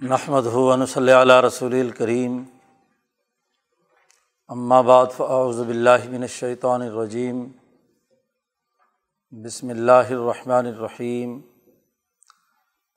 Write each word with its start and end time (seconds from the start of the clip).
نحمد 0.00 0.46
ہُون 0.46 0.84
صلی 0.86 1.12
علیہ 1.12 1.40
رسول 1.40 1.74
الکریم 1.74 2.36
بعد 4.84 5.06
فاعوذ 5.16 5.58
باللہ 5.60 6.06
من 6.10 6.22
الشیطان 6.22 6.82
الرجیم 6.82 7.44
بسم 9.32 9.68
اللہ 9.68 10.12
الرحمن 10.12 10.66
الرحیم 10.66 11.38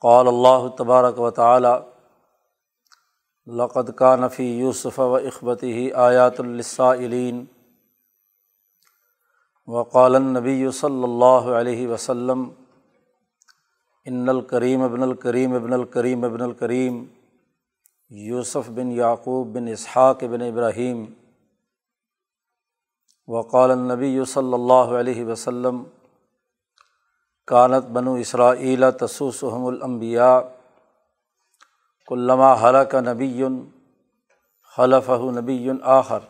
قال 0.02 0.28
اللہ 0.28 0.66
تبارک 0.78 1.18
و 1.18 1.30
تعالی 1.32 1.74
لقد 3.46 3.94
کا 3.96 4.16
نفی 4.16 4.48
یوسف 4.58 4.98
و 5.00 5.14
اخبتی 5.16 5.90
آیات 6.00 6.40
الصاعلین 6.40 7.44
وقال 9.68 10.14
النبی 10.14 10.70
صلی 10.74 11.02
اللہ 11.04 11.54
علیہ 11.54 11.88
وسلم 11.88 12.50
ان 14.06 14.28
الکریم 14.28 14.82
ابن 14.82 15.02
الکریم 15.02 15.54
ابن 15.54 15.72
الکریم 15.72 16.24
ابن 16.24 16.40
الکریم، 16.42 17.04
یوسف 18.10 18.68
بن 18.74 18.90
یعقوب 18.92 19.52
بن 19.54 19.68
اسحاق 19.68 20.24
بن 20.24 20.42
ابراہیم، 20.42 21.04
وقال 23.28 23.70
النبی 23.70 24.24
صلی 24.24 24.52
اللہ 24.54 24.92
علیہ 24.98 25.24
وسلم، 25.24 25.82
کانت 27.48 27.84
بنو 27.92 28.14
اسرائیل 28.14 28.84
تسوسحم 29.00 29.64
الانبیاء 29.66 30.38
علامہ 32.08 32.54
حلق 32.62 32.94
نبی 32.94 33.44
خلف 34.76 35.10
نبی 35.34 35.68
آخر 35.82 36.26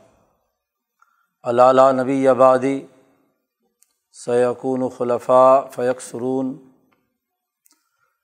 علالہ 1.44 1.90
نبی 1.92 2.26
آبادی 2.28 2.78
سیقون 4.16 4.88
خلفاء 4.98 5.60
فیق 5.70 6.00
سرون 6.00 6.54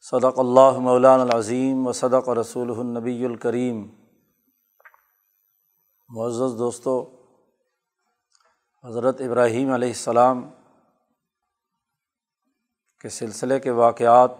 صدق 0.03 0.39
اللہ 0.39 0.79
مولان 0.79 1.20
العظیم 1.20 1.87
و 1.87 1.93
صدق 1.93 2.29
رسول 2.29 2.70
النبی 2.79 3.25
الکریم۔ 3.25 3.87
معزز 6.09 6.59
دوستو، 6.59 7.11
حضرت 8.84 9.20
ابراہیم 9.20 9.73
علیہ 9.73 9.89
السلام 9.89 10.51
کے 13.01 13.09
سلسلے 13.09 13.61
کے 13.61 13.70
واقعات 13.70 14.31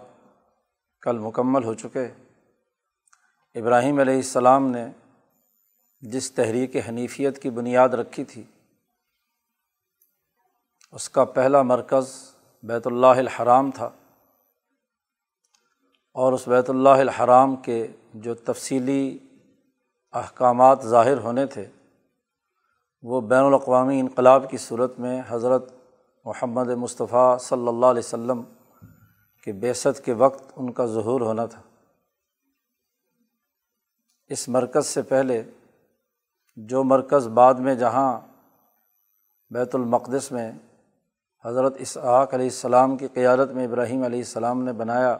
کل 1.01 1.19
مکمل 1.19 1.63
ہو 1.63 1.73
چکے۔ 1.73 2.05
ابراہیم 3.55 3.99
علیہ 3.99 4.15
السلام 4.15 4.67
نے 4.67 4.87
جس 5.99 6.31
تحریک 6.31 6.75
حنیفیت 6.89 7.41
کی 7.41 7.49
بنیاد 7.49 7.89
رکھی 7.89 8.23
تھی، 8.23 8.43
اس 10.91 11.09
کا 11.09 11.25
پہلا 11.25 11.61
مرکز 11.61 12.35
بیت 12.63 12.87
اللہ 12.87 13.17
الحرام 13.17 13.71
تھا۔ 13.71 13.89
اور 16.13 16.33
اس 16.33 16.47
بیت 16.47 16.69
اللہ 16.69 16.89
الحرام 16.89 17.55
کے 17.55 17.87
جو 18.13 18.33
تفصیلی 18.35 19.17
احکامات 20.11 20.83
ظاہر 20.83 21.17
ہونے 21.17 21.45
تھے، 21.45 21.67
وہ 23.01 23.21
بین 23.21 23.43
الاقوامی 23.43 23.99
انقلاب 23.99 24.49
کی 24.49 24.57
صورت 24.57 24.99
میں 24.99 25.21
حضرت 25.27 25.71
محمد 26.25 26.67
مصطفیٰ 26.67 27.39
صلی 27.39 27.67
اللہ 27.67 27.85
علیہ 27.85 28.05
و 28.05 28.09
سلم 28.09 28.41
کے 29.43 29.51
بیست 29.51 30.05
کے 30.05 30.13
وقت 30.13 30.53
ان 30.55 30.71
کا 30.71 30.85
ظہور 30.85 31.21
ہونا 31.21 31.45
تھا۔ 31.45 31.61
اس 34.27 34.47
مرکز 34.49 34.85
سے 34.85 35.01
پہلے، 35.01 35.43
جو 36.55 36.83
مرکز 36.83 37.27
بعد 37.27 37.53
میں 37.53 37.75
جہاں 37.75 38.19
بیت 39.49 39.75
المقدس 39.75 40.31
میں 40.31 40.51
حضرت 41.45 41.75
اسحاق 41.79 42.33
علیہ 42.33 42.45
السلام 42.45 42.97
کی 42.97 43.07
قیادت 43.07 43.51
میں 43.51 43.67
ابراہیم 43.67 44.03
علیہ 44.03 44.19
السلام 44.19 44.63
نے 44.63 44.73
بنایا 44.73 45.17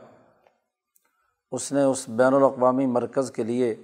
اس 1.52 1.72
نے 1.72 1.84
اس 1.84 2.10
بین 2.10 2.34
الاقوامی 2.34 2.86
مرکز 2.86 3.32
کے 3.32 3.44
لیے 3.44 3.76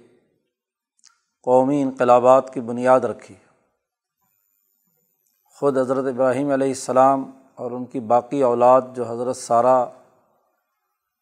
قومی 1.42 1.82
انقلابات 1.82 2.54
کی 2.54 2.60
بنیاد 2.60 3.00
رکھی۔ 3.00 3.34
خود 5.44 5.78
حضرت 5.78 6.04
ابراہیم 6.04 6.50
علیہ 6.50 6.68
السلام 6.68 7.30
اور 7.54 7.70
ان 7.70 7.84
کی 7.84 8.00
باقی 8.00 8.42
اولاد 8.42 8.82
جو 8.94 9.04
حضرت 9.04 9.36
سارہ 9.36 9.86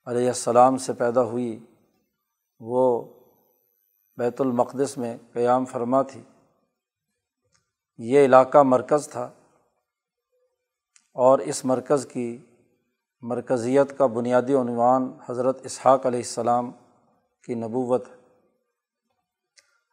علیہ 0.07 0.29
السلام 0.29 0.77
سے 0.77 0.93
پیدا 0.93 1.23
ہوئی، 1.23 1.67
وہ 2.61 3.05
بیت 4.17 4.41
المقدس 4.41 4.99
میں 4.99 5.17
قیام 5.33 5.65
فرما 5.65 6.03
تھی۔ 6.03 6.23
یہ 7.99 8.25
علاقہ 8.25 8.59
مرکز 8.59 9.09
تھا 9.09 9.31
اور 11.15 11.39
اس 11.39 11.65
مرکز 11.65 12.07
کی 12.07 12.46
مرکزیت 13.29 13.99
کا 13.99 14.07
بنیادی 14.07 14.55
عنوان 14.55 15.13
حضرت 15.29 15.61
اسحاق 15.65 16.07
علیہ 16.07 16.19
السلام 16.19 16.71
کی 17.45 17.55
نبوت 17.55 18.05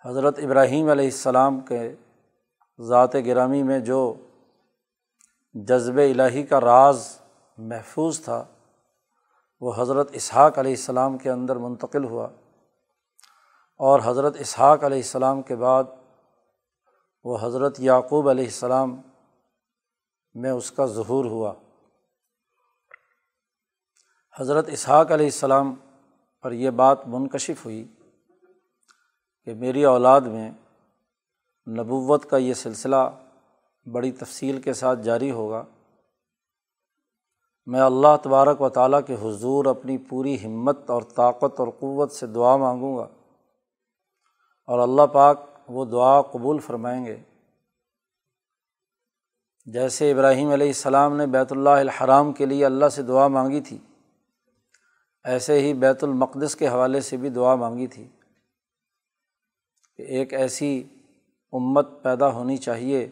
حضرت 0.05 0.39
ابراہیم 0.39 0.89
علیہ 0.89 1.05
السلام 1.05 1.59
کے 1.59 1.95
ذات 2.81 3.15
گرامی 3.25 3.63
میں 3.63 3.79
جو 3.79 4.13
جذب 5.53 5.97
الہی 5.97 6.43
کا 6.43 6.61
راز 6.61 7.19
محفوظ 7.57 8.23
تھا، 8.23 8.43
وہ 9.61 9.73
حضرت 9.77 10.09
اسحاق 10.13 10.59
علیہ 10.59 10.71
السلام 10.71 11.17
کے 11.17 11.29
اندر 11.29 11.55
منتقل 11.55 12.03
ہوا۔ 12.03 12.27
اور 13.77 13.99
حضرت 14.03 14.35
اسحاق 14.39 14.83
علیہ 14.83 14.97
السلام 14.97 15.41
کے 15.41 15.55
بعد 15.55 15.83
وہ 17.23 17.37
حضرت 17.41 17.79
یعقوب 17.79 18.29
علیہ 18.29 18.45
السلام 18.45 19.01
میں 20.33 20.51
اس 20.51 20.71
کا 20.71 20.85
ظہور 20.85 21.25
ہوا۔ 21.25 21.53
حضرت 24.39 24.69
اسحاق 24.69 25.11
علیہ 25.11 25.25
السلام 25.25 25.75
پر 26.43 26.51
یہ 26.51 26.69
بات 26.69 27.07
منکشف 27.07 27.65
ہوئی 27.65 27.87
کہ 29.45 29.53
میری 29.53 29.85
اولاد 29.85 30.21
میں 30.21 30.51
نبوت 31.67 32.29
کا 32.29 32.37
یہ 32.37 32.53
سلسلہ 32.53 33.09
بڑی 33.91 34.11
تفصیل 34.11 34.61
کے 34.61 34.73
ساتھ 34.73 34.99
جاری 34.99 35.31
ہوگا۔ 35.31 35.63
میں 37.65 37.81
اللہ 37.81 38.17
تبارک 38.23 38.61
و 38.61 38.69
تعالیٰ 38.69 38.99
کے 39.07 39.13
حضور 39.13 39.65
اپنی 39.65 39.97
پوری 39.97 40.45
ہمت 40.45 40.89
اور 40.89 41.01
طاقت 41.01 41.59
اور 41.59 41.67
قوت 41.79 42.11
سے 42.11 42.27
دعا 42.27 42.57
مانگوں 42.57 42.97
گا 42.97 43.07
اور 44.65 44.79
اللہ 44.79 45.01
پاک 45.01 45.41
وہ 45.67 45.85
دعا 45.85 46.21
قبول 46.21 46.59
فرمائیں 46.59 47.05
گے۔ 47.05 47.17
جیسے 49.65 50.11
ابراہیم 50.11 50.49
علیہ 50.49 50.67
السلام 50.67 51.17
نے 51.17 51.27
بیت 51.27 51.51
اللہ 51.51 51.69
الحرام 51.69 52.33
کے 52.33 52.45
لیے 52.45 52.65
اللہ 52.65 52.89
سے 52.89 53.01
دعا 53.01 53.27
مانگی 53.27 53.61
تھی 53.61 53.77
ایسے 55.23 55.59
ہی 55.59 55.73
بیت 55.73 56.03
المقدس 56.03 56.55
کے 56.55 56.67
حوالے 56.67 57.01
سے 57.01 57.17
بھی 57.17 57.29
دعا 57.29 57.55
مانگی 57.55 57.87
تھی 57.87 58.07
کہ 59.95 60.01
ایک 60.01 60.33
ایسی 60.33 60.83
امت 61.51 61.87
پیدا 62.03 62.27
ہونی 62.27 62.57
چاہیے 62.57 63.11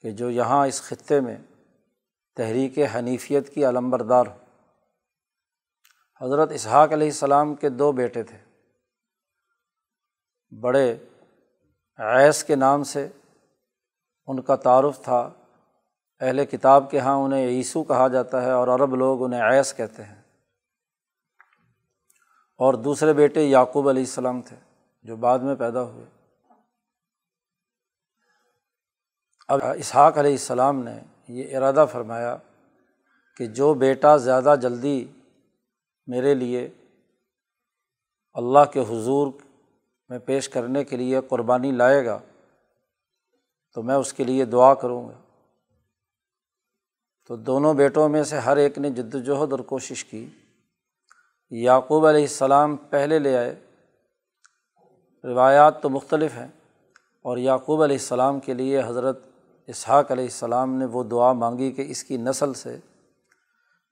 کہ 0.00 0.10
جو 0.10 0.30
یہاں 0.30 0.66
اس 0.66 0.82
خطے 0.82 1.20
میں 1.20 1.36
تحریک 2.36 2.78
حنیفیت 2.94 3.54
کی 3.54 3.64
علم 3.64 3.90
بردار 3.90 4.26
ہو۔ 4.26 4.36
حضرت 6.20 6.52
اسحاق 6.52 6.92
علیہ 6.92 7.06
السلام 7.06 7.54
کے 7.54 7.68
دو 7.68 7.92
بیٹے 7.92 8.22
تھے۔ 8.22 8.38
بڑے 10.60 10.96
عیس 11.98 12.44
کے 12.44 12.56
نام 12.56 12.84
سے 12.84 13.08
ان 14.26 14.42
کا 14.42 14.56
تعارف 14.56 15.02
تھا۔ 15.02 15.30
اہل 16.20 16.44
کتاب 16.44 16.90
کے 16.90 16.96
یہاں 16.96 17.16
انہیں 17.16 17.48
عیسو 17.48 17.84
کہا 17.84 18.08
جاتا 18.08 18.42
ہے 18.42 18.50
اور 18.50 18.68
عرب 18.68 18.94
لوگ 18.94 19.24
انہیں 19.24 19.42
عیس 19.42 19.74
کہتے 19.74 20.04
ہیں۔ 20.04 20.21
اور 22.62 22.74
دوسرے 22.74 23.12
بیٹے 23.12 23.42
یعقوب 23.42 23.88
علیہ 23.88 24.02
السلام 24.02 24.42
تھے 24.42 24.56
جو 25.02 25.16
بعد 25.16 25.38
میں 25.38 25.54
پیدا 25.54 25.82
ہوئے۔ 25.82 26.04
اب 29.48 29.60
اسحاق 29.78 30.18
علیہ 30.18 30.30
السلام 30.30 30.82
نے 30.82 31.00
یہ 31.28 31.56
ارادہ 31.56 31.86
فرمایا 31.92 32.36
کہ 33.36 33.46
جو 33.46 33.74
بیٹا 33.74 34.16
زیادہ 34.16 34.54
جلدی 34.62 35.06
میرے 36.06 36.34
لیے 36.34 36.68
اللہ 38.34 38.64
کے 38.72 38.80
حضور 38.80 39.32
میں 40.08 40.18
پیش 40.18 40.48
کرنے 40.48 40.84
کے 40.84 40.96
لیے 40.96 41.20
قربانی 41.28 41.72
لائے 41.72 42.06
گا، 42.06 42.18
تو 43.74 43.82
میں 43.82 43.94
اس 43.94 44.12
کے 44.12 44.24
لیے 44.24 44.44
دعا 44.44 44.74
کروں 44.74 45.08
گا۔ 45.08 45.20
تو 47.26 47.36
دونوں 47.36 47.74
بیٹوں 47.74 48.08
میں 48.08 48.22
سے 48.22 48.38
ہر 48.38 48.56
ایک 48.56 48.78
نے 48.78 48.90
جد 48.90 49.14
وجہد 49.14 49.52
اور 49.52 49.60
کوشش 49.60 50.04
کی۔ 50.04 50.28
یعقوب 51.54 52.06
علیہ 52.06 52.22
السلام 52.22 52.76
پہلے 52.76 53.18
لے 53.18 53.38
آئے۔ 53.38 53.54
روایات 55.24 55.82
تو 55.82 55.88
مختلف 55.88 56.34
ہیں 56.34 56.48
اور 57.22 57.36
یعقوب 57.36 57.82
علیہ 57.82 57.96
السلام 57.96 58.40
کے 58.40 58.54
لیے 58.54 58.82
حضرت 58.86 59.26
اسحاق 59.66 60.10
علیہ 60.10 60.24
السلام 60.24 60.74
نے 60.74 60.84
وہ 60.84 61.04
دعا 61.04 61.32
مانگی 61.32 61.72
کہ 61.72 61.84
اس 61.88 62.04
کی 62.04 62.16
نسل 62.16 62.54
سے 62.54 62.78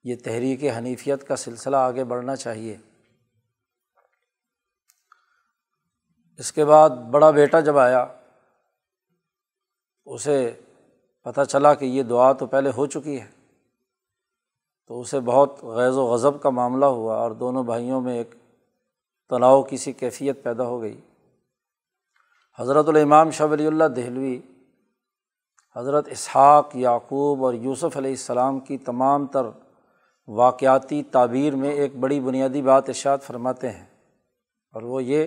یہ 0.04 0.16
تحریک 0.24 0.64
حنیفیت 0.78 1.28
کا 1.28 1.36
سلسلہ 1.36 1.76
آگے 1.76 2.04
بڑھنا 2.04 2.36
چاہیے۔ 2.36 2.76
اس 6.38 6.52
کے 6.52 6.64
بعد 6.64 6.90
بڑا 6.90 7.30
بیٹا 7.30 7.60
جب 7.60 7.78
آیا، 7.78 8.06
اسے 10.06 10.60
پتہ 11.24 11.40
چلا 11.44 11.74
کہ 11.74 11.84
یہ 11.84 12.02
دعا 12.02 12.32
تو 12.32 12.46
پہلے 12.46 12.70
ہو 12.76 12.86
چکی 12.86 13.20
ہے۔ 13.20 13.39
تو 14.90 15.00
اسے 15.00 15.20
بہت 15.20 15.64
غیض 15.64 15.96
و 15.96 16.06
غضب 16.06 16.42
کا 16.42 16.50
معاملہ 16.50 16.84
ہوا 16.84 17.16
اور 17.16 17.30
دونوں 17.30 17.64
بھائیوں 17.64 18.00
میں 18.00 18.16
ایک 18.18 18.34
تناؤ 19.30 19.62
کسی 19.62 19.92
کیفیت 19.92 20.42
پیدا 20.42 20.64
ہو 20.64 20.82
گئی۔ 20.82 21.00
حضرت 22.58 22.88
الامام 22.88 23.30
شاہ 23.30 23.46
ولی 23.46 23.66
اللہ 23.66 23.84
دہلوی، 23.84 24.40
حضرت 25.76 26.08
اسحاق، 26.10 26.76
یعقوب 26.76 27.44
اور 27.44 27.54
یوسف 27.54 27.96
علیہ 27.96 28.10
السلام 28.10 28.60
کی 28.60 28.78
تمام 28.78 29.26
تر 29.26 29.46
واقعاتی 30.28 31.02
تعبیر 31.02 31.56
میں 31.56 31.70
ایک 31.70 31.96
بڑی 31.96 32.20
بنیادی 32.20 32.62
بات 32.62 32.84
ارشاد 32.88 33.18
فرماتے 33.18 33.70
ہیں 33.70 33.86
اور 34.72 34.82
وہ 34.82 35.02
یہ 35.02 35.26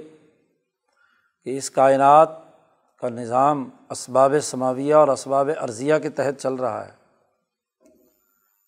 کہ 1.44 1.58
اس 1.58 1.72
کائنات 1.72 2.30
کا 3.00 3.10
نظام 3.10 3.70
اسباب 3.90 4.34
سماویہ 4.42 4.96
اور 4.96 5.08
اسباب 5.08 5.50
عرضیہ 5.58 5.94
کے 6.04 6.10
تحت 6.10 6.42
چل 6.42 6.54
رہا 6.54 6.86
ہے۔ 6.86 7.03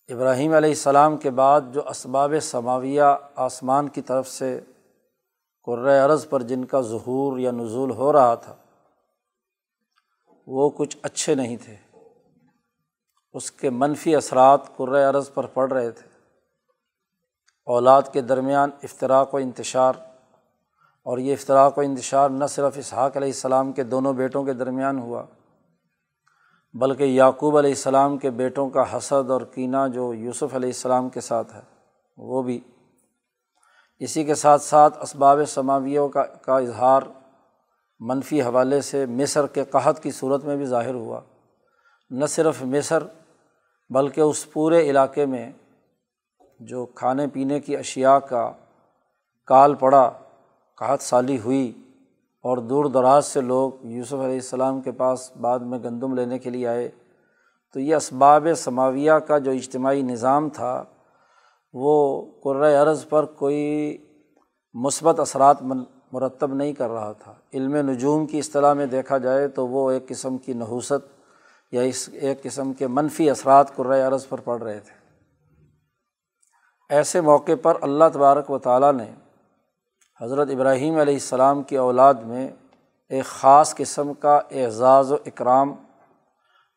ابراہیم 0.08 0.52
علیہ 0.52 0.70
السلام 0.70 1.16
کے 1.16 1.30
بعد 1.30 1.60
جو 1.72 1.88
اسباب 1.88 2.32
سماویہ 2.42 3.02
آسمان 3.36 3.88
کی 3.88 4.02
طرف 4.02 4.28
سے 4.28 4.60
عرض 6.04 6.28
پر 6.28 6.42
جن 6.42 6.64
کا 6.64 6.80
ظہور 6.80 7.38
یا 7.38 7.50
نزول 7.50 7.90
ہو 7.90 8.12
رہا 8.12 8.34
تھا، 8.34 8.54
وہ 10.46 10.68
کچھ 10.76 10.96
اچھے 11.02 11.34
نہیں 11.34 11.56
تھے۔ 11.56 11.74
اس 13.34 13.50
کے 13.50 13.70
منفی 13.70 14.16
اثرات 14.16 14.80
عرض 14.80 15.32
پر 15.34 15.46
پڑ 15.46 15.72
رہے 15.72 15.90
تھے۔ 15.90 16.08
اولاد 17.66 18.02
کے 18.12 18.20
درمیان 18.20 18.70
افطراک 18.82 19.34
و 19.34 19.36
انتشار، 19.36 19.92
اور 21.06 21.18
یہ 21.18 21.32
افطراک 21.32 21.78
و 21.78 21.80
انتشار 21.80 22.28
نہ 22.30 22.44
صرف 22.44 22.78
اسحاق 22.78 23.16
علیہ 23.16 23.28
السلام 23.28 23.72
کے 23.72 23.82
دونوں 23.84 24.12
بیٹوں 24.12 24.44
کے 24.44 24.52
درمیان 24.52 24.98
ہوا 24.98 25.22
بلکہ 26.78 27.04
یعقوب 27.04 27.58
علیہ 27.58 27.70
السلام 27.70 28.16
کے 28.16 28.30
بیٹوں 28.30 28.70
کا 28.70 28.96
حسد 28.96 29.30
اور 29.30 29.40
کینہ 29.40 29.76
جو 29.94 30.14
یوسف 30.14 30.54
علیہ 30.54 30.68
السلام 30.68 31.08
کے 31.08 31.20
ساتھ 31.20 31.54
ہے، 31.54 31.60
وہ 32.16 32.42
بھی۔ 32.42 32.60
اسی 33.98 34.24
کے 34.24 34.34
ساتھ 34.34 34.62
ساتھ 34.62 34.98
اسباب 35.02 35.38
سماویوں 35.48 36.08
کا 36.08 36.22
کا 36.22 36.58
اظہار 36.58 37.02
منفی 38.00 38.42
حوالے 38.42 38.80
سے 38.80 39.06
مصر 39.06 39.46
کے 39.46 39.64
قحط 39.64 40.00
کی 40.00 40.10
صورت 40.10 40.44
میں 40.44 40.56
بھی 40.56 40.64
ظاہر 40.64 40.94
ہوا۔ 40.94 41.20
نہ 42.10 42.24
صرف 42.24 42.62
مصر، 42.62 43.02
بلکہ 43.90 44.20
اس 44.20 44.52
پورے 44.52 44.90
علاقے 44.90 45.26
میں 45.26 45.52
جو 46.60 46.86
کھانے 46.86 47.26
پینے 47.26 47.60
کی 47.60 47.76
اشیا 47.76 48.18
کا 48.18 48.52
کال 49.46 49.74
پڑا، 49.74 50.10
قحط 50.78 51.02
سالی 51.02 51.38
ہوئی۔ 51.38 51.72
اور 52.46 52.58
دور 52.58 52.84
دراز 52.84 53.26
سے 53.26 53.40
لوگ 53.40 53.72
یوسف 53.82 54.12
علیہ 54.12 54.34
السلام 54.34 54.80
کے 54.80 54.92
پاس 54.92 55.36
بعد 55.36 55.58
میں 55.58 55.78
گندم 55.78 56.14
لینے 56.14 56.38
کے 56.38 56.50
لیے 56.50 56.68
آئے۔ 56.68 56.88
تو 57.72 57.80
یہ 57.80 57.94
اسباب 57.94 58.46
سماویہ 58.56 59.12
کا 59.12 59.38
جو 59.38 59.50
اجتماعی 59.50 60.02
نظام 60.02 60.48
تھا، 60.48 60.84
وہ 61.72 62.24
عرض 62.82 63.08
پر 63.08 63.24
کوئی 63.24 63.98
مثبت 64.74 65.20
اثرات 65.20 65.62
مرتب 66.12 66.54
نہیں 66.54 66.72
کر 66.72 66.90
رہا 66.90 67.12
تھا۔ 67.12 67.34
علم 67.54 67.76
نجوم 67.76 68.26
کی 68.26 68.38
اصطلاح 68.38 68.72
میں 68.72 68.86
دیکھا 68.86 69.18
جائے 69.18 69.48
تو 69.48 69.68
وہ 69.68 69.90
ایک 69.90 70.08
قسم 70.08 70.38
کی 70.38 70.52
نحوست 70.52 71.22
یا 71.72 71.82
اس، 71.82 72.08
ایک 72.12 72.42
قسم 72.42 72.72
کے 72.72 72.86
منفی 72.86 73.30
اثرات 73.30 73.80
عرض 73.80 74.28
پر 74.28 74.40
پڑ 74.40 74.62
رہے 74.62 74.80
تھے۔ 74.80 74.94
ایسے 76.90 77.20
موقع 77.20 77.52
پر 77.62 77.74
اللہ 77.80 78.04
تبارک 78.12 78.50
و 78.50 78.58
تعالیٰ 78.58 78.92
نے 78.92 79.14
حضرت 80.22 80.48
ابراہیم 80.50 80.98
علیہ 80.98 81.14
السلام 81.14 81.62
کی 81.62 81.76
اولاد 81.76 82.14
میں 82.14 82.48
ایک 83.08 83.24
خاص 83.24 83.74
قسم 83.74 84.14
کا 84.14 84.40
اعزاز 84.50 85.12
و 85.12 85.14
اکرام 85.14 85.72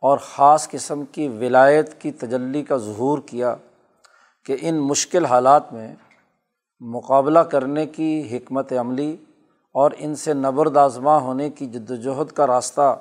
اور 0.01 0.17
خاص 0.17 0.69
قسم 0.69 1.05
کی 1.05 1.27
ولایت 1.27 2.01
کی 2.01 2.11
تجلی 2.11 2.63
کا 2.63 2.77
ظہور 2.77 3.19
کیا 3.19 3.55
کہ 4.45 4.57
ان 4.61 4.75
مشکل 4.75 5.25
حالات 5.25 5.73
میں 5.73 5.95
مقابلہ 6.79 7.39
کرنے 7.39 7.85
کی 7.85 8.37
حکمت 8.37 8.73
عملی 8.73 9.17
اور 9.73 9.91
ان 9.97 10.15
سے 10.15 10.33
نبرد 10.33 10.77
آزما 10.77 11.17
ہونے 11.17 11.49
کی 11.49 11.65
جد 11.65 11.91
وجہد 11.91 12.31
کا 12.31 12.47
راستہ 12.47 12.97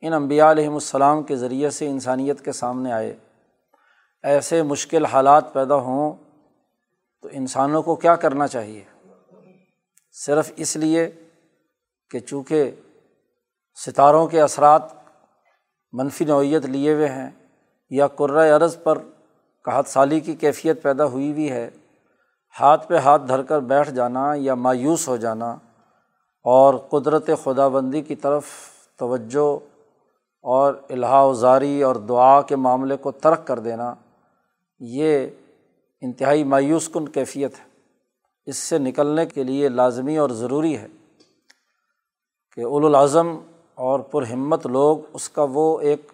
ان 0.00 0.12
امبیا 0.12 0.50
علیہم 0.50 0.74
السلام 0.74 1.22
کے 1.22 1.36
ذریعے 1.36 1.70
سے 1.70 1.86
انسانیت 1.86 2.44
کے 2.44 2.52
سامنے 2.52 2.92
آئے۔ 2.92 3.16
ایسے 4.22 4.62
مشکل 4.62 5.04
حالات 5.04 5.52
پیدا 5.52 5.74
ہوں 5.74 6.12
تو 7.22 7.28
انسانوں 7.32 7.82
کو 7.82 7.96
کیا 7.96 8.16
کرنا 8.16 8.46
چاہیے؟ 8.46 8.97
صرف 10.26 10.52
اس 10.56 10.76
لیے 10.76 11.10
کہ 12.10 12.18
چونکہ 12.18 12.70
ستاروں 13.78 14.26
کے 14.26 14.40
اثرات 14.40 14.82
منفی 15.92 16.24
نوعیت 16.24 16.66
لیے 16.66 16.94
ہوئے 16.94 17.08
ہیں 17.08 17.30
یا 17.90 18.06
عرض 18.56 18.76
پر 18.82 18.98
کہت 19.64 19.88
سالی 19.88 20.20
کی 20.20 20.34
کیفیت 20.34 20.82
پیدا 20.82 21.04
ہوئی 21.04 21.30
ہوئی 21.32 21.50
ہے، 21.50 21.70
ہاتھ 22.60 22.88
پہ 22.88 22.96
ہاتھ 22.96 23.22
دھر 23.28 23.42
کر 23.42 23.60
بیٹھ 23.60 23.90
جانا 23.90 24.24
یا 24.36 24.54
مایوس 24.54 25.08
ہو 25.08 25.16
جانا 25.16 25.50
اور 26.44 26.74
قدرت 26.90 27.30
خدا 27.44 27.68
بندی 27.68 28.02
کی 28.02 28.14
طرف 28.16 28.44
توجہ 28.96 29.48
اور 30.44 30.74
الہا 30.90 31.32
زاری 31.32 31.82
اور 31.82 31.96
دعا 31.96 32.40
کے 32.42 32.56
معاملے 32.56 32.96
کو 32.96 33.10
ترک 33.10 33.46
کر 33.46 33.58
دینا، 33.58 33.94
یہ 34.80 35.26
انتہائی 36.00 36.44
مایوس 36.44 36.88
کن 36.88 37.08
کیفیت 37.08 37.58
ہے۔ 37.58 37.67
اس 38.48 38.56
سے 38.56 38.78
نکلنے 38.78 39.26
کے 39.26 39.44
لیے 39.44 39.68
لازمی 39.68 40.16
اور 40.16 40.30
ضروری 40.30 40.78
ہے 40.78 40.86
کہ 42.54 42.64
الاظم 42.64 43.38
اور 43.74 44.00
پر 44.00 44.22
ہمت 44.22 44.66
لوگ 44.66 44.98
اس 45.12 45.28
کا 45.28 45.46
وہ 45.50 45.80
ایک 45.80 46.12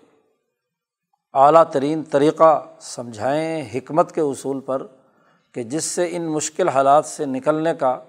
اعلیٰ 1.35 1.65
ترین 1.65 2.03
طریقہ 2.03 2.67
سمجھائیں 2.81 3.65
حکمت 3.75 4.13
کے 4.13 4.21
اصول 4.21 4.61
پر 4.61 4.87
کہ 5.53 5.63
جس 5.63 5.85
سے 5.85 6.17
ان 6.17 6.23
مشکل 6.23 6.69
حالات 6.69 7.07
سے 7.07 7.27
نکلنے 7.27 7.75
کا 7.75 8.01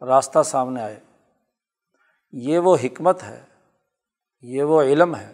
راستہ 0.00 0.42
سامنے 0.42 0.82
آئے۔ 0.82 1.00
یہ 2.32 2.58
وہ 2.58 2.76
حکمت 2.84 3.22
ہے، 3.22 3.40
یہ 4.40 4.62
وہ 4.62 4.82
علم 4.82 5.14
ہے 5.14 5.32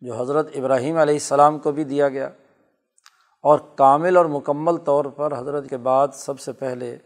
جو 0.00 0.20
حضرت 0.20 0.48
ابراہیم 0.54 0.96
علیہ 0.96 1.14
السلام 1.14 1.58
کو 1.58 1.72
بھی 1.72 1.84
دیا 1.84 2.08
گیا۔ 2.08 2.30
اور 3.42 3.58
کامل 3.58 4.16
اور 4.16 4.26
مکمل 4.26 4.76
طور 4.76 5.04
پر 5.04 5.38
حضرت 5.38 5.70
کے 5.70 5.76
بعد 5.76 6.08
سب 6.12 6.40
سے 6.40 6.52
پہلے 6.52 6.96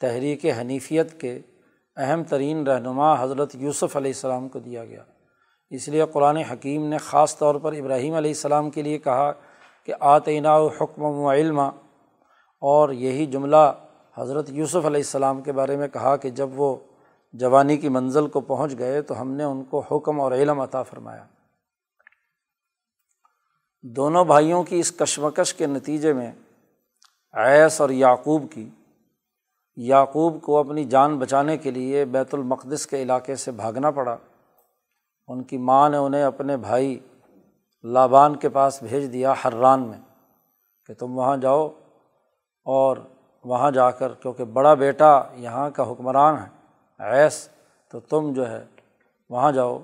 تحریک 0.00 0.46
حنیفیت 0.60 1.20
کے 1.20 1.38
اہم 1.96 2.22
ترین 2.24 2.66
رہنما 2.66 3.22
حضرت 3.22 3.54
یوسف 3.54 3.96
علیہ 3.96 4.10
السلام 4.10 4.48
کو 4.48 4.58
دیا 4.58 4.84
گیا۔ 4.84 5.02
اس 5.70 5.88
لیے 5.88 6.04
قرآن 6.12 6.36
حکیم 6.36 6.86
نے 6.86 6.98
خاص 6.98 7.38
طور 7.38 7.54
پر 7.54 7.72
ابراہیم 7.72 8.14
علیہ 8.14 8.30
السلام 8.30 8.70
کے 8.70 8.82
لیے 8.82 8.98
کہا 8.98 9.32
کہ 9.84 9.92
آتعینہ 10.00 10.48
حکم 10.80 11.02
و 11.02 11.32
علم 11.32 11.60
اور 12.60 12.88
یہی 12.92 13.26
جملہ 13.26 13.72
حضرت 14.16 14.50
یوسف 14.50 14.76
علیہ 14.76 14.86
السلام 14.86 15.40
کے 15.40 15.52
بارے 15.52 15.76
میں 15.76 15.88
کہا 15.88 16.16
کہ 16.16 16.30
جب 16.30 16.48
وہ 16.60 16.76
جوانی 17.32 17.76
کی 17.76 17.88
منزل 17.88 18.26
کو 18.26 18.40
پہنچ 18.40 18.78
گئے 18.78 19.02
تو 19.02 19.20
ہم 19.20 19.30
نے 19.30 19.44
ان 19.44 19.64
کو 19.64 19.80
حکم 19.80 20.20
اور 20.20 20.32
علم 20.32 20.60
عطا 20.60 20.82
فرمایا۔ 20.82 21.24
دونوں 23.82 24.24
بھائیوں 24.24 24.62
کی 24.62 24.78
اس 24.78 24.92
کشمکش 24.92 25.54
کے 25.54 25.66
نتیجے 25.66 26.12
میں 26.12 26.32
ایس 27.32 27.80
اور 27.80 27.90
یعقوب 27.90 28.42
کی، 28.52 28.70
یعقوب 29.76 30.42
کو 30.42 30.58
اپنی 30.58 30.84
جان 30.84 31.18
بچانے 31.18 31.56
کے 31.56 31.70
لیے 31.70 32.04
بیت 32.04 32.34
المقدس 32.34 32.86
کے 32.86 33.02
علاقے 33.02 33.36
سے 33.36 33.50
بھاگنا 33.50 33.90
پڑا۔ 33.90 34.16
ان 35.26 35.42
کی 35.42 35.56
ماں 35.58 35.88
نے 35.88 35.96
انہیں 35.96 36.22
اپنے 36.22 36.56
بھائی 36.56 36.98
لابان 37.82 38.36
کے 38.36 38.48
پاس 38.48 38.82
بھیج 38.82 39.12
دیا 39.12 39.32
حران 39.32 39.82
میں 39.82 39.98
کہ 40.86 40.94
تم 40.94 41.18
وہاں 41.18 41.36
جاؤ 41.36 41.68
اور 42.64 42.96
وہاں 43.44 43.70
جا 43.70 43.90
کر، 43.90 44.14
کیونکہ 44.14 44.44
بڑا 44.44 44.74
بیٹا 44.74 45.22
یہاں 45.34 45.70
کا 45.70 45.90
حکمران 45.90 46.36
ہے 46.38 46.48
ایس 46.98 47.48
تو 47.90 48.00
تم 48.00 48.32
جو 48.32 48.50
ہے 48.50 48.64
وہاں 49.28 49.52
جاؤ، 49.52 49.78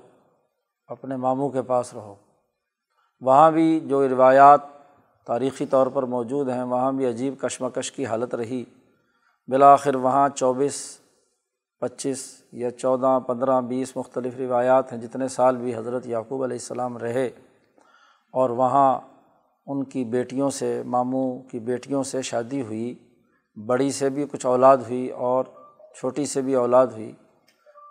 اپنے 0.87 1.15
ماموں 1.15 1.49
کے 1.49 1.61
پاس 1.61 1.93
رہو۔ 1.93 2.15
وہاں 3.23 3.51
بھی 3.51 3.79
جو 3.79 4.09
روایات 4.09 4.61
تاریخی 5.25 5.65
طور 5.65 5.87
پر 5.87 6.03
موجود 6.03 6.49
ہیں، 6.49 6.63
وہاں 6.63 6.91
بھی 6.91 7.07
عجیب 7.07 7.33
کشمکش 7.41 7.91
کی 7.91 8.05
حالت 8.05 8.35
رہی۔ 8.35 8.63
بالآخر 9.47 9.95
وہاں 9.95 10.29
چوبیس، 10.29 10.97
پچیس 11.79 12.43
یا 12.51 12.71
چودہ، 12.71 13.19
پندرہ، 13.27 13.61
بیس 13.61 13.97
مختلف 13.97 14.37
روایات 14.37 14.93
ہیں، 14.93 14.99
جتنے 14.99 15.27
سال 15.27 15.57
بھی 15.57 15.75
حضرت 15.75 16.07
یعقوب 16.07 16.43
علیہ 16.43 16.55
السلام 16.55 16.97
رہے۔ 16.97 17.27
اور 18.31 18.49
وہاں 18.49 18.99
ان 19.67 19.83
کی 19.83 20.05
بیٹیوں 20.05 20.49
سے، 20.49 20.83
ماموں 20.85 21.39
کی 21.39 21.59
بیٹیوں 21.59 22.03
سے 22.03 22.21
شادی 22.21 22.61
ہوئی۔ 22.61 22.95
بڑی 23.65 23.91
سے 23.91 24.09
بھی 24.09 24.25
کچھ 24.31 24.45
اولاد 24.45 24.77
ہوئی 24.77 25.09
اور 25.09 25.43
چھوٹی 25.99 26.25
سے 26.25 26.41
بھی 26.41 26.53
اولاد 26.53 26.87
ہوئی۔ 26.87 27.11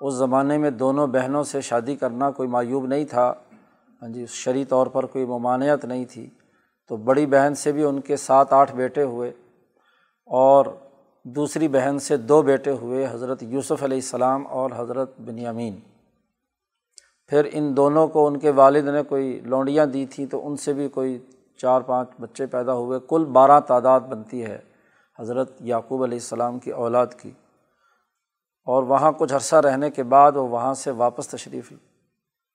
اس 0.01 0.15
زمانے 0.15 0.59
میں 0.59 0.71
دونوں 0.71 1.07
بہنوں 1.07 1.43
سے 1.43 1.61
شادی 1.61 1.97
کرنا 1.97 2.31
کوئی 2.31 2.49
معیوب 2.49 2.87
نہیں 2.87 3.05
تھا۔ 3.05 3.35
ہاں 4.03 4.09
جی 4.09 4.27
شرعی 4.27 4.65
طور 4.65 4.87
پر 4.87 5.07
کوئی 5.07 5.25
ممانعت 5.25 5.85
نہیں 5.85 6.05
تھی، 6.05 6.31
تو 6.89 6.97
بڑی 6.97 7.27
بہن 7.27 7.55
سے 7.55 7.73
بھی 7.73 7.85
ان 7.85 8.01
کے 8.01 8.17
سات 8.17 8.53
آٹھ 8.53 8.75
بیٹے 8.75 9.03
ہوئے 9.03 9.33
اور 10.27 10.67
دوسری 11.25 11.69
بہن 11.69 11.99
سے 11.99 12.17
دو 12.17 12.43
بیٹے 12.43 12.71
ہوئے، 12.71 13.07
حضرت 13.11 13.43
یوسف 13.43 13.83
علیہ 13.83 13.97
السلام 13.97 14.47
اور 14.47 14.71
حضرت 14.77 15.21
بنیامین۔ 15.21 15.81
پھر 17.27 17.49
ان 17.53 17.77
دونوں 17.77 18.09
کو 18.09 18.27
ان 18.27 18.39
کے 18.39 18.51
والد 18.51 18.89
نے 18.89 19.03
کوئی 19.03 19.41
لونڈیاں 19.45 19.87
دی 19.87 20.07
تھیں، 20.07 20.27
تو 20.27 20.47
ان 20.47 20.57
سے 20.57 20.73
بھی 20.73 20.89
کوئی 20.89 21.19
چار 21.57 21.81
پانچ 21.81 22.09
بچے 22.21 22.47
پیدا 22.47 22.75
ہوئے۔ 22.75 23.01
کل 23.09 23.25
بارہ 23.25 23.61
تعداد 23.61 24.01
بنتی 24.01 24.45
ہے 24.45 24.59
حضرت 25.19 25.53
یعقوب 25.61 26.03
علیہ 26.03 26.19
السلام 26.19 26.59
کی 26.59 26.71
اولاد 26.71 27.07
کی۔ 27.23 27.31
اور 28.65 28.83
وہاں 28.83 29.13
کچھ 29.13 29.35
عرصہ 29.35 29.57
رہنے 29.57 29.91
کے 29.91 30.03
بعد 30.03 30.33
وہ 30.33 30.49
وہاں 30.49 30.75
سے 30.75 30.91
واپس 30.91 31.29
تشریف 31.29 31.73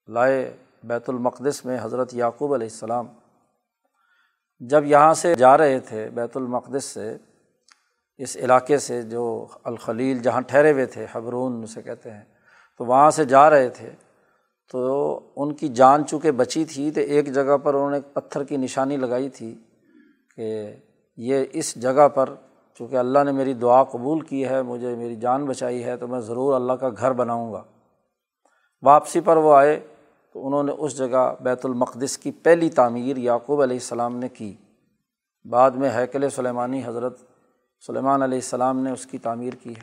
لائے۔ 0.07 0.57
بیت 0.83 1.09
المقدس 1.09 1.65
میں 1.65 1.77
حضرت 1.81 2.13
یعقوب 2.13 2.53
علیہ 2.53 2.67
السلام 2.67 3.07
جب 4.59 4.85
یہاں 4.85 5.13
سے 5.13 5.35
جا 5.35 5.57
رہے 5.57 5.79
تھے 5.79 6.09
بیت 6.09 6.37
المقدس 6.37 6.85
سے، 6.85 7.17
اس 8.17 8.37
علاقے 8.37 8.77
سے 8.77 9.01
جو 9.01 9.47
الخلیل 9.63 10.19
جہاں 10.19 10.41
ٹھہرے 10.41 10.71
ہوئے 10.71 10.85
تھے، 10.85 11.05
حبرون 11.11 11.63
اسے 11.63 11.81
کہتے 11.81 12.11
ہیں، 12.11 12.23
تو 12.77 12.85
وہاں 12.85 13.11
سے 13.11 13.25
جا 13.25 13.49
رہے 13.49 13.69
تھے، 13.69 13.89
تو 14.71 15.19
ان 15.35 15.53
کی 15.53 15.67
جان 15.67 16.05
چونکہ 16.05 16.31
بچی 16.31 16.65
تھی، 16.65 16.91
تو 16.91 17.01
ایک 17.01 17.33
جگہ 17.33 17.57
پر 17.57 17.73
انہوں 17.73 17.91
نے 17.91 17.99
پتھر 18.13 18.43
کی 18.43 18.57
نشانی 18.57 18.97
لگائی 18.97 19.29
تھی 19.29 19.63
کہ 20.35 20.75
یہ 21.17 21.45
اس 21.51 21.75
جگہ 21.75 22.07
پر، 22.07 22.29
چونکہ 22.73 22.95
اللہ 22.95 23.19
نے 23.23 23.31
میری 23.31 23.53
دعا 23.53 23.83
قبول 23.83 24.19
کی 24.19 24.45
ہے، 24.45 24.61
مجھے 24.61 24.95
میری 24.95 25.15
جان 25.15 25.45
بچائی 25.45 25.83
ہے، 25.83 25.97
تو 25.97 26.07
میں 26.07 26.19
ضرور 26.19 26.53
اللہ 26.53 26.73
کا 26.73 26.89
گھر 26.89 27.11
بناؤں 27.11 27.53
گا۔ 27.53 27.63
واپسی 28.81 29.19
پر 29.19 29.37
وہ 29.37 29.55
آئے 29.55 29.79
تو 30.37 30.47
انہوں 30.47 30.63
نے 30.63 30.71
اس 30.77 30.97
جگہ 30.97 31.35
بیت 31.41 31.65
المقدس 31.65 32.17
کی 32.17 32.31
پہلی 32.31 32.69
تعمیر 32.69 33.17
یعقوب 33.17 33.61
علیہ 33.61 33.75
السلام 33.75 34.17
نے 34.17 34.29
کی۔ 34.29 34.55
بعد 35.45 35.71
میں 35.71 35.89
حیکل 35.97 36.29
سلیمانی 36.29 36.81
حضرت 36.85 37.19
سلیمان 37.87 38.21
علیہ 38.21 38.37
السلام 38.37 38.79
نے 38.79 38.91
اس 38.91 39.05
کی 39.05 39.17
تعمیر 39.17 39.53
کی 39.53 39.69
ہے۔ 39.69 39.81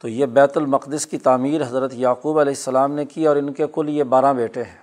تو 0.00 0.08
یہ 0.08 0.26
بیت 0.26 0.56
المقدس 0.56 1.06
کی 1.06 1.18
تعمیر 1.18 1.62
حضرت 1.62 1.94
یعقوب 1.94 2.38
علیہ 2.38 2.50
السلام 2.50 2.92
نے 2.92 3.04
کی 3.04 3.26
اور 3.26 3.36
ان 3.36 3.52
کے 3.52 3.66
کل 3.72 3.88
یہ 3.88 4.04
بارہ 4.04 4.32
بیٹے 4.32 4.62
ہیں۔ 4.62 4.78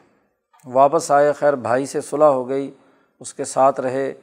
واپس 0.66 1.12
آئے، 1.12 1.34
خیر 1.34 1.56
بھائی 1.56 1.86
سے 1.86 2.02
صلاح 2.02 2.30
ہو 2.30 2.50
گئی، 2.50 2.72
اس 3.20 3.34
کے 3.34 3.46
ساتھ 3.46 3.80
رہے 3.80 4.14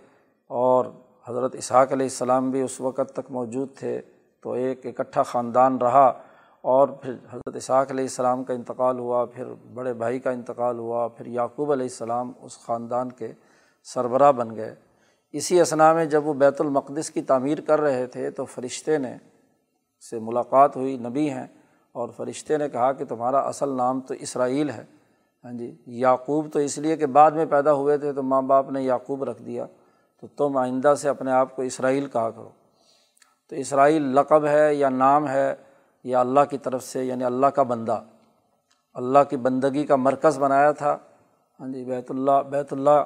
اور 0.48 0.84
حضرت 1.28 1.54
اسحاق 1.54 1.92
علیہ 1.92 2.06
السلام 2.06 2.50
بھی 2.50 2.62
اس 2.62 2.80
وقت 2.80 3.12
تک 3.12 3.30
موجود 3.30 3.68
تھے۔ 3.78 4.00
تو 4.42 4.52
ایک 4.52 4.86
اکٹھا 4.86 5.22
خاندان 5.22 5.78
رہا۔ 5.78 6.12
اور 6.64 6.88
پھر 6.88 7.12
حضرت 7.12 7.56
اسحاق 7.56 7.90
علیہ 7.90 8.04
السلام 8.04 8.44
کا 8.44 8.54
انتقال 8.54 8.98
ہوا، 8.98 9.24
پھر 9.24 9.44
بڑے 9.74 9.92
بھائی 9.94 10.18
کا 10.18 10.30
انتقال 10.30 10.78
ہوا، 10.78 11.08
پھر 11.08 11.26
یعقوب 11.26 11.72
علیہ 11.72 11.84
السلام 11.84 12.32
اس 12.42 12.58
خاندان 12.58 13.12
کے 13.12 13.32
سربراہ 13.82 14.32
بن 14.32 14.56
گئے۔ 14.56 14.74
اسی 15.32 15.60
اسنا 15.60 15.92
میں 15.92 16.04
جب 16.04 16.26
وہ 16.26 16.34
بیت 16.34 16.60
المقدس 16.60 17.10
کی 17.10 17.22
تعمیر 17.22 17.60
کر 17.60 17.80
رہے 17.80 18.06
تھے 18.06 18.30
تو 18.30 18.44
فرشتے 18.44 18.98
نے 18.98 19.16
سے 20.10 20.18
ملاقات 20.18 20.76
ہوئی، 20.76 20.96
نبی 20.96 21.30
ہیں، 21.30 21.46
اور 21.92 22.08
فرشتے 22.16 22.56
نے 22.56 22.68
کہا 22.68 22.92
کہ 22.92 23.04
تمہارا 23.04 23.38
اصل 23.38 23.68
نام 23.68 24.00
تو 24.00 24.14
اسرائیل 24.14 24.70
ہے۔ 24.70 24.84
ہاں 25.44 25.52
جی 25.52 25.76
یعقوب 25.86 26.52
تو 26.52 26.58
اس 26.58 26.78
لیے 26.78 26.96
کہ 26.96 27.06
بعد 27.06 27.30
میں 27.30 27.46
پیدا 27.46 27.72
ہوئے 27.72 27.98
تھے 27.98 28.12
تو 28.12 28.22
ماں 28.22 28.42
باپ 28.42 28.70
نے 28.70 28.82
یعقوب 28.82 29.24
رکھ 29.24 29.42
دیا۔ 29.42 29.66
تو 30.20 30.26
تم 30.26 30.56
آئندہ 30.56 30.94
سے 30.94 31.08
اپنے 31.08 31.32
آپ 31.32 31.56
کو 31.56 31.62
اسرائیل 31.62 32.06
کہا 32.06 32.30
کرو۔ 32.30 32.48
تو 33.48 33.56
اسرائیل 33.56 34.02
لقب 34.02 34.46
ہے 34.46 34.74
یا 34.74 34.88
نام 34.88 35.28
ہے؟ 35.28 35.54
یا 36.04 36.20
اللہ 36.20 36.40
کی 36.50 36.58
طرف 36.58 36.84
سے 36.84 37.04
یعنی 37.04 37.24
اللہ 37.24 37.46
کا 37.46 37.62
بندہ، 37.62 38.04
اللہ 38.94 39.18
کی 39.30 39.36
بندگی 39.36 39.86
کا 39.86 39.96
مرکز 39.96 40.38
بنایا 40.38 40.72
تھا۔ 40.72 40.98
ہاں 41.60 41.68
جی 41.68 41.84
بیت 41.84 42.10
اللہ 42.10 42.42
بیت 42.50 42.72
اللہ 42.72 43.04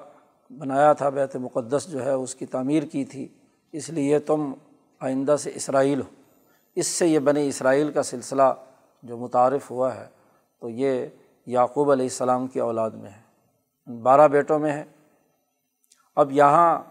بنایا 0.59 0.93
تھا، 0.93 1.09
بیت 1.09 1.37
مقدس 1.37 1.87
جو 1.89 2.05
ہے 2.05 2.11
اس 2.11 2.35
کی 2.35 2.47
تعمیر 2.47 2.83
کی 2.83 3.05
تھی۔ 3.05 3.29
اس 3.73 3.91
لیے 3.91 4.19
تم 4.19 4.53
آئندہ 5.01 5.37
سے 5.39 5.53
اسرائیل 5.55 6.01
ہو۔ 6.01 6.23
اس 6.77 6.87
سے 6.87 7.07
یہ 7.07 7.19
بنی 7.19 7.49
اسرائیل 7.49 7.93
کا 7.93 8.03
سلسلہ 8.03 8.43
جو 9.03 9.17
متعارف 9.17 9.71
ہوا 9.71 9.95
ہے، 9.95 10.07
تو 10.61 10.69
یہ 10.69 11.07
یعقوب 11.47 11.91
علیہ 11.91 12.05
السلام 12.05 12.47
کی 12.47 12.61
اولاد 12.61 12.91
میں 12.91 13.11
ہے۔ 13.11 13.29
بارہ 13.93 14.29
بیٹوں 14.29 14.59
میں 14.59 14.73
ہے۔ 14.73 14.85
اب 16.17 16.33
یہاں 16.33 16.83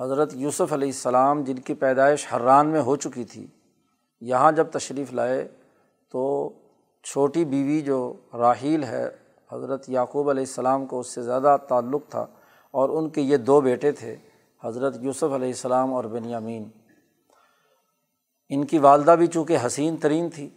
حضرت 0.00 0.34
یوسف 0.34 0.72
علیہ 0.72 0.88
السلام، 0.88 1.44
جن 1.44 1.56
کی 1.56 1.74
پیدائش 1.74 2.26
حران 2.36 2.68
میں 2.68 2.80
ہو 2.80 2.96
چکی 2.96 3.24
تھی 3.24 3.46
یہاں 4.22 4.50
جب 4.52 4.70
تشریف 4.72 5.12
لائے 5.12 5.46
تو 6.12 6.26
چھوٹی 7.04 7.44
بیوی 7.44 7.80
جو 7.80 8.12
راحیل 8.38 8.84
ہے، 8.84 9.06
حضرت 9.50 9.88
یعقوب 9.88 10.30
علیہ 10.30 10.42
السلام 10.42 10.86
کو 10.86 11.00
اس 11.00 11.14
سے 11.14 11.22
زیادہ 11.22 11.56
تعلق 11.68 12.08
تھا 12.10 12.26
اور 12.74 12.88
ان 12.88 13.08
کے 13.08 13.20
یہ 13.20 13.36
دو 13.36 13.60
بیٹے 13.60 13.92
تھے، 13.92 14.16
حضرت 14.62 14.96
یوسف 15.02 15.32
علیہ 15.34 15.48
السلام 15.48 15.94
اور 15.94 16.04
بن 16.04 16.28
یامین 16.30 16.68
ان 18.50 18.64
کی 18.66 18.78
والدہ 18.78 19.14
بھی 19.18 19.26
چونکہ 19.26 19.56
حسین 19.66 19.96
ترین 19.96 20.28
تھی 20.34 20.48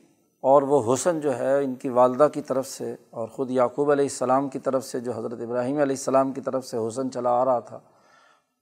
اور 0.44 0.62
وہ 0.64 0.82
حسن 0.94 1.20
جو 1.20 1.38
ہے 1.38 1.64
ان 1.64 1.74
کی 1.76 1.90
والدہ 1.90 2.28
کی 2.34 2.42
طرف 2.42 2.68
سے 2.68 2.94
اور 3.12 3.28
خود 3.28 3.52
یعقوب 3.52 3.92
علیہ 3.92 4.06
السلام 4.06 4.48
کی 4.50 4.60
طرف 4.60 4.86
سے، 4.86 5.00
جو 5.00 5.12
حضرت 5.18 5.42
ابراہیم 5.42 5.78
علیہ 5.78 5.96
السلام 5.96 6.32
کی 6.34 6.42
طرف 6.42 6.66
سے 6.66 6.78
حسن 6.88 7.12
چلا 7.12 7.32
آ 7.42 7.44
رہا 7.46 7.60
تھا، 7.60 7.80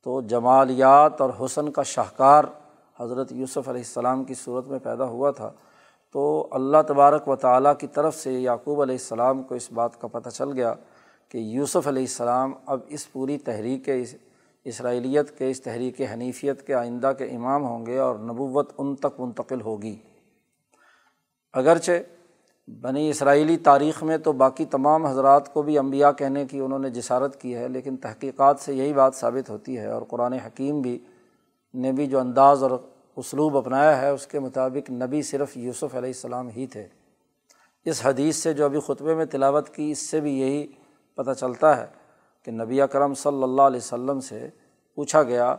تو 0.05 0.21
جمالیات 0.29 1.21
اور 1.21 1.29
حسن 1.41 1.71
کا 1.71 1.83
شاہکار 1.83 2.43
حضرت 2.99 3.31
یوسف 3.31 3.69
علیہ 3.69 3.81
السلام 3.81 4.23
کی 4.23 4.33
صورت 4.33 4.67
میں 4.67 4.79
پیدا 4.83 5.05
ہوا 5.05 5.31
تھا، 5.31 5.51
تو 6.15 6.47
اللہ 6.51 6.81
تبارک 6.87 7.27
و 7.27 7.35
تعالیٰ 7.35 7.73
کی 7.79 7.87
طرف 7.87 8.15
سے 8.15 8.31
یعقوب 8.31 8.81
علیہ 8.81 8.95
السلام 8.95 9.43
کو 9.43 9.55
اس 9.55 9.71
بات 9.71 9.99
کا 10.01 10.07
پتہ 10.07 10.29
چل 10.29 10.51
گیا 10.51 10.73
کہ 11.31 11.37
یوسف 11.37 11.87
علیہ 11.87 12.03
السلام 12.03 12.53
اب 12.65 12.79
اس 12.87 13.11
پوری 13.11 13.37
تحریک 13.39 13.89
اسرائیلیت 14.65 15.37
کے، 15.37 15.49
اس 15.49 15.61
تحریک 15.61 16.01
حنیفیت 16.11 16.65
کے 16.67 16.73
آئندہ 16.75 17.11
کے 17.17 17.25
امام 17.25 17.65
ہوں 17.65 17.85
گے 17.85 17.97
اور 17.99 18.15
نبوت 18.19 18.71
ان 18.77 18.95
تک 18.95 19.19
منتقل 19.19 19.61
ہوگی۔ 19.61 19.95
اگرچہ 21.53 22.01
بنی 22.67 23.09
اسرائیلی 23.09 23.55
تاریخ 23.57 24.01
میں 24.03 24.17
تو 24.17 24.31
باقی 24.33 24.65
تمام 24.71 25.05
حضرات 25.05 25.53
کو 25.53 25.61
بھی 25.61 25.77
انبیاء 25.77 26.11
کہنے 26.17 26.45
کی 26.45 26.59
انہوں 26.59 26.79
نے 26.79 26.89
جسارت 26.89 27.39
کی 27.41 27.55
ہے، 27.55 27.67
لیکن 27.67 27.97
تحقیقات 27.97 28.59
سے 28.59 28.73
یہی 28.73 28.93
بات 28.93 29.15
ثابت 29.15 29.49
ہوتی 29.49 29.77
ہے 29.77 29.87
اور 29.87 30.01
قرآن 30.09 30.33
حکیم 30.35 30.81
بھی 30.81 30.97
نے 31.73 31.91
بھی 31.91 32.07
جو 32.07 32.19
انداز 32.19 32.63
اور 32.63 32.71
اسلوب 33.15 33.57
اپنایا 33.57 34.01
ہے، 34.01 34.09
اس 34.09 34.27
کے 34.27 34.39
مطابق 34.39 34.89
نبی 34.89 35.21
صرف 35.21 35.57
یوسف 35.57 35.95
علیہ 35.95 36.09
السلام 36.09 36.49
ہی 36.49 36.67
تھے۔ 36.67 36.87
اس 37.85 38.05
حدیث 38.05 38.35
سے 38.35 38.53
جو 38.53 38.65
ابھی 38.65 38.79
خطبے 38.79 39.15
میں 39.15 39.25
تلاوت 39.25 39.69
کی، 39.69 39.91
اس 39.91 39.99
سے 39.99 40.19
بھی 40.19 40.39
یہی 40.39 40.67
پتہ 41.15 41.31
چلتا 41.31 41.77
ہے 41.77 41.85
کہ 42.43 42.51
نبی 42.51 42.81
اکرم 42.81 43.13
صلی 43.13 43.43
اللہ 43.43 43.61
علیہ 43.61 43.79
وسلم 43.83 44.19
سے 44.19 44.49
پوچھا 44.95 45.23
گیا 45.23 45.55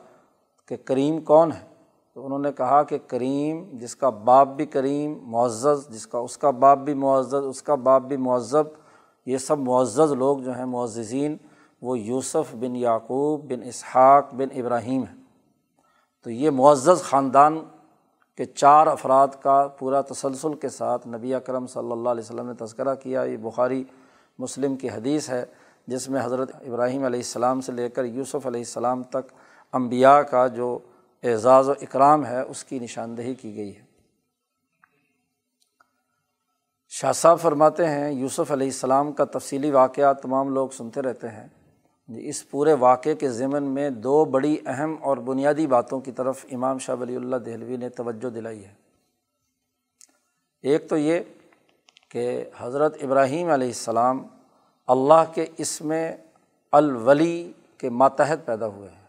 کہ 0.68 0.76
کریم 0.84 1.20
کون 1.20 1.52
ہے؟ 1.52 1.66
تو 2.14 2.26
انہوں 2.26 2.38
نے 2.38 2.52
کہا 2.52 2.82
کہ 2.82 2.98
کریم 3.06 3.64
جس 3.72 3.96
کا 3.96 4.10
باپ 4.10 4.48
بھی 4.48 4.66
کریم، 4.66 5.18
معزز، 5.22 5.88
جس 5.88 6.06
کا 6.06 6.18
اس 6.18 6.38
کا 6.38 6.50
باپ 6.50 6.78
بھی 6.78 6.94
معزز، 6.94 7.34
اس 7.34 7.62
کا 7.62 7.74
باپ 7.74 8.02
بھی 8.02 8.16
معذب، 8.16 8.64
یہ 9.26 9.38
سب 9.38 9.58
معزز 9.58 10.12
لوگ 10.12 10.38
جو 10.38 10.56
ہیں، 10.56 10.64
معززین، 10.64 11.36
وہ 11.82 11.98
یوسف 11.98 12.54
بن 12.54 12.76
یعقوب 12.76 13.44
بن 13.44 13.62
اسحاق 13.62 14.34
بن 14.34 14.60
ابراہیم 14.60 15.02
ہیں۔ 15.02 15.19
تو 16.22 16.30
یہ 16.30 16.50
معزز 16.50 17.02
خاندان 17.02 17.60
کے 18.36 18.44
چار 18.44 18.86
افراد 18.86 19.28
کا 19.42 19.68
پورا 19.68 20.00
تسلسل 20.00 20.54
کے 20.54 20.68
ساتھ 20.68 21.08
نبی 21.08 21.34
اکرم 21.34 21.66
صلی 21.66 21.92
اللہ 21.92 22.08
علیہ 22.08 22.22
وسلم 22.22 22.46
نے 22.46 22.54
تذکرہ 22.54 22.94
کیا۔ 22.94 23.22
یہ 23.22 23.36
بخاری 23.36 23.84
مسلم 24.38 24.76
کی 24.76 24.90
حدیث 24.90 25.30
ہے، 25.30 25.44
جس 25.86 26.08
میں 26.08 26.20
حضرت 26.24 26.50
ابراہیم 26.54 27.04
علیہ 27.04 27.20
السلام 27.20 27.60
سے 27.60 27.72
لے 27.72 27.88
کر 27.88 28.04
یوسف 28.04 28.46
علیہ 28.46 28.60
السلام 28.60 29.02
تک 29.02 29.32
امبیا 29.72 30.22
کا 30.22 30.46
جو 30.46 30.78
اعزاز 31.22 31.68
و 31.68 31.72
اکرام 31.72 32.26
ہے، 32.26 32.40
اس 32.40 32.64
کی 32.64 32.78
نشاندہی 32.78 33.34
کی 33.34 33.56
گئی 33.56 33.76
ہے۔ 33.76 33.82
شاہ 36.88 37.12
صاحب 37.12 37.40
فرماتے 37.40 37.88
ہیں، 37.88 38.10
یوسف 38.12 38.52
علیہ 38.52 38.66
السلام 38.66 39.12
کا 39.12 39.24
تفصیلی 39.24 39.70
واقعات 39.70 40.22
تمام 40.22 40.48
لوگ 40.48 40.68
سنتے 40.68 41.02
رہتے 41.02 41.28
ہیں۔ 41.28 41.48
اس 42.18 42.50
پورے 42.50 42.72
واقعے 42.72 43.14
کے 43.14 43.30
ضمن 43.30 43.62
میں 43.62 43.90
دو 43.90 44.24
بڑی 44.24 44.56
اہم 44.66 44.96
اور 45.00 45.16
بنیادی 45.16 45.66
باتوں 45.66 46.00
کی 46.00 46.12
طرف 46.12 46.46
امام 46.52 46.78
شاہ 46.78 46.96
ولی 47.00 47.16
اللہ 47.16 47.36
دہلوی 47.36 47.76
نے 47.76 47.88
توجہ 47.88 48.30
دلائی 48.30 48.64
ہے۔ 48.64 48.74
ایک 50.62 50.88
تو 50.88 50.96
یہ 50.96 51.20
کہ 52.08 52.44
حضرت 52.58 52.96
ابراہیم 53.02 53.50
علیہ 53.50 53.66
السلام 53.66 54.26
اللہ 54.86 55.32
کے 55.34 55.46
اسم 55.58 55.92
الولی 56.72 57.52
کے 57.78 57.90
ماتحت 57.90 58.46
پیدا 58.46 58.66
ہوئے 58.66 58.88
ہیں۔ 58.88 59.00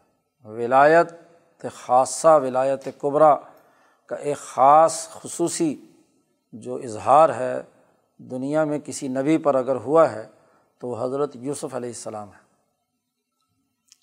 ولایت 0.43 1.11
خاصہ 1.73 2.39
ولایت 2.43 2.87
قبرا 2.97 3.35
کا 4.05 4.15
ایک 4.15 4.37
خاص 4.37 5.09
خصوصی 5.09 5.75
جو 6.53 6.75
اظہار 6.75 7.29
ہے 7.29 7.61
دنیا 8.17 8.63
میں 8.63 8.79
کسی 8.79 9.07
نبی 9.07 9.37
پر 9.37 9.55
اگر 9.55 9.75
ہوا 9.75 10.11
ہے 10.11 10.27
تو 10.79 11.03
حضرت 11.03 11.35
یوسف 11.35 11.75
علیہ 11.75 11.89
السلام 11.89 12.27
ہے۔ 12.27 12.40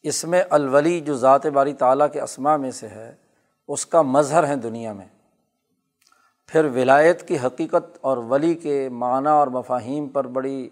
اس 0.02 0.24
میں 0.24 0.42
الولی 0.50 1.00
جو 1.00 1.14
ذات 1.14 1.46
باری 1.46 1.72
تعالیٰ 1.72 2.06
کے 2.12 2.20
اسماء 2.20 2.56
میں 2.56 2.70
سے 2.70 2.88
ہے، 2.88 3.14
اس 3.68 3.86
کا 3.86 4.02
مظہر 4.02 4.46
ہے 4.46 4.56
دنیا 4.56 4.92
میں۔ 4.92 5.06
پھر 6.46 6.64
ولایت 6.64 7.28
کی 7.28 7.38
حقیقت 7.38 7.98
اور 8.00 8.16
ولی 8.16 8.54
کے 8.54 8.88
معنیٰ 8.88 9.32
اور 9.32 9.46
مفاہیم 9.46 10.08
پر 10.08 10.26
بڑی 10.26 10.68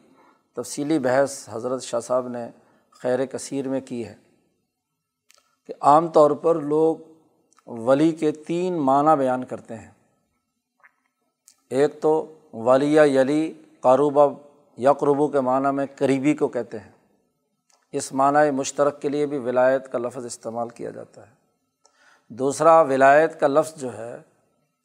تفصیلی 0.53 0.99
بحث 0.99 1.49
حضرت 1.53 1.83
شاہ 1.83 2.01
صاحب 2.01 2.29
نے 2.29 2.49
خیر 2.91 3.27
کثیر 3.27 3.69
میں 3.69 3.81
کی 3.81 4.07
ہے 4.07 4.15
کہ 5.67 5.75
عام 5.81 6.09
طور 6.09 6.31
پر 6.31 6.55
لوگ 6.55 6.97
ولی 7.67 8.13
کے 8.13 8.31
تین 8.31 8.79
معنیٰ 8.79 9.17
بیان 9.17 9.45
کرتے 9.45 9.77
ہیں۔ 9.77 9.91
ایک 11.71 12.01
تو 12.01 12.35
ولیہ 12.53 13.01
یلی 13.01 13.53
قاروبہ 13.81 14.35
یقربو 14.79 15.29
کے 15.29 15.41
معنیٰ 15.41 15.73
میں 15.73 15.87
قریبی 15.97 16.35
کو 16.35 16.49
کہتے 16.49 16.79
ہیں۔ 16.79 16.96
اس 17.93 18.13
معنیٰ 18.13 18.51
مشترک 18.51 19.03
کے 19.03 19.09
لیے 19.09 19.27
بھی 19.27 19.39
ولایت 19.39 19.93
کا 19.93 19.99
لفظ 19.99 20.25
استعمال 20.25 20.69
کیا 20.69 20.91
جاتا 20.91 21.23
ہے۔ 21.23 21.33
دوسرا، 22.29 22.81
ولایت 22.81 23.41
کا 23.41 23.47
لفظ 23.47 23.81
جو 23.81 23.99
ہے، 23.99 24.17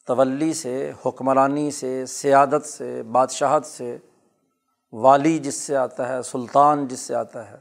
تولی 0.06 0.52
سے، 0.52 0.92
حکمرانی 1.06 1.70
سے، 1.70 2.06
سیادت 2.06 2.66
سے، 2.66 3.02
بادشاہت 3.02 3.66
سے، 3.66 3.98
والی 4.92 5.38
جس 5.38 5.54
سے 5.54 5.76
آتا 5.76 6.08
ہے، 6.08 6.22
سلطان 6.22 6.88
جس 6.88 7.00
سے 7.00 7.14
آتا 7.14 7.50
ہے، 7.50 7.56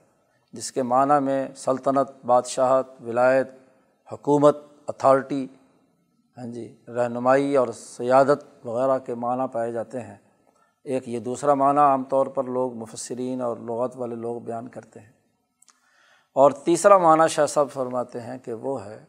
جس 0.53 0.71
کے 0.71 0.83
معنیٰ 0.83 1.21
میں 1.21 1.47
سلطنت، 1.55 2.25
بادشاہت، 2.25 2.87
ولایت، 3.01 3.49
حکومت، 4.11 4.57
اتھارٹی 4.87 5.47
ہاں 6.37 6.45
جی 6.45 6.75
رہنمائی 6.87 7.55
اور 7.55 7.67
سیادت 7.67 8.65
وغیرہ 8.65 8.99
کے 8.99 9.15
معنیٰ 9.15 9.47
پائے 9.51 9.71
جاتے 9.71 10.01
ہیں۔ 10.01 10.17
ایک 10.83 11.09
یہ 11.09 11.19
دوسرا 11.19 11.53
معنیٰ 11.53 11.83
عام 11.83 12.03
طور 12.03 12.27
پر 12.27 12.43
لوگ 12.43 12.73
مفسرین 12.73 13.41
اور 13.41 13.57
لغت 13.57 13.97
والے 13.97 14.15
لوگ 14.15 14.41
بیان 14.41 14.67
کرتے 14.67 14.99
ہیں۔ 14.99 15.20
اور 16.33 16.51
تیسرا 16.51 16.97
معنیٰ 16.97 17.27
شاہ 17.27 17.45
صاحب 17.45 17.67
فرماتے 17.73 18.21
ہیں 18.21 18.37
کہ 18.37 18.53
وہ 18.53 18.85
ہے 18.85 19.05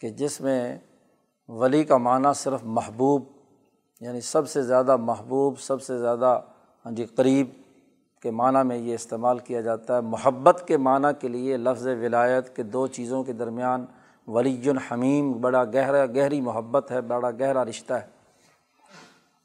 کہ 0.00 0.10
جس 0.10 0.40
میں 0.40 0.78
ولی 1.48 1.84
کا 1.84 1.96
معنیٰ 1.96 2.32
صرف 2.34 2.60
محبوب 2.62 3.22
یعنی 4.00 4.20
سب 4.20 4.48
سے 4.48 4.62
زیادہ 4.62 4.96
محبوب، 4.96 5.58
سب 5.58 5.82
سے 5.82 5.98
زیادہ 5.98 6.40
ہاں 6.86 6.92
جی 6.92 7.04
قریب 7.04 7.48
کے 8.22 8.30
معنیٰ 8.30 8.64
میں 8.64 8.76
یہ 8.76 8.94
استعمال 8.94 9.38
کیا 9.38 9.60
جاتا 9.60 9.96
ہے۔ 9.96 10.00
محبت 10.00 10.64
کے 10.66 10.76
معنیٰ 10.76 11.10
کے 11.20 11.28
لیے 11.28 11.56
لفظ 11.56 11.86
ولایت 11.86 12.56
کے 12.56 12.62
دو 12.62 12.86
چیزوں 12.86 13.24
کے 13.24 13.32
درمیان 13.32 13.84
ولی 14.28 14.70
الحمیم 14.70 15.32
بڑا 15.32 15.64
گہرا، 15.64 16.06
گہری 16.06 16.40
محبت 16.40 16.90
ہے، 16.90 17.00
بڑا 17.00 17.30
گہرا 17.30 17.64
رشتہ 17.64 17.94
ہے۔ 17.94 18.06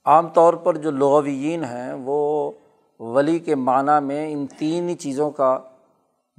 عام 0.06 0.28
طور 0.28 0.54
پر 0.54 0.78
جو 0.78 0.92
لغویین 0.92 1.64
ہیں، 1.64 1.94
وہ 1.94 2.52
ولی 3.00 3.40
کے 3.40 3.56
معنیٰ 3.56 4.02
میں 4.02 4.34
ان 4.34 4.48
تین 4.58 4.90
ہی 4.90 4.96
چیزوں 4.96 5.32
کا 5.32 5.60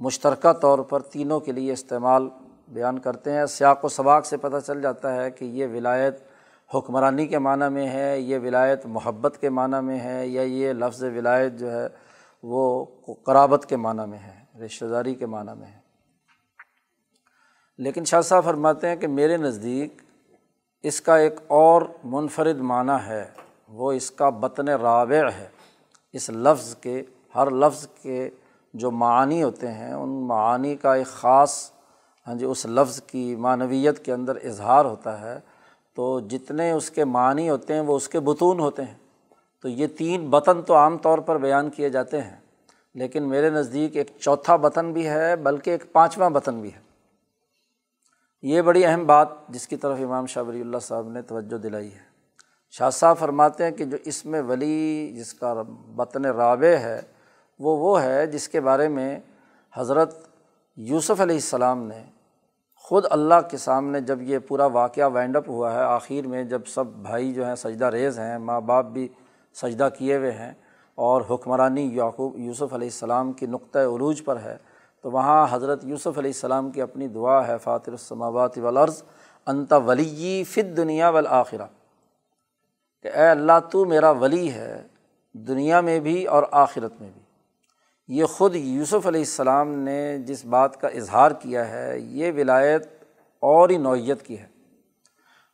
مشترکہ 0.01 0.53
طور 0.53 0.79
پر 0.79 0.99
تینوں 0.99 1.39
کے 1.39 1.51
لیے 1.51 1.73
استعمال 1.73 2.29
بیان 2.67 2.99
کرتے 2.99 3.31
ہیں۔ 3.31 3.45
سیاق 3.45 3.85
و 3.85 3.89
سباق 3.89 4.25
سے 4.25 4.37
پتہ 4.37 4.57
چل 4.67 4.81
جاتا 4.81 5.15
ہے 5.15 5.31
کہ 5.31 5.45
یہ 5.45 5.67
ولایت 5.67 6.23
حکمرانی 6.75 7.27
کے 7.27 7.39
معنیٰ 7.39 7.69
میں 7.69 7.89
ہے، 7.89 8.19
یہ 8.19 8.39
ولایت 8.39 8.85
محبت 8.85 9.37
کے 9.41 9.49
معنیٰ 9.49 9.81
میں 9.81 9.99
ہے 9.99 10.27
یا 10.27 10.41
یہ 10.41 10.73
لفظ 10.73 11.03
ولایت 11.03 11.53
جو 11.53 11.71
ہے 11.71 11.87
وہ 12.43 12.85
قرابت 13.25 13.65
کے 13.69 13.75
معنیٰ 13.75 14.07
میں 14.07 14.19
ہے، 14.19 14.65
رشتہ 14.65 14.85
داری 14.85 15.15
کے 15.15 15.25
معنیٰ 15.25 15.55
میں 15.55 15.67
ہے۔ 15.67 15.79
لیکن 17.77 18.03
شاہ 18.03 18.21
صاحب 18.21 18.43
فرماتے 18.43 18.87
ہیں 18.87 18.95
کہ 18.95 19.07
میرے 19.07 19.37
نزدیک 19.37 20.01
اس 20.83 21.01
کا 21.01 21.17
ایک 21.17 21.33
اور 21.47 21.81
منفرد 22.03 22.57
معنیٰ 22.57 22.99
ہے، 23.05 23.25
وہ 23.69 23.91
اس 23.91 24.11
کا 24.11 24.29
بطن 24.29 24.67
رابع 24.67 25.29
ہے۔ 25.39 25.47
اس 26.13 26.29
لفظ 26.29 26.75
کے، 26.75 27.03
ہر 27.35 27.49
لفظ 27.51 27.87
کے 28.01 28.29
جو 28.73 28.91
معنی 28.91 29.43
ہوتے 29.43 29.71
ہیں، 29.71 29.93
ان 29.93 30.09
معانی 30.09 30.75
کا 30.75 30.93
ایک 30.93 31.07
خاص 31.07 31.71
ہاں 32.27 32.35
جی 32.35 32.45
اس 32.45 32.65
لفظ 32.65 33.01
کی 33.03 33.35
معنویت 33.35 34.05
کے 34.05 34.13
اندر 34.13 34.35
اظہار 34.35 34.85
ہوتا 34.85 35.21
ہے۔ 35.21 35.39
تو 35.95 36.19
جتنے 36.19 36.71
اس 36.71 36.91
کے 36.91 37.05
معنی 37.05 37.49
ہوتے 37.49 37.73
ہیں، 37.73 37.81
وہ 37.81 37.95
اس 37.95 38.09
کے 38.09 38.19
بتون 38.19 38.59
ہوتے 38.59 38.83
ہیں۔ 38.83 38.93
تو 39.61 39.69
یہ 39.69 39.87
تین 39.87 40.29
بطن 40.29 40.61
تو 40.61 40.75
عام 40.75 40.97
طور 40.97 41.17
پر 41.17 41.37
بیان 41.37 41.69
کیے 41.69 41.89
جاتے 41.89 42.21
ہیں۔ 42.21 42.35
لیکن 42.93 43.29
میرے 43.29 43.49
نزدیک 43.49 43.97
ایک 43.97 44.11
چوتھا 44.19 44.55
بطن 44.55 44.93
بھی 44.93 45.07
ہے، 45.09 45.35
بلکہ 45.35 45.69
ایک 45.69 45.93
پانچواں 45.93 46.29
بطن 46.29 46.61
بھی 46.61 46.73
ہے۔ 46.73 46.79
یہ 48.41 48.61
بڑی 48.61 48.85
اہم 48.85 49.05
بات 49.05 49.27
جس 49.49 49.67
کی 49.67 49.75
طرف 49.75 49.97
امام 50.03 50.25
شاہ 50.25 50.43
ولی 50.43 50.61
اللہ 50.61 50.77
صاحب 50.81 51.09
نے 51.09 51.21
توجہ 51.21 51.57
دلائی 51.57 51.93
ہے۔ 51.93 51.99
شاہ 52.71 52.89
صاحب 52.89 53.17
فرماتے 53.17 53.63
ہیں 53.63 53.71
کہ 53.71 53.85
جو 53.85 53.97
اس 54.05 54.25
میں 54.25 54.41
ولی، 54.41 55.13
جس 55.17 55.33
کا 55.33 55.61
بطن 55.95 56.25
رابع 56.25 56.75
ہے 56.75 57.01
وہ 57.61 57.77
وہ 57.77 58.01
ہے 58.01 58.27
جس 58.27 58.49
کے 58.49 58.61
بارے 58.61 58.87
میں 58.87 59.19
حضرت 59.73 60.27
یوسف 60.77 61.21
علیہ 61.21 61.35
السلام 61.35 61.83
نے 61.83 62.03
خود 62.75 63.05
اللہ 63.09 63.41
کے 63.51 63.57
سامنے 63.57 64.01
جب 64.01 64.21
یہ 64.21 64.39
پورا 64.39 64.65
واقعہ 64.65 65.09
وائنڈ 65.13 65.35
اپ 65.35 65.49
ہوا 65.49 65.73
ہے، 65.73 65.79
آخر 65.79 66.27
میں 66.27 66.43
جب 66.43 66.61
سب 66.67 66.87
بھائی 66.87 67.33
جو 67.33 67.45
ہیں 67.45 67.55
سجدہ 67.55 67.85
ریز 67.85 68.19
ہیں، 68.19 68.37
ماں 68.37 68.61
باپ 68.61 68.85
بھی 68.85 69.07
سجدہ 69.53 69.89
کیے 69.97 70.17
ہوئے 70.17 70.31
ہیں 70.31 70.53
اور 70.95 71.21
حکمرانی 71.29 71.95
یعقوب 71.95 72.39
یوسف 72.39 72.73
علیہ 72.73 72.87
السلام 72.87 73.33
کی 73.33 73.45
نقطۂ 73.45 73.79
عروج 73.79 74.25
پر 74.25 74.39
ہے، 74.39 74.57
تو 75.01 75.11
وہاں 75.11 75.47
حضرت 75.49 75.83
یوسف 75.83 76.17
علیہ 76.17 76.31
السلام 76.35 76.71
کی 76.71 76.81
اپنی 76.81 77.07
دعا 77.07 77.47
ہے 77.47 77.57
فاطر 77.57 77.91
السماوات 77.91 78.57
والارض، 78.57 79.03
انت 79.47 79.73
ولی 79.85 80.43
فت 80.43 80.77
دنیا 80.77 81.09
والآخرہ۔ 81.09 81.65
کہ 83.03 83.07
اے 83.07 83.27
اللہ 83.27 83.59
تو 83.71 83.85
میرا 83.85 84.11
ولی 84.11 84.51
ہے، 84.51 84.83
دنیا 85.33 85.81
میں 85.81 85.99
بھی 85.99 86.25
اور 86.25 86.43
آخرت 86.51 87.01
میں 87.01 87.09
بھی۔ 87.13 87.20
یہ 88.11 88.25
خود 88.25 88.55
یوسف 88.55 89.07
علیہ 89.07 89.21
السلام 89.21 89.69
نے 89.69 90.17
جس 90.17 90.45
بات 90.45 90.81
کا 90.81 90.87
اظہار 90.87 91.31
کیا 91.31 91.71
ہے، 91.71 91.99
یہ 91.99 92.31
ولایت 92.31 92.85
اور 93.39 93.69
ہی 93.69 93.77
نوعیت 93.77 94.21
کی 94.21 94.39
ہے۔ 94.39 94.45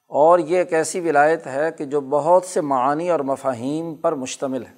اور 0.07 0.39
یہ 0.39 0.57
ایک 0.57 0.73
ایسی 0.73 0.99
ولایت 0.99 1.47
ہے 1.47 1.71
کہ 1.71 1.85
جو 1.85 2.01
بہت 2.01 2.45
سے 2.45 2.61
معانی 2.61 3.09
اور 3.09 3.19
مفاہیم 3.19 3.95
پر 3.95 4.13
مشتمل 4.13 4.65
ہے۔ 4.65 4.73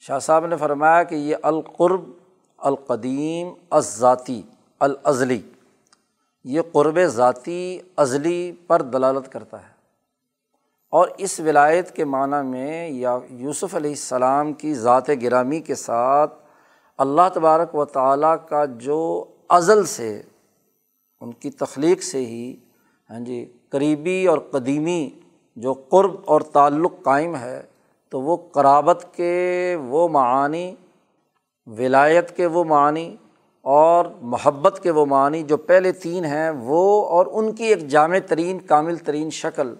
شاہ 0.00 0.18
صاحب 0.18 0.46
نے 0.46 0.56
فرمایا 0.56 1.02
کہ 1.02 1.14
یہ 1.14 1.36
القرب، 1.42 2.10
القدیم 2.58 3.78
ذاتی 3.80 4.42
الازلی، 4.80 5.40
یہ 6.44 6.60
قرب 6.72 7.04
ذاتی، 7.04 7.78
ازلی 7.96 8.52
پر 8.66 8.82
دلالت 8.82 9.32
کرتا 9.32 9.62
ہے۔ 9.62 9.76
اور 10.90 11.08
اس 11.18 11.40
ولایت 11.40 11.90
کے 11.90 12.04
معنیٰ 12.04 12.44
میں 12.44 12.88
یا 12.88 13.18
یوسف 13.30 13.74
علیہ 13.74 13.90
السلام 13.90 14.52
کی 14.52 14.74
ذات 14.74 15.10
گرامی 15.22 15.60
کے 15.60 15.74
ساتھ 15.74 16.45
اللہ 16.98 17.28
تبارک 17.34 17.74
و 17.74 17.84
تعالیٰ 17.84 18.34
کا 18.48 18.64
جو 18.64 19.24
ازل 19.48 19.84
سے، 19.84 20.22
ان 21.20 21.32
کی 21.32 21.50
تخلیق 21.50 22.02
سے 22.02 22.24
ہی 22.26 22.56
ہاں 23.10 23.20
جی 23.20 23.44
قریبی 23.68 24.26
اور 24.26 24.38
قدیمی 24.50 25.08
جو 25.56 25.72
قرب 25.72 26.14
اور 26.24 26.40
تعلق 26.40 26.92
قائم 27.02 27.36
ہے، 27.36 27.62
تو 28.12 28.20
وہ 28.20 28.36
قرابت 28.52 29.04
کے 29.12 29.76
وہ 29.88 30.08
معانی، 30.08 30.74
ولایت 31.66 32.36
کے 32.36 32.46
وہ 32.46 32.64
معنی 32.64 33.16
اور 33.64 34.06
محبت 34.22 34.80
کے 34.82 34.90
وہ 34.90 35.06
معنی 35.06 35.42
جو 35.42 35.56
پہلے 35.56 35.92
تین 35.92 36.24
ہیں، 36.24 36.50
وہ 36.50 37.04
اور 37.06 37.26
ان 37.32 37.52
کی 37.52 37.64
ایک 37.64 37.86
جامع 37.88 38.18
ترین، 38.26 38.58
کامل 38.58 38.96
ترین 38.96 39.30
شکل 39.30 39.74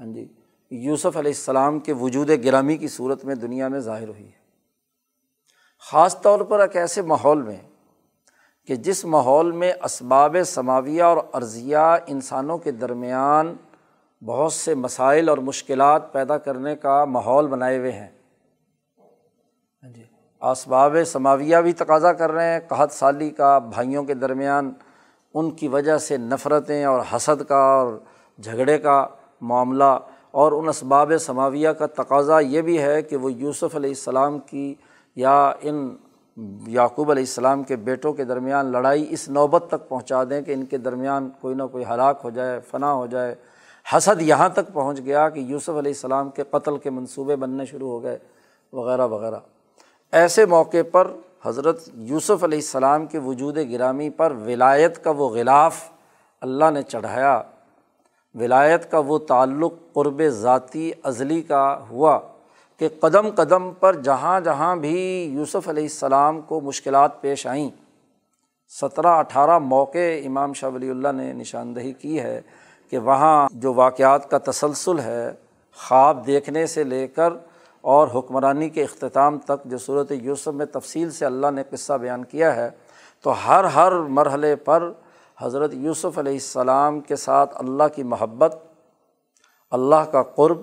ہاں 0.00 0.06
جی 0.06 0.26
یوسف 0.70 1.16
علیہ 1.16 1.30
السلام 1.30 1.78
کے 1.78 1.92
وجود 1.92 2.30
گرامی 2.44 2.76
کی 2.76 2.88
صورت 2.88 3.24
میں 3.24 3.34
دنیا 3.34 3.68
میں 3.68 3.80
ظاہر 3.80 4.08
ہوئی 4.08 4.24
ہے۔ 4.24 4.37
خاص 5.86 6.20
طور 6.20 6.40
پر 6.40 6.60
ایک 6.60 6.76
ایسے 6.76 7.02
ماحول 7.02 7.42
میں 7.42 7.56
کہ 8.68 8.76
جس 8.76 9.04
ماحول 9.04 9.52
میں 9.52 9.72
اسباب 9.84 10.36
سماویہ 10.46 11.02
اور 11.02 11.16
عرضیہ 11.32 11.76
انسانوں 12.06 12.58
کے 12.58 12.70
درمیان 12.70 13.54
بہت 14.22 14.52
سے 14.52 14.74
مسائل 14.74 15.28
اور 15.28 15.38
مشکلات 15.38 16.12
پیدا 16.12 16.38
کرنے 16.38 16.76
کا 16.76 17.04
ماحول 17.04 17.46
بنائے 17.46 17.78
ہوئے 17.78 17.92
ہیں۔ 17.92 18.08
ہاں 19.82 19.90
جی 19.90 20.02
اسباب 20.42 20.96
سماویہ 21.06 21.56
بھی 21.56 21.72
تقاضا 21.72 22.12
کر 22.12 22.32
رہے 22.32 22.52
ہیں۔ 22.52 22.60
قحط 22.68 22.92
سالی 22.92 23.30
کا، 23.30 23.58
بھائیوں 23.58 24.04
کے 24.04 24.14
درمیان 24.14 24.72
ان 25.34 25.50
کی 25.50 25.68
وجہ 25.68 25.98
سے 25.98 26.16
نفرتیں 26.16 26.84
اور 26.84 27.00
حسد 27.12 27.42
کا 27.48 27.62
اور 27.72 27.98
جھگڑے 28.38 28.78
کا 28.78 29.06
معاملہ 29.40 29.98
اور 30.30 30.52
ان 30.52 30.68
اسباب 30.68 31.12
سماویہ 31.20 31.68
کا 31.68 31.86
تقاضا 31.86 32.38
یہ 32.38 32.62
بھی 32.62 32.78
ہے 32.82 33.02
کہ 33.02 33.16
وہ 33.16 33.32
یوسف 33.32 33.76
علیہ 33.76 33.90
السلام 33.90 34.38
کی 34.38 34.74
یا 35.18 35.52
ان 35.60 35.96
یعقوب 36.66 37.10
علیہ 37.10 37.22
السلام 37.22 37.62
کے 37.62 37.76
بیٹوں 37.76 38.12
کے 38.12 38.24
درمیان 38.24 38.66
لڑائی 38.66 39.06
اس 39.10 39.28
نوبت 39.28 39.64
تک 39.68 39.88
پہنچا 39.88 40.24
دیں 40.24 40.42
کہ 40.42 40.52
ان 40.52 40.64
کے 40.64 40.78
درمیان 40.78 41.30
کوئی 41.40 41.54
نہ 41.54 41.62
کوئی 41.72 41.84
ہلاک 41.84 42.20
ہو 42.24 42.30
جائے، 42.30 42.60
فنا 42.60 42.92
ہو 42.92 43.06
جائے۔ 43.06 43.34
حسد 43.96 44.22
یہاں 44.22 44.48
تک 44.48 44.72
پہنچ 44.72 45.00
گیا 45.04 45.28
کہ 45.28 45.40
یوسف 45.40 45.68
علیہ 45.68 45.92
السلام 45.92 46.30
کے 46.30 46.42
قتل 46.50 46.78
کے 46.78 46.90
منصوبے 46.90 47.36
بننے 47.36 47.64
شروع 47.64 47.90
ہو 47.90 48.02
گئے، 48.02 48.18
وغیرہ 48.72 49.06
وغیرہ۔ 49.06 49.36
ایسے 50.12 50.46
موقع 50.46 50.76
پر 50.92 51.12
حضرت 51.44 51.88
یوسف 51.94 52.44
علیہ 52.44 52.58
السلام 52.58 53.06
کے 53.06 53.18
وجود 53.18 53.58
گرامی 53.72 54.10
پر 54.10 54.32
ولایت 54.46 55.04
کا 55.04 55.10
وہ 55.10 55.28
غلاف 55.28 55.90
اللہ 56.40 56.70
نے 56.70 56.82
چڑھایا۔ 56.82 57.42
ولایت 58.34 58.90
کا 58.90 58.98
وہ 58.98 59.18
تعلق 59.18 59.72
قرب 59.92 60.22
ذاتی 60.28 60.90
ازلی 61.02 61.42
کا 61.42 61.84
ہوا۔ 61.90 62.18
کہ 62.80 62.88
قدم 63.00 63.28
قدم 63.36 63.70
پر 63.80 64.00
جہاں 64.02 64.38
جہاں 64.40 64.74
بھی 64.76 64.98
یوسف 65.34 65.68
علیہ 65.68 65.82
السلام 65.82 66.40
کو 66.40 66.60
مشکلات 66.60 67.20
پیش 67.20 67.46
آئیں، 67.46 67.68
سترہ 68.72 69.14
اٹھارہ 69.18 69.58
موقع 69.58 70.06
امام 70.26 70.52
شاہ 70.52 70.70
ولی 70.70 70.90
اللہ 70.90 71.12
نے 71.12 71.32
نشاندہی 71.32 71.92
کی 71.92 72.20
ہے 72.20 72.40
کہ 72.92 72.98
وہاں 72.98 73.48
جو 73.52 73.72
واقعات 73.74 74.30
کا 74.30 74.38
تسلسل 74.44 74.98
ہے، 75.00 75.30
خواب 75.78 76.26
دیکھنے 76.26 76.66
سے 76.66 76.84
لے 76.84 77.06
کر 77.08 77.32
اور 77.84 78.08
حکمرانی 78.14 78.68
کے 78.68 78.84
اختتام 78.84 79.38
تک 79.46 79.64
جو 79.70 79.78
صورت 79.78 80.12
یوسف 80.12 80.54
میں 80.54 80.66
تفصیل 80.72 81.10
سے 81.10 81.26
اللہ 81.26 81.50
نے 81.54 81.62
قصہ 81.70 81.92
بیان 82.00 82.24
کیا 82.24 82.54
ہے، 82.56 82.70
تو 83.24 83.34
ہر 83.46 83.64
ہر 83.74 83.98
مرحلے 84.18 84.54
پر 84.64 84.90
حضرت 85.38 85.74
یوسف 85.74 86.18
علیہ 86.18 86.32
السلام 86.32 87.00
کے 87.00 87.16
ساتھ 87.16 87.54
اللہ 87.58 87.94
کی 87.94 88.02
محبت، 88.04 88.56
اللہ 89.72 90.10
کا 90.12 90.22
قرب 90.36 90.62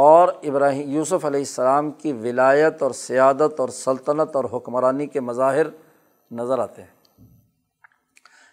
اور 0.00 0.28
ابراہیم 0.42 0.90
یوسف 0.90 1.24
علیہ 1.24 1.40
السلام 1.40 1.90
کی 1.90 2.12
ولایت 2.12 2.82
اور 2.82 2.90
سیادت 2.90 3.60
اور 3.60 3.68
سلطنت 3.68 4.36
اور 4.36 4.44
حکمرانی 4.52 5.06
کے 5.06 5.20
مظاہر 5.20 5.66
نظر 6.30 6.58
آتے 6.58 6.82
ہیں۔ 6.82 7.26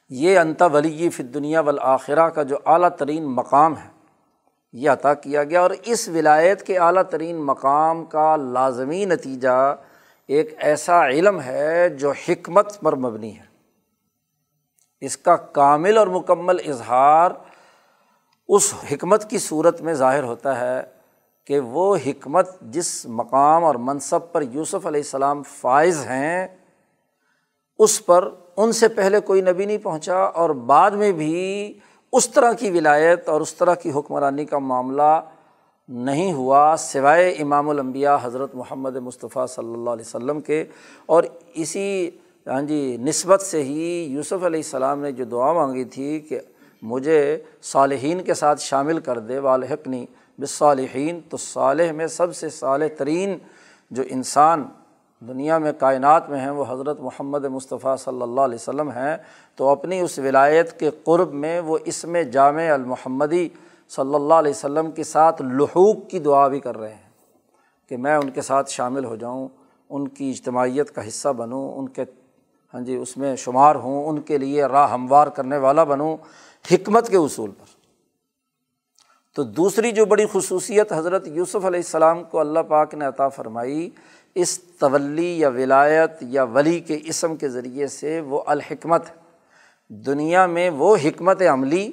یہ 0.09 0.39
انتا 0.39 0.65
ولی 0.65 1.09
فی 1.09 1.23
دنیا 1.23 1.59
والآخرہ 1.59 2.29
کا 2.29 2.43
جو 2.43 2.57
اعلیٰ 2.65 2.89
ترین 2.89 3.23
مقام 3.23 3.77
ہے، 3.77 3.89
یہ 4.73 4.89
عطا 4.89 5.13
کیا 5.13 5.43
گیا 5.43 5.61
اور 5.61 5.71
اس 5.85 6.09
ولایت 6.09 6.63
کے 6.63 6.77
اعلیٰ 6.77 7.03
ترین 7.03 7.37
مقام 7.37 8.05
کا 8.05 8.35
لازمی 8.35 9.05
نتیجہ 9.05 9.75
ایک 10.27 10.53
ایسا 10.57 11.07
علم 11.07 11.41
ہے 11.41 11.89
جو 11.89 12.11
حکمت 12.11 12.79
پر 12.79 12.95
مبنی 12.95 13.37
ہے۔ 13.37 13.43
اس 15.01 15.17
کا 15.17 15.35
کامل 15.35 15.97
اور 15.97 16.07
مکمل 16.07 16.57
اظہار 16.65 17.31
اس 18.47 18.73
حکمت 18.91 19.29
کی 19.29 19.37
صورت 19.37 19.81
میں 19.81 19.93
ظاہر 19.93 20.23
ہوتا 20.23 20.59
ہے۔ 20.59 20.94
کہ 21.47 21.59
وہ 21.59 21.95
حکمت 22.05 22.49
جس 22.73 23.05
مقام 23.17 23.63
اور 23.63 23.75
منصب 23.87 24.31
پر 24.31 24.41
یوسف 24.41 24.85
علیہ 24.87 25.01
السلام 25.01 25.41
فائز 25.61 26.05
ہیں، 26.07 26.47
اس 27.79 28.05
پر 28.05 28.29
ان 28.57 28.71
سے 28.71 28.87
پہلے 28.87 29.19
کوئی 29.19 29.41
نبی 29.41 29.65
نہیں 29.65 29.77
پہنچا 29.83 30.17
اور 30.17 30.49
بعد 30.69 30.91
میں 30.91 31.11
بھی 31.11 31.73
اس 32.13 32.29
طرح 32.29 32.51
کی 32.59 32.69
ولایت 32.71 33.29
اور 33.29 33.41
اس 33.41 33.53
طرح 33.53 33.75
کی 33.75 33.91
حکمرانی 33.91 34.45
کا 34.45 34.59
معاملہ 34.59 35.19
نہیں 35.89 36.31
ہوا 36.33 36.75
سوائے 36.79 37.29
امام 37.41 37.69
الانبیاء 37.69 38.15
حضرت 38.21 38.55
محمد 38.55 38.95
مصطفیٰ 38.95 39.47
صلی 39.47 39.73
اللہ 39.73 39.89
علیہ 39.89 40.05
وسلم 40.05 40.39
کے۔ 40.41 40.63
اور 41.05 41.23
اسی 41.53 42.09
ہاں 42.47 42.61
جی 42.61 42.97
نسبت 42.99 43.41
سے 43.41 43.63
ہی 43.63 43.91
یوسف 44.03 44.43
علیہ 44.43 44.59
السلام 44.59 44.99
نے 45.01 45.11
جو 45.11 45.25
دعا 45.25 45.51
مانگی 45.53 45.83
تھی 45.93 46.19
کہ 46.19 46.39
مجھے 46.81 47.37
صالحین 47.63 48.21
کے 48.23 48.33
ساتھ 48.33 48.61
شامل 48.61 48.99
کر 48.99 49.19
دے، 49.19 49.39
والحقنی 49.39 50.05
بصالحین 50.39 51.19
تو 51.29 51.37
صالح 51.37 51.91
میں 51.91 52.07
سب 52.07 52.35
سے 52.35 52.49
صالح 52.49 52.85
ترین 52.97 53.37
جو 53.91 54.03
انسان 54.09 54.63
دنیا 55.27 55.57
میں 55.57 55.71
کائنات 55.79 56.29
میں 56.29 56.39
ہیں، 56.39 56.49
وہ 56.49 56.65
حضرت 56.69 56.99
محمد 56.99 57.45
مصطفیٰ 57.45 57.97
صلی 57.97 58.21
اللہ 58.21 58.41
علیہ 58.41 58.55
وسلم 58.55 58.91
ہیں۔ 58.91 59.17
تو 59.55 59.69
اپنی 59.69 59.99
اس 59.99 60.19
ولایت 60.19 60.79
کے 60.79 60.89
قرب 61.03 61.33
میں 61.33 61.59
وہ 61.59 61.77
اس 61.85 62.05
میں 62.05 62.23
جامع 62.23 62.71
المحمدی 62.73 63.49
صلی 63.89 64.15
اللہ 64.15 64.33
علیہ 64.33 64.51
وسلم 64.51 64.91
کے 64.91 65.03
ساتھ 65.03 65.41
لحوق 65.41 65.95
کی 66.09 66.19
دعا 66.19 66.47
بھی 66.47 66.59
کر 66.59 66.77
رہے 66.77 66.93
ہیں 66.93 67.89
کہ 67.89 67.97
میں 67.97 68.15
ان 68.15 68.29
کے 68.29 68.41
ساتھ 68.41 68.71
شامل 68.71 69.05
ہو 69.05 69.15
جاؤں، 69.15 69.47
ان 69.89 70.07
کی 70.07 70.29
اجتماعیت 70.29 70.95
کا 70.95 71.07
حصہ 71.07 71.29
بنوں، 71.29 71.73
ان 71.73 71.89
کے 71.89 72.01
ہاں 72.73 72.81
جی 72.81 72.95
اس 72.95 73.17
میں 73.17 73.35
شمار 73.35 73.75
ہوں، 73.75 74.05
ان 74.05 74.21
کے 74.21 74.37
لیے 74.37 74.65
راہ 74.65 74.91
ہموار 74.91 75.27
کرنے 75.27 75.57
والا 75.57 75.83
بنوں، 75.83 76.17
حکمت 76.71 77.09
کے 77.09 77.17
اصول 77.17 77.51
پر۔ 77.51 77.74
تو 79.35 79.43
دوسری 79.43 79.91
جو 79.91 80.05
بڑی 80.05 80.25
خصوصیت 80.31 80.91
حضرت 80.93 81.27
یوسف 81.27 81.65
علیہ 81.65 81.79
السلام 81.79 82.23
کو 82.23 82.39
اللہ 82.39 82.59
پاک 82.67 82.93
نے 82.95 83.05
عطا 83.05 83.27
فرمائی، 83.29 83.89
اس 84.35 84.59
تولی 84.79 85.27
یا 85.39 85.49
ولایت 85.49 86.23
یا 86.35 86.43
ولی 86.43 86.79
کے 86.79 86.99
اسم 87.03 87.35
کے 87.35 87.49
ذریعے 87.49 87.87
سے 87.87 88.19
وہ 88.27 88.41
الحکمت، 88.47 89.05
دنیا 89.89 90.45
میں 90.45 90.69
وہ 90.77 90.95
حکمت 91.03 91.41
عملی 91.51 91.91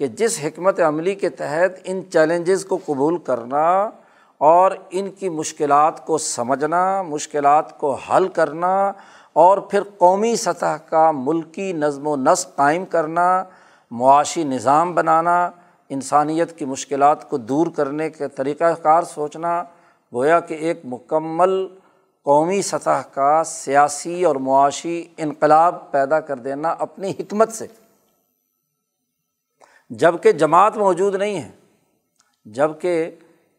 کہ 0.00 0.06
جس 0.18 0.38
حکمت 0.44 0.80
عملی 0.80 1.14
کے 1.14 1.28
تحت 1.28 1.80
ان 1.84 2.00
چیلنجز 2.12 2.64
کو 2.64 2.78
قبول 2.84 3.18
کرنا 3.26 3.66
اور 4.40 4.72
ان 4.90 5.10
کی 5.10 5.28
مشکلات 5.28 6.04
کو 6.06 6.18
سمجھنا، 6.18 7.02
مشکلات 7.02 7.78
کو 7.78 7.94
حل 8.08 8.28
کرنا 8.28 8.72
اور 9.32 9.58
پھر 9.58 9.82
قومی 9.98 10.34
سطح 10.36 10.76
کا 10.88 11.10
ملکی 11.10 11.72
نظم 11.72 12.06
و 12.06 12.16
نسق 12.16 12.56
قائم 12.56 12.84
کرنا، 12.86 13.42
معاشی 13.90 14.44
نظام 14.44 14.94
بنانا 14.94 15.50
انسانیت 15.88 16.58
کی 16.58 16.64
مشکلات 16.64 17.30
کو 17.30 17.36
دور 17.36 17.66
کرنے 17.66 18.10
کے 18.10 18.28
طریقۂ 18.28 18.82
کار 18.82 19.02
سوچنا، 19.02 19.62
گویا 20.12 20.40
کہ 20.40 20.54
ایک 20.54 20.80
مکمل 20.84 21.66
قومی 22.22 22.62
سطح 22.62 23.02
کا 23.14 23.44
سیاسی 23.44 24.24
اور 24.24 24.36
معاشی 24.36 25.04
انقلاب 25.16 25.90
پیدا 25.90 26.20
کر 26.20 26.36
دینا 26.36 26.68
اپنی 26.68 27.10
حکمت 27.10 27.52
سے۔ 27.52 27.66
جبکہ 29.90 30.32
جماعت 30.32 30.76
موجود 30.76 31.14
نہیں 31.14 31.42
ہے 31.42 31.50
جبکہ 32.44 33.10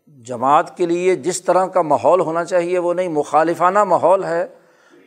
جماعت 0.07 0.77
کے 0.77 0.85
لیے 0.85 1.15
جس 1.15 1.41
طرح 1.41 1.65
کا 1.65 1.81
ماحول 1.81 2.19
ہونا 2.19 2.45
چاہیے 2.45 2.79
وہ 2.79 2.93
نہیں، 2.93 3.07
مخالفانہ 3.07 3.83
ماحول 3.83 4.23
ہے، 4.23 4.47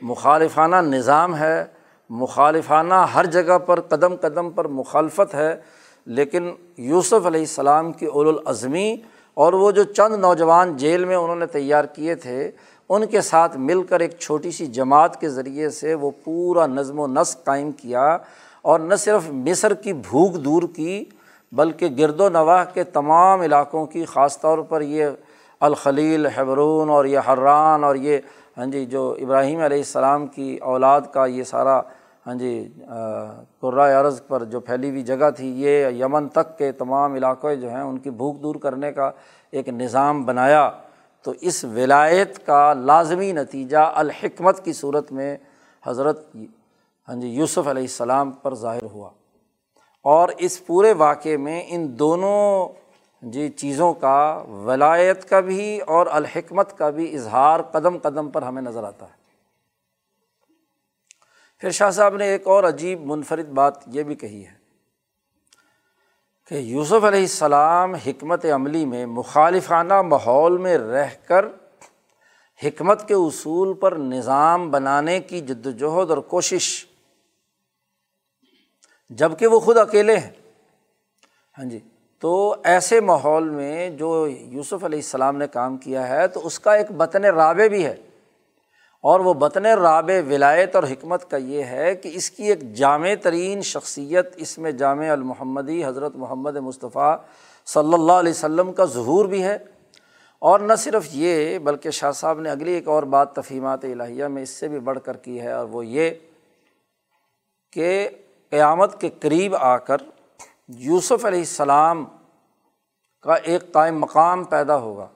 مخالفانہ 0.03 0.77
نظام 0.77 1.37
ہے، 1.37 1.65
مخالفانہ 2.11 2.95
ہر 2.95 3.27
جگہ 3.27 3.59
پر 3.59 3.81
قدم 3.81 4.17
قدم 4.17 4.51
پر 4.51 4.69
مخالفت 4.69 5.35
ہے۔ 5.35 5.57
لیکن 6.17 6.51
یوسف 6.79 7.27
علیہ 7.27 7.41
السلام 7.41 7.93
کی 7.93 8.07
اولوالعظمی 8.07 8.95
اور 9.37 9.53
وہ 9.53 9.71
جو 9.71 9.83
چند 9.85 10.15
نوجوان 10.21 10.77
جیل 10.77 11.05
میں 11.05 11.17
انہوں 11.17 11.37
نے 11.37 11.47
تیار 11.47 11.85
کیے 11.95 12.15
تھے، 12.15 12.51
ان 12.91 13.07
کے 13.07 13.21
ساتھ 13.21 13.57
مل 13.59 13.83
کر 13.83 14.01
ایک 14.01 14.19
چھوٹی 14.19 14.51
سی 14.51 14.67
جماعت 14.67 15.21
کے 15.21 15.29
ذریعے 15.29 15.69
سے 15.71 15.95
وہ 15.95 16.11
پورا 16.25 16.67
نظم 16.67 17.01
و 17.01 17.07
نسق 17.07 17.45
قائم 17.45 17.71
کیا 17.73 18.07
اور 18.63 18.81
نہ 18.81 18.95
صرف 18.95 19.29
مصر 19.31 19.75
کی 19.75 19.93
بھوک 19.93 20.35
دور 20.45 20.63
کی، 20.77 21.05
بلکہ 21.53 21.89
گرد 21.99 22.21
و 22.21 22.29
نواح 22.29 22.65
کے 22.65 22.85
تمام 22.85 23.41
علاقوں 23.41 23.85
کی، 23.87 24.05
خاص 24.05 24.41
طور 24.41 24.59
پر 24.69 24.81
یہ 24.81 25.07
الخلیل 25.61 26.27
حبرون 26.27 26.89
اور 26.89 27.05
یہ 27.05 27.19
حران 27.29 27.85
اور 27.85 27.97
یہ 27.97 28.19
ہاں 28.59 28.67
جی 28.67 28.85
جو 28.87 29.03
ابراہیم 29.21 29.61
علیہ 29.61 29.77
السلام 29.77 30.27
کی 30.27 30.57
اولاد 30.63 31.01
کا 31.13 31.27
یہ 31.27 31.45
سارا 31.45 31.81
ہاں 32.29 32.35
جی 32.35 32.73
قرۂۂ 33.61 33.93
عرض 33.93 34.21
پر 34.27 34.45
جو 34.45 34.61
پھیلی 34.61 34.91
ہوئی 34.91 35.03
جگہ 35.03 35.31
تھی، 35.37 35.47
یہ 35.63 35.87
یمن 35.89 36.29
تک 36.29 36.59
کے 36.59 36.73
تمام 36.73 37.15
علاقے 37.15 37.57
جو 37.57 37.71
ہیں، 37.71 37.81
ان 37.81 37.99
کی 37.99 38.11
بھوک 38.11 38.43
دور 38.43 38.55
کرنے 38.55 38.93
کا 38.93 39.11
ایک 39.51 39.69
نظام 39.69 40.25
بنایا۔ 40.25 40.71
تو 41.23 41.33
اس 41.41 41.65
ولایت 41.65 42.47
کا 42.47 42.73
لازمی 42.73 43.33
نتیجہ 43.33 43.79
الحکمت 43.79 44.65
کی 44.65 44.73
صورت 44.73 45.13
میں 45.13 45.37
حضرت 45.87 46.37
ہاں 47.09 47.17
جی 47.17 47.29
یوسف 47.29 47.69
علیہ 47.69 47.83
السلام 47.83 48.31
پر 48.31 48.55
ظاہر 48.55 48.85
ہوا۔ 48.85 49.11
اور 50.05 50.29
اس 50.39 50.67
پورے 50.67 50.93
واقعے 50.93 51.37
میں 51.37 51.63
ان 51.69 51.99
دونوں 51.99 52.69
جی 53.23 53.49
چیزوں 53.49 53.93
کا، 53.95 54.43
ولایت 54.65 55.29
کا 55.29 55.41
بھی 55.41 55.81
اور 55.81 56.07
الحکمت 56.11 56.79
کا 56.79 56.91
بھی 56.91 57.15
اظہار 57.15 57.61
قدم 57.63 57.99
قدم 57.99 58.29
پر 58.29 58.43
ہمیں 58.43 58.63
نظر 58.63 58.85
آتا 58.85 59.07
ہے۔ 59.07 59.18
پھر 61.59 61.71
شاہ 61.71 61.91
صاحب 61.91 62.17
نے 62.17 62.27
ایک 62.27 62.47
اور 62.47 62.65
عجیب 62.65 63.01
منفرد 63.07 63.47
بات 63.47 63.75
یہ 63.87 64.03
بھی 64.03 64.15
کہی 64.15 64.47
ہے 64.47 64.53
کہ 66.47 66.55
یوسف 66.55 66.93
علیہ 66.93 67.21
السلام 67.21 67.95
حکمت 67.95 68.47
عملی 68.55 68.87
میں 68.87 69.07
مخالفانہ 69.07 70.03
ماحول 70.03 70.59
میں 70.59 70.79
رہ 70.79 71.09
کر 71.27 71.47
حکمت 72.65 73.09
کے 73.09 73.15
اصول 73.15 73.75
پر 73.75 73.97
نظام 73.97 74.71
بنانے 74.71 75.21
کی 75.21 75.41
جد 75.41 75.67
وجہد 75.67 76.11
اور 76.11 76.19
کوشش 76.19 76.87
جبکہ 79.11 79.47
وہ 79.47 79.61
خود 79.61 79.79
اکیلے 79.79 80.17
ہیں۔ 80.17 80.31
ہاں 81.59 81.65
جی 81.65 81.79
تو 82.21 82.55
ایسے 82.65 83.01
ماحول 83.01 83.49
میں 83.49 83.91
جو 83.91 84.27
یوسف 84.29 84.85
علیہ 84.85 84.99
السلام 84.99 85.37
نے 85.37 85.47
کام 85.47 85.77
کیا 85.77 86.09
ہے 86.09 86.29
تو 86.29 86.47
اس 86.47 86.61
کا 86.61 86.75
ایک 86.75 86.91
بطن 86.91 87.25
رابع 87.25 87.67
بھی 87.67 87.87
ہے۔ 87.87 87.97
اور 89.05 89.21
وہ 89.21 89.35
بطن 89.35 89.67
رابع 89.67 90.15
ولایت 90.29 90.75
اور 90.77 90.85
حکمت 90.85 91.31
کا 91.31 91.37
یہ 91.37 91.65
ہے 91.65 91.95
کہ 91.95 92.11
اس 92.15 92.31
کی 92.31 92.45
ایک 92.45 92.63
جامع 92.75 93.09
ترین 93.23 93.63
شخصیت 93.63 94.35
اس 94.37 94.59
میں 94.59 94.73
جامع 94.73 95.11
المحمدی 95.11 95.85
حضرت 95.85 96.17
محمد 96.17 96.57
مصطفیٰ 96.57 97.17
صلی 97.67 97.95
اللہ 97.95 98.13
علیہ 98.13 98.33
وسلم 98.33 98.73
کا 98.73 98.85
ظہور 98.85 99.25
بھی 99.25 99.43
ہے۔ 99.43 99.57
اور 100.39 100.61
نہ 100.61 100.73
صرف 100.79 101.07
یہ، 101.13 101.59
بلکہ 101.59 101.91
شاہ 101.91 102.13
صاحب 102.13 102.41
نے 102.41 102.51
اگلی 102.51 102.73
ایک 102.73 102.89
اور 102.89 103.03
بات 103.03 103.35
تفہیمات 103.35 103.85
الہیہ 103.85 104.25
میں 104.25 104.43
اس 104.43 104.51
سے 104.51 104.69
بھی 104.69 104.79
بڑھ 104.79 104.99
کر 105.05 105.17
کی 105.17 105.41
ہے، 105.41 105.53
اور 105.53 105.67
وہ 105.67 105.87
یہ 105.87 106.11
کہ 107.73 108.09
قیامت 108.51 109.01
کے 109.01 109.11
قریب 109.21 109.57
آ 109.57 109.77
کر 109.77 109.97
یوسف 110.79 111.25
علیہ 111.25 111.39
السلام 111.39 112.05
کا 113.25 113.35
ایک 113.35 113.73
قائم 113.73 113.99
مقام 113.99 114.45
پیدا 114.45 114.77
ہوگا۔ 114.77 115.07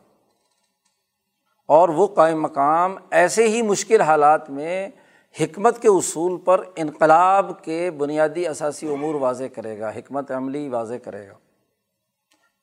اور 1.73 1.89
وہ 1.89 2.07
قائم 2.07 2.41
مقام 2.43 2.97
ایسے 3.11 3.47
ہی 3.49 3.63
مشکل 3.63 4.01
حالات 4.01 4.51
میں 4.51 4.89
حکمت 5.35 5.81
کے 5.83 5.89
اصول 5.89 6.37
پر 6.37 6.65
انقلاب 6.77 7.53
کے 7.65 7.91
بنیادی 7.91 8.47
اثاثی 8.47 8.89
امور 8.93 9.15
واضح 9.15 9.45
کرے 9.55 9.79
گا، 9.79 9.91
حکمت 9.91 10.31
عملی 10.31 10.69
واضح 10.69 10.95
کرے 11.05 11.27
گا۔ 11.29 11.35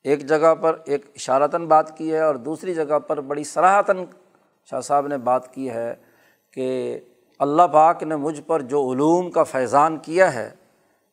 ایک 0.06 0.26
جگہ 0.28 0.54
پر 0.56 0.78
ایک 0.86 1.06
اشارتاً 1.16 1.66
بات 1.66 1.98
کی 1.98 2.14
ہے 2.14 2.20
اور 2.20 2.36
دوسری 2.36 2.74
جگہ 2.74 3.00
پر 3.00 3.22
بڑی 3.22 3.44
سراہتاً 3.44 4.04
شاہ 4.70 4.82
صاحب 4.82 5.08
نے 5.08 5.18
بات 5.18 5.54
کی 5.54 5.70
ہے 5.70 5.94
کہ 6.54 7.00
اللہ 7.40 7.68
پاک 7.72 8.04
نے 8.04 8.16
مجھ 8.16 8.42
پر 8.42 8.62
جو 8.62 8.82
علوم 8.92 9.32
کا 9.32 9.44
فیضان 9.44 9.98
کیا 9.98 10.34
ہے، 10.34 10.50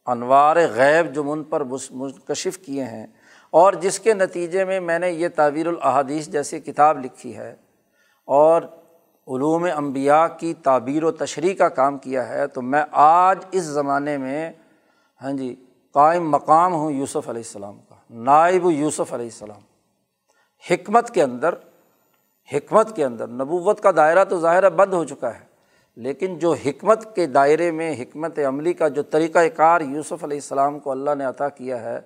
انوار 0.07 0.57
غیب 0.75 1.15
جو 1.15 1.25
من 1.25 1.45
پر 1.45 1.63
منکشف 1.91 2.59
کیے 2.59 2.85
ہیں 2.85 3.07
اور 3.53 3.73
جس 3.73 4.01
کے 4.01 4.15
نتیجے 4.15 4.65
میں 4.65 4.81
میں 4.81 4.99
نے 4.99 5.11
یہ 5.11 5.29
تعویر 5.37 5.67
الحادیث 5.67 6.29
جیسی 6.29 6.61
کتاب 6.61 7.05
لکھی 7.05 7.37
ہے 7.37 7.55
اور 8.29 8.63
علوم 9.29 9.67
انبیاء 9.77 10.27
کی 10.39 10.53
تعبیر 10.55 11.05
و 11.05 11.11
تشریح 11.11 11.55
کا 11.55 11.69
کام 11.69 11.99
کیا 11.99 12.29
ہے، 12.29 12.47
تو 12.47 12.63
میں 12.63 12.83
آج 12.93 13.45
اس 13.53 13.63
زمانے 13.63 14.17
میں 14.19 14.51
ہاں 15.23 15.33
جی 15.33 15.55
قائم 15.95 16.29
مقام 16.31 16.75
ہوں 16.75 16.91
یوسف 16.91 17.29
علیہ 17.29 17.43
السلام 17.45 17.79
کا، 17.89 17.95
نائب 18.11 18.67
یوسف 18.71 19.13
علیہ 19.15 19.27
السلام۔ 19.27 19.61
حکمت 20.65 21.11
کے 21.11 21.23
اندر، 21.23 21.55
حکمت 22.49 22.95
کے 22.97 23.05
اندر 23.05 23.27
نبوت 23.29 23.81
کا 23.81 23.91
دائرہ 23.97 24.25
تو 24.25 24.41
ظاہر 24.41 24.69
بند 24.71 24.93
ہو 24.93 25.05
چکا 25.05 25.35
ہے، 25.35 25.45
لیکن 25.97 26.39
جو 26.39 26.53
حکمت 26.65 27.15
کے 27.17 27.27
دائرے 27.27 27.71
میں، 27.71 27.93
حکمت 27.93 28.39
عملی 28.39 28.73
کا 28.73 28.89
جو 28.89 29.03
طریقۂ 29.03 29.49
کار 29.57 29.81
یوسف 29.81 30.25
علیہ 30.25 30.37
السلام 30.37 30.79
کو 30.79 30.91
اللہ 30.91 31.15
نے 31.15 31.25
عطا 31.25 31.49
کیا 31.49 31.81
ہے، 31.83 31.99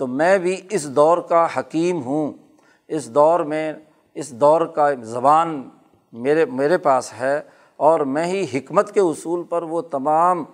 تو 0.00 0.06
میں 0.06 0.38
بھی 0.38 0.60
اس 0.70 0.88
دور 0.96 1.18
کا 1.18 1.46
حکیم 1.56 2.02
ہوں۔ 2.02 2.32
اس 2.88 3.14
دور 3.14 3.40
میں 3.40 3.72
اس 4.16 4.30
دور 4.30 4.60
کا 4.60 4.88
زبان 4.94 5.68
میرے 6.12 6.44
میرے 6.44 6.78
پاس 6.78 7.12
ہے 7.20 7.40
اور 7.76 8.00
میں 8.00 8.24
ہی 8.24 8.46
حکمت 8.54 8.92
کے 8.92 9.00
اصول 9.00 9.42
پر 9.42 9.62
وہ 9.62 9.80
تمام 9.80 10.44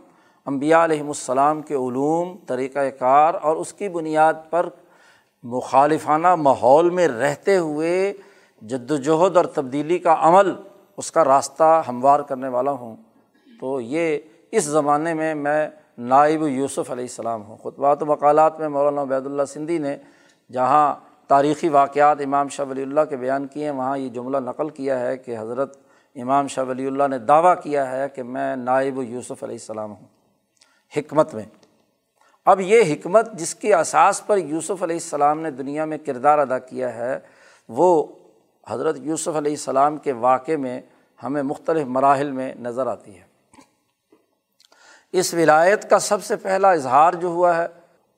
امبیا 0.45 0.85
علیہم 0.85 1.07
السلام 1.07 1.63
کے 1.63 1.75
علوم 1.75 2.37
طریقۂ 2.47 2.81
کار 2.99 3.35
اور 3.43 3.57
اس 3.57 3.73
کی 3.73 3.89
بنیاد 3.89 4.35
پر 4.51 4.69
مخالفانہ 5.43 6.35
ماحول 6.35 6.91
میں 6.91 7.09
رہتے 7.09 7.57
ہوئے 7.57 8.13
جد 8.63 8.91
وجہد 8.91 9.37
اور 9.37 9.45
تبدیلی 9.45 9.99
کا 9.99 10.17
عمل 10.19 10.55
اس 10.97 11.13
کا 11.13 11.25
راستہ 11.25 11.83
ہموار 11.89 12.21
کرنے 12.21 12.49
والا 12.49 12.71
ہوں۔ 12.71 12.97
تو 13.61 13.81
یہ 13.81 14.19
اس 14.51 14.65
زمانے 14.65 15.15
میں 15.15 15.35
میں 15.35 15.69
نائب 15.99 16.43
یوسف 16.43 16.91
علیہ 16.91 17.05
السلام 17.05 17.43
ہوں۔ 17.43 17.57
خطبات 17.57 18.03
و 18.03 18.07
مقالات 18.07 18.61
میں 18.61 18.69
مولانا 18.69 19.03
عبید 19.03 19.27
اللہ 19.27 19.43
سندھی 19.43 19.79
نے، 19.79 19.97
جہاں 20.53 21.12
تاریخی 21.29 21.69
واقعات 21.69 22.21
امام 22.21 22.49
شاہ 22.49 22.67
ولی 22.67 22.83
اللہ 22.83 23.01
کے 23.09 23.17
بیان 23.17 23.47
کیے 23.47 23.65
ہیں۔ 23.65 23.73
وہاں 23.73 23.99
یہ 23.99 24.09
جملہ 24.09 24.37
نقل 24.37 24.69
کیا 24.69 25.01
ہے 25.01 25.19
کہ 25.19 25.39
حضرت 25.39 25.79
امام 26.15 26.47
شاہ 26.47 26.65
ولی 26.65 26.87
اللہ 26.87 27.09
نے 27.09 27.19
دعویٰ 27.19 27.55
کیا 27.63 27.91
ہے 27.91 28.09
کہ 28.09 28.23
میں 28.23 28.57
نائب 28.57 28.99
یوسف 28.99 29.43
علیہ 29.43 29.55
السلام 29.55 29.91
ہوں 29.91 30.07
حکمت 30.97 31.35
میں۔ 31.35 31.45
اب 32.47 32.61
یہ 32.61 32.83
حکمت 32.93 33.33
جس 33.33 33.55
کی 33.55 33.75
اساس 33.75 34.27
پر 34.27 34.37
یوسف 34.37 34.83
علیہ 34.83 34.97
السلام 34.97 35.41
نے 35.41 35.51
دنیا 35.51 35.85
میں 35.85 35.99
کردار 35.99 36.39
ادا 36.39 36.59
کیا 36.59 36.95
ہے، 36.95 37.19
وہ 37.69 38.07
حضرت 38.69 38.97
یوسف 38.99 39.37
علیہ 39.37 39.53
السلام 39.53 39.97
کے 39.97 40.13
واقعے 40.13 40.57
میں 40.57 40.81
ہمیں 41.23 41.43
مختلف 41.43 41.87
مراحل 41.87 42.31
میں 42.31 42.55
نظر 42.55 42.87
آتی 42.87 43.19
ہے۔ 43.19 43.25
اس 45.13 45.35
ولایت 45.35 45.91
کا 45.91 45.99
سب 45.99 46.25
سے 46.25 46.37
پہلا 46.37 46.71
اظہار 46.71 47.13
جو 47.13 47.29
ہوا 47.29 47.57
ہے، 47.57 47.67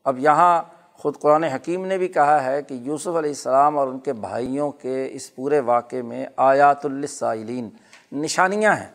اب 0.05 0.19
یہاں 0.19 0.63
خود 1.05 1.19
قرآن 1.19 1.45
حکیم 1.45 1.85
نے 1.87 1.99
بھی 1.99 2.09
کہا 2.09 2.45
ہے 2.45 2.63
کہ 2.63 2.75
یوسف 2.75 3.07
علیہ 3.07 3.31
السلام 3.31 3.79
اور 3.79 3.89
ان 3.89 3.99
کے 3.99 4.13
بھائیوں 4.13 4.71
کے 4.71 5.09
اس 5.13 5.35
پورے 5.35 5.61
واقعے 5.61 6.03
میں 6.03 6.27
آیات 6.37 6.85
السائلین 6.85 7.69
نشانیاں 8.13 8.77
ہیں، 8.77 8.91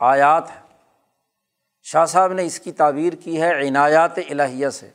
آیات 0.00 0.50
ہیں۔ 0.50 0.62
شاہ 1.82 2.04
صاحب 2.04 2.32
نے 2.32 2.44
اس 2.44 2.60
کی 2.60 2.72
تعبیر 2.72 3.12
کی 3.12 3.42
ہے 3.42 3.68
عنایات 3.68 4.18
الہیہ 4.18 4.68
سے 4.68 4.88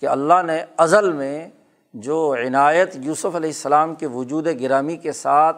کہ 0.00 0.06
اللہ 0.06 0.42
نے 0.46 0.64
ازل 0.76 1.12
میں 1.12 1.48
جو 1.94 2.34
عنایت 2.34 2.96
یوسف 2.96 3.36
علیہ 3.36 3.50
السلام 3.50 3.94
کے 3.94 4.06
وجود 4.06 4.46
گرامی 4.60 4.96
کے 4.96 5.12
ساتھ 5.12 5.56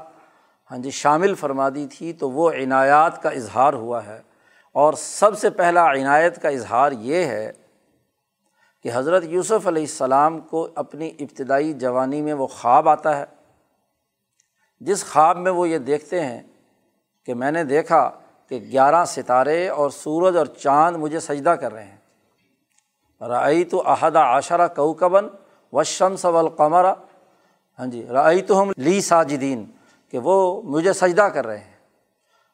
ہاں 0.71 0.79
جی 0.79 0.91
شامل 0.91 1.35
فرما 1.35 1.69
دی 1.69 1.87
تھی، 1.99 2.13
تو 2.13 2.31
وہ 2.31 2.51
عنایات 2.51 3.23
کا 3.23 3.29
اظہار 3.29 3.73
ہوا 3.73 4.07
ہے۔ 4.07 4.21
اور 4.73 4.93
سب 4.93 5.39
سے 5.39 5.51
پہلا 5.51 5.93
عنایت 5.93 6.43
کا 6.43 6.49
اظہار 6.49 6.93
یہ 6.93 7.25
ہے 7.25 7.53
کہ 8.87 8.91
حضرت 8.95 9.25
یوسف 9.25 9.67
علیہ 9.67 9.83
السلام 9.83 10.39
کو 10.41 10.69
اپنی 10.75 11.11
ابتدائی 11.21 11.73
جوانی 11.73 12.23
میں 12.23 12.33
وہ 12.33 12.47
خواب 12.47 12.89
آتا 12.89 13.17
ہے۔ 13.19 13.25
جس 14.81 15.05
خواب 15.05 15.39
میں 15.39 15.53
وہ 15.53 15.69
یہ 15.69 15.79
دیکھتے 15.79 16.21
ہیں 16.21 16.43
کہ 17.25 17.35
میں 17.35 17.51
نے 17.51 17.65
دیکھا 17.65 18.11
کہ 18.49 18.59
گیارہ 18.73 19.05
ستارے 19.05 19.69
اور 19.69 19.91
سورج 19.91 20.37
اور 20.37 20.47
چاند 20.47 20.97
مجھے 20.97 21.21
سجدہ 21.21 21.51
کر 21.51 21.73
رہے 21.73 21.85
ہیں۔ 21.85 21.97
رعی 23.21 23.65
تو 23.65 23.83
احدہ 23.87 24.19
عاشرہ 24.19 24.69
کوکبن 24.69 25.27
و 25.73 25.83
شمس 25.83 26.25
والقمرہ 26.25 26.95
ہاں 27.79 27.87
جی 27.87 28.07
رعی 28.07 28.43
تو 28.43 28.63
ہم 28.63 28.71
لی 28.77 29.01
ساجدین، 29.01 29.65
کہ 30.11 30.19
وہ 30.19 30.63
مجھے 30.63 30.93
سجدہ 30.93 31.23
کر 31.23 31.47
رہے 31.47 31.59
ہیں۔ 31.59 31.75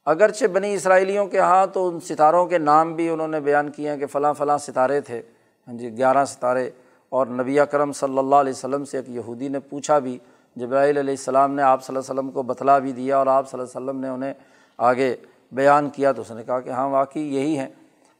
اگرچہ 0.05 0.47
بنی 0.47 0.75
اسرائیلیوں 0.75 1.27
کے 1.27 1.41
ہاں 1.41 1.67
تو 1.67 1.89
ان 1.89 2.01
ستاروں 2.01 2.47
کے 2.47 2.59
نام 2.59 2.95
بھی 2.95 3.09
انہوں 3.09 3.29
نے 3.29 3.41
بیان 3.41 3.71
کیے 3.71 3.91
ہیں 3.91 3.97
کہ 3.97 4.07
فلاں 4.07 4.35
فلاں 4.35 4.59
ستارے 4.59 5.01
تھے۔ 5.01 5.23
ہاں 5.69 5.75
جی 5.75 5.97
گیارہ 5.97 6.25
ستارے۔ 6.25 6.71
اور 7.09 7.27
نبی 7.27 7.61
اکرم 7.61 7.93
صلی 7.93 8.19
اللہ 8.19 8.37
علیہ 8.37 8.53
وسلم 8.53 8.85
سے 8.85 8.97
ایک 8.97 9.09
یہودی 9.09 9.49
نے 9.49 9.61
پوچھا 9.61 9.99
بھی، 9.99 10.19
جبرائیل 10.57 10.99
علیہ 10.99 11.13
السلام 11.13 11.55
نے 11.55 11.63
آپ 11.63 11.85
صلی 11.85 11.97
اللہ 11.97 12.11
علیہ 12.11 12.21
وسلم 12.21 12.31
کو 12.31 12.43
بتلا 12.43 12.79
بھی 12.79 12.93
دیا 12.93 13.19
اور 13.19 13.27
آپ 13.27 13.51
صلی 13.51 13.61
اللہ 13.61 13.79
علیہ 13.79 13.91
وسلم 13.91 14.01
نے 14.01 14.09
انہیں 14.09 14.33
آگے 14.79 15.17
بیان 15.53 15.91
کیا 15.91 16.13
تو 16.13 16.23
اس 16.23 16.31
نے 16.31 16.45
کہا 16.45 16.61
کہ 16.61 16.71
ہاں 16.71 16.89
واقعی 16.89 17.35
یہی 17.35 17.59
ہیں۔ 17.59 17.69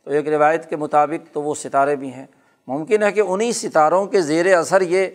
تو 0.05 0.11
ایک 0.11 0.29
روایت 0.29 0.71
کے 0.71 0.77
مطابق 0.77 1.35
تو 1.35 1.43
وہ 1.43 1.55
ستارے 1.55 1.97
بھی 1.97 2.13
ہیں۔ 2.13 2.27
ممکن 2.67 3.03
ہے 3.03 3.13
کہ 3.13 3.21
انہیں 3.21 3.53
ستاروں 3.53 4.07
کے 4.07 4.21
زیر 4.21 4.57
اثر 4.57 4.81
یہ 4.81 5.07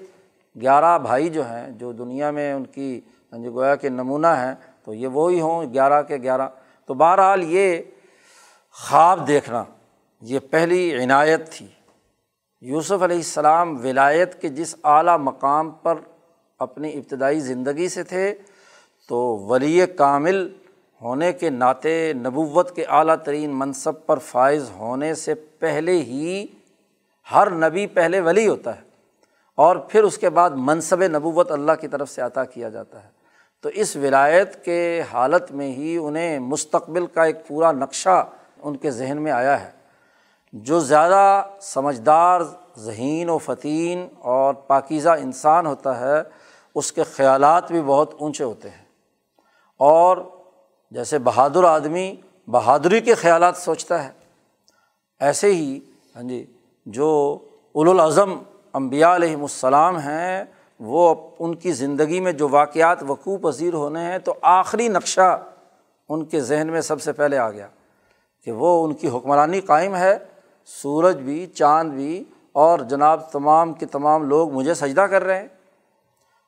گیارہ 0.61 0.99
بھائی 0.99 1.29
جو 1.29 1.41
ہیں، 1.41 1.71
جو 1.71 1.91
دنیا 1.91 2.31
میں 2.31 2.53
ان 2.53 2.65
کی 2.65 3.01
جو 3.31 3.51
گویا 3.51 3.75
کہ 3.75 3.89
نمونہ 3.89 4.27
ہیں، 4.27 4.55
تو 4.85 4.93
یہ 4.93 5.07
وہی 5.07 5.41
ہوں، 5.41 5.73
گیارہ 5.73 6.01
کے 6.01 6.17
گیارہ۔ 6.17 6.47
تو 6.85 6.93
بہرحال 6.93 7.43
یہ 7.43 7.77
خواب 8.71 9.27
دیکھنا، 9.27 9.63
یہ 10.21 10.39
پہلی 10.39 11.03
عنایت 11.03 11.51
تھی۔ 11.51 11.67
یوسف 12.62 13.04
علیہ 13.04 13.15
السلام 13.15 13.86
ولایت 13.86 14.41
کے 14.41 14.50
جس 14.50 14.76
اعلیٰ 14.84 15.17
مقام 15.17 15.72
پر 15.72 15.96
اپنی 16.60 16.93
ابتدائی 16.93 17.39
زندگی 17.39 17.88
سے 17.88 18.04
تھے، 18.04 18.36
تو 19.10 19.38
ولی 19.50 19.86
کامل 19.86 20.54
ہونے 21.02 21.34
کے 21.34 21.50
ناطے 21.50 22.13
نبوت 22.13 22.76
کے 22.76 22.86
اعلیٰ 22.86 23.15
ترین 23.15 23.50
منصب 23.54 24.06
پر 24.06 24.17
فائز 24.17 24.70
ہونے 24.70 25.13
سے 25.15 25.36
پہلے 25.36 25.91
ہی 25.91 26.46
ہر 27.34 27.50
نبی 27.50 27.88
پہلے 27.88 28.20
ولی 28.20 28.48
ہوتا 28.48 28.76
ہے 28.76 28.82
اور 29.56 29.76
پھر 29.76 30.04
اس 30.04 30.17
کے 30.17 30.30
بعد 30.30 30.50
منصب 30.56 31.04
نبوت 31.04 31.52
اللہ 31.52 31.72
کی 31.82 31.88
طرف 31.88 32.10
سے 32.10 32.22
عطا 32.22 32.43
کیا 32.43 32.70
جاتا 32.70 33.04
ہے۔ 33.04 33.10
تو 33.62 33.70
اس 33.70 33.96
ولایت 33.96 34.65
کے 34.65 35.02
حالت 35.13 35.52
میں 35.52 35.72
ہی 35.72 35.98
انہیں 35.98 36.39
مستقبل 36.39 37.06
کا 37.06 37.24
ایک 37.24 37.48
پورا 37.48 37.72
نقشہ 37.72 38.30
ان 38.62 38.78
کے 38.78 38.91
ذہن 38.91 39.17
میں 39.22 39.32
آیا 39.32 39.65
ہے۔ 39.65 39.76
جو 40.53 40.79
زیادہ 40.79 41.43
سمجھدار 41.62 42.41
ذہین 42.77 43.29
و 43.29 43.38
فتین 43.38 44.07
اور 44.19 44.53
پاکیزہ 44.53 45.10
انسان 45.10 45.67
ہوتا 45.67 45.99
ہے، 45.99 46.21
اس 46.75 46.91
کے 46.91 47.03
خیالات 47.03 47.71
بھی 47.71 47.81
بہت 47.81 48.13
اونچے 48.19 48.43
ہوتے 48.43 48.69
ہیں۔ 48.69 48.86
اور 49.77 50.17
جیسے 50.91 51.19
بہادر 51.19 51.63
آدمی 51.63 52.15
بہادری 52.47 53.01
کے 53.01 53.15
خیالات 53.15 53.57
سوچتا 53.57 54.03
ہے۔ 54.03 54.12
ایسے 55.19 55.53
ہی 55.53 55.79
ہاں 56.15 56.23
جی 56.23 56.45
جو 56.86 57.38
الاظم 57.75 58.38
امبیا 58.73 59.15
علیہم 59.15 59.41
السلام 59.41 59.97
ہیں، 59.97 60.43
وہ 60.79 61.15
ان 61.39 61.55
کی 61.55 61.71
زندگی 61.71 62.19
میں 62.19 62.31
جو 62.31 62.49
واقعات 62.49 63.03
وقوع 63.07 63.38
پذیر 63.38 63.73
ہونے 63.73 63.99
ہیں، 63.99 64.17
تو 64.17 64.33
آخری 64.41 64.88
نقشہ 64.88 65.43
ان 66.10 66.25
کے 66.25 66.41
ذہن 66.41 66.67
میں 66.71 66.81
سب 66.81 67.01
سے 67.01 67.12
پہلے 67.12 67.38
آ 67.38 67.51
گیا 67.51 67.67
کہ 68.45 68.51
وہ 68.51 68.86
ان 68.86 68.93
کی 68.93 69.07
حکمرانی 69.07 69.62
قائم 69.62 69.95
ہے۔ 69.95 70.17
سورج 70.67 71.17
بھی، 71.17 71.45
چاند 71.45 71.93
بھی 71.93 72.23
اور 72.51 72.80
جناب 72.80 73.32
تمام 73.32 73.73
کے 73.73 73.86
تمام 73.86 74.23
لوگ 74.23 74.51
مجھے 74.51 74.73
سجدہ 74.73 75.01
کر 75.01 75.23
رہے 75.23 75.41
ہیں۔ 75.41 75.47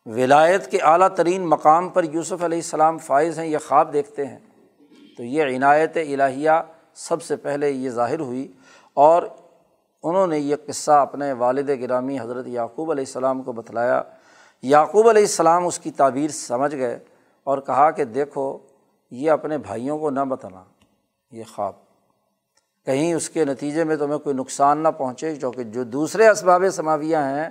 ولایت 0.05 0.71
کے 0.71 0.77
اعلیٰ 0.81 1.07
ترین 1.07 1.47
مقام 1.47 1.89
پر 1.89 2.03
یوسف 2.03 2.43
علیہ 2.43 2.57
السلام 2.57 2.97
فائز 2.97 3.39
ہیں، 3.39 3.47
یہ 3.47 3.57
خواب 3.67 3.93
دیکھتے 3.93 4.25
ہیں۔ 4.25 4.39
تو 5.17 5.23
یہ 5.23 5.57
عنایت 5.57 5.97
الہیہ 5.97 6.51
سب 6.93 7.21
سے 7.21 7.35
پہلے 7.35 7.69
یہ 7.69 7.89
ظاہر 7.89 8.19
ہوئی 8.19 8.51
اور 8.93 9.23
انہوں 10.03 10.27
نے 10.27 10.39
یہ 10.39 10.55
قصہ 10.67 10.91
اپنے 10.91 11.33
والد 11.33 11.69
گرامی 11.69 12.19
حضرت 12.19 12.47
یعقوب 12.47 12.91
علیہ 12.91 13.03
السلام 13.07 13.43
کو 13.43 13.51
بتلایا۔ 13.51 14.01
یعقوب 14.61 15.09
علیہ 15.09 15.21
السلام 15.21 15.67
اس 15.67 15.79
کی 15.79 15.91
تعبیر 15.91 16.31
سمجھ 16.31 16.75
گئے 16.75 16.99
اور 17.43 17.57
کہا 17.57 17.91
کہ 17.91 18.03
دیکھو، 18.03 18.57
یہ 19.11 19.31
اپنے 19.31 19.57
بھائیوں 19.57 19.99
کو 19.99 20.09
نہ 20.09 20.19
بتانا، 20.19 20.63
یہ 21.31 21.43
خواب۔ 21.55 21.88
کہیں 22.89 23.13
اس 23.13 23.29
کے 23.29 23.45
نتیجے 23.45 23.83
میں 23.83 23.95
تمہیں 23.95 24.19
کوئی 24.19 24.35
نقصان 24.35 24.77
نہ 24.77 24.87
پہنچے، 24.87 25.35
کیونکہ 25.35 25.63
جو 25.63 25.83
دوسرے 25.83 26.27
اسباب 26.27 26.63
سماویہ 26.73 27.17
ہیں، 27.17 27.49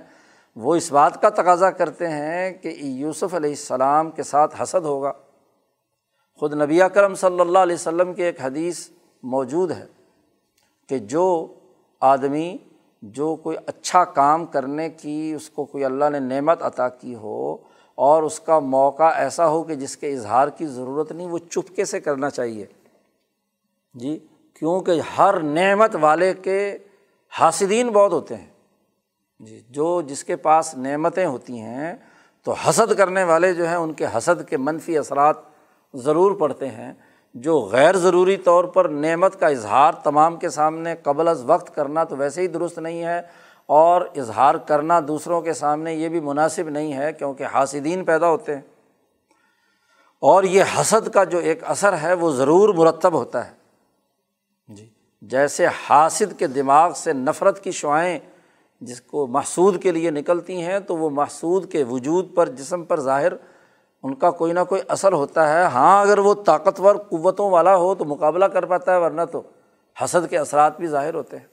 وہ 0.55 0.75
اس 0.75 0.91
بات 0.91 1.21
کا 1.21 1.29
تقاضا 1.29 1.71
کرتے 1.71 2.07
ہیں 2.07 2.51
کہ 2.51 2.67
یوسف 2.67 3.35
علیہ 3.35 3.49
السلام 3.49 4.11
کے 4.11 4.23
ساتھ 4.23 4.61
حسد 4.61 4.85
ہوگا۔ 4.85 5.11
خود 6.39 6.53
نبی 6.53 6.79
کرم 6.93 7.15
صلی 7.15 7.39
اللہ 7.39 7.59
علیہ 7.59 7.75
وسلم 7.75 8.13
کی 8.13 8.23
ایک 8.23 8.41
حدیث 8.41 8.89
موجود 9.23 9.71
ہے 9.71 9.85
کہ 10.89 10.97
جو 10.97 11.47
آدمی 11.99 12.57
جو 13.01 13.35
کوئی 13.35 13.57
اچھا 13.67 14.03
کام 14.03 14.45
کرنے 14.45 14.89
کی، 14.89 15.33
اس 15.35 15.49
کو 15.49 15.65
کوئی 15.65 15.85
اللہ 15.85 16.09
نے 16.11 16.19
نعمت 16.19 16.63
عطا 16.63 16.89
کی 16.89 17.15
ہو 17.15 17.57
اور 17.95 18.23
اس 18.23 18.39
کا 18.39 18.59
موقع 18.59 19.11
ایسا 19.15 19.47
ہو 19.47 19.63
کہ 19.63 19.75
جس 19.75 19.97
کے 19.97 20.13
اظہار 20.13 20.47
کی 20.47 20.67
ضرورت 20.67 21.11
نہیں، 21.11 21.27
وہ 21.27 21.37
چپکے 21.37 21.85
سے 21.85 21.99
کرنا 21.99 22.29
چاہیے۔ 22.29 22.65
جی 23.93 24.19
کیونکہ 24.59 25.01
ہر 25.17 25.39
نعمت 25.39 25.95
والے 26.01 26.33
کے 26.33 26.77
حاصدین 27.39 27.89
بہت 27.89 28.11
ہوتے 28.11 28.35
ہیں۔ 28.35 28.47
جی 29.39 29.61
جو 29.69 30.01
جس 30.01 30.23
کے 30.23 30.35
پاس 30.35 30.75
نعمتیں 30.77 31.25
ہوتی 31.25 31.59
ہیں، 31.59 31.95
تو 32.43 32.51
حسد 32.51 32.93
کرنے 32.97 33.23
والے 33.23 33.53
جو 33.53 33.67
ہیں، 33.67 33.75
ان 33.75 33.93
کے 33.93 34.05
حسد 34.17 34.49
کے 34.49 34.57
منفی 34.57 34.97
اثرات 34.97 35.35
ضرور 35.93 36.35
پڑتے 36.35 36.67
ہیں۔ 36.67 36.93
جو 37.33 37.59
غیر 37.59 37.97
ضروری 37.97 38.37
طور 38.37 38.63
پر 38.63 38.89
نعمت 38.89 39.39
کا 39.39 39.47
اظہار 39.47 39.93
تمام 39.93 40.37
کے 40.37 40.49
سامنے 40.49 40.95
قبل 41.03 41.27
از 41.27 41.43
وقت 41.45 41.75
کرنا 41.75 42.03
تو 42.03 42.17
ویسے 42.17 42.41
ہی 42.41 42.47
درست 42.47 42.79
نہیں 42.79 43.03
ہے، 43.03 43.21
اور 43.65 44.01
اظہار 44.15 44.55
کرنا 44.55 44.99
دوسروں 45.07 45.41
کے 45.41 45.53
سامنے 45.53 45.93
یہ 45.93 46.09
بھی 46.09 46.19
مناسب 46.19 46.69
نہیں 46.69 46.93
ہے 46.93 47.13
کیونکہ 47.13 47.43
حاسدین 47.43 48.05
پیدا 48.05 48.29
ہوتے 48.29 48.55
ہیں۔ 48.55 48.61
اور 50.21 50.43
یہ 50.43 50.63
حسد 50.81 51.07
کا 51.07 51.23
جو 51.23 51.37
ایک 51.37 51.59
اثر 51.63 51.97
ہے، 51.97 52.13
وہ 52.13 52.31
ضرور 52.31 52.69
مرتب 52.69 53.13
ہوتا 53.13 53.47
ہے۔ 53.47 53.58
جیسے 55.21 55.67
حاسد 55.67 56.39
کے 56.39 56.47
دماغ 56.47 56.93
سے 56.93 57.13
نفرت 57.13 57.63
کی 57.63 57.71
شعائیں 57.71 58.19
جس 58.81 59.01
کو 59.01 59.27
محسود 59.27 59.83
کے 59.83 59.91
لیے 59.91 60.11
نکلتی 60.11 60.61
ہیں، 60.61 60.79
تو 60.79 60.97
وہ 60.97 61.09
محسود 61.09 61.71
کے 61.71 61.83
وجود 61.83 62.35
پر، 62.35 62.49
جسم 62.49 62.83
پر 62.83 62.99
ظاہر 62.99 63.31
ان 64.03 64.15
کا 64.15 64.31
کوئی 64.31 64.53
نہ 64.53 64.59
کوئی 64.69 64.81
اثر 64.87 65.13
ہوتا 65.13 65.53
ہے۔ 65.53 65.63
ہاں 65.63 66.01
اگر 66.01 66.19
وہ 66.19 66.33
طاقتور 66.33 66.95
قوتوں 66.95 67.51
والا 67.51 67.75
ہو 67.75 67.95
تو 67.95 68.05
مقابلہ 68.05 68.45
کر 68.45 68.65
پاتا 68.65 68.91
ہے، 68.93 68.97
ورنہ 68.97 69.21
تو 69.31 69.41
حسد 70.03 70.29
کے 70.29 70.37
اثرات 70.37 70.77
بھی 70.77 70.87
ظاہر 70.87 71.13
ہوتے 71.13 71.37
ہیں۔ 71.37 71.47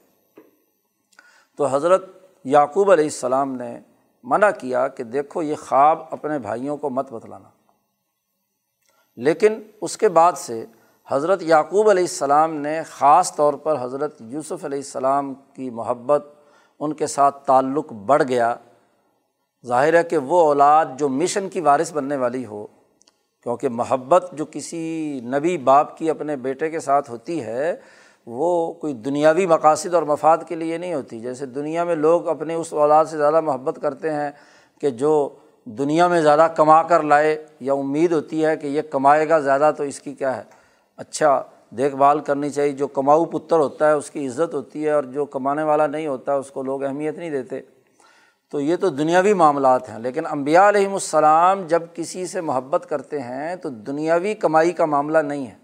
تو 1.57 1.65
حضرت 1.65 2.05
یعقوب 2.43 2.91
علیہ 2.91 3.03
السلام 3.03 3.55
نے 3.55 3.79
منع 4.23 4.49
کیا 4.49 4.87
کہ 4.87 5.03
دیکھو، 5.03 5.41
یہ 5.41 5.55
خواب 5.55 5.99
اپنے 6.11 6.39
بھائیوں 6.39 6.77
کو 6.77 6.89
مت 6.89 7.11
بتلانا۔ 7.11 7.49
لیکن 9.15 9.63
اس 9.81 9.97
کے 9.97 10.09
بعد 10.09 10.33
سے 10.33 10.65
حضرت 11.11 11.43
یعقوب 11.43 11.89
علیہ 11.89 12.03
السلام 12.03 12.53
نے 12.53 12.81
خاص 12.89 13.35
طور 13.35 13.53
پر 13.53 13.75
حضرت 13.81 14.15
یوسف 14.19 14.65
علیہ 14.65 14.77
السلام 14.77 15.33
کی 15.33 15.69
محبت 15.69 16.27
ان 16.79 16.93
کے 16.93 17.07
ساتھ 17.07 17.45
تعلق 17.45 17.93
بڑھ 17.93 18.23
گیا۔ 18.23 18.55
ظاہر 19.65 19.93
ہے 19.93 20.03
کہ 20.03 20.17
وہ 20.17 20.41
اولاد 20.41 20.85
جو 20.97 21.09
مشن 21.09 21.49
کی 21.49 21.61
وارث 21.61 21.93
بننے 21.93 22.15
والی 22.15 22.45
ہو، 22.45 22.67
کیونکہ 23.43 23.69
محبت 23.69 24.29
جو 24.33 24.45
کسی 24.51 25.19
نبی 25.23 25.57
باپ 25.57 25.97
کی 25.97 26.09
اپنے 26.09 26.35
بیٹے 26.35 26.69
کے 26.69 26.79
ساتھ 26.79 27.11
ہوتی 27.11 27.43
ہے، 27.43 27.75
وہ 28.25 28.73
کوئی 28.73 28.93
دنیاوی 28.93 29.45
مقاصد 29.45 29.93
اور 29.93 30.03
مفاد 30.03 30.37
کے 30.47 30.55
لیے 30.55 30.77
نہیں 30.77 30.93
ہوتی۔ 30.93 31.19
جیسے 31.19 31.45
دنیا 31.45 31.83
میں 31.83 31.95
لوگ 31.95 32.27
اپنے 32.27 32.53
اس 32.53 32.73
اولاد 32.73 33.05
سے 33.05 33.17
زیادہ 33.17 33.41
محبت 33.41 33.79
کرتے 33.81 34.13
ہیں 34.13 34.31
کہ 34.81 34.89
جو 34.89 35.29
دنیا 35.65 36.07
میں 36.07 36.21
زیادہ 36.21 36.47
کما 36.55 36.83
کر 36.83 37.03
لائے 37.03 37.45
یا 37.59 37.73
امید 37.73 38.11
ہوتی 38.11 38.45
ہے 38.45 38.57
کہ 38.57 38.67
یہ 38.67 38.81
کمائے 38.81 39.29
گا 39.29 39.39
زیادہ، 39.39 39.71
تو 39.77 39.83
اس 39.83 39.99
کی 39.99 40.13
کیا 40.13 40.37
ہے؟ 40.37 40.56
اچھا 40.97 41.43
دیکھ 41.77 41.95
بھال 41.95 42.19
کرنی 42.19 42.49
چاہیے، 42.49 42.71
جو 42.71 42.87
کماؤ 42.87 43.25
پتر 43.25 43.57
ہوتا 43.57 43.87
ہے، 43.87 43.93
اس 43.93 44.09
کی 44.11 44.27
عزت 44.27 44.53
ہوتی 44.53 44.85
ہے 44.85 44.91
اور 44.91 45.03
جو 45.03 45.25
کمانے 45.25 45.63
والا 45.63 45.87
نہیں 45.87 46.07
ہوتا، 46.07 46.33
اس 46.33 46.51
کو 46.51 46.63
لوگ 46.63 46.83
اہمیت 46.83 47.17
نہیں 47.17 47.29
دیتے۔ 47.29 47.61
تو 48.49 48.59
یہ 48.59 48.75
تو 48.75 48.89
دنیاوی 48.89 49.33
معاملات 49.33 49.89
ہیں، 49.89 49.99
لیکن 49.99 50.25
امبیا 50.25 50.69
علیہم 50.69 50.93
السلام 50.93 51.61
جب 51.67 51.83
کسی 51.93 52.25
سے 52.25 52.41
محبت 52.41 52.85
کرتے 52.89 53.21
ہیں 53.21 53.55
تو 53.55 53.69
دنیاوی 53.69 54.33
کمائی 54.33 54.71
کا 54.71 54.85
معاملہ 54.85 55.17
نہیں 55.17 55.47
ہے۔ 55.47 55.55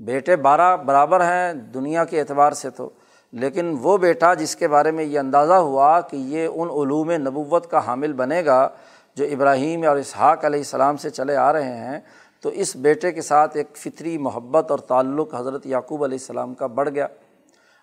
بیٹے 0.00 0.36
بارہ 0.36 0.76
برابر 0.76 1.20
ہیں 1.20 1.52
دنیا 1.52 2.04
کے 2.04 2.20
اعتبار 2.20 2.52
سے 2.52 2.70
تو، 2.70 2.90
لیکن 3.32 3.76
وہ 3.82 3.98
بیٹا 3.98 4.34
جس 4.34 4.56
کے 4.56 4.68
بارے 4.68 4.90
میں 4.90 5.04
یہ 5.04 5.18
اندازہ 5.18 5.52
ہوا 5.52 6.00
کہ 6.00 6.16
یہ 6.16 6.46
ان 6.46 6.68
علوم 6.70 7.10
نبوت 7.10 7.70
کا 7.70 7.86
حامل 7.86 8.12
بنے 8.12 8.44
گا 8.44 8.68
جو 9.14 9.24
ابراہیم 9.24 9.88
اور 9.88 9.96
اسحاق 9.96 10.44
علیہ 10.44 10.60
السلام 10.60 10.96
سے 10.96 11.10
چلے 11.10 11.36
آ 11.36 11.52
رہے 11.52 11.76
ہیں 11.76 12.00
تو 12.40 12.48
اس 12.48 12.76
بیٹے 12.76 13.12
کے 13.12 13.22
ساتھ 13.22 13.56
ایک 13.56 13.66
فطری 13.76 14.18
محبت 14.18 14.70
اور 14.70 14.78
تعلق 14.78 15.34
حضرت 15.34 15.66
یعقوب 15.66 16.04
علیہ 16.04 16.18
السلام 16.20 16.54
کا 16.54 16.66
بڑھ 16.66 16.88
گیا۔ 16.88 17.06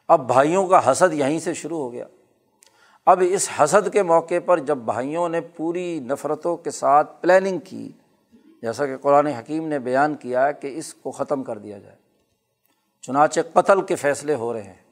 اب 0.08 0.28
بھائیوں 0.28 0.67
کا 0.67 0.91
حسد 0.91 1.13
یہیں 1.13 1.39
سے 1.39 1.54
شروع 1.54 1.78
ہو 1.78 1.91
گیا۔ 1.91 2.06
اب 3.06 3.24
اس 3.30 3.50
حسد 3.60 3.93
کے 3.93 4.04
موقع 4.04 4.36
پر 4.46 4.60
جب 4.60 4.78
بھائیوں 4.78 5.30
نے 5.30 5.41
پوری 5.41 6.00
نفرتوں 6.00 6.58
کے 6.58 6.72
ساتھ 6.72 7.22
پلاننگ 7.22 7.60
کی، 7.60 7.91
جیسا 8.62 8.86
کہ 8.86 8.98
قرآن 8.98 9.28
حکیم 9.28 9.67
نے 9.67 9.80
بیان 9.80 10.15
کیا 10.15 10.52
کہ 10.52 10.78
اس 10.78 10.93
کو 10.93 11.12
ختم 11.12 11.43
کر 11.43 11.58
دیا 11.58 11.78
جائے۔ 11.78 11.96
چنانچہ 13.02 13.39
قتل 13.54 13.82
کے 13.82 13.96
فیصلے 13.96 14.36
ہو 14.36 14.54
رہے 14.54 14.63
ہیں۔ 14.63 14.88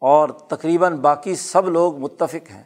اور 0.00 0.28
تقریباً 0.28 0.96
باقی 0.96 1.34
سب 1.34 1.68
لوگ 1.68 1.98
متفق 1.98 2.50
ہیں۔ 2.50 2.62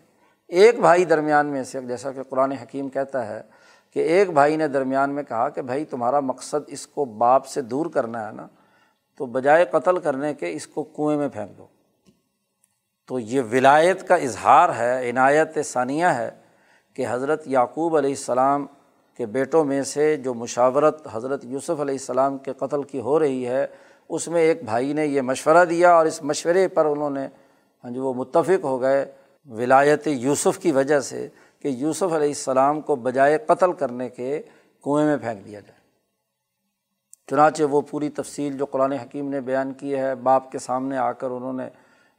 ایک 0.48 0.80
بھائی 0.80 1.04
درمیان 1.04 1.46
میں 1.46 1.64
سے، 1.64 1.80
جیسا 1.80 2.12
کہ 2.12 2.22
قرآن 2.22 2.52
حکیم 2.52 2.88
کہتا 2.88 3.26
ہے 3.26 3.57
کہ 3.90 4.00
ایک 4.00 4.30
بھائی 4.30 4.56
نے 4.56 4.68
درمیان 4.68 5.10
میں 5.10 5.22
کہا 5.22 5.48
کہ 5.48 5.62
بھائی 5.62 5.84
تمہارا 5.84 6.20
مقصد 6.20 6.58
اس 6.66 6.86
کو 6.86 7.04
باپ 7.04 7.46
سے 7.46 7.62
دور 7.62 7.86
کرنا 7.86 8.26
ہے 8.26 8.32
نا، 8.32 8.46
تو 9.16 9.26
بجائے 9.26 9.64
قتل 9.64 9.98
کرنے 9.98 10.34
کے 10.34 10.52
اس 10.52 10.66
کو 10.66 10.82
کنویں 10.82 11.16
میں 11.16 11.28
پھینک 11.28 11.58
دو۔ 11.58 11.66
تو 13.06 13.18
یہ 13.18 13.42
ولایت 13.52 14.08
کا 14.08 14.14
اظہار 14.14 14.68
ہے، 14.78 15.10
عنایت 15.10 15.58
ثانیہ 15.64 16.06
ہے 16.06 16.30
کہ 16.94 17.06
حضرت 17.10 17.42
یعقوب 17.46 17.96
علیہ 17.96 18.10
السلام 18.10 18.66
کے 19.16 19.26
بیٹوں 19.26 19.64
میں 19.64 19.82
سے 19.82 20.16
جو 20.16 20.34
مشاورت 20.34 21.08
حضرت 21.12 21.44
یوسف 21.44 21.80
علیہ 21.80 21.94
السلام 21.94 22.38
کے 22.38 22.52
قتل 22.52 22.82
کی 22.82 23.00
ہو 23.00 23.18
رہی 23.18 23.46
ہے، 23.46 23.66
اس 24.08 24.28
میں 24.28 24.42
ایک 24.42 24.64
بھائی 24.64 24.92
نے 24.92 25.06
یہ 25.06 25.20
مشورہ 25.20 25.64
دیا 25.64 25.94
اور 25.94 26.06
اس 26.06 26.22
مشورے 26.22 26.68
پر 26.68 26.84
انہوں 26.84 27.10
نے 27.10 27.26
ہاں 27.84 27.90
جی 27.90 27.98
وہ 27.98 28.14
متفق 28.14 28.64
ہو 28.64 28.80
گئے۔ 28.80 29.12
ولایت 29.46 30.06
یوسف 30.06 30.58
کی 30.58 30.72
وجہ 30.72 31.00
سے 31.00 31.28
کہ 31.62 31.68
یوسف 31.68 32.02
علیہ 32.02 32.28
السلام 32.28 32.80
کو 32.80 32.96
بجائے 32.96 33.38
قتل 33.38 33.72
کرنے 33.72 34.08
کے 34.08 34.42
کنویں 34.84 35.04
میں 35.04 35.16
پھینک 35.16 35.44
دیا 35.44 35.60
جائے۔ 35.60 35.78
چنانچہ 37.26 37.62
وہ 37.62 37.80
پوری 37.80 38.08
تفصیل 38.08 38.58
جو 38.58 38.66
قرآن 38.66 38.92
حکیم 38.92 39.28
نے 39.28 39.40
بیان 39.40 39.72
کی 39.72 39.96
ہے، 39.96 40.14
باپ 40.14 40.52
کے 40.52 40.58
سامنے 40.58 40.96
آ 40.96 41.12
کر 41.12 41.30
انہوں 41.30 41.52
نے 41.52 41.68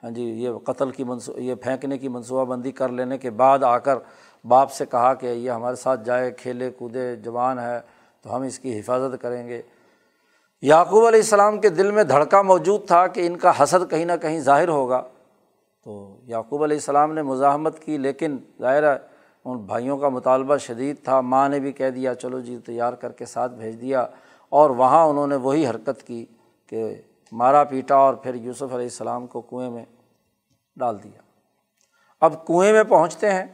ہاں 0.03 0.11
جی 0.11 0.23
یہ 0.23 0.49
قتل 0.65 0.91
کی 0.91 1.03
منصو، 1.03 1.39
یہ 1.39 1.55
پھینکنے 1.55 1.97
کی 1.97 2.07
منصوبہ 2.07 2.45
بندی 2.45 2.71
کر 2.71 2.89
لینے 2.89 3.17
کے 3.17 3.29
بعد 3.29 3.63
آ 3.63 3.77
کر 3.77 3.95
باپ 4.47 4.71
سے 4.71 4.85
کہا 4.85 5.13
کہ 5.13 5.25
یہ 5.25 5.51
ہمارے 5.51 5.75
ساتھ 5.75 6.05
جائے، 6.05 6.31
کھیلے 6.31 6.71
کودے، 6.71 7.15
جوان 7.15 7.59
ہے، 7.59 7.79
تو 8.21 8.35
ہم 8.35 8.41
اس 8.41 8.59
کی 8.59 8.79
حفاظت 8.79 9.21
کریں 9.21 9.47
گے۔ 9.47 9.61
یعقوب 10.61 11.05
علیہ 11.05 11.19
السلام 11.19 11.59
کے 11.59 11.69
دل 11.69 11.91
میں 11.91 12.03
دھڑکا 12.03 12.41
موجود 12.41 12.87
تھا 12.87 13.07
کہ 13.07 13.27
ان 13.27 13.37
کا 13.37 13.63
حسد 13.63 13.91
کہیں 13.91 14.05
نہ 14.05 14.11
کہیں 14.21 14.39
ظاہر 14.39 14.69
ہوگا۔ 14.69 15.03
تو 15.83 16.17
یعقوب 16.23 16.63
علیہ 16.63 16.77
السلام 16.77 17.13
نے 17.13 17.21
مزاحمت 17.21 17.79
کی، 17.79 17.97
لیکن 17.97 18.37
ظاہر 18.59 18.93
ہے 18.93 19.08
ان 19.51 19.57
بھائیوں 19.57 19.97
کا 19.97 20.09
مطالبہ 20.09 20.57
شدید 20.57 21.03
تھا۔ 21.03 21.21
ماں 21.21 21.49
نے 21.49 21.59
بھی 21.59 21.71
کہہ 21.71 21.89
دیا، 21.89 22.15
چلو 22.15 22.39
جی 22.39 22.57
تیار 22.65 22.93
کر 22.93 23.11
کے 23.11 23.25
ساتھ 23.25 23.51
بھیج 23.51 23.81
دیا۔ 23.81 24.07
اور 24.49 24.69
وہاں 24.69 25.05
انہوں 25.05 25.27
نے 25.27 25.35
وہی 25.35 25.67
حرکت 25.67 26.03
کی 26.03 26.25
کہ 26.67 27.01
مارا 27.31 27.63
پیٹا 27.63 27.95
اور 27.95 28.13
پھر 28.13 28.35
یوسف 28.35 28.63
علیہ 28.63 28.75
السلام 28.75 29.27
کو 29.27 29.41
کنویں 29.41 29.69
میں 29.69 29.85
ڈال 30.75 31.03
دیا۔ 31.03 31.21
اب 32.21 32.47
کنویں 32.47 32.73
میں 32.73 32.83
پہنچتے 32.83 33.31
ہیں 33.31 33.45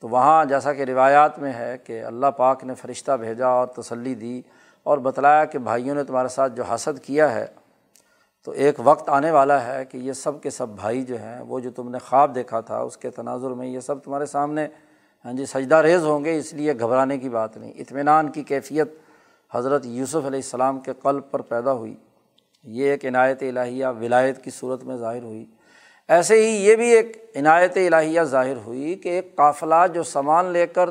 تو 0.00 0.08
وہاں 0.08 0.44
جیسا 0.44 0.72
کہ 0.72 0.82
روایات 0.82 1.38
میں 1.38 1.52
ہے 1.52 1.78
کہ 1.78 2.04
اللہ 2.04 2.26
پاک 2.26 2.64
نے 2.64 2.74
فرشتہ 2.74 3.12
بھیجا 3.12 3.46
اور 3.46 3.66
تسلی 3.66 4.14
دی 4.14 4.42
اور 4.82 4.98
بتلایا 4.98 5.44
کہ 5.44 5.58
بھائیوں 5.58 5.94
نے 5.94 6.04
تمہارے 6.04 6.28
ساتھ 6.28 6.52
جو 6.52 6.62
حسد 6.64 6.98
کیا 6.98 7.34
ہے، 7.34 7.46
تو 8.44 8.50
ایک 8.50 8.74
وقت 8.84 9.08
آنے 9.08 9.30
والا 9.30 9.66
ہے 9.66 9.84
کہ 9.84 9.98
یہ 9.98 10.12
سب 10.12 10.42
کے 10.42 10.50
سب 10.50 10.68
بھائی 10.68 11.02
جو 11.02 11.16
ہیں، 11.16 11.40
وہ 11.40 11.60
جو 11.60 11.70
تم 11.70 11.90
نے 11.90 11.98
خواب 11.98 12.34
دیکھا 12.34 12.60
تھا، 12.60 12.78
اس 12.78 12.96
کے 12.96 13.10
تناظر 13.10 13.50
میں 13.50 13.66
یہ 13.66 13.80
سب 13.80 14.02
تمہارے 14.02 14.26
سامنے 14.26 14.68
ہاں 15.24 15.32
جی 15.32 15.46
سجدہ 15.46 15.74
ریز 15.74 16.04
ہوں 16.04 16.24
گے، 16.24 16.38
اس 16.38 16.52
لیے 16.52 16.72
گھبرانے 16.78 17.18
کی 17.18 17.28
بات 17.28 17.56
نہیں۔ 17.56 17.72
اطمینان 17.76 18.28
کی 18.28 18.42
کیفیت 18.42 18.88
حضرت 19.54 19.86
یوسف 19.86 20.16
علیہ 20.16 20.42
السلام 20.44 20.80
کے 20.80 20.92
قلب 21.02 21.22
پر 21.30 21.42
پیدا 21.42 21.72
ہوئی۔ 21.72 21.94
یہ 22.64 22.90
ایک 22.90 23.04
عنایت 23.06 23.42
الہیہ 23.42 23.86
ولایت 24.00 24.42
کی 24.44 24.50
صورت 24.50 24.84
میں 24.84 24.96
ظاہر 24.96 25.22
ہوئی۔ 25.22 25.44
ایسے 26.08 26.34
ہی 26.34 26.50
یہ 26.66 26.76
بھی 26.76 26.90
ایک 26.90 27.16
عنایت 27.36 27.76
الہیہ 27.76 28.22
ظاہر 28.22 28.56
ہوئی 28.66 28.94
کہ 28.94 29.08
ایک 29.08 29.36
قافلہ 29.36 29.86
جو 29.94 30.02
سامان 30.02 30.46
لے 30.46 30.66
کر 30.66 30.90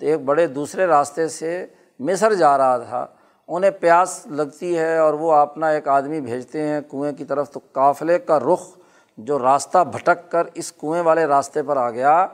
ایک 0.00 0.20
بڑے 0.20 0.46
دوسرے 0.46 0.86
راستے 0.86 1.28
سے 1.28 1.66
مصر 2.00 2.34
جا 2.34 2.58
رہا 2.58 2.78
تھا، 2.78 3.06
انہیں 3.48 3.70
پیاس 3.70 4.26
لگتی 4.26 4.78
ہے 4.78 4.96
اور 4.98 5.14
وہ 5.14 5.32
اپنا 5.32 5.68
ایک 5.68 5.88
آدمی 5.88 6.20
بھیجتے 6.20 6.62
ہیں 6.62 6.80
کنویں 6.90 7.12
کی 7.12 7.24
طرف۔ 7.24 7.50
تو 7.50 7.60
قافلے 7.72 8.18
کا 8.18 8.38
رخ 8.40 8.76
جو 9.18 9.38
راستہ 9.38 9.84
بھٹک 9.92 10.30
کر 10.30 10.46
اس 10.54 10.72
کنویں 10.72 11.02
والے 11.02 11.24
راستے 11.24 11.62
پر 11.62 11.76
آ 11.76 11.90
گیا 11.90 12.26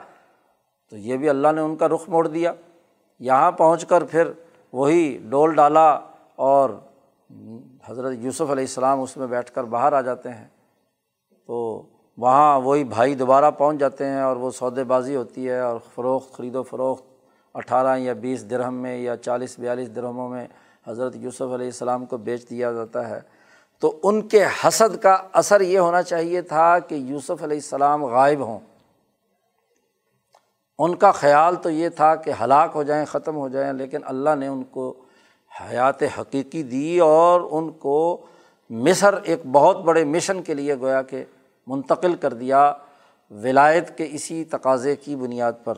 تو 0.93 0.99
یہ 0.99 1.17
بھی 1.17 1.29
اللہ 1.29 1.49
نے 1.55 1.61
ان 1.61 1.77
کا 1.77 1.89
رخ 1.89 2.09
موڑ 2.09 2.29
دیا۔ 2.29 2.53
یہاں 3.19 3.53
پہنچ 3.53 3.85
کر 3.85 4.05
پھر 4.05 4.33
وہی 4.73 5.19
ڈول 5.29 5.55
ڈالا 5.55 6.01
اور 6.37 6.71
حضرت 7.85 8.13
یوسف 8.19 8.41
علیہ 8.41 8.53
السلام 8.53 9.01
اس 9.01 9.17
میں 9.17 9.27
بیٹھ 9.27 9.53
کر 9.53 9.65
باہر 9.65 9.93
آ 9.93 10.01
جاتے 10.01 10.29
ہیں۔ 10.29 10.49
تو 11.47 11.83
وہاں 12.19 12.61
وہی 12.61 12.85
بھائی 12.85 13.15
دوبارہ 13.15 13.51
پہنچ 13.51 13.79
جاتے 13.79 14.07
ہیں 14.07 14.21
اور 14.21 14.37
وہ 14.37 14.51
سودے 14.51 14.85
بازی 14.85 15.17
ہوتی 15.17 15.49
ہے 15.49 15.61
اور 15.61 15.79
فروخت، 15.95 16.33
خرید 16.33 16.57
و 16.57 16.63
فروخت 16.63 17.05
اٹھارہ 17.55 17.99
یا 17.99 18.13
بیس 18.13 18.51
درہم 18.51 18.75
میں 18.75 18.99
یا 18.99 19.17
چالیس، 19.17 19.59
بیالیس 19.59 19.97
درہموں 19.97 20.29
میں 20.29 20.47
حضرت 20.87 21.17
یوسف 21.17 21.43
علیہ 21.43 21.67
السلام 21.67 22.07
کو 22.07 22.17
بیچ 22.17 22.51
دیا 22.51 22.73
جاتا 22.73 23.09
ہے۔ 23.09 23.21
تو 23.81 24.01
ان 24.03 24.29
کے 24.29 24.45
حسد 24.45 24.97
کا 24.97 25.17
اثر 25.33 25.61
یہ 25.61 25.79
ہونا 25.79 26.03
چاہیے 26.03 26.43
تھا 26.43 26.79
کہ 26.79 26.95
یوسف 26.95 27.43
علیہ 27.43 27.57
السلام 27.57 28.05
غائب 28.05 28.41
ہوں۔ 28.41 28.59
ان 30.83 30.95
کا 30.95 31.11
خیال 31.13 31.57
تو 31.57 31.71
یہ 31.71 31.89
تھا 31.89 32.15
کہ 32.15 32.33
ہلاک 32.41 32.71
ہو 32.75 32.83
جائیں، 32.83 33.05
ختم 33.05 33.37
ہو 33.37 33.49
جائیں، 33.49 33.73
لیکن 33.73 33.99
اللہ 34.05 34.35
نے 34.39 34.47
ان 34.47 34.63
کو 34.71 34.93
حیات 35.51 36.03
حقیقی 36.19 36.63
دی 36.63 36.99
اور 37.01 37.41
ان 37.51 37.71
کو 37.79 38.01
مصر 38.71 39.15
ایک 39.15 39.41
بہت 39.53 39.83
بڑے 39.85 40.05
مشن 40.05 40.43
کے 40.43 40.55
لیے 40.55 40.75
گویا 40.75 41.03
کہ 41.03 41.25
منتقل 41.67 42.15
کر 42.15 42.33
دیا 42.33 42.73
ولایت 43.31 43.97
کے 43.99 44.07
اسی 44.11 44.43
تقاضے 44.45 44.95
کی 44.97 45.17
بنیاد 45.17 45.53
پر۔ 45.65 45.75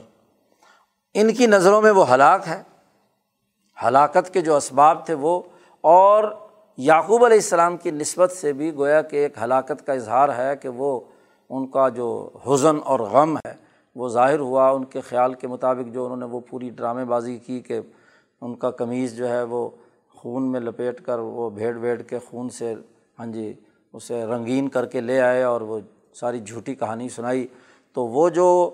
ان 1.15 1.33
کی 1.35 1.47
نظروں 1.47 1.81
میں 1.83 1.91
وہ 1.91 2.13
ہلاک 2.13 2.49
ہے 2.49 2.63
ہلاکت 3.77 4.33
کے 4.35 4.41
جو 4.41 4.57
اسباب 4.57 5.05
تھے 5.07 5.15
وہ، 5.15 5.41
اور 5.85 6.25
یعقوب 6.79 7.25
علیہ 7.25 7.37
السلام 7.37 7.77
کی 7.77 7.91
نسبت 7.91 8.33
سے 8.33 8.53
بھی 8.53 8.75
گویا 8.75 9.03
کہ 9.03 9.17
ایک 9.17 9.37
ہلاکت 9.43 9.87
کا 9.87 9.93
اظہار 9.93 10.29
ہے 10.39 10.55
کہ 10.57 10.69
وہ 10.69 10.99
ان 11.51 11.67
کا 11.67 11.89
جو 11.89 12.09
حزن 12.47 12.79
اور 12.85 13.01
غم 13.13 13.37
ہے۔ 13.37 13.53
وہ 13.95 14.09
ظاہر 14.09 14.39
ہوا 14.39 14.71
ان 14.71 14.85
کے 14.85 15.01
خیال 15.01 15.35
کے 15.35 15.49
مطابق 15.49 15.93
جو 15.93 16.05
انہوں 16.05 16.17
نے 16.17 16.25
وہ 16.25 16.41
پوری 16.51 16.71
ڈرامے 16.71 17.05
بازی 17.05 17.39
کی 17.39 17.61
کہ 17.61 17.81
ان 18.41 18.55
کا 18.55 18.71
قمیض 18.71 19.15
جو 19.15 19.29
ہے 19.29 19.43
وہ 19.43 19.69
خون 20.15 20.43
میں 20.43 20.61
لپیٹ 20.61 21.01
کر 21.01 21.19
وہ 21.19 21.51
بھیڑ 21.51 21.79
بھیڑ 21.79 22.03
کے 22.03 22.19
خون 22.19 22.49
سے 22.49 22.75
ہاں 23.19 23.27
جی 23.27 23.53
اسے 23.93 24.25
رنگین 24.25 24.69
کر 24.69 24.87
کے 24.87 25.01
لے 25.01 25.21
آئے 25.21 25.43
اور 25.43 25.61
وہ 25.61 25.81
ساری 26.15 26.41
جھوٹی 26.41 26.75
کہانی 26.75 27.09
سنائی۔ 27.09 27.47
تو 27.93 28.07
وہ 28.07 28.29
جو 28.29 28.71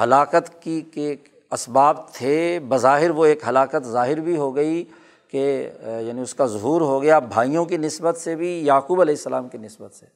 ہلاکت 0.00 0.62
کی 0.62 0.80
کے 0.80 1.16
اسباب 1.50 1.96
تھے، 2.12 2.58
بظاہر 2.68 3.10
وہ 3.10 3.24
ایک 3.24 3.42
ہلاکت 3.48 3.86
ظاہر 3.86 4.20
بھی 4.20 4.36
ہو 4.36 4.54
گئی 4.56 4.84
کہ 5.28 5.70
یعنی 6.06 6.20
اس 6.20 6.34
کا 6.34 6.46
ظہور 6.46 6.80
ہو 6.80 7.02
گیا 7.02 7.18
بھائیوں 7.18 7.64
کی 7.64 7.76
نسبت 7.76 8.16
سے 8.16 8.34
بھی، 8.36 8.48
یعقوب 8.66 9.00
علیہ 9.00 9.14
السلام 9.14 9.48
کی 9.48 9.58
نسبت 9.58 9.94
سے۔ 9.94 10.06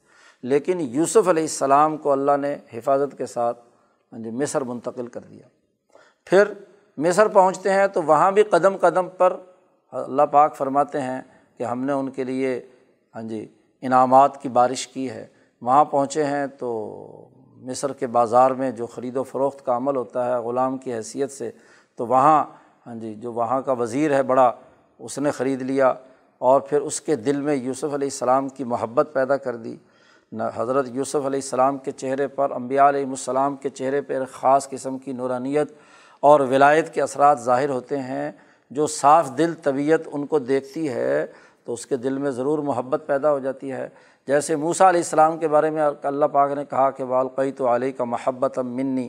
لیکن 0.43 0.81
یوسف 0.81 1.27
علیہ 1.27 1.43
السلام 1.43 1.97
کو 1.97 2.11
اللہ 2.11 2.37
نے 2.41 2.55
حفاظت 2.73 3.17
کے 3.17 3.25
ساتھ 3.25 3.59
ہاں 4.13 4.19
جی 4.19 4.29
مصر 4.29 4.61
منتقل 4.61 5.07
کر 5.07 5.21
دیا 5.21 5.47
پھر 6.25 6.43
مصر 6.97 7.27
پہنچتے 7.27 7.73
ہیں 7.73 7.87
تو 7.87 8.03
وہاں 8.03 8.31
بھی 8.31 8.43
قدم 8.43 8.77
قدم 8.77 9.09
پر 9.09 9.37
اللہ 9.91 10.21
پاک 10.21 10.55
فرماتے 10.55 11.01
ہیں 11.01 11.21
کہ 11.57 11.63
ہم 11.63 11.83
نے 11.85 11.91
ان 11.91 12.09
کے 12.09 12.23
لیے 12.23 12.61
ہاں 13.15 13.21
جی 13.21 13.47
انعامات 13.81 14.41
کی 14.41 14.49
بارش 14.49 14.87
کی 14.87 15.09
ہے۔ 15.09 15.27
وہاں 15.61 15.85
پہنچے 15.85 16.23
ہیں 16.23 16.47
تو 16.47 17.29
مصر 17.55 17.93
کے 17.93 18.07
بازار 18.07 18.51
میں 18.51 18.71
جو 18.71 18.85
خرید 18.85 19.17
و 19.17 19.23
فروخت 19.23 19.65
کا 19.65 19.77
عمل 19.77 19.95
ہوتا 19.95 20.25
ہے، 20.25 20.35
غلام 20.35 20.77
کی 20.77 20.93
حیثیت 20.93 21.31
سے، 21.31 21.51
تو 21.95 22.07
وہاں 22.07 22.45
ہاں 22.87 22.95
جی 22.95 23.15
جو 23.15 23.33
وہاں 23.33 23.61
کا 23.61 23.71
وزیر 23.71 24.13
ہے 24.13 24.23
بڑا، 24.23 24.51
اس 24.99 25.19
نے 25.19 25.31
خرید 25.31 25.61
لیا 25.61 25.93
اور 26.37 26.61
پھر 26.61 26.81
اس 26.81 27.01
کے 27.01 27.15
دل 27.15 27.41
میں 27.41 27.55
یوسف 27.55 27.83
علیہ 27.83 28.07
السلام 28.07 28.49
کی 28.49 28.63
محبت 28.63 29.09
پیدا 29.13 29.37
کر 29.37 29.55
دی۔ 29.55 29.75
حضرت 30.55 30.87
یوسف 30.91 31.15
علیہ 31.15 31.39
السلام 31.43 31.77
کے 31.77 31.91
چہرے 31.91 32.27
پر 32.27 32.51
امبیا 32.51 32.89
علیہ 32.89 33.05
السلام 33.05 33.55
کے 33.55 33.69
چہرے 33.69 34.01
پہ 34.01 34.19
ایک 34.19 34.31
خاص 34.31 34.69
قسم 34.69 34.97
کی 34.97 35.11
نورانیت 35.11 35.71
اور 36.19 36.39
ولایت 36.39 36.93
کے 36.93 37.01
اثرات 37.01 37.41
ظاہر 37.41 37.69
ہوتے 37.69 37.99
ہیں۔ 37.99 38.31
جو 38.71 38.87
صاف 38.87 39.37
دل، 39.37 39.53
طبیعت 39.63 39.99
ان 40.13 40.25
کو 40.25 40.39
دیکھتی 40.39 40.89
ہے 40.89 41.25
تو 41.63 41.73
اس 41.73 41.85
کے 41.85 41.97
دل 41.97 42.17
میں 42.17 42.31
ضرور 42.31 42.59
محبت 42.59 43.03
پیدا 43.05 43.31
ہو 43.31 43.39
جاتی 43.39 43.71
ہے۔ 43.71 43.89
جیسے 44.27 44.55
موسا 44.55 44.89
علیہ 44.89 44.99
السلام 44.99 45.37
کے 45.37 45.47
بارے 45.47 45.69
میں 45.69 45.83
اللہ 46.03 46.25
پاک 46.25 46.51
نے 46.51 46.65
کہا 46.65 46.89
کہ 46.89 47.03
والقی 47.03 47.51
تو 47.51 47.75
علیہ 47.75 47.91
کا 47.91 48.03
محبت 48.03 48.59
منی، 48.59 49.07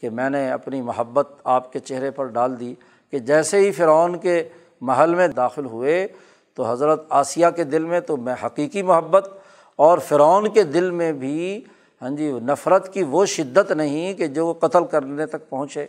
کہ 0.00 0.10
میں 0.10 0.30
نے 0.30 0.50
اپنی 0.50 0.82
محبت 0.82 1.28
آپ 1.44 1.72
کے 1.72 1.78
چہرے 1.78 2.10
پر 2.10 2.26
ڈال 2.26 2.60
دی 2.60 2.74
کہ 3.10 3.18
جیسے 3.18 3.58
ہی 3.58 3.72
فرعون 3.72 4.18
کے 4.18 4.48
محل 4.80 5.14
میں 5.14 5.28
داخل 5.28 5.64
ہوئے 5.64 6.06
تو 6.54 6.70
حضرت 6.70 7.06
آسیہ 7.08 7.46
کے 7.56 7.64
دل 7.64 7.84
میں 7.84 8.00
تو 8.00 8.16
میں 8.16 8.34
حقیقی 8.44 8.82
محبت 8.82 9.28
اور 9.76 9.98
فرعون 9.98 10.48
کے 10.48 10.62
دل 10.62 10.90
میں 10.90 11.12
بھی 11.12 11.64
ہاں 12.02 12.10
جی 12.10 12.32
نفرت 12.32 12.92
کی 12.92 13.02
وہ 13.02 13.26
شدت 13.26 13.72
نہیں 13.72 14.14
کہ 14.14 14.26
جو 14.26 14.46
وہ 14.46 14.54
قتل 14.54 14.84
کرنے 14.84 15.26
تک 15.26 15.48
پہنچے۔ 15.48 15.86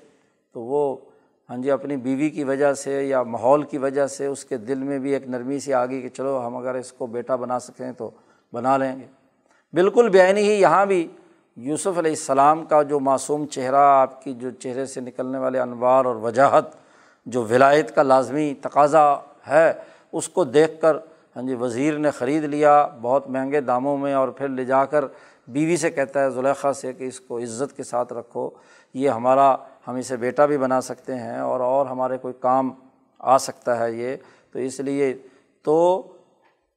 تو 0.54 0.62
وہ 0.62 0.98
ہاں 1.50 1.58
جی 1.58 1.72
اپنی 1.72 1.96
بیوی 1.96 2.30
کی 2.30 2.44
وجہ 2.44 2.74
سے 2.74 3.04
یا 3.04 3.24
ماحول 3.24 3.64
کی 3.64 3.78
وجہ 3.78 4.08
سے 4.08 4.26
اس 4.26 4.46
کے 4.46 4.58
دل 4.58 4.84
میں 4.84 5.00
بھی 5.00 5.14
ایک 5.14 5.28
نرمی 5.28 5.60
سی 5.60 5.74
آ 5.74 5.86
گئی 5.86 6.02
کہ 6.02 6.10
چلو، 6.10 6.48
ہم 6.48 6.58
اگر 6.58 6.76
اس 6.76 6.92
کو 6.92 7.08
بیٹا 7.08 7.36
بنا 7.36 7.60
سکیں 7.60 7.92
تو 7.92 8.10
بنا 8.54 8.78
لیں 8.78 9.00
گے۔ 9.00 9.06
بالکل 9.74 10.10
بےآنی 10.10 10.42
ہی 10.42 10.62
یہاں 10.62 10.86
بھی 10.86 11.08
یوسف 11.56 11.98
علیہ 11.98 12.12
السلام 12.12 12.66
کا 12.66 12.82
جو 12.84 13.00
معصوم 13.00 13.46
چہرہ، 13.46 13.76
آپ 13.76 14.24
کی 14.24 14.34
جو 14.34 14.50
چہرے 14.50 14.86
سے 14.86 15.02
نکلنے 15.02 15.38
والے 15.38 15.60
انوار 15.60 16.06
اور 16.06 16.16
وجاہت، 16.16 16.66
جو 17.26 17.44
ولایت 17.44 17.96
کا 17.96 18.04
لازمی 18.04 18.54
تقاضا 18.62 19.16
ہے، 19.48 19.74
اس 20.12 20.30
کو 20.30 20.44
دیکھ 20.44 20.82
کر 20.82 20.98
ہاں 21.38 21.44
جی 21.44 21.56
وزیر 21.56 21.98
نے 21.98 22.12
خرید 22.12 22.44
لیا 22.44 22.88
بہت 23.02 23.30
مہنگے 23.30 23.62
داموں 23.62 23.98
میں 23.98 24.14
اور 24.14 24.28
پھر 24.28 24.48
لے 24.48 24.66
جا 24.66 24.86
کر 24.86 25.06
بیوی 25.48 25.78
سے 25.78 25.90
کہتا 25.90 26.24
ہے، 26.24 26.30
زلیخا 26.30 26.74
سے 26.74 26.94
کہ 26.94 27.04
اس 27.04 27.20
کو 27.20 27.40
عزت 27.40 27.78
کے 27.78 27.84
ساتھ 27.84 28.14
رکھو، 28.14 28.50
یہ 28.94 29.10
ہمارا، 29.10 29.56
ہم 29.88 29.96
اسے 29.96 30.18
بیٹا 30.18 30.46
بھی 30.46 30.58
بنا 30.58 30.82
سکتے 30.82 31.16
ہیں 31.16 31.38
اور 31.40 31.60
اور 31.60 31.86
ہمارے 31.86 32.18
کوئی 32.18 32.34
کام 32.40 32.72
آ 33.20 33.38
سکتا 33.38 33.80
ہے 33.80 33.92
یہ۔ 33.92 34.16
تو 34.52 34.60
اس 34.60 34.80
لیے 34.80 35.18
تو 35.64 36.08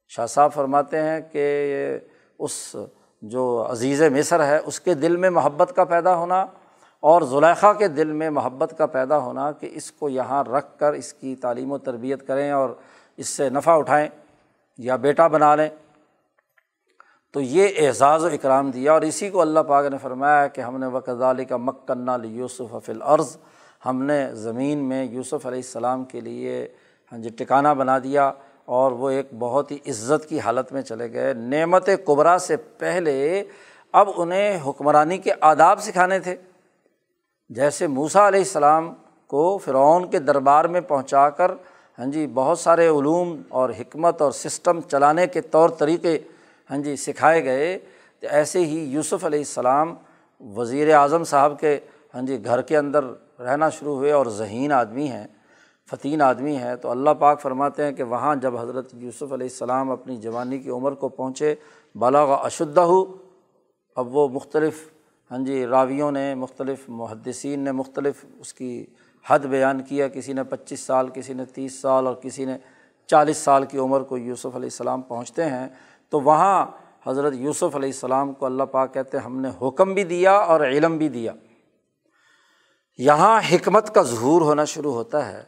شاہ 0.08 0.26
صاحب 0.26 0.52
فرماتے 0.52 1.02
ہیں 1.02 1.20
کہ 1.32 1.98
اس 2.38 2.76
جو 3.22 3.66
عزیز 3.70 4.02
مصر 4.02 4.44
ہے، 4.46 4.58
اس 4.58 4.80
کے 4.80 4.94
دل 4.94 5.16
میں 5.16 5.30
محبت 5.30 5.72
کا 5.76 5.84
پیدا 5.84 6.16
ہونا 6.16 6.46
اور 7.00 7.22
زلیخا 7.22 7.72
کے 7.72 7.88
دل 7.88 8.12
میں 8.12 8.30
محبت 8.30 8.74
کا 8.78 8.86
پیدا 8.86 9.18
ہونا 9.18 9.52
کہ 9.52 9.68
اس 9.72 9.92
کو 9.92 10.08
یہاں 10.08 10.44
رکھ 10.44 10.78
کر 10.78 10.92
اس 10.92 11.12
کی 11.12 11.36
تعلیم 11.36 11.72
و 11.72 11.78
تربیت 11.78 12.26
کریں 12.26 12.50
اور 12.50 12.70
اس 13.16 13.28
سے 13.28 13.50
نفع 13.50 13.72
اٹھائیں۔ 13.72 14.08
یا 14.80 14.96
بیٹا 14.96 15.26
بنا 15.26 15.54
لیں۔ 15.54 15.68
تو 17.32 17.40
یہ 17.40 17.68
اعزاز 17.76 18.24
و 18.24 18.26
اکرام 18.26 18.70
دیا 18.70 18.92
اور 18.92 19.02
اسی 19.02 19.30
کو 19.30 19.40
اللہ 19.40 19.60
پاک 19.60 19.86
نے 19.86 19.98
فرمایا 19.98 20.46
کہ 20.46 20.60
ہم 20.60 20.78
نے 20.78 20.86
وکزال 20.86 21.44
کا 21.44 21.56
مکنا 21.56 22.16
لی 22.16 22.28
یوسف 22.28 22.74
فل 22.84 23.02
عرض 23.02 23.36
ہم 23.86 24.02
نے 24.02 24.34
زمین 24.34 24.78
میں 24.78 25.04
یوسف 25.04 25.46
علیہ 25.46 25.58
السلام 25.58 26.04
کے 26.04 26.20
لیے 26.20 26.68
ہاں 27.12 27.18
جی 27.18 27.28
ٹکانا 27.28 27.72
بنا 27.72 27.98
دیا 27.98 28.32
اور 28.64 28.92
وہ 28.92 29.10
ایک 29.10 29.26
بہت 29.38 29.70
ہی 29.70 29.78
عزت 29.86 30.28
کی 30.28 30.40
حالت 30.40 30.72
میں 30.72 30.82
چلے 30.82 31.12
گئے۔ 31.12 31.34
نعمت 31.34 31.88
قبرا 32.04 32.38
سے 32.38 32.56
پہلے 32.56 33.44
اب 33.92 34.08
انہیں 34.16 34.58
حکمرانی 34.66 35.18
کے 35.18 35.30
آداب 35.40 35.80
سکھانے 35.80 36.18
تھے۔ 36.18 36.36
جیسے 37.48 37.86
موسا 37.86 38.28
علیہ 38.28 38.40
السلام 38.40 38.94
کو 39.26 39.58
فرعون 39.58 40.10
کے 40.10 40.18
دربار 40.18 40.64
میں 40.64 40.80
پہنچا 40.80 41.30
کر 41.30 41.50
ہاں 42.01 42.07
جی 42.07 42.26
بہت 42.26 42.59
سارے 42.59 42.88
علوم 42.88 43.42
اور 43.48 43.70
حکمت 43.70 44.22
اور 44.22 44.32
سسٹم 44.32 44.80
چلانے 44.80 45.26
کے 45.26 45.40
طور 45.40 45.68
طریقے 45.68 46.18
ہاں 46.70 46.78
جی 46.78 46.96
سکھائے 46.96 47.44
گئے۔ 47.44 47.78
تو 48.20 48.26
ایسے 48.30 48.64
ہی 48.64 48.78
یوسف 48.78 49.24
علیہ 49.24 49.38
السلام 49.38 49.94
وزیر 50.40 50.94
اعظم 50.94 51.24
صاحب 51.24 51.61
کے 51.61 51.78
ہاں 52.14 52.22
جی 52.22 52.44
گھر 52.44 52.62
کے 52.62 52.76
اندر 52.76 53.05
رہنا 53.40 53.68
شروع 53.68 53.94
ہوئے 53.96 54.12
اور 54.12 54.26
ذہین 54.26 54.72
آدمی 54.72 55.09
ہیں، 55.09 55.26
فتین 55.90 56.22
آدمی 56.22 56.57
ہیں۔ 56.57 56.76
تو 56.76 56.90
اللہ 56.90 57.11
پاک 57.18 57.40
فرماتے 57.40 57.84
ہیں 57.84 57.92
کہ 57.92 58.03
وہاں 58.03 58.34
جب 58.36 58.57
حضرت 58.57 58.94
یوسف 58.94 59.32
علیہ 59.32 59.46
السلام 59.46 59.90
اپنی 59.90 60.16
جوانی 60.16 60.59
کی 60.59 60.70
عمر 60.70 60.94
کو 60.94 61.09
پہنچے 61.09 61.55
بالا 61.94 62.22
اشدہ 62.22 62.80
ہو 62.80 63.05
اب 63.96 64.16
وہ 64.16 64.28
مختلف 64.28 64.90
ہاں 65.30 65.38
جی 65.38 65.66
راویوں 65.66 66.12
نے، 66.12 66.34
مختلف 66.34 66.78
محدثین 66.88 67.61
نے، 67.61 67.72
مختلف 67.72 68.24
اس 68.38 68.55
کی 68.55 68.86
حد 69.28 69.38
بیان 69.38 69.82
کیا، 69.82 70.08
کسی 70.08 70.32
نے 70.32 70.42
پچیس 70.42 70.80
سال، 70.80 71.08
کسی 71.08 71.32
نے 71.32 71.44
تیس 71.44 71.80
سال 71.80 72.06
اور 72.06 72.14
کسی 72.14 72.44
نے 72.44 72.56
چالیس 73.06 73.36
سال 73.36 73.64
کی 73.64 73.78
عمر 73.78 74.00
کو 74.00 74.18
یوسف 74.18 74.46
علیہ 74.46 74.68
السلام 74.72 75.02
پہنچتے 75.02 75.44
ہیں، 75.44 75.68
تو 76.10 76.20
وہاں 76.20 76.66
حضرت 77.06 77.34
یوسف 77.36 77.76
علیہ 77.76 77.88
السلام 77.88 78.32
کو 78.32 78.46
اللہ 78.46 78.62
پاک 78.62 78.94
کہتے 78.94 79.16
ہیں 79.16 79.24
ہم 79.24 79.40
نے 79.40 79.48
حکم 79.62 79.94
بھی 79.94 80.04
دیا 80.04 80.32
اور 80.32 80.60
علم 80.60 80.96
بھی 80.96 81.08
دیا۔ 81.08 81.32
یہاں 82.98 83.40
حکمت 83.52 83.94
کا 83.94 84.02
ظہور 84.02 84.42
ہونا 84.42 84.64
شروع 84.64 84.92
ہوتا 84.92 85.32
ہے 85.32 85.42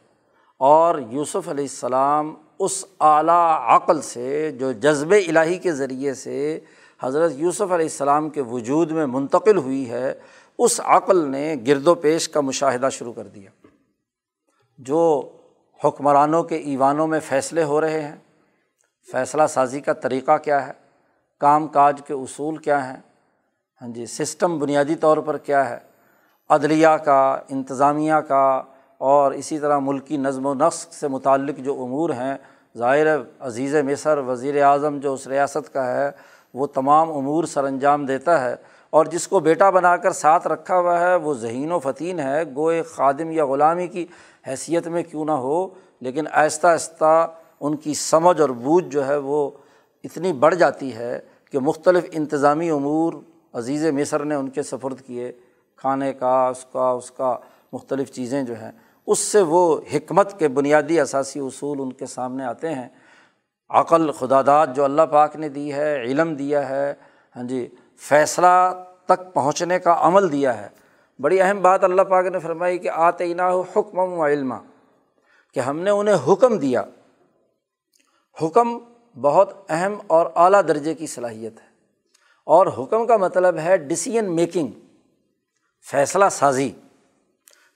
اور 0.56 0.98
یوسف 1.10 1.48
علیہ 1.48 1.64
السلام 1.64 2.34
اس 2.58 2.84
اعلیٰ 3.00 3.60
عقل 3.76 4.00
سے، 4.00 4.50
جو 4.50 4.72
جذب 4.72 5.14
الہی 5.28 5.58
کے 5.58 5.72
ذریعے 5.72 6.14
سے 6.14 6.60
حضرت 7.02 7.32
یوسف 7.36 7.72
علیہ 7.72 7.86
السلام 7.86 8.28
کے 8.30 8.40
وجود 8.40 8.90
میں 8.90 9.06
منتقل 9.06 9.56
ہوئی 9.56 9.90
ہے، 9.90 10.14
اس 10.58 10.80
عقل 10.84 11.30
نے 11.30 11.54
گرد 11.66 11.86
و 11.86 11.94
پیش 11.94 12.28
کا 12.28 12.40
مشاہدہ 12.40 12.88
شروع 12.92 13.12
کر 13.12 13.26
دیا۔ 13.26 13.50
جو 14.86 15.28
حکمرانوں 15.84 16.42
کے 16.42 16.56
ایوانوں 16.56 17.06
میں 17.06 17.20
فیصلے 17.20 17.64
ہو 17.64 17.80
رہے 17.80 18.00
ہیں، 18.00 18.16
فیصلہ 19.12 19.42
سازی 19.48 19.80
کا 19.80 19.92
طریقہ 19.92 20.36
کیا 20.38 20.66
ہے؟ 20.66 20.72
کام 21.40 21.68
کاج 21.68 22.00
کے 22.06 22.14
اصول 22.14 22.56
کیا 22.56 22.86
ہیں؟ 22.88 22.96
ہاں 23.82 23.88
جی 23.88 24.06
سسٹم 24.06 24.58
بنیادی 24.58 24.94
طور 24.94 25.18
پر 25.18 25.38
کیا 25.38 25.70
ہے؟ 25.70 25.78
عدلیہ 26.50 26.96
کا، 27.04 27.38
انتظامیہ 27.48 28.14
کا 28.14 28.62
اور 28.98 29.32
اسی 29.32 29.58
طرح 29.58 29.78
ملکی 29.78 30.16
نظم 30.16 30.46
و 30.46 30.54
نسق 30.54 30.92
سے 30.92 31.08
متعلق 31.08 31.58
جو 31.58 31.82
امور 31.82 32.10
ہیں، 32.10 32.36
ظاہر 32.78 33.06
عزیز 33.40 33.74
مصر، 33.74 34.18
وزیر 34.18 34.62
اعظم 34.62 34.98
جو 34.98 35.12
اس 35.12 35.26
ریاست 35.26 35.72
کا 35.72 35.86
ہے، 35.86 36.10
وہ 36.54 36.66
تمام 36.66 37.12
امور 37.12 37.44
سر 37.44 37.64
انجام 37.64 38.06
دیتا 38.06 38.40
ہے 38.44 38.56
اور 38.90 39.06
جس 39.06 39.28
کو 39.28 39.40
بیٹا 39.40 39.70
بنا 39.70 39.96
کر 39.96 40.12
ساتھ 40.12 40.46
رکھا 40.46 40.78
ہوا 40.78 41.00
ہے، 41.00 41.14
وہ 41.14 41.34
ذہین 41.34 41.72
و 41.72 41.78
فتین 41.78 42.20
ہے، 42.20 42.42
گوئے 42.56 42.82
خادم 42.82 43.30
یا 43.30 43.46
غلامی 43.46 43.86
کی 43.86 44.06
حیثیت 44.46 44.88
میں 44.88 45.02
کیوں 45.02 45.24
نہ 45.24 45.32
ہو، 45.32 45.68
لیکن 46.00 46.24
آہستہ 46.32 46.66
آہستہ 46.66 47.34
ان 47.60 47.76
کی 47.76 47.94
سمجھ 47.94 48.40
اور 48.40 48.48
بوجھ 48.48 48.84
جو 48.84 49.06
ہے 49.06 49.16
وہ 49.16 49.50
اتنی 50.04 50.32
بڑھ 50.32 50.54
جاتی 50.54 50.94
ہے 50.94 51.18
کہ 51.50 51.58
مختلف 51.58 52.04
انتظامی 52.12 52.70
امور 52.70 53.12
عزیز 53.52 53.86
مصر 53.86 54.24
نے 54.24 54.34
ان 54.34 54.48
کے 54.48 54.62
سفرد 54.62 55.00
کیے، 55.00 55.32
کھانے 55.76 56.12
کا، 56.12 56.48
اس 56.48 56.66
کا 56.72 56.90
اس 56.90 57.10
کا، 57.10 57.38
مختلف 57.72 58.12
چیزیں 58.12 58.42
جو 58.42 58.54
ہیں۔ 58.60 58.70
اس 59.06 59.18
سے 59.18 59.40
وہ 59.40 59.80
حکمت 59.94 60.38
کے 60.38 60.48
بنیادی 60.48 61.00
اثاثی 61.00 61.40
اصول 61.40 61.80
ان 61.80 61.92
کے 61.92 62.06
سامنے 62.06 62.44
آتے 62.44 62.74
ہیں۔ 62.74 62.88
عقل 63.70 64.12
خدا 64.12 64.42
داد 64.42 64.66
جو 64.74 64.84
اللہ 64.84 65.02
پاک 65.02 65.36
نے 65.36 65.48
دی 65.48 65.72
ہے، 65.72 66.02
علم 66.02 66.34
دیا 66.34 66.68
ہے 66.68 66.94
ہاں 67.36 67.42
جی 67.42 67.68
فیصلہ 67.96 68.84
تک 69.06 69.34
پہنچنے 69.34 69.78
کا 69.78 69.96
عمل 70.00 70.32
دیا 70.32 70.62
ہے۔ 70.62 70.68
بڑی 71.18 71.40
اہم 71.40 71.62
بات 71.62 71.84
اللہ 71.84 72.02
پاک 72.02 72.26
نے 72.26 72.38
فرمائی 72.38 72.78
کہ 72.78 72.88
آتے 72.88 73.24
حکم 73.76 73.98
و 73.98 74.26
علما، 74.26 74.58
کہ 75.54 75.60
ہم 75.60 75.80
نے 75.80 75.90
انہیں 75.90 76.32
حکم 76.32 76.58
دیا۔ 76.58 76.82
حکم 78.42 78.78
بہت 79.20 79.52
اہم 79.68 79.98
اور 80.06 80.26
اعلیٰ 80.34 80.62
درجے 80.68 80.94
کی 80.94 81.06
صلاحیت 81.06 81.60
ہے۔ 81.60 81.66
اور 82.44 82.66
حکم 82.66 83.06
کا 83.06 83.16
مطلب 83.16 83.58
ہے 83.58 83.76
ڈسیزن 83.76 84.36
میکنگ 84.36 84.66
فیصلہ 85.90 86.24
سازی، 86.30 86.72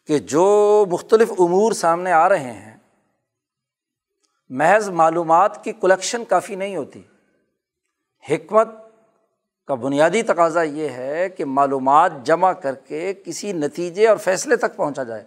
کہ 0.06 0.18
جو 0.18 0.84
مختلف 0.90 1.30
امور 1.30 1.72
سامنے 1.72 2.12
آ 2.12 2.28
رہے 2.28 2.52
ہیں، 2.52 2.76
محض 4.48 4.88
معلومات 4.88 5.64
کی 5.64 5.72
کلیکشن 5.72 6.24
کافی 6.24 6.54
نہیں 6.54 6.76
ہوتی۔ 6.76 7.02
حکمت 8.30 8.68
کا 9.66 9.74
بنیادی 9.74 10.22
تقاضا 10.22 10.62
یہ 10.62 10.88
ہے 10.88 11.28
کہ 11.28 11.44
معلومات 11.44 12.12
جمع 12.22 12.52
کر 12.52 12.74
کے 12.74 13.14
کسی 13.24 13.52
نتیجے 13.52 14.08
اور 14.08 14.16
فیصلے 14.16 14.56
تک 14.56 14.76
پہنچا 14.76 15.02
جائے۔ 15.02 15.24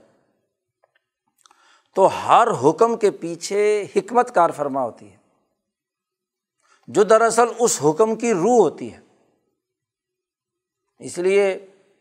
تو 1.96 2.08
ہر 2.08 2.48
حکم 2.64 2.98
کے 2.98 3.12
پیچھے 3.12 3.86
حکمت 3.96 4.36
کار 4.36 4.50
فرما 4.50 4.84
ہوتی 4.84 5.12
ہے۔ 5.12 5.18
جو 6.88 7.04
دراصل 7.04 7.46
اس 7.60 7.80
حکم 7.86 8.16
کی 8.16 8.34
روح 8.34 8.62
ہوتی 8.62 8.94
ہے۔ 8.94 9.00
اس 11.00 11.18
لیے 11.18 11.54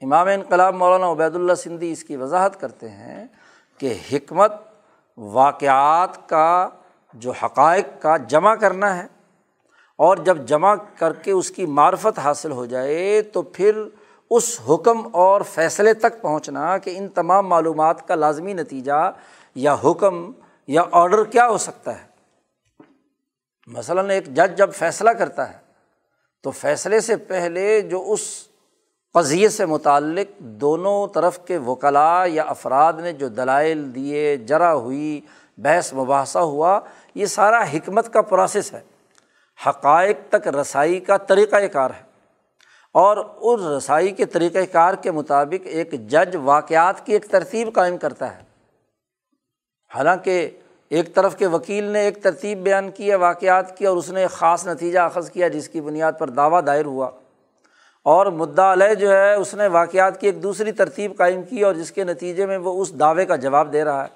امام 0.03 0.27
انقلاب 0.27 0.75
مولانا 0.75 1.11
عبید 1.11 1.35
اللہ 1.35 1.55
سندھی 1.55 1.93
اس 1.93 2.05
کی 2.05 2.17
وضاحت 2.17 2.61
کرتے 2.61 2.89
ہیں 2.89 3.27
کہ 3.79 3.99
حکمت 4.13 4.53
واقعات 5.17 6.29
کا، 6.29 6.69
جو 7.15 7.31
حقائق 7.31 8.03
کا 8.03 8.17
جمع 8.17 8.55
کرنا 8.55 9.03
ہے 9.03 9.18
اور 9.99 10.17
جب 10.17 10.39
جمع 10.47 10.75
کر 10.99 11.13
کے 11.13 11.31
اس 11.31 11.51
کی 11.51 11.67
معرفت 11.67 12.19
حاصل 12.19 12.53
ہو 12.53 12.67
جائے 12.67 13.23
تو 13.23 13.43
پھر 13.43 13.83
اس 14.31 14.61
حکم 14.69 15.09
اور 15.13 15.41
فیصلے 15.41 15.95
تک 15.95 16.23
پہنچنا 16.23 16.79
کہ 16.79 16.95
ان 16.97 17.09
تمام 17.09 17.47
معلومات 17.47 18.09
کا 18.09 18.15
لازمی 18.15 18.53
نتیجہ 18.53 19.11
یا 19.55 19.77
حکم 19.85 20.33
یا 20.67 20.83
آڈر 20.91 21.25
کیا 21.25 21.49
ہو 21.49 21.59
سکتا 21.59 22.01
ہے۔ 22.01 22.05
مثلاً 23.67 24.11
ایک 24.11 24.27
جج 24.27 24.59
جب 24.59 24.73
فیصلہ 24.73 25.11
کرتا 25.11 25.53
ہے 25.53 25.59
تو 26.43 26.51
فیصلے 26.51 27.01
سے 27.01 27.17
پہلے 27.17 27.81
جو 27.81 28.13
اس 28.13 28.21
قضیے 29.15 29.49
سے 29.49 29.67
متعلق 29.67 30.39
دونوں 30.39 31.07
طرف 31.07 31.39
کے 31.45 31.59
وکلاء 31.59 32.27
یا 32.27 32.43
افراد 32.43 32.93
نے 32.93 33.13
جو 33.13 33.29
دلائل 33.29 33.95
دیے، 33.95 34.37
جرا 34.37 34.75
ہوئی، 34.75 35.21
بحث، 35.59 35.95
مباحثہ 35.95 36.39
ہوا، 36.39 36.81
یہ 37.15 37.27
سارا 37.27 37.65
حکمت 37.65 38.13
کا 38.13 38.23
پروسیس 38.23 38.73
ہے۔ 38.73 38.81
حقائق 39.67 40.17
تک 40.29 40.49
رسائی 40.49 41.01
کا 41.01 41.17
طریقۂ 41.17 41.63
کار 41.73 41.91
ہے۔ 41.91 42.03
اور 42.93 43.17
اس 43.37 43.61
رسائی 43.61 44.11
کے 44.11 44.25
طریقۂ 44.25 44.59
کار 44.73 44.95
کے 44.95 45.11
مطابق 45.11 45.67
ایک 45.67 45.93
جج 45.93 46.37
واقعات 46.45 47.07
کی 47.07 47.13
ایک 47.13 47.27
ترتیب 47.31 47.73
قائم 47.75 47.97
کرتا 47.97 48.37
ہے۔ 48.37 48.43
حالانکہ 49.95 50.51
ایک 50.89 51.15
طرف 51.15 51.37
کے 51.37 51.47
وکیل 51.47 51.85
نے 51.85 52.01
ایک 52.01 52.23
ترتیب 52.23 52.59
بیان 52.59 52.91
کی 52.91 53.11
ہے، 53.11 53.15
واقعات 53.15 53.79
کی، 53.79 53.87
اور 53.87 53.97
اس 53.97 54.11
نے 54.11 54.21
ایک 54.21 54.31
خاص 54.31 54.67
نتیجہ 54.67 54.99
اخذ 54.99 55.31
کیا 55.31 55.49
جس 55.49 55.69
کی 55.69 55.81
بنیاد 55.81 56.13
پر 56.19 56.31
دعویٰ 56.31 56.67
دائر 56.67 56.85
ہوا۔ 56.85 57.11
اور 58.03 58.27
مدعا 58.27 58.73
علیہ 58.73 58.95
جو 58.95 59.13
ہے، 59.13 59.35
اس 59.35 59.55
نے 59.55 59.67
واقعات 59.67 60.21
کی 60.21 60.27
ایک 60.27 60.43
دوسری 60.43 60.73
ترتیب 60.73 61.17
قائم 61.17 61.43
کی 61.43 61.63
اور 61.63 61.75
جس 61.75 61.93
کے 61.93 62.05
نتیجے 62.05 62.47
میں 62.47 62.59
وہ 62.59 62.83
اس 62.83 63.01
دعوے 63.01 63.27
کا 63.27 63.37
جواب 63.37 63.73
دے 63.73 63.85
رہا 63.85 64.03
ہے۔ 64.03 64.09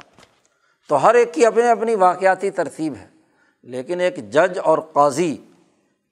تو 0.88 1.06
ہر 1.06 1.14
ایک 1.14 1.34
کی 1.34 1.46
اپنی 1.46 1.68
اپنی 1.68 1.94
واقعاتی 1.94 2.50
ترتیب 2.50 2.94
ہے۔ 3.00 3.11
لیکن 3.62 4.00
ایک 4.00 4.16
جج 4.30 4.58
اور 4.64 4.78
قاضی 4.78 5.36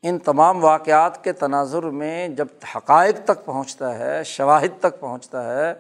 ان 0.03 0.19
تمام 0.19 0.65
واقعات 0.65 1.25
کے 1.25 1.33
تناظر 1.33 1.83
میں 1.83 2.29
جب 2.29 2.47
حقائق 2.77 3.25
تک 3.25 3.45
پہنچتا 3.45 3.99
ہے، 3.99 4.25
شواہد 4.25 4.81
تک 4.81 5.01
پہنچتا 5.01 5.45
ہے، 5.45 5.75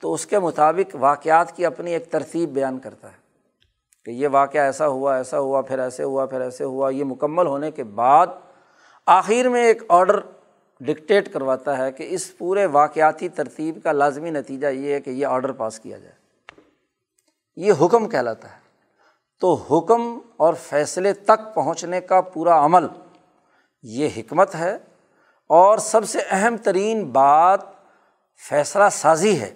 تو 0.00 0.14
اس 0.14 0.26
کے 0.26 0.38
مطابق 0.38 0.96
واقعات 1.00 1.56
کی 1.56 1.66
اپنی 1.66 1.92
ایک 1.92 2.10
ترتیب 2.10 2.48
بیان 2.48 2.78
کرتا 2.78 3.08
ہے 3.08 3.16
کہ 4.04 4.10
یہ 4.10 4.28
واقعہ 4.28 4.60
ایسا 4.60 4.86
ہوا 4.88 5.16
ایسا 5.16 5.38
ہوا، 5.38 5.60
پھر 5.60 5.78
ایسے 5.78 6.02
ہوا، 6.02 6.26
پھر 6.26 6.40
ایسے 6.40 6.64
ہوا، 6.64 6.90
یہ 6.90 7.04
مکمل 7.04 7.46
ہونے 7.46 7.70
کے 7.70 7.84
بعد 7.84 8.26
آخر 9.06 9.48
میں 9.48 9.64
ایک 9.64 9.82
آڈر 9.88 10.20
ڈکٹیٹ 10.80 11.32
کرواتا 11.32 11.78
ہے 11.78 11.92
کہ 11.92 12.06
اس 12.10 12.38
پورے 12.38 12.66
واقعاتی 12.66 13.28
ترتیب 13.28 13.78
کا 13.82 13.92
لازمی 13.92 14.30
نتیجہ 14.30 14.66
یہ 14.66 14.92
ہے 14.92 15.00
کہ 15.00 15.10
یہ 15.10 15.26
آڈر 15.26 15.52
پاس 15.52 15.80
کیا 15.80 15.98
جائے۔ 15.98 16.14
یہ 17.56 17.72
حکم 17.80 18.08
کہلاتا 18.08 18.50
ہے۔ 18.50 18.65
تو 19.40 19.54
حکم 19.54 20.18
اور 20.36 20.54
فیصلے 20.54 21.12
تک 21.12 21.54
پہنچنے 21.54 22.00
کا 22.00 22.20
پورا 22.20 22.64
عمل 22.64 22.86
یہ 23.82 24.08
حکمت 24.16 24.54
ہے 24.54 24.78
اور 25.46 25.78
سب 25.78 26.04
سے 26.04 26.18
اہم 26.30 26.56
ترین 26.56 27.04
بات 27.04 27.60
فیصلہ 28.48 28.84
سازی 28.92 29.40
ہے۔ 29.40 29.54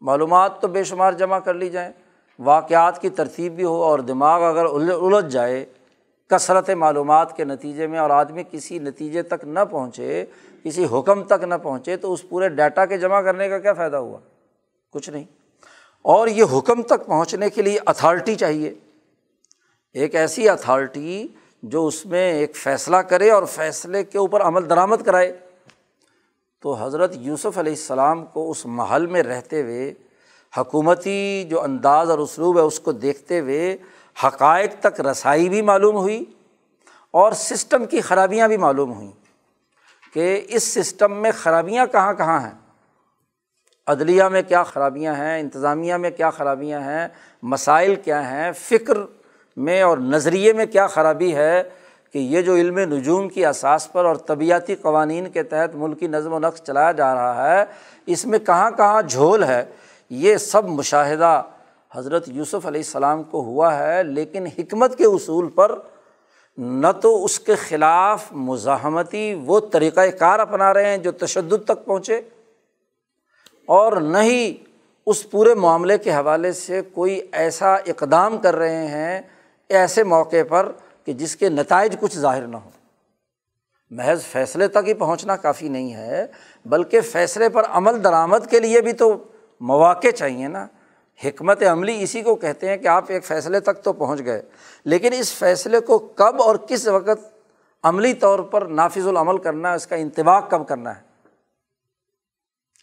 معلومات 0.00 0.60
تو 0.60 0.68
بے 0.68 0.84
شمار 0.84 1.12
جمع 1.12 1.38
کر 1.38 1.54
لی 1.54 1.68
جائیں، 1.68 1.92
واقعات 2.38 3.00
کی 3.00 3.10
ترتیب 3.10 3.52
بھی 3.52 3.64
ہو 3.64 3.82
اور 3.82 3.98
دماغ 3.98 4.42
اگر 4.42 4.64
الجھ 4.64 5.32
جائے، 5.32 5.64
کثرت 6.28 6.70
معلومات 6.70 7.36
کے 7.36 7.44
نتیجے 7.44 7.86
میں 7.86 7.98
اور 7.98 8.10
آدمی 8.10 8.42
کسی 8.50 8.78
نتیجے 8.78 9.22
تک 9.22 9.44
نہ 9.44 9.60
پہنچے، 9.70 10.24
کسی 10.64 10.84
حکم 10.84 11.22
تک 11.22 11.44
نہ 11.44 11.54
پہنچے، 11.62 11.96
تو 11.96 12.12
اس 12.12 12.28
پورے 12.28 12.48
ڈیٹا 12.48 12.86
کے 12.86 12.98
جمع 12.98 13.20
کرنے 13.20 13.48
کا 13.48 13.58
کیا 13.58 13.72
فائدہ 13.72 13.96
ہوا؟ 13.96 14.18
کچھ 14.92 15.10
نہیں۔ 15.10 15.24
اور 16.02 16.28
یہ 16.28 16.44
حکم 16.52 16.82
تک 16.82 17.06
پہنچنے 17.06 17.50
کے 17.50 17.62
لیے 17.62 17.78
اتھارٹی 17.86 18.34
چاہیے۔ 18.34 18.74
ایک 19.98 20.14
ایسی 20.14 20.48
اتھارٹی 20.48 21.26
جو 21.62 21.86
اس 21.86 22.06
میں 22.06 22.32
ایک 22.32 22.56
فیصلہ 22.56 22.96
کرے 22.96 23.30
اور 23.30 23.42
فیصلے 23.42 24.04
کے 24.04 24.18
اوپر 24.18 24.40
عمل 24.40 24.70
درآمد 24.70 24.96
کرائے۔ 25.06 25.38
تو 26.60 26.74
حضرت 26.74 27.12
یوسف 27.16 27.58
علیہ 27.58 27.72
السلام 27.72 28.24
کو 28.24 28.50
اس 28.50 28.66
محل 28.66 29.06
میں 29.06 29.22
رہتے 29.22 29.62
ہوئے، 29.62 29.94
حکومتی 30.58 31.44
جو 31.44 31.62
انداز 31.62 32.10
اور 32.10 32.18
اسلوب 32.18 32.56
ہے 32.56 32.62
اس 32.62 32.80
کو 32.80 32.92
دیکھتے 32.92 33.40
ہوئے 33.40 33.76
حقائق 34.24 34.72
تک 34.80 35.00
رسائی 35.00 35.48
بھی 35.48 35.62
معلوم 35.62 35.96
ہوئی 35.96 36.24
اور 37.10 37.32
سسٹم 37.32 37.86
کی 37.86 38.00
خرابیاں 38.00 38.48
بھی 38.48 38.56
معلوم 38.56 38.92
ہوئیں 38.92 39.10
کہ 40.14 40.46
اس 40.48 40.74
سسٹم 40.74 41.16
میں 41.16 41.30
خرابیاں 41.36 41.86
کہاں 41.86 42.14
کہاں 42.14 42.40
ہیں؟ 42.40 42.54
عدلیہ 43.86 44.24
میں 44.24 44.42
کیا 44.42 44.62
خرابیاں 44.62 45.14
ہیں؟ 45.14 45.40
انتظامیہ 45.40 45.94
میں 45.94 46.10
کیا 46.10 46.30
خرابیاں 46.30 46.80
ہیں؟ 46.80 47.08
مسائل 47.42 47.94
کیا 47.94 48.30
ہیں؟ 48.30 48.52
فکر 48.52 48.98
میں 49.58 49.80
اور 49.82 49.98
نظریے 49.98 50.52
میں 50.52 50.66
کیا 50.66 50.86
خرابی 50.86 51.34
ہے 51.34 51.62
کہ 52.14 52.18
یہ 52.18 52.42
جو 52.42 52.54
علم 52.56 52.78
نجوم 52.92 53.28
کی 53.28 53.44
اساس 53.46 53.90
پر 53.92 54.04
اور 54.04 54.16
طبیعتی 54.26 54.74
قوانین 54.74 55.28
کے 55.30 55.42
تحت 55.42 55.74
ملکی 55.74 56.06
نظم 56.06 56.32
و 56.32 56.38
نقش 56.38 56.62
چلایا 56.62 56.92
جا 56.92 57.14
رہا 57.14 57.52
ہے، 57.52 57.64
اس 58.06 58.24
میں 58.26 58.38
کہاں 58.38 58.70
کہاں 58.70 59.02
جھول 59.02 59.44
ہے، 59.44 59.64
یہ 60.10 60.36
سب 60.36 60.68
مشاہدہ 60.68 61.40
حضرت 61.92 62.28
یوسف 62.28 62.66
علیہ 62.66 62.80
السلام 62.80 63.22
کو 63.22 63.42
ہوا 63.42 63.76
ہے، 63.78 64.02
لیکن 64.02 64.46
حکمت 64.58 64.96
کے 64.98 65.04
اصول 65.06 65.48
پر 65.54 65.78
نہ 66.58 66.92
تو 67.02 67.24
اس 67.24 67.38
کے 67.40 67.54
خلاف 67.58 68.32
مزاحمتی 68.32 69.32
وہ 69.46 69.60
طریقۂ 69.72 70.16
کار 70.18 70.38
اپنا 70.38 70.72
رہے 70.74 70.90
ہیں 70.90 70.96
جو 70.98 71.12
تشدد 71.18 71.64
تک 71.64 71.84
پہنچے، 71.84 72.20
اور 73.68 73.92
نہ 73.92 74.18
ہی 74.18 74.54
اس 75.06 75.30
پورے 75.30 75.54
معاملے 75.54 75.98
کے 75.98 76.10
حوالے 76.12 76.52
سے 76.52 76.80
کوئی 76.94 77.20
ایسا 77.32 77.74
اقدام 77.74 78.38
کر 78.38 78.56
رہے 78.56 78.86
ہیں 78.86 79.20
ایسے 79.68 80.04
موقع 80.04 80.42
پر 80.48 80.72
کہ 81.04 81.12
جس 81.12 81.36
کے 81.36 81.48
نتائج 81.48 81.96
کچھ 82.00 82.18
ظاہر 82.18 82.46
نہ 82.46 82.56
ہوں۔ 82.56 82.70
محض 83.90 84.22
فیصلے 84.22 84.68
تک 84.68 84.88
ہی 84.88 84.94
پہنچنا 84.94 85.36
کافی 85.36 85.68
نہیں 85.68 85.94
ہے، 85.94 86.26
بلکہ 86.64 87.00
فیصلے 87.00 87.48
پر 87.48 87.62
عمل 87.68 88.04
درآمد 88.04 88.50
کے 88.50 88.60
لیے 88.60 88.80
بھی 88.80 88.92
تو 88.92 89.24
مواقع 89.60 90.10
چاہیے 90.10 90.48
نا۔ 90.48 90.66
حکمت 91.24 91.62
عملی 91.62 92.02
اسی 92.02 92.22
کو 92.22 92.34
کہتے 92.34 92.68
ہیں 92.68 92.76
کہ 92.76 92.86
آپ 92.86 93.04
ایک 93.08 93.24
فیصلے 93.24 93.60
تک 93.60 93.82
تو 93.82 93.92
پہنچ 93.92 94.24
گئے، 94.24 94.42
لیکن 94.84 95.12
اس 95.12 95.32
فیصلے 95.32 95.80
کو 95.80 95.98
کب 95.98 96.42
اور 96.42 96.56
کس 96.56 96.86
وقت 96.88 97.24
عملی 97.84 98.14
طور 98.14 98.38
پر 98.38 98.66
نافذ 98.66 99.06
العمل 99.06 99.38
کرنا 99.38 99.70
ہے 99.70 99.76
اس 99.76 99.86
کا 99.86 99.96
انتباہ 99.96 100.40
کب 100.40 100.68
کرنا 100.68 100.96
ہے۔ 100.96 101.00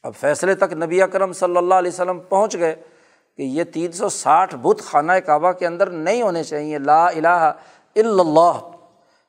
اب 0.04 0.14
فیصلے 0.16 0.56
تک 0.56 0.74
نبی 0.74 1.02
اکرم 1.02 1.34
صلی 1.34 1.58
اللہ 1.58 1.74
علیہ 1.74 1.92
وسلم 1.92 2.20
پہنچ 2.20 2.58
گئے 2.58 2.76
کہ 3.38 3.44
یہ 3.44 3.64
تین 3.64 3.92
سو 3.92 4.10
ساٹھ 4.10 4.56
بت 4.56 4.82
خانہ 4.82 5.12
کعبہ 5.12 5.52
کے 5.52 5.68
اندر 5.68 5.90
نہیں 5.90 6.22
ہونے 6.22 6.44
چاہیے، 6.44 6.78
لا 6.78 7.08
الہ 7.08 7.52
الا 7.96 8.22
اللہ۔ 8.22 8.72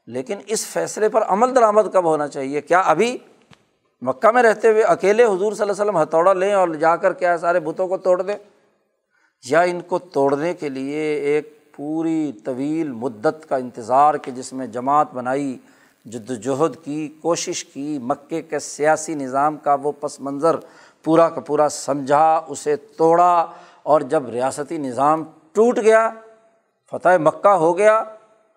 لیکن 0.07 0.39
اس 0.47 0.67
فیصلے 0.67 1.09
پر 1.09 1.23
عمل 1.23 1.55
درآمد 1.55 1.83
کب 1.93 2.05
ہونا 2.05 2.29
چاہیے؟ 2.29 2.61
کیا 2.61 2.81
ابھی 2.81 3.19
مکہ 4.03 4.31
میں 4.31 4.43
رہتے 4.43 4.71
ہوئے 4.71 4.83
اکیلے 4.83 5.25
حضور 5.25 5.53
صلی 5.53 5.63
اللہ 5.63 5.73
علیہ 5.73 5.83
وسلم 5.83 6.03
ہتھوڑا 6.03 6.33
لیں 6.33 6.53
اور 6.53 6.69
جا 6.69 6.97
کر 6.97 7.13
کیا 7.13 7.39
سارے 7.39 7.61
بتوں 7.61 7.89
کو 7.89 7.97
توڑ 7.97 8.23
دیں؟ 8.23 8.35
یا 9.49 9.61
ان 9.61 9.81
کو 9.81 9.99
توڑنے 9.99 10.55
کے 10.55 10.69
لیے 10.69 11.15
ایک 11.15 11.75
پوری 11.77 12.33
طویل 12.45 12.93
مدت 12.93 13.49
کا 13.49 13.57
انتظار 13.57 14.15
کہ 14.15 14.31
جس 14.31 14.53
میں 14.53 14.67
جماعت 14.67 15.15
بنائی، 15.15 15.59
جد 16.05 16.31
وجہد 16.31 16.85
کی، 16.85 17.09
کوشش 17.23 17.65
کی، 17.65 17.99
مکے 18.03 18.43
کے 18.43 18.59
سیاسی 18.59 19.15
نظام 19.15 19.57
کا 19.57 19.77
وہ 19.83 19.93
پس 20.01 20.21
منظر 20.21 20.57
پورا 21.05 21.29
کا 21.29 21.41
پورا 21.41 21.69
سمجھا، 21.69 22.45
اسے 22.49 22.77
توڑا۔ 22.77 23.47
اور 23.87 24.01
جب 24.01 24.29
ریاستی 24.29 24.79
نظام 24.79 25.23
ٹوٹ 25.53 25.79
گیا، 25.79 26.09
فتح 26.93 27.17
مکہ 27.21 27.49
ہو 27.49 27.77
گیا، 27.79 28.03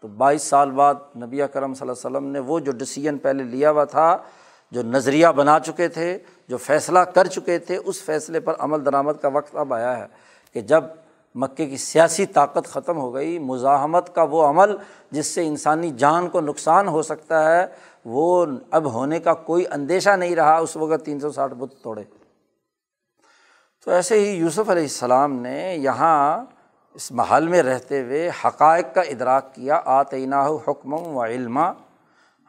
تو 0.03 0.07
بائیس 0.07 0.43
سال 0.43 0.71
بعد 0.71 0.95
نبی 1.23 1.41
کرم 1.53 1.73
صلی 1.73 1.87
اللہ 1.87 2.07
علیہ 2.07 2.17
وسلم 2.17 2.29
نے 2.31 2.39
وہ 2.39 2.59
جو 2.59 2.71
ڈسیزن 2.71 3.17
پہلے 3.17 3.43
لیا 3.43 3.71
ہوا 3.71 3.83
تھا، 3.83 4.17
جو 4.71 4.83
نظریہ 4.83 5.27
بنا 5.35 5.59
چکے 5.59 5.87
تھے، 5.87 6.17
جو 6.49 6.57
فیصلہ 6.57 6.99
کر 6.99 7.27
چکے 7.27 7.57
تھے، 7.59 7.77
اس 7.77 8.01
فیصلے 8.03 8.39
پر 8.39 8.55
عمل 8.59 8.85
درآمد 8.85 9.21
کا 9.21 9.27
وقت 9.27 9.55
اب 9.55 9.73
آیا 9.73 9.97
ہے 9.97 10.07
کہ 10.53 10.61
جب 10.61 10.83
مکے 11.35 11.65
کی 11.65 11.77
سیاسی 11.77 12.25
طاقت 12.25 12.67
ختم 12.67 12.97
ہو 12.97 13.13
گئی، 13.13 13.39
مزاحمت 13.39 14.13
کا 14.15 14.23
وہ 14.23 14.45
عمل 14.47 14.75
جس 15.11 15.27
سے 15.27 15.45
انسانی 15.47 15.89
جان 15.89 16.29
کو 16.29 16.41
نقصان 16.41 16.87
ہو 16.87 17.01
سکتا 17.01 17.43
ہے، 17.51 17.65
وہ 18.05 18.45
اب 18.71 18.93
ہونے 18.93 19.19
کا 19.19 19.33
کوئی 19.33 19.65
اندیشہ 19.71 20.09
نہیں 20.09 20.35
رہا، 20.35 20.57
اس 20.57 20.75
وقت 20.75 21.05
تین 21.05 21.19
سو 21.19 21.31
ساٹھ 21.31 21.53
بت 21.53 21.83
توڑے۔ 21.83 22.03
تو 23.85 23.91
ایسے 23.91 24.19
ہی 24.19 24.29
یوسف 24.29 24.69
علیہ 24.69 24.83
السلام 24.83 25.33
نے 25.33 25.75
یہاں 25.75 26.45
اس 26.93 27.11
محل 27.11 27.47
میں 27.47 27.61
رہتے 27.63 28.01
ہوئے 28.01 28.29
حقائق 28.45 28.93
کا 28.93 29.01
ادراک 29.01 29.53
کیا 29.55 29.81
آتینہ 29.85 30.35
حکم 30.67 30.93
و 30.93 31.23
علما۔ 31.25 31.71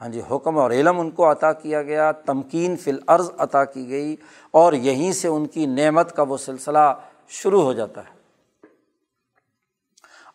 ہاں 0.01 0.09
جی 0.09 0.21
حکم 0.31 0.59
اور 0.59 0.71
علم 0.71 1.01
ان 1.01 1.11
کو 1.11 1.31
عطا 1.31 1.53
کیا 1.53 1.83
گیا، 1.83 2.13
تمکین 2.13 2.77
فی 2.77 2.91
العرض 2.91 3.31
عطا 3.39 3.65
کی 3.65 3.89
گئی 3.91 4.17
اور 4.51 4.73
یہیں 4.73 5.13
سے 5.13 5.29
ان 5.29 5.47
کی 5.47 5.67
نعمت 5.67 6.17
کا 6.17 6.23
وہ 6.23 6.37
سلسلہ 6.37 6.93
شروع 7.29 7.63
ہو 7.63 7.73
جاتا 7.73 8.01
ہے۔ 8.01 8.19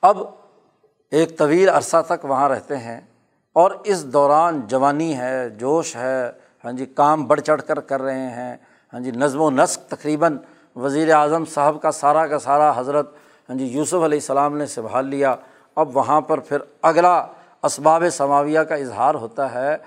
اب 0.02 0.18
ایک 1.12 1.38
طویل 1.38 1.70
عرصہ 1.70 2.02
تک 2.08 2.26
وہاں 2.26 2.50
رہتے 2.50 2.78
ہیں 2.78 3.00
اور 3.54 3.72
اس 3.84 4.06
دوران 4.14 4.62
جوانی 4.68 5.18
ہے، 5.18 5.50
جوش 5.50 5.96
ہے 5.96 6.32
ہاں 6.66 6.72
جی 6.72 6.86
کام 6.86 7.26
بڑھ 7.26 7.42
چڑھ 7.42 7.62
کر 7.62 7.80
کر 7.80 8.02
رہے 8.02 8.30
ہیں۔ 8.30 8.56
ہاں 8.94 9.00
جی 9.00 9.12
نظم 9.12 9.42
و 9.42 9.50
نسق 9.50 9.90
تقریباً 9.90 10.38
وزیر 10.76 11.14
اعظم 11.14 11.46
صاحب 11.46 11.82
کا 11.82 11.92
سارا 11.92 12.28
کا 12.28 12.40
سارا 12.40 12.74
حضرت 12.76 13.14
ہاں 13.50 13.58
جی 13.58 13.66
یوسف 13.66 13.94
علیہ 13.94 14.18
السلام 14.18 14.58
نے 14.58 14.66
سنبھال 14.66 15.08
لیا۔ 15.08 15.36
اب 15.76 15.98
وہاں 15.98 16.22
پر 16.22 16.40
پھر 16.40 16.58
اگلا 16.82 17.26
اسباب 17.64 18.04
سماویہ 18.12 18.60
کا 18.60 18.76
اظہار 18.76 19.16
ہوتا 19.16 19.54
ہے۔ 19.54 19.78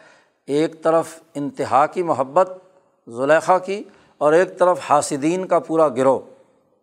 ایک 0.47 0.83
طرف 0.83 1.21
انتہا 1.35 1.87
کی 1.87 2.03
محبت 2.03 2.59
زلیخا 3.07 3.59
کی 3.59 3.83
اور 4.19 4.33
ایک 4.33 4.59
طرف 4.59 4.79
حاسدین 4.91 5.47
کا 5.47 5.59
پورا 5.59 5.89
گروہ۔ 5.89 6.19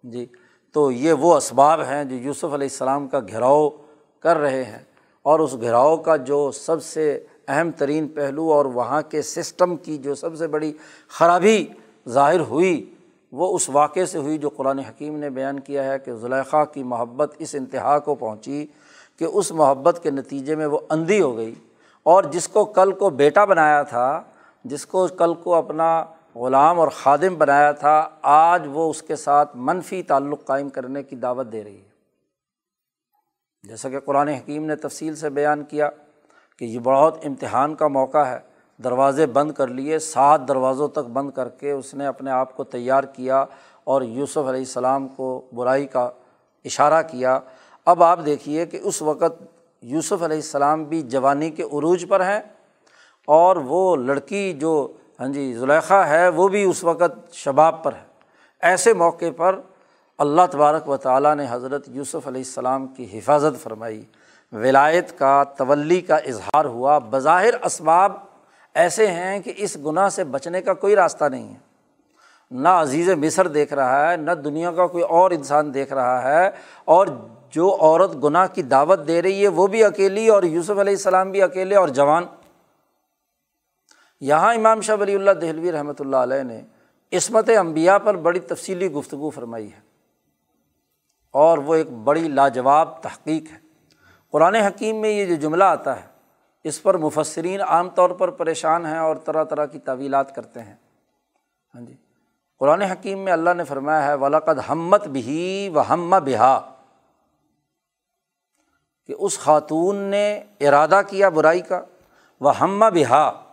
جی 0.04 0.26
تو 0.72 0.92
یہ 0.92 1.14
وہ 1.14 1.36
اسباب 1.36 1.82
ہیں 1.82 2.04
جو 2.04 2.16
یوسف 2.16 2.44
علیہ 2.44 2.68
السلام 2.72 3.08
کا 3.08 3.20
گھیراؤ 3.20 3.70
کر 4.20 4.38
رہے 4.38 4.64
ہیں۔ 4.64 4.84
اور 5.22 5.40
اس 5.40 5.54
گھیراؤ 5.62 5.98
کا 5.98 6.16
جو 6.16 6.52
سب 6.52 6.84
سے 6.84 7.24
اہم 7.48 7.72
ترین 7.72 8.08
پہلو 8.08 8.54
اور 8.54 8.66
وہاں 8.66 9.02
کے 9.02 9.22
سسٹم 9.22 9.76
کی 9.76 9.98
جو 9.98 10.16
سب 10.16 10.36
سے 10.36 10.48
بڑی 10.48 10.74
خرابی 11.08 11.66
ظاہر 12.10 12.40
ہوئی 12.40 12.95
وہ 13.36 13.56
اس 13.56 13.70
واقعے 13.70 14.06
سے 14.06 14.18
ہوئی 14.18 14.38
جو 14.38 14.50
قرآن 14.50 14.80
حکیم 14.80 15.18
نے 15.18 15.30
بیان 15.30 15.60
کیا 15.60 15.84
ہے 15.84 16.00
کہ 16.00 16.14
زلیخا 16.14 16.66
کی 16.66 16.84
محبت 16.84 17.36
اس 17.40 17.56
انتہا 17.56 18.00
کو 18.00 18.16
پہنچی 18.16 18.68
کہ 19.20 19.24
اس 19.24 19.52
محبت 19.52 20.00
کے 20.04 20.12
نتیجے 20.12 20.56
میں 20.56 20.66
وہ 20.66 20.80
اندھی 20.90 21.22
ہو 21.22 21.38
گئی 21.38 21.56
اور 22.04 22.24
جس 22.24 22.48
کو 22.48 22.66
کل 22.66 22.92
کو 22.92 23.10
بیٹا 23.10 23.46
بنایا 23.46 23.84
تھا، 23.84 24.22
جس 24.64 24.86
کو 24.86 25.08
کل 25.08 25.34
کو 25.34 25.56
اپنا 25.56 26.06
غلام 26.36 26.80
اور 26.80 26.88
خادم 26.88 27.36
بنایا 27.36 27.72
تھا، 27.72 28.10
آج 28.22 28.68
وہ 28.74 28.90
اس 28.90 29.02
کے 29.02 29.16
ساتھ 29.16 29.52
منفی 29.56 30.04
تعلق 30.04 30.46
قائم 30.46 30.70
کرنے 30.70 31.04
کی 31.04 31.16
دعوت 31.16 31.52
دے 31.52 31.64
رہی 31.64 31.78
ہے۔ 31.78 31.96
جیسا 33.64 33.90
کہ 33.90 34.00
قرآن 34.00 34.28
حکیم 34.28 34.66
نے 34.66 34.76
تفصیل 34.76 35.16
سے 35.16 35.30
بیان 35.30 35.64
کیا 35.64 35.90
کہ 36.60 36.66
یہ 36.66 36.80
بہت 36.80 37.26
امتحان 37.26 37.76
کا 37.76 37.88
موقع 37.88 38.26
ہے۔ 38.26 38.40
دروازے 38.84 39.26
بند 39.26 39.52
کر 39.52 39.68
لیے، 39.68 40.00
سات 40.00 40.48
دروازوں 40.48 40.88
تک 40.88 41.00
بند 41.00 41.32
کر 41.32 41.50
کے 41.50 41.72
اس 41.72 41.94
نے 41.94 42.06
اپنے 42.06 42.32
آپ 42.32 42.56
کو 42.56 42.64
تیار 42.64 43.04
کیا 43.04 43.46
اور 43.84 44.02
یوسف 44.02 44.38
علیہ 44.38 44.60
السلام 44.60 45.08
کو 45.08 45.42
برائی 45.54 45.88
کا 45.88 46.10
اشارہ 46.66 47.02
کیا۔ 47.02 47.40
اب 47.86 48.04
آپ 48.04 48.20
دیکھیے 48.26 48.66
کہ 48.66 48.80
اس 48.84 49.02
وقت 49.02 49.44
یوسف 49.82 50.24
علیہ 50.24 50.38
السلام 50.38 50.84
بھی 50.84 51.02
جوانی 51.02 51.50
کے 51.50 51.64
عروج 51.64 52.06
پر 52.10 52.20
ہیں 52.20 52.40
اور 53.26 53.56
وہ 53.56 53.96
لڑکی 53.96 54.54
جو 54.54 54.88
ہاں 55.20 55.28
جی 55.28 55.54
زلیخا 55.54 56.08
ہے، 56.08 56.30
وہ 56.30 56.48
بھی 56.48 56.64
اس 56.64 56.84
وقت 56.84 57.34
شباب 57.34 57.84
پر 57.84 57.94
ہے۔ 57.94 58.04
ایسے 58.62 58.94
موقع 58.94 59.26
پر 59.38 59.60
اللہ 60.18 60.42
تبارک 60.52 60.90
و 60.90 60.98
تعالیٰ 60.98 61.36
نے 61.36 61.46
حضرت 61.50 61.84
یوسف 61.88 62.28
علیہ 62.28 62.42
السلام 62.42 62.88
کی 62.88 63.18
حفاظت 63.18 63.64
فرمائی۔ 63.64 64.04
ولایت 64.54 65.20
کا، 65.20 65.44
تولی 65.44 66.02
کا 66.02 66.16
اظہار 66.16 66.66
ہوا۔ 66.66 67.00
بظاہر 67.00 67.66
اسباب 67.66 68.12
ایسے 68.76 69.08
ہیں 69.08 69.40
کہ 69.40 69.54
اس 69.58 69.78
گناہ 69.86 70.10
سے 70.10 70.24
بچنے 70.24 70.62
کا 70.62 70.74
کوئی 70.74 70.96
راستہ 70.96 71.26
نہیں 71.26 71.54
ہے۔ 71.54 71.58
نہ 72.52 72.70
عزیز 72.70 73.10
مصر 73.10 73.48
دیکھ 73.48 73.74
رہا 73.74 74.12
ہے، 74.12 74.18
نہ 74.18 74.32
دنیا 74.32 74.72
کا 74.72 74.88
کوئی 74.88 75.04
اور 75.04 75.32
انسان 75.32 75.74
دیکھ 75.74 75.94
رہا 75.94 76.24
ہے۔ 76.24 76.50
اور 76.86 77.08
جو 77.50 77.78
عورت 77.80 78.24
گناہ 78.24 78.48
کی 78.48 78.62
دعوت 78.62 79.08
دے 79.08 79.22
رہی 79.22 79.44
ہے، 79.44 79.48
وہ 79.48 79.68
بھی 79.68 79.84
اکیلی 79.84 80.28
اور 80.28 80.44
یوسف 80.44 80.70
علیہ 80.70 80.94
السلام 80.94 81.32
بھی 81.32 81.42
اکیلے 81.42 81.76
اور 81.76 81.88
جوان۔ 81.88 82.24
یہاں 84.22 84.54
امام 84.54 84.82
شاہ 84.82 84.96
ولی 85.00 85.16
اللہ 85.16 85.32
دہلوی 85.32 85.72
رحمۃ 85.72 85.94
اللہ 86.00 86.18
علیہ 86.18 86.44
نے 86.44 86.62
عصمت 87.14 87.50
انبیاء 87.50 87.98
پر 87.98 88.16
بڑی 88.16 88.40
تفصیلی 88.40 88.92
گفتگو 88.92 89.30
فرمائی 89.30 89.68
ہے۔ 89.68 89.80
اور 91.32 91.58
وہ 91.58 91.76
ایک 91.76 91.92
بڑی 91.92 92.28
لاجواب 92.28 93.04
تحقیق 93.04 93.52
ہے۔ 93.52 93.58
قرآن 94.32 94.56
حکیم 94.56 95.02
میں 95.02 95.10
یہ 95.10 95.26
جو 95.26 95.36
جملہ 95.36 95.64
آتا 95.64 96.04
ہے 96.04 96.15
اس 96.66 96.84
پر 96.84 96.98
مفسرین 96.98 97.62
عام 97.62 97.90
طور 97.90 98.10
پر 98.10 98.30
پریشان 98.30 98.86
ہیں 98.86 98.98
اور 98.98 99.16
طرح 99.16 99.44
طرح 99.44 99.66
کی 99.66 99.80
طویلات 99.80 100.36
کرتے 100.36 100.62
ہیں۔ 100.62 100.76
ہاں 101.76 101.82
جی۔ 101.82 101.96
قرآن 102.60 102.82
حکیم 102.82 103.20
میں 103.20 103.34
اللہ 103.34 103.50
نے 103.58 103.64
فرمایا 103.64 104.06
ہے 104.06 104.14
ولاقد 104.14 104.60
ہمت 104.70 105.08
بھی 105.08 105.70
و 105.76 105.82
ہم 105.90 106.10
بہا 106.26 106.76
کہ 109.08 109.16
اس 109.20 109.40
خاتون 109.40 109.96
نے 109.96 110.44
ارادہ 110.62 111.02
کیا 111.08 111.30
برائی 111.30 111.62
کا 111.62 111.82
وہ 112.40 112.58
ہم 112.58 112.80
بہا 112.80 113.44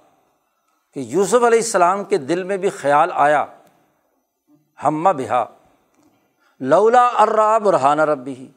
کہ 0.95 1.01
یوسف 1.01 1.35
علیہ 1.35 1.59
السلام 1.59 2.05
کے 2.05 2.19
دل 2.19 2.43
میں 2.43 2.57
بھی 2.57 2.69
خیال 2.69 3.11
آیا 3.15 3.45
ہمہ 4.85 5.09
بہا 5.09 5.45
لولا 6.61 7.07
ارا 7.07 7.59
برحان 7.59 8.01
ربی۔ 8.01 8.49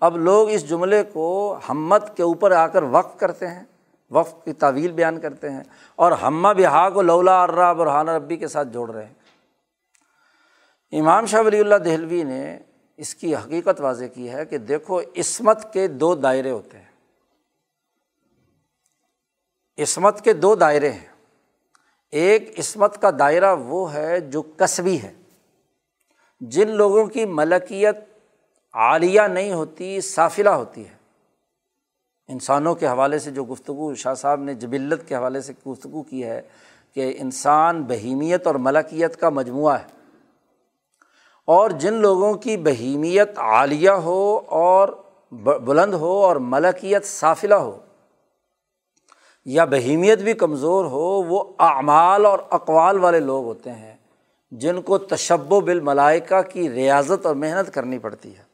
اب 0.00 0.16
لوگ 0.16 0.50
اس 0.50 0.68
جملے 0.68 1.04
کو 1.04 1.58
ہمت 1.68 2.16
کے 2.16 2.22
اوپر 2.22 2.52
آ 2.52 2.66
کر 2.66 2.82
وقف 2.82 3.20
کرتے 3.20 3.46
ہیں۔ 3.48 3.64
وقف 4.10 4.44
کی 4.44 4.52
تعویل 4.52 4.92
بیان 4.92 5.20
کرتے 5.20 5.50
ہیں 5.50 5.62
اور 5.96 6.12
ہمہ 6.12 6.48
بہا 6.56 6.90
کو 6.90 7.02
لولا 7.02 7.42
ارا 7.42 7.72
برحان 7.72 8.08
ربی 8.08 8.36
کے 8.36 8.48
ساتھ 8.48 8.68
جوڑ 8.68 8.90
رہے 8.90 9.06
ہیں۔ 9.06 9.14
امام 11.00 11.26
شاہ 11.26 11.40
ولی 11.40 11.60
اللہ 11.60 11.74
دہلوی 11.74 12.22
نے 12.22 12.58
اس 12.96 13.14
کی 13.14 13.34
حقیقت 13.34 13.80
واضح 13.80 14.04
کی 14.04 14.30
ہے 14.30 14.46
کہ 14.46 14.58
دیکھو 14.58 15.00
عصمت 15.00 15.72
کے 15.72 15.88
دو 15.88 16.14
دائرے 16.14 16.50
ہوتے 16.50 16.78
ہیں۔ 16.78 16.90
عصمت 19.82 20.24
کے 20.24 20.32
دو 20.32 20.54
دائرے 20.54 20.92
ہیں۔ 20.92 21.06
ایک 22.10 22.58
عصمت 22.58 23.02
کا 23.02 23.10
دائرہ 23.18 23.54
وہ 23.54 23.94
ہے 23.94 24.20
جو 24.20 24.42
کسبی 24.42 25.02
ہے۔ 25.02 25.12
جن 26.40 26.70
لوگوں 26.70 27.06
کی 27.06 27.24
ملکیت 27.24 27.96
عالیہ 28.72 29.20
نہیں 29.20 29.52
ہوتی 29.52 30.00
صافلہ 30.00 30.50
ہوتی 30.50 30.88
ہے۔ 30.88 30.99
انسانوں 32.30 32.74
کے 32.74 32.86
حوالے 32.86 33.18
سے 33.18 33.30
جو 33.30 33.44
گفتگو 33.44 33.94
شاہ 33.94 34.14
صاحب 34.14 34.40
نے 34.40 34.54
جبلت 34.54 35.08
کے 35.08 35.16
حوالے 35.16 35.40
سے 35.40 35.52
گفتگو 35.68 36.02
کی 36.02 36.24
ہے 36.24 36.42
کہ 36.94 37.14
انسان 37.18 37.82
بہیمیت 37.82 38.46
اور 38.46 38.54
ملکیت 38.54 39.16
کا 39.16 39.28
مجموعہ 39.28 39.74
ہے۔ 39.74 40.00
اور 41.44 41.70
جن 41.70 41.94
لوگوں 41.94 42.34
کی 42.34 42.56
بہیمیت 42.56 43.38
عالیہ 43.38 43.90
ہو 43.90 44.40
اور 44.46 44.88
بلند 45.32 45.94
ہو 45.94 46.24
اور 46.24 46.36
ملکیت 46.36 47.04
صافلہ 47.04 47.54
ہو 47.54 47.78
یا 49.44 49.64
بہیمیت 49.64 50.18
بھی 50.18 50.32
کمزور 50.32 50.84
ہو، 50.84 51.22
وہ 51.22 51.44
اعمال 51.58 52.26
اور 52.26 52.38
اقوال 52.50 52.98
والے 52.98 53.20
لوگ 53.20 53.44
ہوتے 53.44 53.72
ہیں 53.72 53.96
جن 54.50 54.82
کو 54.82 54.98
تشب 54.98 55.52
و 55.52 55.60
بالملائکہ 55.60 56.42
کی 56.42 56.70
ریاضت 56.70 57.26
اور 57.26 57.34
محنت 57.34 57.74
کرنی 57.74 57.98
پڑتی 57.98 58.36
ہے۔ 58.36 58.49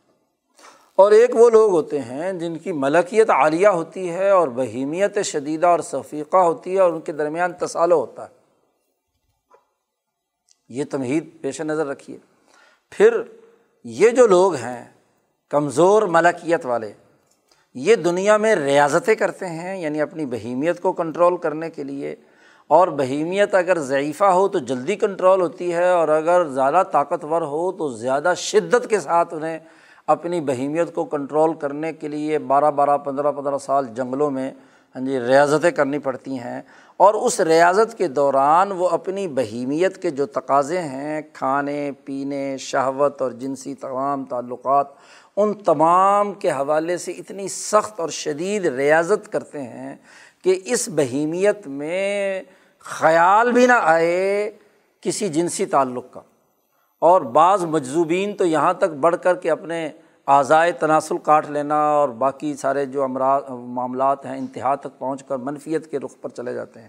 اور 0.96 1.12
ایک 1.12 1.30
وہ 1.34 1.50
لوگ 1.50 1.70
ہوتے 1.70 2.00
ہیں 2.00 2.32
جن 2.32 2.58
کی 2.58 2.72
ملکیت 2.72 3.30
عالیہ 3.30 3.68
ہوتی 3.68 4.10
ہے 4.10 4.30
اور 4.30 4.48
بہیمیت 4.48 5.18
شدیدہ 5.24 5.66
اور 5.66 5.80
صفیقہ 5.80 6.36
ہوتی 6.36 6.74
ہے 6.74 6.80
اور 6.80 6.92
ان 6.92 7.00
کے 7.00 7.12
درمیان 7.12 7.52
تصالو 7.52 8.00
ہوتا 8.00 8.24
ہے۔ 8.24 8.28
یہ 10.68 10.84
تمہید 10.90 11.28
پیش 11.40 11.60
نظر 11.60 11.86
رکھیے۔ 11.86 12.18
پھر 12.90 13.22
یہ 13.84 14.10
جو 14.10 14.26
لوگ 14.26 14.54
ہیں، 14.54 14.84
کمزور 15.48 16.02
ملکیت 16.02 16.66
والے، 16.66 16.92
یہ 17.74 17.94
دنیا 17.94 18.36
میں 18.36 18.54
ریاضتیں 18.56 19.14
کرتے 19.14 19.46
ہیں 19.46 19.80
یعنی 19.80 20.00
اپنی 20.00 20.26
بہیمیت 20.26 20.82
کو 20.82 20.92
کنٹرول 20.92 21.36
کرنے 21.36 21.70
کے 21.70 21.84
لیے۔ 21.84 22.16
اور 22.66 22.88
بہیمیت 22.88 23.54
اگر 23.54 23.78
ضعیفہ 23.78 24.24
ہو 24.24 24.48
تو 24.48 24.58
جلدی 24.58 24.96
کنٹرول 24.96 25.40
ہوتی 25.40 25.74
ہے، 25.74 25.88
اور 25.88 26.08
اگر 26.08 26.46
زیادہ 26.48 26.82
طاقتور 26.92 27.42
ہو 27.42 27.72
تو 27.72 27.88
زیادہ 27.88 28.32
شدت 28.36 28.88
کے 28.88 29.00
ساتھ 29.00 29.34
انہیں 29.34 29.58
اپنی 30.06 30.40
بہیمیت 30.40 30.94
کو 30.94 31.04
کنٹرول 31.04 31.54
کرنے 31.54 31.92
کے 31.92 32.08
لیے 32.08 32.38
بارہ 32.38 32.70
بارہ 32.70 32.98
پندرہ 32.98 33.32
پندرہ 33.32 33.58
سال 33.58 33.86
جنگلوں 33.94 34.30
میں 34.30 34.52
ہاں 34.96 35.06
جی 35.06 35.20
ریاضتیں 35.20 35.70
کرنی 35.70 35.98
پڑتی 35.98 36.38
ہیں۔ 36.38 36.62
اور 36.96 37.14
اس 37.14 37.40
ریاضت 37.40 37.98
کے 37.98 38.08
دوران 38.08 38.72
وہ 38.72 38.88
اپنی 38.88 39.28
بہیمیت 39.28 40.02
کے 40.02 40.10
جو 40.10 40.26
تقاضے 40.26 40.80
ہیں، 40.80 41.22
کھانے، 41.32 41.90
پینے، 42.04 42.56
شہوت 42.58 43.22
اور 43.22 43.30
جنسی 43.30 43.74
تمام 43.74 44.24
تعلقات، 44.24 44.86
ان 45.36 45.54
تمام 45.54 46.32
کے 46.32 46.50
حوالے 46.50 46.96
سے 46.96 47.12
اتنی 47.12 47.48
سخت 47.48 48.00
اور 48.00 48.08
شدید 48.08 48.66
ریاضت 48.66 49.32
کرتے 49.32 49.62
ہیں 49.62 49.96
کہ 50.44 50.60
اس 50.64 50.88
بہیمیت 50.88 51.66
میں 51.66 52.42
خیال 52.78 53.52
بھی 53.52 53.66
نہ 53.66 53.78
آئے 53.80 54.50
کسی 55.00 55.28
جنسی 55.28 55.66
تعلق 55.66 56.04
کا۔ 56.10 56.20
اور 56.98 57.20
بعض 57.20 57.64
مجذوبین 57.64 58.34
تو 58.36 58.44
یہاں 58.44 58.72
تک 58.72 58.84
بڑھ 58.84 59.16
کر 59.22 59.34
کے 59.34 59.50
اپنے 59.50 59.88
اعضائے 60.26 60.72
تناسل 60.72 61.18
کاٹ 61.18 61.50
لینا 61.50 61.88
اور 61.88 62.08
باقی 62.08 62.54
سارے 62.54 62.86
جو 62.86 63.02
امراض 63.02 63.42
معاملات 63.50 64.26
ہیں 64.26 64.38
انتہا 64.38 64.74
تک 64.74 64.98
پہنچ 64.98 65.24
کر 65.24 65.36
منفیت 65.36 65.90
کے 65.90 65.98
رخ 65.98 66.14
پر 66.20 66.28
چلے 66.28 66.54
جاتے 66.54 66.80
ہیں۔ 66.80 66.88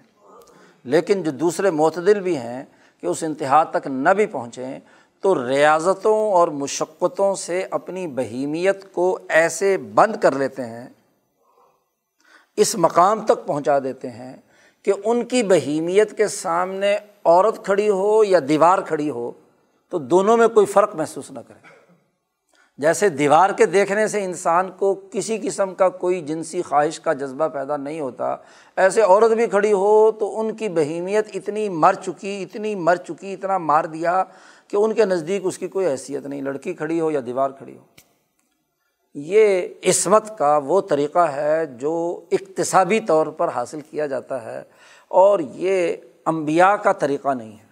لیکن 0.84 1.24
جو 1.24 1.32
دوسرے 1.32 1.72
معتدل 1.72 2.20
بھی 2.20 2.38
ہیں 2.38 2.66
کہ 3.02 3.08
اس 3.08 3.24
انتہا 3.24 3.64
تک 3.64 3.88
نہ 3.88 4.10
بھی 4.10 4.26
پہنچیں، 4.26 4.80
تو 5.22 5.48
ریاضتوں 5.48 6.32
اور 6.32 6.48
مشقتوں 6.48 7.36
سے 7.36 7.66
اپنی 7.72 8.08
بہیمیت 8.08 8.94
کو 8.94 9.20
ایسے 9.30 9.78
بند 9.78 10.16
کر 10.16 10.32
لیتے 10.32 10.66
ہیں، 10.66 10.88
اس 12.56 12.76
مقام 12.76 13.26
تک 13.26 13.46
پہنچا 13.46 13.80
دیتے 13.80 14.10
ہیں 14.10 14.36
کہ 14.84 14.94
ان 15.06 15.26
کی 15.26 15.44
بہیمیت 15.44 16.18
کے 16.18 16.28
سامنے 16.28 16.98
عورت 17.24 17.66
کھڑی 17.66 17.90
ہو 17.90 18.24
یا 18.24 18.40
دیوار 18.48 18.80
کھڑی 18.80 19.10
ہو۔ 19.10 19.32
تو 19.90 19.98
دونوں 19.98 20.38
میں 20.38 20.48
کوئی 20.48 20.66
فرق 20.66 20.96
محسوس 20.96 21.32
نہ 21.32 21.40
کرے۔ 21.48 21.78
جیسے 22.78 23.10
دیوار 23.10 23.50
کے 23.50 23.66
دیکھنے 23.66 24.08
سے 24.08 24.24
انسان 24.24 24.72
کو 24.72 25.02
کسی 25.12 25.38
قسم 25.44 25.74
کا 25.74 25.90
کوئی 25.90 26.22
جنسی 26.22 26.62
خواہش 26.62 27.00
کا 27.00 27.14
جذبہ 27.14 27.48
پیدا 27.48 27.78
نہیں 27.78 28.00
ہوتا، 28.00 28.36
ایسے 28.76 29.02
عورت 29.02 29.32
بھی 29.32 29.48
کھڑی 29.48 29.74
ہو 29.74 30.12
تو 30.12 30.40
ان 30.40 30.56
کی 30.56 30.70
بہیمیت 30.70 31.28
اتنی 31.34 31.70
مر 31.70 31.94
چکی، 31.94 32.44
اتنی 32.44 32.76
مر 32.76 32.96
چکی، 32.96 33.34
اتنا 33.34 33.58
مار 33.58 33.84
دیا 33.84 34.24
کہ 34.68 34.78
ان 34.78 34.94
کے 34.94 35.06
نزدیک 35.06 35.42
اس 35.46 35.58
کی 35.58 35.68
کوئی 35.68 35.88
حیثیت 35.88 36.26
نہیں۔ 36.26 36.42
لڑکی 36.42 36.74
کھڑی 36.74 37.02
ہو 37.02 37.12
یا 37.12 37.20
دیوار 37.26 37.50
کھڑی 37.50 37.78
ہو۔ 37.78 37.84
یہ 39.16 39.68
عصمت 39.86 40.38
کا 40.38 40.58
وہ 40.58 40.82
طریقہ 40.82 41.20
ہے 41.20 41.66
جو 41.66 42.22
اقتصابی 42.32 43.00
طور 43.00 43.28
پر 43.28 43.48
حاصل 43.48 43.82
کیا 43.82 44.06
جاتا 44.06 44.46
ہے 44.46 44.64
اور 45.08 45.40
یہ 45.40 45.96
امبیا 46.26 46.76
کا 46.76 46.92
طریقہ 46.92 47.34
نہیں 47.34 47.52
ہے۔ 47.52 47.67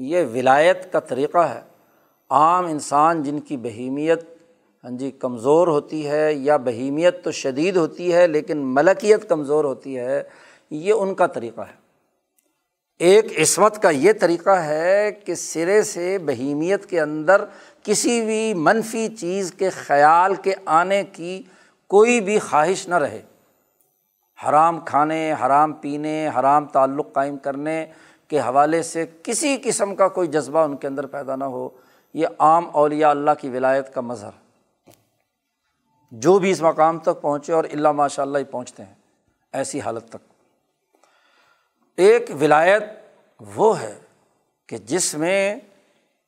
یہ 0.00 0.24
ولایت 0.34 0.92
کا 0.92 1.00
طریقہ 1.00 1.38
ہے۔ 1.38 1.60
عام 2.30 2.66
انسان 2.66 3.22
جن 3.22 3.40
کی 3.40 3.56
بہیمیت 3.56 4.24
ہاں 4.84 4.90
جی 4.90 5.10
کمزور 5.10 5.68
ہوتی 5.68 6.08
ہے 6.08 6.34
یا 6.34 6.56
بہیمیت 6.56 7.24
تو 7.24 7.30
شدید 7.30 7.76
ہوتی 7.76 8.14
ہے 8.14 8.26
لیکن 8.26 8.58
ملکیت 8.58 9.28
کمزور 9.28 9.64
ہوتی 9.64 9.98
ہے، 9.98 10.22
یہ 10.70 10.92
ان 10.92 11.14
کا 11.14 11.26
طریقہ 11.26 11.60
ہے۔ 11.60 11.72
ایک 12.98 13.40
عصمت 13.40 13.82
کا 13.82 13.90
یہ 13.90 14.12
طریقہ 14.20 14.50
ہے 14.50 15.12
کہ 15.24 15.34
سرے 15.34 15.82
سے 15.82 16.18
بہیمیت 16.18 16.86
کے 16.86 17.00
اندر 17.00 17.44
کسی 17.82 18.24
بھی 18.24 18.54
منفی 18.54 19.08
چیز 19.08 19.52
کے 19.52 19.70
خیال 19.70 20.34
کے 20.34 20.54
آنے 20.66 21.04
کی 21.12 21.42
کوئی 21.88 22.20
بھی 22.20 22.38
خواہش 22.38 22.88
نہ 22.88 22.94
رہے۔ 22.94 23.22
حرام 24.48 24.80
کھانے، 24.80 25.32
حرام 25.32 25.72
پینے، 25.72 26.28
حرام 26.28 26.66
تعلق 26.66 27.12
قائم 27.12 27.36
کرنے 27.36 27.86
کے 28.28 28.40
حوالے 28.40 28.82
سے 28.82 29.04
کسی 29.22 29.56
قسم 29.64 29.94
کا 29.94 30.08
کوئی 30.08 30.28
جذبہ 30.28 30.58
ان 30.58 30.76
کے 30.76 30.86
اندر 30.86 31.06
پیدا 31.06 31.36
نہ 31.36 31.44
ہو، 31.44 31.68
یہ 32.14 32.26
عام 32.38 32.68
اولیاء 32.72 33.10
اللہ 33.10 33.30
کی 33.40 33.48
ولایت 33.48 33.94
کا 33.94 34.00
مظہر 34.00 34.30
جو 36.12 36.38
بھی 36.38 36.50
اس 36.50 36.60
مقام 36.60 36.98
تک 36.98 37.20
پہنچے 37.20 37.52
اور 37.52 37.64
اللہ 37.72 37.92
ماشاء 37.92 38.22
اللہ 38.22 38.38
ہی 38.38 38.44
پہنچتے 38.44 38.82
ہیں، 38.82 38.94
ایسی 39.52 39.80
حالت 39.80 40.08
تک۔ 40.08 40.32
ایک 41.98 42.30
ولایت 42.40 42.82
وہ 43.40 43.80
ہے 43.80 43.98
کہ 44.66 44.78
جس 44.78 45.14
میں 45.14 45.56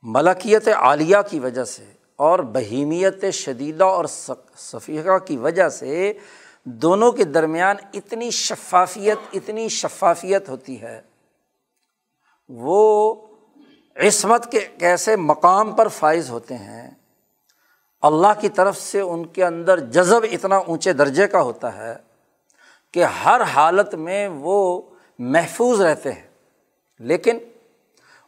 ملکیت 0.03 0.68
عالیہ 0.68 1.16
کی 1.30 1.38
وجہ 1.40 1.64
سے 1.64 1.84
اور 2.16 2.38
بہیمیت 2.38 3.24
شدیدہ 3.32 3.84
اور 3.84 4.05
صفیقہ 4.57 5.18
کی 5.18 5.36
وجہ 5.36 5.68
سے 5.68 6.12
دونوں 6.64 7.12
کے 7.12 7.24
درمیان 7.24 7.76
اتنی 7.94 8.30
شفافیت 8.30 9.18
اتنی 9.32 9.68
شفافیت 9.68 10.48
ہوتی 10.48 10.80
ہے 10.80 11.01
وہ 12.51 13.14
عصمت 13.96 14.53
کے 14.53 14.61
کیسے 14.78 15.16
مقام 15.16 15.72
پر 15.72 15.88
فائز 15.88 16.30
ہوتے 16.30 16.55
ہیں، 16.55 16.90
اللہ 18.03 18.40
کی 18.40 18.48
طرف 18.48 18.76
سے 18.76 19.01
ان 19.01 19.26
کے 19.26 19.44
اندر 19.44 19.78
جذب 19.78 20.20
اتنا 20.32 20.57
اونچے 20.57 20.92
درجے 20.92 21.26
کا 21.26 21.42
ہوتا 21.42 21.76
ہے 21.76 21.94
کہ 22.92 23.05
ہر 23.05 23.40
حالت 23.40 23.94
میں 23.94 24.28
وہ 24.28 24.82
محفوظ 25.18 25.80
رہتے 25.80 26.12
ہیں۔ 26.12 26.28
لیکن 26.98 27.38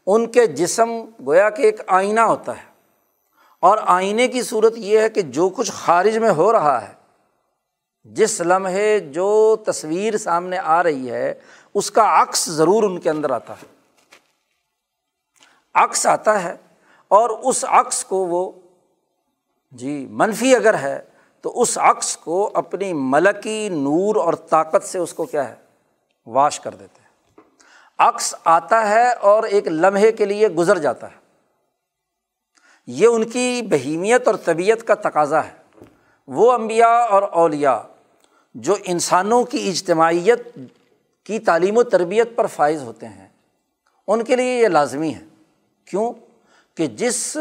ان 0.06 0.30
کے 0.30 0.46
جسم 0.46 0.90
گویا 1.26 1.50
کہ 1.50 1.62
ایک 1.62 1.80
آئینہ 1.86 2.20
ہوتا 2.20 2.58
ہے۔ 2.58 2.72
اور 3.60 3.78
آئینے 3.80 4.28
کی 4.28 4.42
صورت 4.42 4.72
یہ 4.76 4.98
ہے 4.98 5.08
کہ 5.08 5.22
جو 5.22 5.48
کچھ 5.48 5.72
خارج 5.72 6.18
میں 6.18 6.30
ہو 6.30 6.52
رہا 6.52 6.88
ہے، 6.88 6.92
جس 8.04 8.40
لمحے 8.40 8.98
جو 8.98 9.56
تصویر 9.66 10.16
سامنے 10.16 10.58
آ 10.58 10.82
رہی 10.82 11.10
ہے، 11.10 11.34
اس 11.74 11.90
کا 11.90 12.22
عکس 12.22 12.46
ضرور 12.50 12.82
ان 12.82 13.00
کے 13.00 13.10
اندر 13.10 13.30
آتا 13.30 13.52
ہے۔ 13.52 13.71
عکس 15.74 16.06
آتا 16.06 16.42
ہے 16.42 16.56
اور 17.08 17.30
اس 17.30 17.64
عکس 17.68 18.04
کو 18.04 18.16
وہ 18.16 18.52
جی 19.72 20.06
منفی 20.10 20.56
اگر 20.56 20.74
ہے 20.74 21.02
تو 21.40 21.60
اس 21.60 21.78
عکس 21.78 22.16
کو 22.16 22.50
اپنی 22.54 22.92
ملکی 22.92 23.68
نور 23.68 24.16
اور 24.16 24.34
طاقت 24.34 24.84
سے 24.84 24.98
اس 24.98 25.14
کو 25.14 25.24
کیا 25.24 25.48
ہے؟ 25.48 25.54
واش 26.26 26.60
کر 26.60 26.74
دیتے 26.74 27.00
ہیں۔ 27.00 27.08
عکس 27.98 28.34
آتا 28.44 28.88
ہے 28.88 29.12
اور 29.12 29.42
ایک 29.42 29.68
لمحے 29.68 30.12
کے 30.12 30.24
لیے 30.24 30.48
گزر 30.48 30.78
جاتا 30.78 31.10
ہے۔ 31.10 31.16
یہ 32.86 33.06
ان 33.06 33.24
کی 33.24 33.62
بہیمیت 33.70 34.26
اور 34.26 34.34
طبیعت 34.34 34.86
کا 34.86 34.94
تقاضا 34.94 35.44
ہے۔ 35.44 35.84
وہ 36.26 36.52
امبیا 36.52 36.88
اور 36.88 37.22
اولیا 37.22 37.82
جو 38.54 38.76
انسانوں 38.84 39.44
کی 39.44 39.68
اجتماعیت 39.68 40.58
کی 41.24 41.38
تعلیم 41.38 41.76
و 41.76 41.82
تربیت 41.82 42.36
پر 42.36 42.46
فائز 42.46 42.82
ہوتے 42.82 43.08
ہیں، 43.08 43.28
ان 44.06 44.24
کے 44.24 44.36
لیے 44.36 44.62
یہ 44.62 44.68
لازمی 44.68 45.14
ہے۔ 45.14 45.31
کیوں 45.86 46.12
کہ 46.74 46.86
جس 46.86 47.36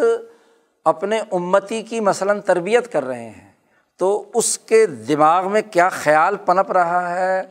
اپنے 0.86 1.20
امتی 1.32 1.82
کی 1.82 2.00
مثلاً 2.00 2.42
تربیت 2.42 2.92
کر 2.92 3.06
رہے 3.06 3.30
ہیں، 3.30 3.52
تو 3.98 4.32
اس 4.34 4.60
کے 4.60 4.86
دماغ 4.86 5.52
میں 5.52 5.62
کیا 5.72 5.90
خیال 5.90 6.36
پنپ 6.36 6.72
رہا 6.72 7.20
ہے؟ 7.20 7.42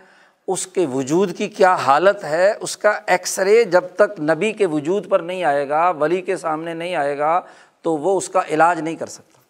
اس 0.48 0.66
کے 0.66 0.86
وجود 0.86 1.36
کی 1.36 1.48
کیا 1.48 1.74
حالت 1.74 2.24
ہے؟ 2.24 2.52
اس 2.60 2.76
کا 2.76 3.00
ایکس 3.06 3.38
رے 3.38 3.64
جب 3.64 3.84
تک 3.94 4.20
نبی 4.20 4.52
کے 4.52 4.66
وجود 4.66 5.08
پر 5.08 5.20
نہیں 5.20 5.44
آئے 5.44 5.68
گا، 5.68 5.90
ولی 5.90 6.20
کے 6.20 6.36
سامنے 6.36 6.74
نہیں 6.74 6.94
آئے 6.94 7.18
گا، 7.18 7.40
تو 7.82 7.96
وہ 7.96 8.16
اس 8.18 8.28
کا 8.28 8.40
علاج 8.50 8.80
نہیں 8.80 8.96
کر 8.96 9.06
سکتا۔ 9.06 9.40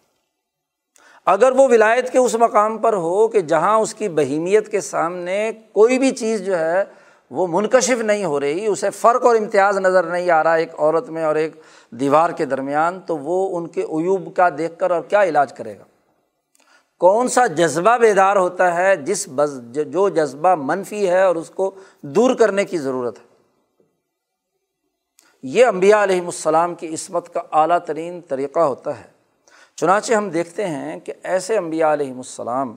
اگر 1.25 1.51
وہ 1.51 1.67
ولایت 1.67 2.11
کے 2.11 2.17
اس 2.19 2.35
مقام 2.35 2.77
پر 2.77 2.93
ہو 2.93 3.27
کہ 3.27 3.41
جہاں 3.41 3.77
اس 3.79 3.93
کی 3.93 4.09
بہیمیت 4.09 4.71
کے 4.71 4.81
سامنے 4.81 5.51
کوئی 5.71 5.99
بھی 5.99 6.11
چیز 6.11 6.45
جو 6.45 6.59
ہے 6.59 6.83
وہ 7.31 7.47
منکشف 7.47 8.01
نہیں 8.01 8.25
ہو 8.25 8.39
رہی، 8.39 8.65
اسے 8.65 8.89
فرق 8.89 9.25
اور 9.25 9.35
امتیاز 9.35 9.77
نظر 9.77 10.03
نہیں 10.03 10.31
آ 10.31 10.43
رہا 10.43 10.53
ایک 10.53 10.69
عورت 10.79 11.09
میں 11.09 11.23
اور 11.23 11.35
ایک 11.35 11.61
دیوار 11.91 12.29
کے 12.29 12.45
درمیان، 12.45 12.99
تو 12.99 13.17
وہ 13.17 13.57
ان 13.57 13.67
کے 13.67 13.81
عیوب 13.81 14.35
کا 14.35 14.49
دیکھ 14.57 14.79
کر 14.79 14.91
اور 14.91 15.01
کیا 15.01 15.23
علاج 15.23 15.53
کرے 15.53 15.79
گا؟ 15.79 15.83
کون 16.97 17.27
سا 17.27 17.47
جذبہ 17.47 17.97
بیدار 17.97 18.35
ہوتا 18.35 18.75
ہے 18.75 18.95
جس 18.95 19.29
بز، 19.29 19.61
جو 19.71 20.09
جذبہ 20.09 20.55
منفی 20.55 21.09
ہے 21.09 21.23
اور 21.23 21.35
اس 21.35 21.49
کو 21.49 21.71
دور 22.01 22.35
کرنے 22.35 22.65
کی 22.65 22.77
ضرورت 22.77 23.19
ہے؟ 23.19 23.23
یہ 25.43 25.65
امبیا 25.65 26.03
علیہم 26.03 26.25
السلام 26.25 26.75
کی 26.75 26.93
عصمت 26.93 27.33
کا 27.33 27.41
اعلیٰ 27.51 27.79
ترین 27.79 28.21
طریقہ 28.21 28.59
ہوتا 28.59 28.99
ہے۔ 28.99 29.21
چنانچہ 29.75 30.13
ہم 30.13 30.29
دیکھتے 30.29 30.67
ہیں 30.67 30.99
کہ 30.99 31.13
ایسے 31.23 31.57
امبیا 31.57 31.93
علیہم 31.93 32.17
السلام 32.17 32.75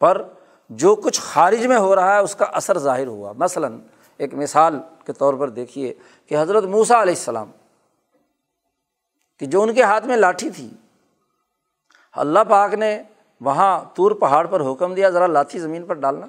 پر 0.00 0.22
جو 0.70 0.96
کچھ 0.96 1.20
خارج 1.20 1.66
میں 1.66 1.78
ہو 1.78 1.96
رہا 1.96 2.14
ہے، 2.14 2.18
اس 2.18 2.34
کا 2.34 2.44
اثر 2.44 2.78
ظاہر 2.78 3.06
ہوا۔ 3.06 3.32
مثلاً 3.36 3.80
ایک 4.16 4.34
مثال 4.34 4.78
کے 5.06 5.12
طور 5.12 5.34
پر 5.34 5.48
دیکھیے 5.48 5.94
کہ 6.26 6.40
حضرت 6.40 6.64
موسا 6.64 7.02
علیہ 7.02 7.14
السلام، 7.14 7.50
کہ 9.38 9.46
جو 9.46 9.62
ان 9.62 9.74
کے 9.74 9.82
ہاتھ 9.82 10.06
میں 10.06 10.16
لاٹھی 10.16 10.50
تھی، 10.50 10.70
اللہ 12.12 12.38
پاک 12.48 12.74
نے 12.74 13.02
وہاں 13.40 13.84
طور 13.94 14.10
پہاڑ 14.10 14.46
پر 14.46 14.60
حکم 14.60 14.94
دیا، 14.94 15.10
ذرا 15.10 15.26
لاٹھی 15.26 15.58
زمین 15.58 15.86
پر 15.86 15.94
ڈالنا۔ 15.94 16.26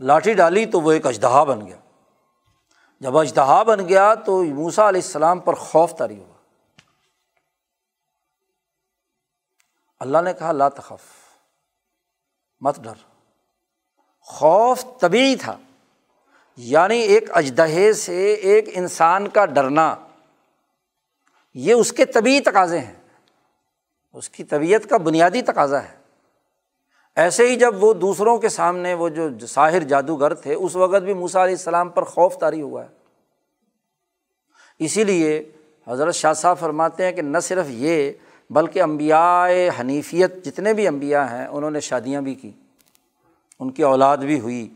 لاٹھی 0.00 0.34
ڈالی 0.34 0.66
تو 0.66 0.80
وہ 0.80 0.92
ایک 0.92 1.06
اجدہا 1.06 1.44
بن 1.44 1.66
گیا۔ 1.66 1.76
جب 3.00 3.18
اجدہا 3.18 3.62
بن 3.62 3.88
گیا 3.88 4.14
تو 4.14 4.44
موسا 4.44 4.88
علیہ 4.88 5.00
السلام 5.04 5.40
پر 5.40 5.54
خوف 5.54 5.94
تاری 5.94 6.18
ہوا۔ 6.18 6.34
اللہ 10.00 10.18
نے 10.18 10.34
کہا، 10.34 10.52
لا 10.52 10.68
تخف۔ 10.68 11.17
مت 12.60 12.80
ڈر۔ 12.80 12.92
خوف 14.20 14.84
طبی 15.00 15.36
تھا۔ 15.40 15.56
یعنی 16.56 16.98
ایک 16.98 17.36
اجدہے 17.36 17.92
سے 17.92 18.32
ایک 18.34 18.64
انسان 18.72 19.28
کا 19.28 19.46
ڈرنا۔ 19.46 19.96
یہ 21.54 21.74
اس 21.74 21.92
کے 21.92 22.04
طبی 22.04 22.40
تقاضے 22.40 22.78
ہیں۔ 22.78 22.94
اس 24.12 24.28
کی 24.28 24.44
طبیعت 24.44 24.90
کا 24.90 24.96
بنیادی 24.96 25.42
تقاضا 25.42 25.82
ہے۔ 25.82 25.98
ایسے 27.16 27.46
ہی 27.46 27.56
جب 27.56 27.84
وہ 27.84 27.94
دوسروں 27.94 28.38
کے 28.38 28.48
سامنے 28.48 28.94
وہ 28.94 29.08
جو 29.08 29.46
ساحر 29.46 29.80
جادوگر 29.80 30.34
تھے، 30.34 30.54
اس 30.54 30.76
وقت 30.76 31.02
بھی 31.02 31.14
موسا 31.14 31.44
علیہ 31.44 31.54
السلام 31.54 31.88
پر 31.88 32.02
خوف 32.02 32.38
طاری 32.38 32.62
ہوا 32.62 32.84
ہے۔ 32.84 32.88
اسی 34.78 35.04
لیے 35.04 35.52
حضرت 35.88 36.14
شاہ 36.14 36.32
صاحب 36.32 36.58
فرماتے 36.58 37.04
ہیں 37.04 37.12
کہ 37.12 37.22
نہ 37.22 37.38
صرف 37.38 37.64
یہ 37.68 38.12
بلکہ 38.50 38.82
امبیاء 38.82 39.46
حنیفیت 39.80 40.44
جتنے 40.44 40.72
بھی 40.74 40.88
امبیا 40.88 41.30
ہیں، 41.30 41.46
انہوں 41.46 41.70
نے 41.70 41.80
شادیاں 41.80 42.22
بھی 42.22 42.34
کی، 42.34 42.50
ان 43.60 43.70
کی 43.70 43.82
اولاد 43.82 44.16
بھی 44.16 44.40
ہوئی۔ 44.40 44.68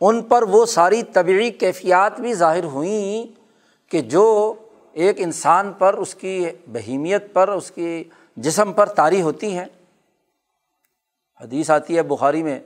ان 0.00 0.22
پر 0.22 0.42
وہ 0.42 0.66
ساری 0.66 1.02
طبعی 1.02 1.50
کیفیات 1.50 2.20
بھی 2.20 2.34
ظاہر 2.34 2.64
ہوئیں 2.64 3.26
کہ 3.90 4.00
جو 4.00 4.54
ایک 4.92 5.16
انسان 5.18 5.72
پر، 5.72 5.94
اس 5.94 6.14
کی 6.14 6.46
بہیمیت 6.66 7.32
پر، 7.32 7.48
اس 7.48 7.70
کی 7.70 8.04
جسم 8.36 8.72
پر 8.72 8.86
طاری 8.86 9.22
ہوتی 9.22 9.58
ہیں۔ 9.58 9.64
حدیث 11.40 11.70
آتی 11.70 11.96
ہے 11.96 12.02
بخاری 12.02 12.42
میں 12.42 12.60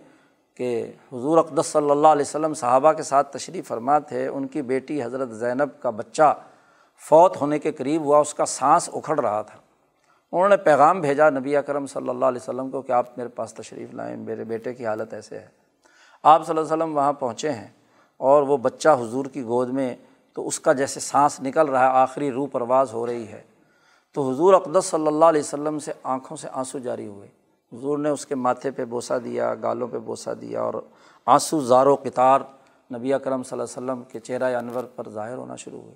کہ 0.55 0.93
حضور 1.13 1.39
اقدس 1.39 1.67
صلی 1.67 1.91
اللہ 1.91 2.09
علیہ 2.09 2.25
وسلم 2.29 2.55
صحابہ 2.55 2.93
کے 2.93 3.03
ساتھ 3.03 3.37
تشریف 3.37 3.69
فرما 3.69 3.99
تھے، 3.99 4.27
ان 4.27 4.47
کی 4.47 4.63
بیٹی 4.63 5.03
حضرت 5.03 5.31
زینب 5.31 5.83
کا 5.83 5.91
بچہ 5.91 6.35
فوت 7.09 7.41
ہونے 7.41 7.59
کے 7.59 7.73
قریب 7.73 8.03
ہوا، 8.03 8.19
اس 8.19 8.35
کا 8.35 8.47
سانس 8.47 8.91
اکھڑ 8.93 9.21
رہا 9.21 9.43
تھا۔ 9.43 9.62
انہوں 10.33 10.49
نے 10.49 10.57
پیغام 10.57 11.01
بھیجا 11.01 11.31
نبی 11.31 11.57
اکرم 11.57 11.87
صلی 11.87 12.09
اللہ 12.09 12.25
علیہ 12.25 12.41
وسلم 12.43 12.71
کو 12.71 12.83
کہ 12.83 12.93
آپ 12.93 13.19
میرے 13.19 13.29
پاس 13.29 13.55
تشریف 13.55 13.95
لائیں، 13.95 14.17
میرے 14.17 14.45
بیٹے 14.45 14.75
کی 14.75 14.87
حالت 14.87 15.15
ایسے 15.15 15.39
ہے۔ 15.39 15.49
آپ 16.23 16.47
صلی 16.47 16.59
اللہ 16.59 16.75
علیہ 16.75 16.83
وسلم 16.83 16.97
وہاں 16.97 17.13
پہنچے 17.13 17.53
ہیں 17.53 17.69
اور 18.17 18.43
وہ 18.43 18.57
بچہ 18.57 18.89
حضور 18.89 19.27
کی 19.27 19.43
گود 19.43 19.69
میں 19.69 19.97
تو 20.33 20.47
اس 20.47 20.61
کا 20.61 20.73
جیسے 20.73 21.01
سانس 21.01 21.41
نکل 21.41 21.69
رہا 21.69 21.81
ہے، 21.81 21.91
آخری 21.91 22.33
روح 22.33 22.49
پرواز 22.53 22.93
ہو 22.93 23.07
رہی 23.07 23.29
ہے۔ 23.29 23.43
تو 24.13 24.31
حضور 24.31 24.55
اقدس 24.55 24.85
صلی 24.85 25.07
اللہ 25.07 25.25
علیہ 25.25 25.41
وسلم 25.41 25.79
سے 25.79 25.93
آنکھوں 26.03 26.37
سے 26.37 26.49
آنسو 26.53 26.79
جاری 26.79 27.07
ہوئے۔ 27.07 27.29
حضور 27.73 27.99
نے 27.99 28.09
اس 28.09 28.27
کے 28.27 28.35
ماتھے 28.35 28.71
پہ 28.71 28.85
بوسہ 28.85 29.15
دیا، 29.25 29.55
گالوں 29.55 29.89
پہ 29.89 29.99
بوسہ 29.99 30.31
دیا 30.31 30.63
اور 30.63 30.75
آنسو 31.27 31.61
زار 31.61 31.87
و 31.87 31.95
قطار 31.95 32.41
نبی 32.95 33.13
اکرم 33.13 33.43
صلی 33.43 33.61
اللہ 33.61 33.79
علیہ 33.79 33.93
وسلم 33.93 34.03
کے 34.13 34.19
چہرہ 34.19 34.57
انور 34.57 34.85
پر 34.85 35.09
ظاہر 35.09 35.37
ہونا 35.37 35.57
شروع 35.57 35.81
ہوئے۔ 35.81 35.95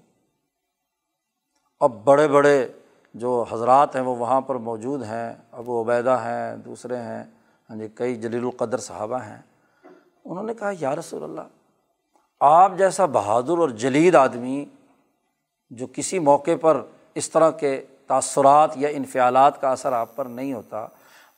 اب 1.81 1.93
بڑے 2.05 2.29
بڑے 2.29 2.69
جو 3.17 3.45
حضرات 3.51 3.95
ہیں 3.97 4.03
وہ 4.03 4.17
وہاں 4.17 4.41
پر 4.41 4.55
موجود 4.55 5.03
ہیں، 5.03 5.35
ابو 5.53 5.83
عبیدہ 5.83 6.17
ہیں، 6.25 6.57
دوسرے 6.57 6.97
ہیں 6.97 7.25
ہاں 7.71 7.77
جی 7.77 7.89
کئی 7.95 8.17
جلیل 8.17 8.45
القدر 8.45 8.79
صحابہ 8.79 9.19
ہیں۔ 9.19 9.41
انہوں 10.25 10.45
نے 10.45 10.55
کہا، 10.55 10.71
یا 10.81 10.95
رسول 10.97 11.23
اللہ، 11.23 11.41
آپ 12.41 12.73
جیسا 12.79 13.07
بہادر 13.07 13.59
اور 13.59 13.69
جلید 13.69 14.15
آدمی 14.15 14.65
جو 15.71 15.87
کسی 15.93 16.19
موقع 16.19 16.57
پر 16.61 16.81
اس 17.15 17.31
طرح 17.31 17.51
کے 17.51 17.85
تاثرات 18.07 18.77
یا 18.77 18.89
انفعالات 18.89 19.61
کا 19.61 19.71
اثر 19.71 19.93
آپ 19.93 20.17
پر 20.17 20.25
نہیں 20.25 20.53
ہوتا، 20.53 20.87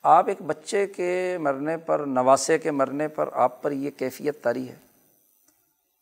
آپ 0.02 0.28
ایک 0.28 0.42
بچے 0.42 0.86
کے 0.86 1.38
مرنے 1.40 1.76
پر، 1.76 1.98
نواسے 1.98 2.58
کے 2.58 2.70
مرنے 2.70 3.08
پر 3.08 3.28
آپ 3.32 3.62
پر 3.62 3.72
یہ 3.72 3.90
کیفیت 3.90 4.42
تاری 4.42 4.68
ہے؟ 4.68 4.76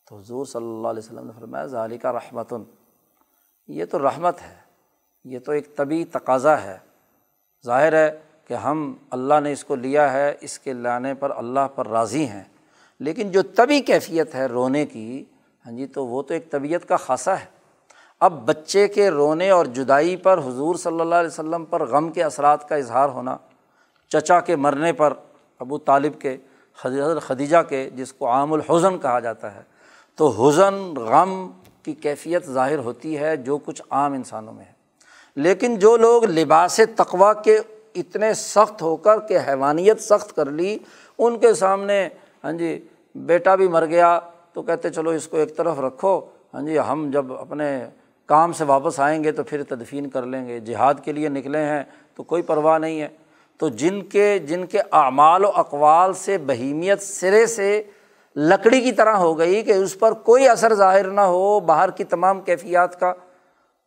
تو 0.07 0.17
حضور 0.17 0.45
صلی 0.45 0.67
اللہ 0.67 0.87
علیہ 0.87 1.03
وسلم 1.05 1.25
نے 1.25 1.31
فرمایا 1.39 1.65
ظالی 1.65 1.97
کا 1.97 2.11
رحمتن، 2.11 2.63
یہ 3.67 3.85
تو 3.85 3.99
رحمت 3.99 4.41
ہے۔ 4.41 4.66
یہ 5.23 5.39
تو 5.39 5.51
ایک 5.51 5.75
طبی 5.75 6.05
تقاضا 6.05 6.61
ہے۔ 6.61 6.77
ظاہر 7.65 7.93
ہے 7.93 8.19
کہ 8.47 8.53
ہم 8.53 8.93
اللہ 9.09 9.39
نے 9.43 9.51
اس 9.51 9.63
کو 9.63 9.75
لیا 9.75 10.13
ہے، 10.13 10.35
اس 10.41 10.59
کے 10.59 10.73
لانے 10.73 11.13
پر 11.13 11.31
اللہ 11.37 11.67
پر 11.75 11.87
راضی 11.87 12.27
ہیں۔ 12.27 12.43
لیکن 12.99 13.31
جو 13.31 13.41
طبی 13.55 13.81
کیفیت 13.81 14.35
ہے 14.35 14.45
رونے 14.45 14.85
کی 14.85 15.25
ہاں 15.65 15.73
جی 15.73 15.87
تو 15.87 16.05
وہ 16.05 16.21
تو 16.21 16.33
ایک 16.33 16.51
طبیعت 16.51 16.87
کا 16.87 16.97
خاصہ 16.97 17.29
ہے۔ 17.29 17.45
اب 18.19 18.45
بچے 18.45 18.87
کے 18.87 19.09
رونے 19.09 19.49
اور 19.49 19.65
جدائی 19.65 20.15
پر 20.15 20.37
حضور 20.37 20.75
صلی 20.75 20.99
اللہ 20.99 21.15
علیہ 21.15 21.27
وسلم 21.27 21.65
پر 21.65 21.85
غم 21.85 22.11
کے 22.11 22.23
اثرات 22.23 22.69
کا 22.69 22.75
اظہار 22.75 23.09
ہونا، 23.09 23.37
چچا 24.07 24.39
کے 24.39 24.55
مرنے 24.55 24.93
پر 24.93 25.13
ابو 25.59 25.77
طالب 25.77 26.21
کے، 26.21 26.37
حضرت 26.85 27.21
خدیجہ 27.21 27.57
کے، 27.69 27.89
جس 27.89 28.13
کو 28.13 28.27
عام 28.27 28.53
الحزن 28.53 28.97
کہا 28.97 29.19
جاتا 29.19 29.55
ہے۔ 29.55 29.61
تو 30.15 30.27
حزن، 30.27 30.93
غم 30.95 31.51
کی 31.83 31.93
کیفیت 31.93 32.45
ظاہر 32.45 32.77
ہوتی 32.77 33.19
ہے 33.19 33.37
جو 33.37 33.57
کچھ 33.57 33.81
عام 33.89 34.13
انسانوں 34.13 34.53
میں 34.53 34.65
ہے۔ 34.65 34.76
لیکن 35.37 35.75
جو 35.79 35.95
لوگ 35.97 36.23
لباس 36.25 36.79
تقوا 36.95 37.33
کے 37.33 37.57
اتنے 37.95 38.33
سخت 38.33 38.81
ہو 38.81 38.95
کر 38.95 39.19
کہ 39.19 39.37
حیوانیت 39.47 40.01
سخت 40.01 40.35
کر 40.35 40.49
لی، 40.51 40.77
ان 41.19 41.37
کے 41.39 41.53
سامنے 41.53 42.07
ہاں 42.43 42.51
جی 42.51 42.79
بیٹا 43.15 43.55
بھی 43.55 43.67
مر 43.67 43.85
گیا 43.85 44.19
تو 44.53 44.61
کہتے 44.61 44.89
چلو 44.89 45.09
اس 45.09 45.27
کو 45.27 45.37
ایک 45.37 45.55
طرف 45.57 45.79
رکھو 45.79 46.19
ہاں 46.53 46.61
جی 46.61 46.77
ہم 46.79 47.09
جب 47.13 47.33
اپنے 47.33 47.67
کام 48.29 48.53
سے 48.53 48.63
واپس 48.63 48.99
آئیں 48.99 49.23
گے 49.23 49.31
تو 49.31 49.43
پھر 49.43 49.63
تدفین 49.63 50.09
کر 50.09 50.25
لیں 50.25 50.47
گے، 50.47 50.59
جہاد 50.59 50.93
کے 51.03 51.11
لیے 51.11 51.29
نکلے 51.29 51.63
ہیں 51.63 51.83
تو 52.15 52.23
کوئی 52.23 52.41
پرواہ 52.41 52.77
نہیں 52.77 53.01
ہے۔ 53.01 53.07
تو 53.57 53.69
جن 53.69 54.01
کے 54.01 54.39
جن 54.39 54.65
کے 54.65 54.79
اعمال 54.91 55.45
و 55.45 55.51
اقوال 55.55 56.13
سے، 56.13 56.37
بہیمیت 56.37 57.01
سرے 57.01 57.45
سے 57.45 57.81
لکڑی 58.35 58.81
کی 58.81 58.91
طرح 58.91 59.13
ہو 59.13 59.37
گئی 59.39 59.61
کہ 59.63 59.71
اس 59.71 59.97
پر 59.99 60.13
کوئی 60.13 60.47
اثر 60.47 60.73
ظاہر 60.73 61.07
نہ 61.07 61.21
ہو، 61.21 61.59
باہر 61.59 61.91
کی 61.91 62.03
تمام 62.03 62.41
کیفیات 62.41 62.99
کا 62.99 63.13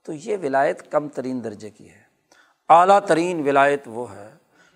تو 0.05 0.13
یہ 0.13 0.37
ولایت 0.43 0.93
کم 0.93 1.09
ترین 1.09 1.45
درجے 1.45 1.71
کی 1.71 1.91
ہے۔ 1.91 2.03
اعلیٰ 2.69 3.01
ترین 3.01 3.49
ولایت 3.49 3.83
وہ 3.87 4.15
ہے 4.15 4.31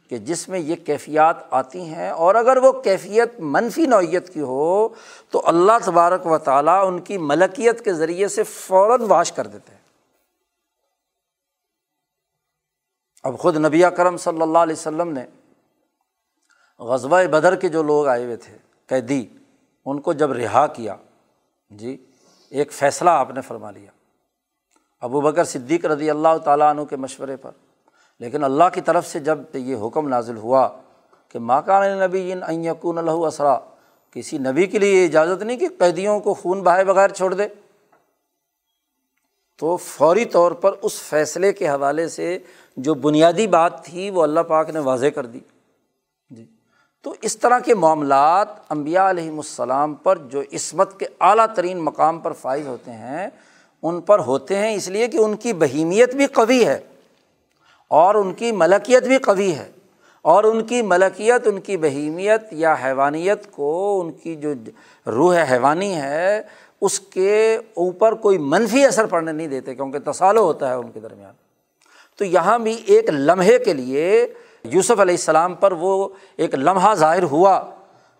کہ 0.08 0.18
جس 0.18 0.48
میں 0.48 0.58
یہ 0.58 0.76
کیفیات 0.76 1.36
آتی 1.50 1.80
ہیں 1.80 2.10
اور 2.10 2.34
اگر 2.34 2.56
وہ 2.56 2.72
کیفیت 2.72 3.40
منفی 3.40 3.86
نوعیت 3.86 4.34
کی 4.34 4.40
ہو 4.40 4.88
تو 5.30 5.42
اللہ 5.44 5.72
تبارک 5.84 6.26
و 6.26 6.38
تعالیٰ 6.38 6.86
ان 6.86 7.00
کی 7.00 7.18
ملکیت 7.18 7.84
کے 7.84 7.94
ذریعے 7.94 8.28
سے 8.28 8.42
فوراً 8.42 9.00
واش 9.00 9.32
کر 9.32 9.46
دیتے 9.46 9.72
ہیں۔ 9.72 9.80
اب 13.22 13.38
خود 13.38 13.56
نبی 13.56 13.82
کرم 13.96 14.16
صلی 14.16 14.42
اللہ 14.42 14.58
علیہ 14.58 14.76
وسلم 14.76 15.12
نے 15.12 15.26
غزبۂ 16.78 17.24
بدر 17.24 17.56
کے 17.56 17.68
جو 17.68 17.82
لوگ 17.82 18.06
آئے 18.06 18.24
ہوئے 18.24 18.36
تھے، 18.36 18.56
قیدی، 18.86 19.26
ان 19.86 20.00
کو 20.00 20.12
جب 20.12 20.32
رہا 20.32 20.66
کیا 20.66 20.96
جی 21.70 21.96
ایک 22.50 22.72
فیصلہ 22.72 23.10
آپ 23.10 23.30
نے 23.30 23.40
فرما 23.40 23.70
لیا۔ 23.70 23.90
ابو 25.04 25.20
بکر 25.20 25.44
صدیق 25.44 25.84
رضی 25.84 26.10
اللہ 26.10 26.38
تعالیٰ 26.44 26.70
عنہ 26.70 26.82
کے 26.82 26.96
مشورے 26.96 27.36
پر۔ 27.36 27.50
لیکن 28.20 28.44
اللہ 28.44 28.64
کی 28.74 28.80
طرف 28.80 29.06
سے 29.06 29.20
جب 29.20 29.38
یہ 29.54 29.76
حکم 29.86 30.08
نازل 30.08 30.36
ہوا 30.36 30.68
کہ 31.28 31.38
ماکان 31.38 31.98
نبی 31.98 32.32
ان 32.32 32.64
یقون 32.64 32.98
اللہ 32.98 33.10
اسرا، 33.10 33.58
کسی 34.10 34.38
نبی 34.38 34.66
کے 34.66 34.78
لیے 34.78 35.02
یہ 35.02 35.08
اجازت 35.08 35.42
نہیں 35.42 35.56
کہ 35.56 35.68
قیدیوں 35.78 36.20
کو 36.20 36.34
خون 36.34 36.62
بہائے 36.62 36.84
بغیر 36.84 37.08
چھوڑ 37.08 37.34
دے۔ 37.34 37.48
تو 39.58 39.76
فوری 39.76 40.24
طور 40.24 40.52
پر 40.52 40.72
اس 40.82 41.02
فیصلے 41.02 41.52
کے 41.52 41.68
حوالے 41.68 42.08
سے 42.08 42.38
جو 42.76 42.94
بنیادی 42.94 43.46
بات 43.46 43.84
تھی 43.84 44.10
وہ 44.10 44.22
اللہ 44.22 44.40
پاک 44.40 44.70
نے 44.70 44.78
واضح 44.78 45.06
کر 45.06 45.26
دی۔ 45.26 45.40
جی۔ 46.30 46.44
تو 47.02 47.14
اس 47.20 47.36
طرح 47.36 47.58
کے 47.58 47.74
معاملات 47.74 48.48
امبیا 48.68 49.10
علیہم 49.10 49.36
السلام 49.36 49.94
پر 49.94 50.18
جو 50.18 50.40
عصمت 50.40 51.00
کے 51.00 51.06
اعلیٰ 51.20 51.46
ترین 51.54 51.78
مقام 51.78 52.18
پر 52.20 52.32
فائز 52.32 52.66
ہوتے 52.66 52.92
ہیں 52.92 53.28
ان 53.84 54.00
پر 54.00 54.18
ہوتے 54.18 54.56
ہیں 54.56 54.74
اس 54.74 54.88
لیے 54.88 55.08
کہ 55.08 55.18
ان 55.18 55.36
کی 55.36 55.52
بہیمیت 55.52 56.14
بھی 56.14 56.26
قوی 56.26 56.66
ہے 56.66 56.80
اور 57.88 58.14
ان 58.14 58.32
کی 58.32 58.52
ملکیت 58.52 59.02
بھی 59.02 59.18
قوی 59.18 59.52
ہے 59.52 59.70
اور 60.22 60.44
ان 60.44 60.64
کی 60.64 60.82
ملکیت، 60.82 61.46
ان 61.46 61.60
کی 61.60 61.76
بہیمیت 61.76 62.42
یا 62.52 62.74
حیوانیت 62.84 63.50
کو، 63.50 64.00
ان 64.00 64.12
کی 64.12 64.36
جو 64.36 64.52
روح 65.06 65.36
حیوانی 65.50 65.94
ہے، 65.94 66.42
اس 66.80 67.00
کے 67.00 67.58
اوپر 67.74 68.14
کوئی 68.14 68.38
منفی 68.38 68.84
اثر 68.84 69.06
پڑنے 69.06 69.32
نہیں 69.32 69.48
دیتے 69.48 69.74
کیونکہ 69.74 70.10
تصالو 70.10 70.40
ہوتا 70.40 70.68
ہے 70.68 70.74
ان 70.74 70.90
کے 70.90 71.00
درمیان۔ 71.00 71.32
تو 72.18 72.24
یہاں 72.24 72.58
بھی 72.58 72.82
ایک 72.86 73.10
لمحے 73.10 73.58
کے 73.58 73.72
لیے 73.72 74.26
یوسف 74.64 75.00
علیہ 75.00 75.14
السلام 75.14 75.54
پر 75.54 75.72
وہ 75.72 76.08
ایک 76.36 76.54
لمحہ 76.54 76.94
ظاہر 76.94 77.22
ہوا 77.22 77.62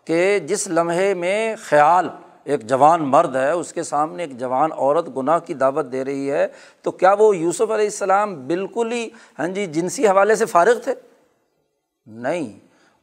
کہ 0.04 0.38
جس 0.38 0.68
لمحے 0.68 1.14
میں 1.14 1.56
خیال 1.64 2.08
ایک 2.46 2.66
جوان 2.68 3.02
مرد 3.02 3.36
ہے، 3.36 3.50
اس 3.50 3.72
کے 3.72 3.82
سامنے 3.82 4.22
ایک 4.22 4.36
جوان 4.38 4.72
عورت 4.72 5.08
گناہ 5.16 5.38
کی 5.38 5.54
دعوت 5.54 5.90
دے 5.92 6.04
رہی 6.04 6.30
ہے، 6.30 6.46
تو 6.82 6.90
کیا 6.90 7.12
وہ 7.18 7.36
یوسف 7.36 7.70
علیہ 7.70 7.84
السلام 7.84 8.34
بالکل 8.46 8.92
ہی 8.92 9.08
ہاں 9.38 9.48
جی 9.48 9.66
جنسی 9.66 10.06
حوالے 10.08 10.34
سے 10.34 10.46
فارغ 10.46 10.78
تھے؟ 10.84 10.94
نہیں، 12.06 12.52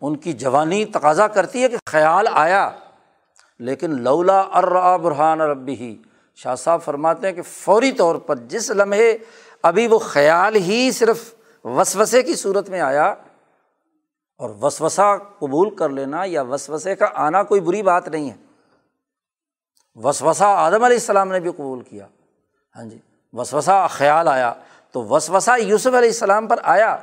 ان 0.01 0.15
کی 0.17 0.33
جوانی 0.33 0.83
تقاضا 0.93 1.27
کرتی 1.27 1.63
ہے 1.63 1.69
کہ 1.69 1.77
خیال 1.85 2.27
آیا، 2.31 2.69
لیکن 3.59 4.01
لولا 4.03 4.39
ارا 4.53 4.95
برحان 4.97 5.41
ربی 5.41 5.75
ہی 5.75 5.95
شاہ 6.37 6.55
صاحب 6.55 6.81
فرماتے 6.83 7.27
ہیں 7.27 7.33
کہ 7.33 7.41
فوری 7.41 7.91
طور 7.91 8.15
پر 8.27 8.35
جس 8.49 8.69
لمحے 8.71 9.11
ابھی 9.63 9.87
وہ 9.87 9.99
خیال 9.99 10.55
ہی 10.57 10.91
صرف 10.91 11.33
وسوسے 11.65 12.21
کی 12.23 12.35
صورت 12.35 12.69
میں 12.69 12.79
آیا، 12.81 13.13
اور 14.39 14.49
وسوسا 14.61 15.15
قبول 15.39 15.75
کر 15.75 15.89
لینا 15.89 16.23
یا 16.25 16.41
وسوسے 16.41 16.95
کا 16.95 17.07
آنا 17.25 17.43
کوئی 17.43 17.61
بری 17.61 17.81
بات 17.83 18.07
نہیں 18.07 18.29
ہے۔ 18.29 18.35
وسوسا 19.95 20.47
آدم 20.47 20.83
علیہ 20.83 20.97
السلام 20.97 21.31
نے 21.31 21.39
بھی 21.39 21.51
قبول 21.51 21.81
کیا۔ 21.81 22.07
ہاں 22.75 22.83
جی 22.83 22.97
وسوسا 23.33 23.87
خیال 23.87 24.27
آیا 24.27 24.53
تو 24.91 25.03
وسوسا 25.03 25.55
یوسف 25.55 25.87
علیہ 25.87 25.97
السلام 25.97 26.47
پر 26.47 26.59
آیا۔ 26.63 26.97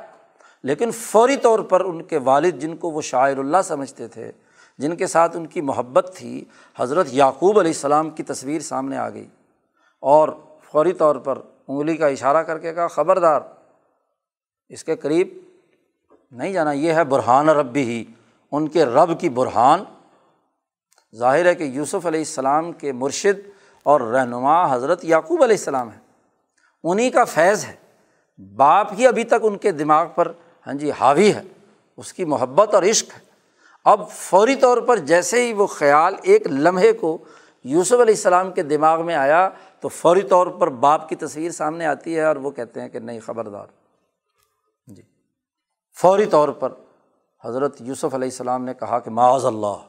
لیکن 0.63 0.91
فوری 0.91 1.37
طور 1.37 1.59
پر 1.59 1.85
ان 1.85 2.03
کے 2.03 2.17
والد 2.17 2.51
جن 2.51 2.77
کو 2.77 2.91
وہ 2.91 3.01
شاعر 3.01 3.37
اللہ 3.37 3.57
سمجھتے 3.63 4.07
تھے، 4.07 4.31
جن 4.77 4.95
کے 4.95 5.07
ساتھ 5.07 5.37
ان 5.37 5.47
کی 5.47 5.61
محبت 5.61 6.11
تھی، 6.17 6.45
حضرت 6.77 7.07
یعقوب 7.09 7.59
علیہ 7.59 7.71
السلام 7.71 8.09
کی 8.09 8.23
تصویر 8.23 8.61
سامنے 8.61 8.97
آ 8.97 9.09
گئی۔ 9.09 9.27
اور 9.99 10.29
فوری 10.71 10.93
طور 10.93 11.15
پر 11.15 11.37
انگلی 11.67 11.97
کا 11.97 12.07
اشارہ 12.07 12.37
کر 12.37 12.57
کے 12.57 12.73
کہا، 12.73 12.87
خبردار، 12.87 13.41
اس 14.69 14.83
کے 14.83 14.95
قریب 14.95 15.27
نہیں 16.31 16.53
جانا، 16.53 16.71
یہ 16.71 16.93
ہے 16.93 17.03
برہان 17.03 17.49
ربی 17.49 17.83
ہی، 17.83 18.05
ان 18.51 18.67
کے 18.67 18.85
رب 18.85 19.19
کی 19.19 19.29
برہان 19.29 19.83
ظاہر 21.15 21.45
ہے 21.45 21.55
کہ 21.55 21.63
یوسف 21.63 22.05
علیہ 22.05 22.19
السلام 22.19 22.71
کے 22.71 22.91
مرشد 22.91 23.49
اور 23.83 24.01
رہنما 24.01 24.75
حضرت 24.75 25.05
یعقوب 25.05 25.43
علیہ 25.43 25.55
السلام 25.55 25.89
ہیں۔ 25.89 25.99
انہیں 26.83 27.09
کا 27.09 27.23
فیض 27.23 27.65
ہے۔ 27.65 27.75
باپ 28.55 28.87
ہی 28.97 29.07
ابھی 29.07 29.23
تک 29.23 29.33
ان 29.43 29.57
کے 29.57 29.71
دماغ 29.71 30.07
پر 30.15 30.31
ہاں 30.67 30.73
جی 30.73 30.91
حاوی 30.91 31.33
ہے۔ 31.33 31.41
اس 31.97 32.13
کی 32.13 32.25
محبت 32.25 32.75
اور 32.75 32.83
عشق 32.83 33.13
ہے۔ 33.13 33.19
اب 33.85 34.11
فوری 34.11 34.55
طور 34.55 34.77
پر 34.77 34.97
جیسے 34.97 35.47
ہی 35.47 35.53
وہ 35.53 35.67
خیال 35.67 36.15
ایک 36.21 36.47
لمحے 36.47 36.93
کو 36.93 37.17
یوسف 37.63 37.93
علیہ 37.93 38.13
السلام 38.13 38.51
کے 38.51 38.63
دماغ 38.63 39.05
میں 39.05 39.15
آیا 39.15 39.49
تو 39.79 39.87
فوری 39.87 40.21
طور 40.21 40.47
پر 40.47 40.67
باپ 40.67 41.09
کی 41.09 41.15
تصویر 41.15 41.51
سامنے 41.51 41.85
آتی 41.85 42.15
ہے 42.15 42.23
اور 42.23 42.35
وہ 42.35 42.51
کہتے 42.51 42.81
ہیں 42.81 42.89
کہ 42.89 42.99
نہیں، 42.99 43.19
خبردار۔ 43.19 43.67
جی۔ 44.87 45.01
فوری 46.01 46.25
طور 46.25 46.49
پر 46.49 46.73
حضرت 47.45 47.75
یوسف 47.79 48.13
علیہ 48.13 48.27
السلام 48.27 48.63
نے 48.63 48.73
کہا 48.73 48.99
کہ 48.99 49.09
معاذ 49.09 49.45
اللہ۔ 49.45 49.88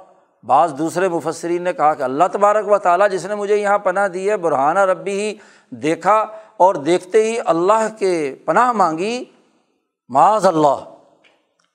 بعض 0.43 0.69
بعض 0.69 0.79
دوسرے 0.79 1.09
مفسرین 1.09 1.61
نے 1.61 1.73
کہا 1.73 1.93
کہ 1.93 2.03
اللہ 2.03 2.23
تبارک 2.31 2.71
و 2.71 2.77
تعالیٰ 2.77 3.09
جس 3.09 3.25
نے 3.25 3.35
مجھے 3.35 3.55
یہاں 3.55 3.77
پناہ 3.77 4.07
دی 4.07 4.29
ہے، 4.29 4.37
برہانہ 4.37 4.79
ربی 4.79 5.19
ہی 5.19 5.35
دیکھا 5.69 6.25
اور 6.57 6.75
دیکھتے 6.75 7.31
ہی 7.31 7.37
اللہ 7.45 7.87
کے 7.99 8.35
پناہ 8.45 8.71
مانگی۔ 8.71 9.23
معاذ 10.09 10.45
اللہ۔ 10.45 10.95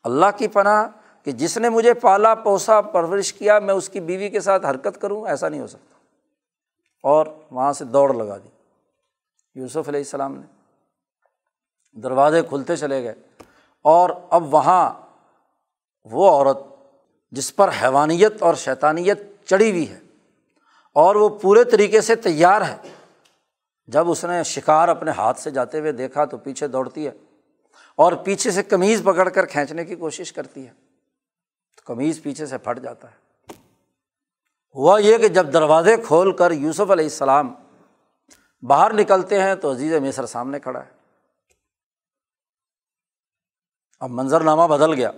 اللہ 0.04 0.26
کی 0.36 0.48
پناہ 0.48 0.88
کہ 1.24 1.32
جس 1.32 1.58
نے 1.58 1.68
مجھے 1.68 1.94
پالا، 1.94 2.34
پوسا، 2.34 2.80
پرورش 2.80 3.32
کیا، 3.32 3.58
میں 3.58 3.74
اس 3.74 3.88
کی 3.88 4.00
بیوی 4.00 4.28
کے 4.28 4.40
ساتھ 4.40 4.66
حرکت 4.66 5.00
کروں، 5.00 5.26
ایسا 5.26 5.48
نہیں 5.48 5.60
ہو 5.60 5.66
سکتا۔ 5.66 5.94
اور 7.02 7.26
وہاں 7.50 7.72
سے 7.72 7.84
دوڑ 7.84 8.14
لگا 8.14 8.36
دی۔ 8.36 8.48
یوسف 9.54 9.88
علیہ 9.88 10.00
السلام 10.00 10.34
نے۔ 10.34 10.46
دروازے 12.00 12.42
کھلتے 12.42 12.76
چلے 12.76 13.02
گئے۔ 13.02 13.14
اور 13.82 14.10
اب 14.30 14.54
وہاں 14.54 14.90
وہ 16.04 16.30
عورت 16.30 16.76
جس 17.31 17.57
پر 17.57 17.70
حیوانیت 17.83 18.43
اور 18.43 18.55
شیطانیت 18.55 19.47
چڑھی 19.47 19.70
ہوئی 19.70 19.91
ہے 19.91 20.01
اور 20.93 21.16
وہ 21.16 21.29
پورے 21.29 21.64
طریقے 21.64 22.01
سے 22.01 22.16
تیار 22.16 22.61
ہے۔ 22.61 22.77
جب 23.87 24.11
اس 24.11 24.24
نے 24.24 24.43
شکار 24.43 24.89
اپنے 24.89 25.11
ہاتھ 25.11 25.41
سے 25.41 25.51
جاتے 25.51 25.81
ہوئے 25.81 25.93
دیکھا 25.93 26.24
تو 26.24 26.37
پیچھے 26.37 26.68
دوڑتی 26.68 27.07
ہے 27.07 27.12
اور 27.97 28.12
پیچھے 28.12 28.51
سے 28.51 28.62
کمیز 28.62 29.03
پکڑ 29.05 29.29
کر 29.29 29.47
کھینچنے 29.47 29.85
کی 29.85 29.95
کوشش 29.95 30.33
کرتی 30.33 30.66
ہے۔ 30.66 30.72
تو 31.77 31.83
کمیز 31.85 32.22
پیچھے 32.22 32.47
سے 32.47 32.59
پھٹ 32.59 32.81
جاتا 32.81 33.11
ہے۔ 33.11 33.16
ہوا 34.74 34.99
یہ 34.99 35.18
کہ 35.18 35.29
جب 35.29 35.53
دروازے 35.53 35.97
کھول 35.97 36.37
کر 36.37 36.51
یوسف 36.51 36.91
علیہ 36.91 37.05
السلام 37.05 37.55
باہر 38.62 38.93
نکلتے 38.93 39.43
ہیں 39.43 39.55
تو 39.55 39.72
عزیز 39.72 39.95
مصر 39.95 40.27
سامنے 40.27 40.61
کھڑا 40.61 40.85
ہے۔ 40.85 40.91
اب 44.01 44.11
منظر 44.11 44.41
نامہ 44.41 44.62
بدل 44.62 44.95
گیا۔ 44.95 45.11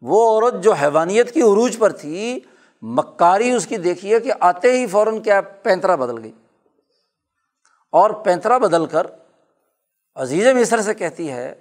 وہ 0.00 0.40
عورت 0.40 0.54
جو 0.62 0.72
حیوانیت 0.72 1.34
کی 1.34 1.42
عروج 1.42 1.78
پر 1.78 1.92
تھی، 1.92 2.40
مکاری 2.82 3.50
اس 3.50 3.66
کی 3.66 3.76
دیکھیے 3.76 4.20
کہ 4.20 4.32
آتے 4.40 4.78
ہی 4.78 4.86
فوراً 4.86 5.22
کیا 5.22 5.40
پینترا 5.40 5.94
بدل 5.94 6.24
گئی۔ 6.24 6.32
اور 7.92 8.10
پینترا 8.10 8.58
بدل 8.58 8.86
کر 8.86 9.06
عزیز 10.14 10.46
مصر 10.46 10.80
سے 10.80 10.94
کہتی 10.94 11.30
ہے 11.30 11.54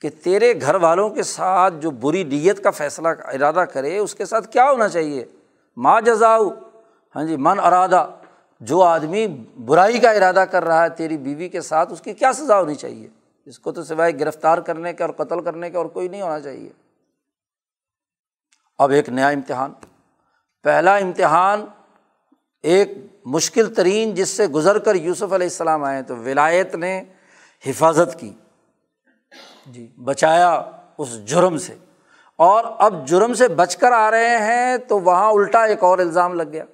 کہ 0.00 0.08
تیرے 0.24 0.60
گھر 0.60 0.74
والوں 0.74 1.10
کے 1.10 1.22
ساتھ 1.22 1.74
جو 1.74 1.90
بری 1.90 2.24
نیت 2.24 2.64
کا 2.64 2.70
فیصلہ 2.70 3.08
ارادہ 3.08 3.64
کرے، 3.72 3.98
اس 3.98 4.14
کے 4.14 4.24
ساتھ 4.24 4.48
کیا 4.48 4.70
ہونا 4.70 4.88
چاہیے؟ 4.88 5.24
ماں 5.76 6.00
جزاؤ۔ 6.00 6.48
ہاں 7.16 7.24
جی 7.24 7.36
من 7.36 7.60
ارادہ 7.60 8.06
جو 8.60 8.82
آدمی 8.82 9.26
برائی 9.64 9.98
کا 9.98 10.10
ارادہ 10.10 10.44
کر 10.50 10.64
رہا 10.64 10.84
ہے 10.84 10.88
تیری 10.88 11.16
بیوی 11.16 11.48
کے 11.48 11.60
ساتھ، 11.60 11.92
اس 11.92 12.00
کی 12.00 12.12
کیا 12.12 12.32
سزا 12.32 12.60
ہونی 12.60 12.74
چاہیے؟ 12.74 13.08
اس 13.46 13.58
کو 13.58 13.72
تو 13.72 13.84
سوائے 13.84 14.12
گرفتار 14.20 14.58
کرنے 14.58 14.92
کے 14.92 15.04
اور 15.04 15.24
قتل 15.24 15.42
کرنے 15.42 15.70
کے 15.70 15.76
اور 15.76 15.86
کوئی 15.86 16.08
نہیں 16.08 16.22
ہونا 16.22 16.40
چاہیے۔ 16.40 16.89
اب 18.82 18.90
ایک 18.90 19.08
نیا 19.08 19.28
امتحان۔ 19.28 19.72
پہلا 20.62 20.96
امتحان 20.96 21.66
ایک 22.62 22.90
مشکل 23.24 23.74
ترین 23.74 24.14
جس 24.14 24.28
سے 24.28 24.46
گزر 24.46 24.78
کر 24.78 24.94
یوسف 24.94 25.22
علیہ 25.22 25.46
السلام 25.46 25.84
آئے 25.84 26.02
تو 26.02 26.16
ولایت 26.16 26.74
نے 26.74 27.04
حفاظت 27.66 28.20
کی۔ 28.20 28.32
جی۔ 29.66 29.92
بچایا 30.04 30.62
اس 30.98 31.24
جرم 31.24 31.58
سے۔ 31.58 31.76
اور 32.36 32.64
اب 32.78 33.06
جرم 33.08 33.34
سے 33.34 33.48
بچ 33.48 33.76
کر 33.76 33.92
آ 33.92 34.10
رہے 34.10 34.38
ہیں 34.38 34.76
تو 34.76 35.00
وہاں 35.00 35.30
الٹا 35.32 35.64
ایک 35.64 35.82
اور 35.82 35.98
الزام 35.98 36.34
لگ 36.34 36.52
گیا۔ 36.52 36.64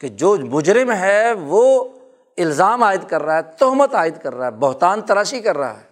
کہ 0.00 0.08
جو 0.08 0.36
مجرم 0.36 0.92
ہے 0.92 1.32
وہ 1.32 1.88
الزام 2.36 2.82
عائد 2.82 3.08
کر 3.08 3.22
رہا 3.22 3.36
ہے 3.36 3.42
تہمت 3.42 3.94
عائد 3.94 4.18
کر 4.22 4.34
رہا 4.34 4.46
ہے 4.46 4.50
بہتان 4.50 5.00
تراشی 5.00 5.40
کر 5.40 5.58
رہا 5.58 5.80
ہے 5.80 5.84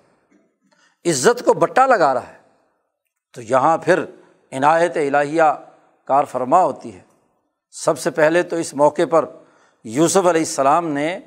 عزت 1.11 1.45
کو 1.45 1.55
بٹا 1.55 1.87
لگا 1.87 2.15
رہا 2.15 2.29
ہے۔ 2.29 2.40
تو 3.35 3.43
یہاں 3.43 3.79
پھر 3.79 4.05
عنایت 4.53 4.97
الہیہ 4.97 5.43
کار 6.05 6.25
فرما 6.25 6.63
ہوتی 6.63 6.95
ہے۔ 6.95 7.01
سب 7.71 7.99
سے 7.99 8.11
پہلے 8.11 8.43
تو 8.43 8.57
اس 8.57 8.75
موقع 8.75 9.03
پر 9.11 9.25
یوسف 9.85 10.17
علیہ 10.17 10.31
السلام 10.31 10.89
نے 10.89 11.19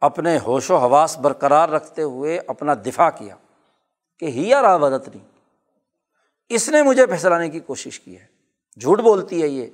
اپنے 0.00 0.38
ہوش 0.38 0.70
و 0.70 0.76
حواس 0.76 1.18
برقرار 1.18 1.68
رکھتے 1.68 2.02
ہوئے 2.02 2.40
اپنا 2.46 2.74
دفاع 2.74 3.10
کیا 3.10 3.36
کہ 4.18 4.24
ہی 4.24 4.50
راودت 4.54 5.08
نہیں۔ 5.08 5.26
اس 6.48 6.68
نے 6.68 6.82
مجھے 6.82 7.06
پھسلانے 7.06 7.48
کی 7.48 7.60
کوشش 7.60 8.00
کی 8.00 8.18
ہے۔ 8.18 8.26
جھوٹ 8.80 9.00
بولتی 9.00 9.42
ہے 9.42 9.48
یہ 9.48 9.66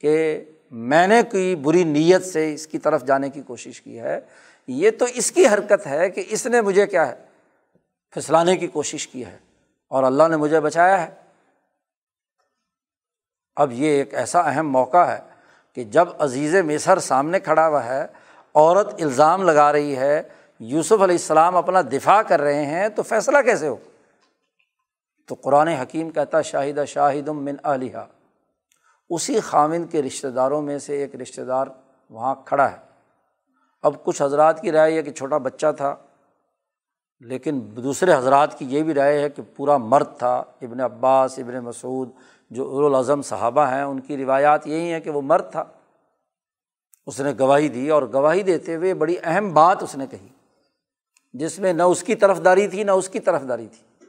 کہ 0.00 0.44
میں 0.70 1.06
نے 1.06 1.22
کوئی 1.22 1.56
بری 1.56 1.84
نیت 1.84 2.24
سے 2.24 2.54
اس 2.54 2.66
کی 2.66 2.78
طرف 2.78 3.04
جانے 3.04 3.30
کی 3.30 3.42
کوشش 3.42 3.80
کی 3.80 4.00
ہے۔ 4.00 4.20
یہ 4.66 4.90
تو 4.90 5.04
اس 5.14 5.32
کی 5.32 5.46
حرکت 5.46 5.86
ہے 5.86 6.10
کہ 6.10 6.24
اس 6.28 6.46
نے 6.46 6.60
مجھے 6.60 6.86
کیا 6.86 7.08
ہے؟ 7.08 7.14
پھسلانے 8.10 8.56
کی 8.56 8.66
کوشش 8.66 9.08
کی 9.08 9.24
ہے۔ 9.24 9.38
اور 9.88 10.02
اللہ 10.02 10.28
نے 10.28 10.36
مجھے 10.36 10.60
بچایا 10.60 11.02
ہے۔ 11.02 11.14
اب 13.56 13.72
یہ 13.72 13.88
ایک 13.88 14.14
ایسا 14.14 14.40
اہم 14.40 14.70
موقع 14.70 15.04
ہے 15.04 15.20
کہ 15.74 15.84
جب 15.84 16.08
عزیز 16.18 16.54
مصر 16.54 16.98
سامنے 16.98 17.40
کھڑا 17.40 17.68
ہوا 17.68 17.84
ہے، 17.84 18.06
عورت 18.54 19.02
الزام 19.02 19.42
لگا 19.42 19.72
رہی 19.72 19.96
ہے، 19.96 20.22
یوسف 20.58 20.92
علیہ 20.92 21.14
السلام 21.14 21.56
اپنا 21.56 21.80
دفاع 21.82 22.22
کر 22.22 22.40
رہے 22.40 22.66
ہیں، 22.66 22.88
تو 22.88 23.02
فیصلہ 23.02 23.38
کیسے 23.38 23.68
ہو؟ 23.68 23.76
تو 25.26 25.34
قرآن 25.34 25.68
حکیم 25.68 26.10
کہتا 26.10 26.42
شاہدہ 26.42 26.84
شاہد 26.84 27.28
من 27.28 27.56
علیہ 27.62 27.96
اسی 29.10 29.40
خامن 29.40 29.86
کے 29.86 30.02
رشتہ 30.02 30.26
داروں 30.26 30.62
میں 30.62 30.78
سے 30.78 30.96
ایک 30.96 31.16
رشتہ 31.16 31.40
دار 31.40 31.66
وہاں 32.10 32.34
کھڑا 32.44 32.72
ہے۔ 32.72 32.76
اب 33.82 34.04
کچھ 34.04 34.22
حضرات 34.22 34.60
کی 34.60 34.72
رائے 34.72 34.94
ہے 34.94 35.02
کہ 35.02 35.12
چھوٹا 35.12 35.38
بچہ 35.38 35.66
تھا 35.76 35.96
لیکن 37.20 37.60
دوسرے 37.62 38.14
حضرات 38.14 38.58
کی 38.58 38.64
یہ 38.68 38.82
بھی 38.82 38.94
رائے 38.94 39.20
ہے 39.20 39.28
کہ 39.28 39.42
پورا 39.56 39.76
مرد 39.76 40.06
تھا، 40.18 40.44
ابن 40.62 40.80
عباس، 40.80 41.38
ابن 41.38 41.58
مسعود، 41.58 42.10
جو 42.50 42.78
ارالاظم 42.78 43.22
صحابہ 43.22 43.60
ہیں، 43.60 43.82
ان 43.82 44.00
کی 44.00 44.16
روایات 44.16 44.66
یہی 44.66 44.92
ہیں 44.92 45.00
کہ 45.00 45.10
وہ 45.10 45.22
مرد 45.22 45.50
تھا۔ 45.50 45.64
اس 47.06 47.20
نے 47.20 47.32
گواہی 47.38 47.68
دی 47.68 47.88
اور 47.88 48.02
گواہی 48.12 48.42
دیتے 48.42 48.74
ہوئے 48.74 48.94
بڑی 48.94 49.16
اہم 49.22 49.54
بات 49.54 49.82
اس 49.82 49.96
نے 49.96 50.06
کہی، 50.06 50.28
جس 51.32 51.58
میں 51.58 51.72
نہ 51.72 51.82
اس 51.82 52.02
کی 52.02 52.14
طرف 52.14 52.44
داری 52.44 52.68
تھی، 52.68 52.82
نہ 52.82 52.90
اس 52.90 53.08
کی 53.08 53.20
طرف 53.20 53.42
داری 53.48 53.66
تھی۔ 53.66 54.06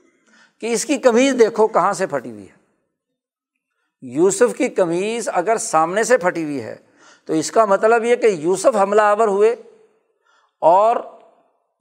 کہ 0.59 0.73
اس 0.73 0.85
کی 0.85 0.97
کمیز 0.97 1.35
دیکھو 1.39 1.67
کہاں 1.67 1.93
سے 1.93 2.07
پھٹی 2.07 2.31
ہوئی 2.31 2.47
ہے۔ 2.49 2.59
یوسف 4.01 4.57
کی 4.57 4.67
کمیز 4.67 5.29
اگر 5.33 5.57
سامنے 5.57 6.03
سے 6.03 6.17
پھٹی 6.17 6.43
ہوئی 6.43 6.63
ہے، 6.63 6.75
تو 7.25 7.33
اس 7.33 7.51
کا 7.51 7.65
مطلب 7.65 8.03
یہ 8.03 8.15
کہ 8.15 8.27
یوسف 8.27 8.77
حملہ 8.81 9.01
آور 9.01 9.27
ہوئے 9.27 9.55
اور 10.61 10.95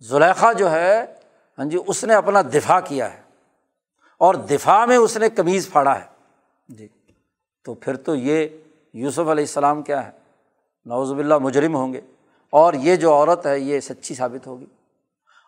زلیخا 0.01 0.53
جو 0.53 0.71
ہے 0.71 1.18
ہاں 1.59 1.65
جی 1.65 1.79
اس 1.87 2.05
نے 2.05 2.15
اپنا 2.15 2.43
دفاع 2.43 2.81
کیا 2.81 3.15
ہے 3.15 3.23
اور 4.19 4.35
دفاع 4.35 4.87
میں 4.87 4.97
اس 4.97 5.17
نے 5.17 5.31
کمیز 5.31 5.69
پھاڑا 5.73 6.01
ہے۔ 6.01 6.05
جی۔ 6.69 6.89
تو 7.65 7.75
پھر 7.75 7.97
تو 7.97 8.15
یہ 8.15 8.49
یوسف 8.93 9.19
علیہ 9.19 9.31
السلام 9.31 9.83
کیا 9.83 10.07
ہے؟ 10.07 10.11
نوز 10.85 11.13
باللہ 11.13 11.39
مجرم 11.39 11.77
ہوں 11.77 11.93
گے۔ 11.93 12.01
اور 12.51 12.73
یہ 12.75 12.97
جو 12.97 13.13
عورت 13.13 13.47
ہے 13.47 13.61
یہ 13.61 13.81
سچی 13.81 14.15
ثابت 14.15 14.47
ہوگی۔ 14.47 14.67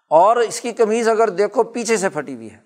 اور 0.08 0.36
اس 0.36 0.61
کی 0.61 0.72
کمیز 0.72 1.08
اگر 1.08 1.28
دیکھو 1.28 1.62
پیچھے 1.62 1.96
سے 1.96 2.08
پھٹی 2.08 2.34
ہوئی 2.34 2.50
ہے۔ 2.50 2.58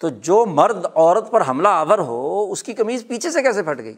تو 0.00 0.08
جو 0.08 0.46
مرد 0.46 0.84
عورت 0.94 1.30
پر 1.30 1.48
حملہ 1.48 1.68
آور 1.68 1.98
ہو 1.98 2.52
اس 2.52 2.62
کی 2.62 2.72
کمیز 2.72 3.06
پیچھے 3.08 3.30
سے 3.30 3.42
کیسے 3.42 3.62
پھٹ 3.62 3.78
گئی؟ 3.78 3.94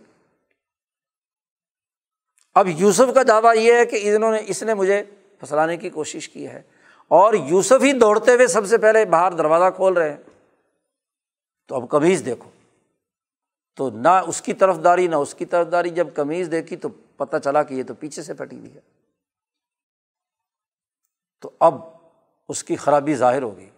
اب 2.54 2.68
یوسف 2.68 3.14
کا 3.14 3.22
دعویٰ 3.28 3.56
یہ 3.56 3.72
ہے 3.72 3.86
کہ 3.86 4.16
انہوں 4.16 4.32
نے 4.32 4.38
اس 4.46 4.62
نے 4.62 4.74
مجھے 4.74 5.02
پھنسلانے 5.38 5.76
کی 5.76 5.90
کوشش 5.90 6.28
کی 6.28 6.48
ہے۔ 6.48 6.62
اور 7.08 7.34
یوسف 7.34 7.82
ہی 7.82 7.92
دوڑتے 7.92 8.34
ہوئے 8.34 8.46
سب 8.46 8.66
سے 8.66 8.78
پہلے 8.78 9.04
باہر 9.04 9.32
دروازہ 9.32 9.74
کھول 9.76 9.92
رہے 9.92 10.10
ہیں۔ 10.10 10.18
تو 11.68 11.74
اب 11.74 11.90
کمیز 11.90 12.24
دیکھو۔ 12.26 12.50
تو 13.76 13.90
نہ 13.90 14.08
اس 14.08 14.42
کی 14.42 14.52
طرف 14.52 14.78
داری 14.84 15.06
نہ 15.06 15.16
اس 15.16 15.34
کی 15.34 15.44
طرف 15.44 15.72
داری 15.72 15.90
جب 15.90 16.08
کمیز 16.14 16.48
دیکھی 16.50 16.76
تو 16.76 16.88
پتہ 17.16 17.36
چلا 17.44 17.62
کہ 17.62 17.74
یہ 17.74 17.82
تو 17.82 17.94
پیچھے 17.94 18.22
سے 18.22 18.34
پھٹی 18.34 18.58
ہوئی 18.58 18.74
ہے۔ 18.74 18.80
تو 21.40 21.50
اب 21.60 21.74
اس 22.48 22.64
کی 22.64 22.76
خرابی 22.76 23.14
ظاہر 23.14 23.42
ہو 23.42 23.56
گئی۔ 23.56 23.70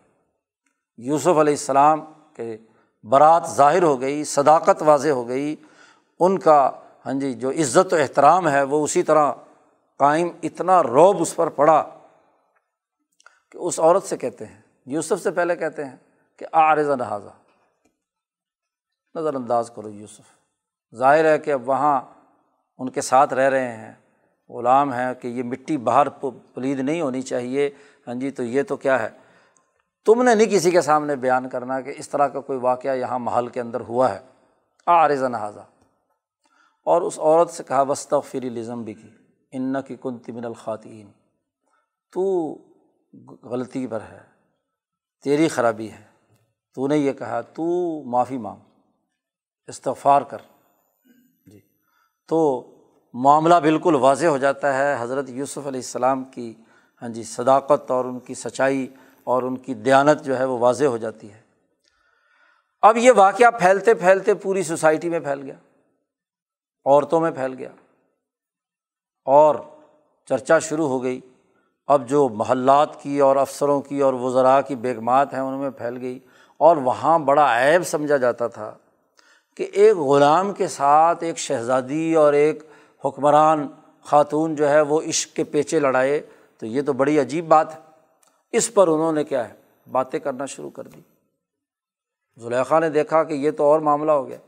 یوسف 0.98 1.26
علیہ 1.26 1.52
السلام 1.52 2.04
کے 2.36 2.56
برات 3.04 3.48
ظاہر 3.50 3.82
ہو 3.82 4.00
گئی، 4.00 4.24
صداقت 4.24 4.82
واضح 4.82 5.08
ہو 5.08 5.28
گئی۔ 5.28 5.56
ان 6.20 6.38
کا 6.38 6.70
ہاں 7.06 7.12
جی 7.12 7.34
جو 7.34 7.50
عزت 7.50 7.92
و 7.92 7.96
احترام 7.96 8.48
ہے 8.48 8.62
وہ 8.62 8.84
اسی 8.84 9.02
طرح 9.02 9.32
قائم، 9.96 10.28
اتنا 10.42 10.82
روب 10.82 11.22
اس 11.22 11.36
پر 11.36 11.48
پڑا۔ 11.48 11.99
کہ 13.50 13.58
اس 13.58 13.80
عورت 13.80 14.02
سے 14.02 14.16
کہتے 14.16 14.46
ہیں، 14.46 14.60
یوسف 14.86 15.22
سے 15.22 15.30
پہلے 15.30 15.56
کہتے 15.56 15.84
ہیں 15.84 15.96
کہ 16.36 16.46
آرزہ 16.52 16.92
نہذا 16.92 17.30
نظر 19.14 19.34
انداز 19.34 19.70
کرو 19.70 19.88
یوسف۔ 19.88 20.40
ظاہر 20.94 21.24
ہے 21.24 21.38
کہ 21.38 21.50
اب 21.50 21.68
وہاں 21.68 22.00
ان 22.78 22.90
کے 22.90 23.00
ساتھ 23.00 23.34
رہ 23.34 23.48
رہے 23.48 23.76
ہیں۔ 23.76 23.94
غلام 24.48 24.92
ہیں 24.92 25.14
کہ 25.14 25.28
یہ 25.28 25.42
مٹی 25.42 25.76
باہر 25.76 26.08
پلید 26.54 26.78
نہیں 26.80 27.00
ہونی 27.00 27.22
چاہیے۔ 27.22 27.70
ہاں 28.06 28.14
جی 28.14 28.30
تو 28.30 28.42
یہ 28.42 28.62
تو 28.62 28.76
کیا 28.76 29.02
ہے؟ 29.02 29.08
تم 30.04 30.22
نے 30.22 30.34
نہیں 30.34 30.46
کسی 30.46 30.70
کے 30.70 30.80
سامنے 30.80 31.16
بیان 31.16 31.48
کرنا 31.48 31.80
کہ 31.80 31.94
اس 31.96 32.08
طرح 32.08 32.28
کا 32.28 32.40
کوئی 32.40 32.58
واقعہ 32.58 32.96
یہاں 32.96 33.18
محل 33.18 33.48
کے 33.48 33.60
اندر 33.60 33.80
ہوا 33.80 34.14
ہے۔ 34.14 34.18
آرزہ 34.86 35.26
نہذا 35.26 35.62
اور 36.84 37.02
اس 37.02 37.18
عورت 37.18 37.50
سے 37.50 37.64
کہا 37.64 37.82
وسط 37.82 38.14
فری 38.24 38.48
لزم 38.48 38.82
بھی 38.82 38.94
کی 38.94 39.08
ان 39.52 39.82
کی 39.82 39.96
کن 40.00 40.18
تمن 40.18 40.44
الخواتین 40.44 41.10
تو 42.12 42.54
غلطی 43.42 43.86
پر 43.86 44.00
ہے، 44.00 44.20
تیری 45.22 45.48
خرابی 45.48 45.90
ہے۔ 45.90 46.10
تو 46.74 46.86
نے 46.86 46.96
یہ 46.96 47.12
کہا، 47.12 47.40
تو 47.40 47.64
معافی 48.04 48.38
مانگ، 48.38 48.60
استغفار 49.66 50.22
کر۔ 50.22 50.38
جی۔ 51.46 51.60
تو 52.28 52.66
معاملہ 53.14 53.54
بالکل 53.54 53.94
واضح 53.94 54.26
ہو 54.26 54.38
جاتا 54.38 54.78
ہے۔ 54.78 54.96
حضرت 54.98 55.30
یوسف 55.30 55.58
علیہ 55.58 55.80
السلام 55.80 56.24
کی 56.24 56.54
ہاں 57.02 57.08
جی 57.08 57.22
صداقت 57.22 57.90
اور 57.90 58.04
ان 58.04 58.18
کی 58.18 58.34
سچائی 58.34 58.86
اور 59.24 59.42
ان 59.42 59.56
کی 59.56 59.74
دیانت 59.74 60.24
جو 60.24 60.38
ہے 60.38 60.44
وہ 60.44 60.58
واضح 60.58 60.84
ہو 60.84 60.96
جاتی 60.96 61.32
ہے۔ 61.32 61.40
اب 62.82 62.96
یہ 62.96 63.12
واقعہ 63.16 63.50
پھیلتے 63.50 63.94
پھیلتے 63.94 64.34
پوری 64.34 64.62
سوسائٹی 64.62 65.08
میں 65.08 65.20
پھیل 65.20 65.42
گیا، 65.42 65.54
عورتوں 66.84 67.20
میں 67.20 67.30
پھیل 67.30 67.54
گیا 67.54 67.72
اور 69.24 69.54
چرچا 70.28 70.58
شروع 70.58 70.88
ہو 70.88 71.02
گئی۔ 71.02 71.20
اب 71.90 72.08
جو 72.08 72.28
محلات 72.28 73.02
کی 73.02 73.20
اور 73.20 73.36
افسروں 73.36 73.80
کی 73.80 74.00
اور 74.00 74.14
وزراء 74.14 74.60
کی 74.60 74.74
بیگمات 74.74 75.32
ہیں، 75.32 75.40
ان 75.40 75.58
میں 75.58 75.70
پھیل 75.70 75.96
گئی۔ 76.00 76.18
اور 76.58 76.76
وہاں 76.76 77.18
بڑا 77.18 77.46
عیب 77.60 77.86
سمجھا 77.86 78.16
جاتا 78.16 78.48
تھا 78.48 78.74
کہ 79.56 79.66
ایک 79.72 79.96
غلام 79.96 80.52
کے 80.52 80.68
ساتھ 80.68 81.24
ایک 81.24 81.38
شہزادی 81.38 82.14
اور 82.14 82.32
ایک 82.32 82.62
حکمران 83.04 83.68
خاتون 84.02 84.54
جو 84.54 84.68
ہے، 84.68 84.80
وہ 84.80 85.00
عشق 85.02 85.36
کے 85.36 85.44
پیچے 85.44 85.80
لڑائے۔ 85.80 86.20
تو 86.58 86.66
یہ 86.66 86.82
تو 86.82 86.92
بڑی 86.92 87.20
عجیب 87.20 87.48
بات 87.48 87.74
ہے۔ 87.74 87.80
اس 88.52 88.74
پر 88.74 88.88
انہوں 88.88 89.12
نے 89.12 89.24
کیا 89.24 89.48
ہے؟ 89.48 89.54
باتیں 89.90 90.20
کرنا 90.20 90.46
شروع 90.46 90.70
کر 90.70 90.82
دی۔ 90.82 91.00
زلیخا 92.36 92.78
نے 92.78 92.90
دیکھا 92.90 93.24
کہ 93.24 93.34
یہ 93.34 93.50
تو 93.50 93.64
اور 93.64 93.80
معاملہ 93.80 94.12
ہو 94.12 94.28
گیا۔ 94.28 94.38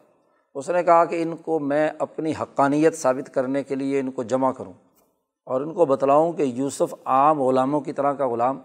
اس 0.54 0.70
نے 0.70 0.82
کہا 0.82 1.04
کہ 1.04 1.22
ان 1.22 1.36
کو 1.36 1.58
میں 1.58 1.90
اپنی 1.98 2.32
حقانیت 2.40 2.94
ثابت 2.94 3.34
کرنے 3.34 3.62
کے 3.62 3.74
لیے 3.74 4.00
ان 4.00 4.10
کو 4.10 4.22
جمع 4.22 4.52
کروں۔ 4.52 4.72
اور 5.44 5.60
ان 5.60 5.74
کو 5.74 5.86
بتلاؤں 5.86 6.32
کہ 6.32 6.42
یوسف 6.42 6.94
عام 7.04 7.42
غلاموں 7.42 7.80
کی 7.80 7.92
طرح 7.92 8.12
کا 8.12 8.28
غلام 8.28 8.60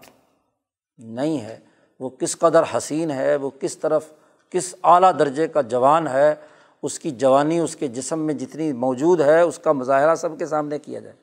نہیں 0.98 1.40
ہے۔ 1.40 1.58
وہ 2.00 2.10
کس 2.10 2.38
قدر 2.38 2.62
حسین 2.76 3.10
ہے، 3.10 3.36
وہ 3.36 3.50
کس 3.60 3.78
طرف، 3.78 4.12
کس 4.50 4.74
اعلیٰ 4.84 5.12
درجے 5.18 5.48
کا 5.48 5.60
جوان 5.60 6.08
ہے، 6.08 6.34
اس 6.82 6.98
کی 6.98 7.10
جوانی، 7.10 7.58
اس 7.58 7.76
کے 7.76 7.88
جسم 7.88 8.18
میں 8.18 8.34
جتنی 8.34 8.72
موجود 8.72 9.20
ہے، 9.20 9.40
اس 9.40 9.58
کا 9.58 9.72
مظاہرہ 9.72 10.14
سب 10.14 10.38
کے 10.38 10.46
سامنے 10.46 10.78
کیا 10.78 11.00
جائے۔ 11.00 11.16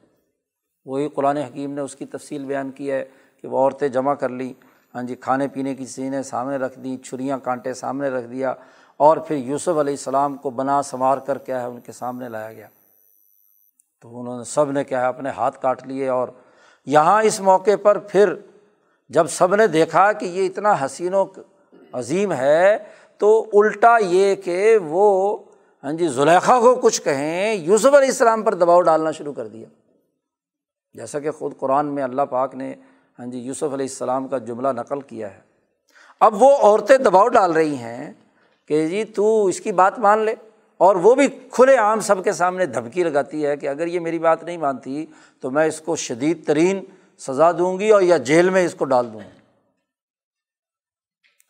وہی 0.85 1.09
قرآن 1.09 1.37
حکیم 1.37 1.71
نے 1.71 1.81
اس 1.81 1.95
کی 1.95 2.05
تفصیل 2.05 2.45
بیان 2.45 2.71
کی 2.71 2.91
ہے 2.91 3.05
کہ 3.41 3.47
وہ 3.47 3.57
عورتیں 3.57 3.87
جمع 3.87 4.13
کر 4.13 4.29
لیں۔ 4.29 4.53
ہاں 4.95 5.03
جی 5.03 5.15
کھانے 5.15 5.47
پینے 5.47 5.75
کی 5.75 5.85
چیزیں 5.85 6.21
سامنے 6.21 6.57
رکھ 6.57 6.79
دیں، 6.79 6.97
چھریاں، 6.97 7.37
کانٹے 7.43 7.73
سامنے 7.73 8.09
رکھ 8.09 8.27
دیا 8.27 8.53
اور 8.97 9.17
پھر 9.17 9.35
یوسف 9.35 9.67
علیہ 9.67 9.93
السلام 9.93 10.35
کو 10.35 10.49
بنا 10.49 10.81
سنوار 10.81 11.17
کر 11.17 11.37
کیا 11.37 11.61
ہے 11.61 11.67
ان 11.67 11.79
کے 11.79 11.91
سامنے 11.91 12.29
لایا 12.29 12.53
گیا۔ 12.53 12.67
تو 14.01 14.19
انہوں 14.19 14.37
نے 14.37 14.43
سب 14.43 14.71
نے 14.71 14.83
کیا 14.83 15.01
ہے، 15.01 15.05
اپنے 15.05 15.29
ہاتھ 15.29 15.61
کاٹ 15.61 15.85
لیے 15.87 16.09
اور 16.09 16.27
یہاں 16.85 17.21
اس 17.23 17.39
موقع 17.39 17.75
پر 17.81 17.97
پھر 17.99 18.33
جب 19.09 19.27
سب 19.27 19.55
نے 19.55 19.67
دیکھا 19.67 20.11
کہ 20.11 20.25
یہ 20.25 20.45
اتنا 20.45 20.75
حسین 20.85 21.13
و 21.13 21.25
عظیم 21.93 22.31
ہے، 22.33 22.77
تو 23.17 23.45
الٹا 23.53 23.97
یہ 24.01 24.35
کہ 24.35 24.77
وہ 24.77 25.37
ہاں 25.83 25.93
جی 25.93 26.07
زلیخا 26.07 26.59
کو 26.59 26.75
کچھ 26.75 27.01
کہیں 27.01 27.53
یوسف 27.53 27.85
علیہ 27.85 28.07
السلام 28.07 28.43
پر 28.43 28.53
دباؤ 28.53 28.81
ڈالنا 28.81 29.11
شروع 29.11 29.33
کر 29.33 29.47
دیا۔ 29.47 29.67
جیسا 30.95 31.19
کہ 31.19 31.31
خود 31.31 31.57
قرآن 31.57 31.85
میں 31.85 32.03
اللہ 32.03 32.21
پاک 32.21 32.55
نے 32.55 32.73
ہاں 33.19 33.25
جی 33.25 33.39
یوسف 33.39 33.63
علیہ 33.63 33.85
السلام 33.85 34.27
کا 34.27 34.37
جملہ 34.37 34.67
نقل 34.67 35.01
کیا 35.01 35.33
ہے۔ 35.35 35.39
اب 36.19 36.41
وہ 36.43 36.55
عورتیں 36.57 36.97
دباؤ 36.97 37.27
ڈال 37.27 37.51
رہی 37.51 37.75
ہیں 37.75 38.13
کہ 38.67 38.87
جی 38.87 39.03
تو 39.03 39.45
اس 39.45 39.59
کی 39.61 39.71
بات 39.71 39.99
مان 39.99 40.19
لے۔ 40.19 40.35
اور 40.78 40.95
وہ 40.95 41.15
بھی 41.15 41.28
کھلے 41.51 41.78
عام 41.78 41.99
سب 41.99 42.23
کے 42.23 42.32
سامنے 42.32 42.65
دھمکی 42.65 43.03
لگاتی 43.03 43.45
ہے 43.45 43.57
کہ 43.57 43.67
اگر 43.69 43.88
یہ 43.88 43.99
میری 43.99 44.19
بات 44.19 44.43
نہیں 44.43 44.57
مانتی 44.57 45.05
تو 45.39 45.51
میں 45.51 45.65
اس 45.65 45.82
کو 45.82 45.95
شدید 45.95 46.47
ترین 46.47 46.84
سزا 47.17 47.51
دوں 47.51 47.80
گی 47.80 47.89
اور 47.89 48.01
یا 48.01 48.17
جیل 48.17 48.49
میں 48.49 48.65
اس 48.65 48.76
کو 48.76 48.86
ڈال 48.86 49.13
دوں 49.13 49.21
گی۔ 49.21 49.39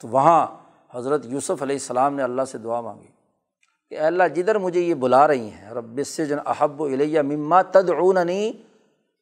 تو 0.01 0.07
وہاں 0.07 0.47
حضرت 0.91 1.25
یوسف 1.25 1.61
علیہ 1.61 1.75
السلام 1.75 2.15
نے 2.15 2.23
اللہ 2.23 2.41
سے 2.51 2.57
دعا 2.57 2.81
مانگی 2.81 3.07
کہ 3.89 3.99
اللہ 3.99 4.23
جدھر 4.35 4.57
مجھے 4.57 4.79
یہ 4.81 4.93
بلا 4.93 5.27
رہی 5.27 5.49
ہیں، 5.49 5.69
رب 5.69 6.07
سے 6.07 6.25
جن 6.25 6.37
احب 6.45 6.81
و 6.81 6.85
الیہ 6.85 7.21
مما 7.21 7.61
تدعوننی 7.61 8.51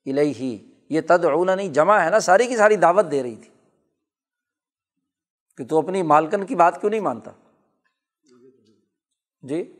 الیہ، 0.05 0.57
یہ 0.89 1.01
تدعوننی 1.01 1.69
جمع 1.69 1.99
ہے 1.99 2.09
نا، 2.09 2.19
ساری 2.19 2.47
کی 2.47 2.57
ساری 2.57 2.75
دعوت 2.75 3.05
دے 3.11 3.23
رہی 3.23 3.35
تھی۔ 3.35 3.49
کہ 5.57 5.65
تو 5.65 5.77
اپنی 5.77 6.01
مالکن 6.01 6.45
کی 6.45 6.55
بات 6.55 6.81
کیوں 6.81 6.89
نہیں 6.89 7.01
مانتا؟ 7.01 7.31
جی؟ 9.41 9.73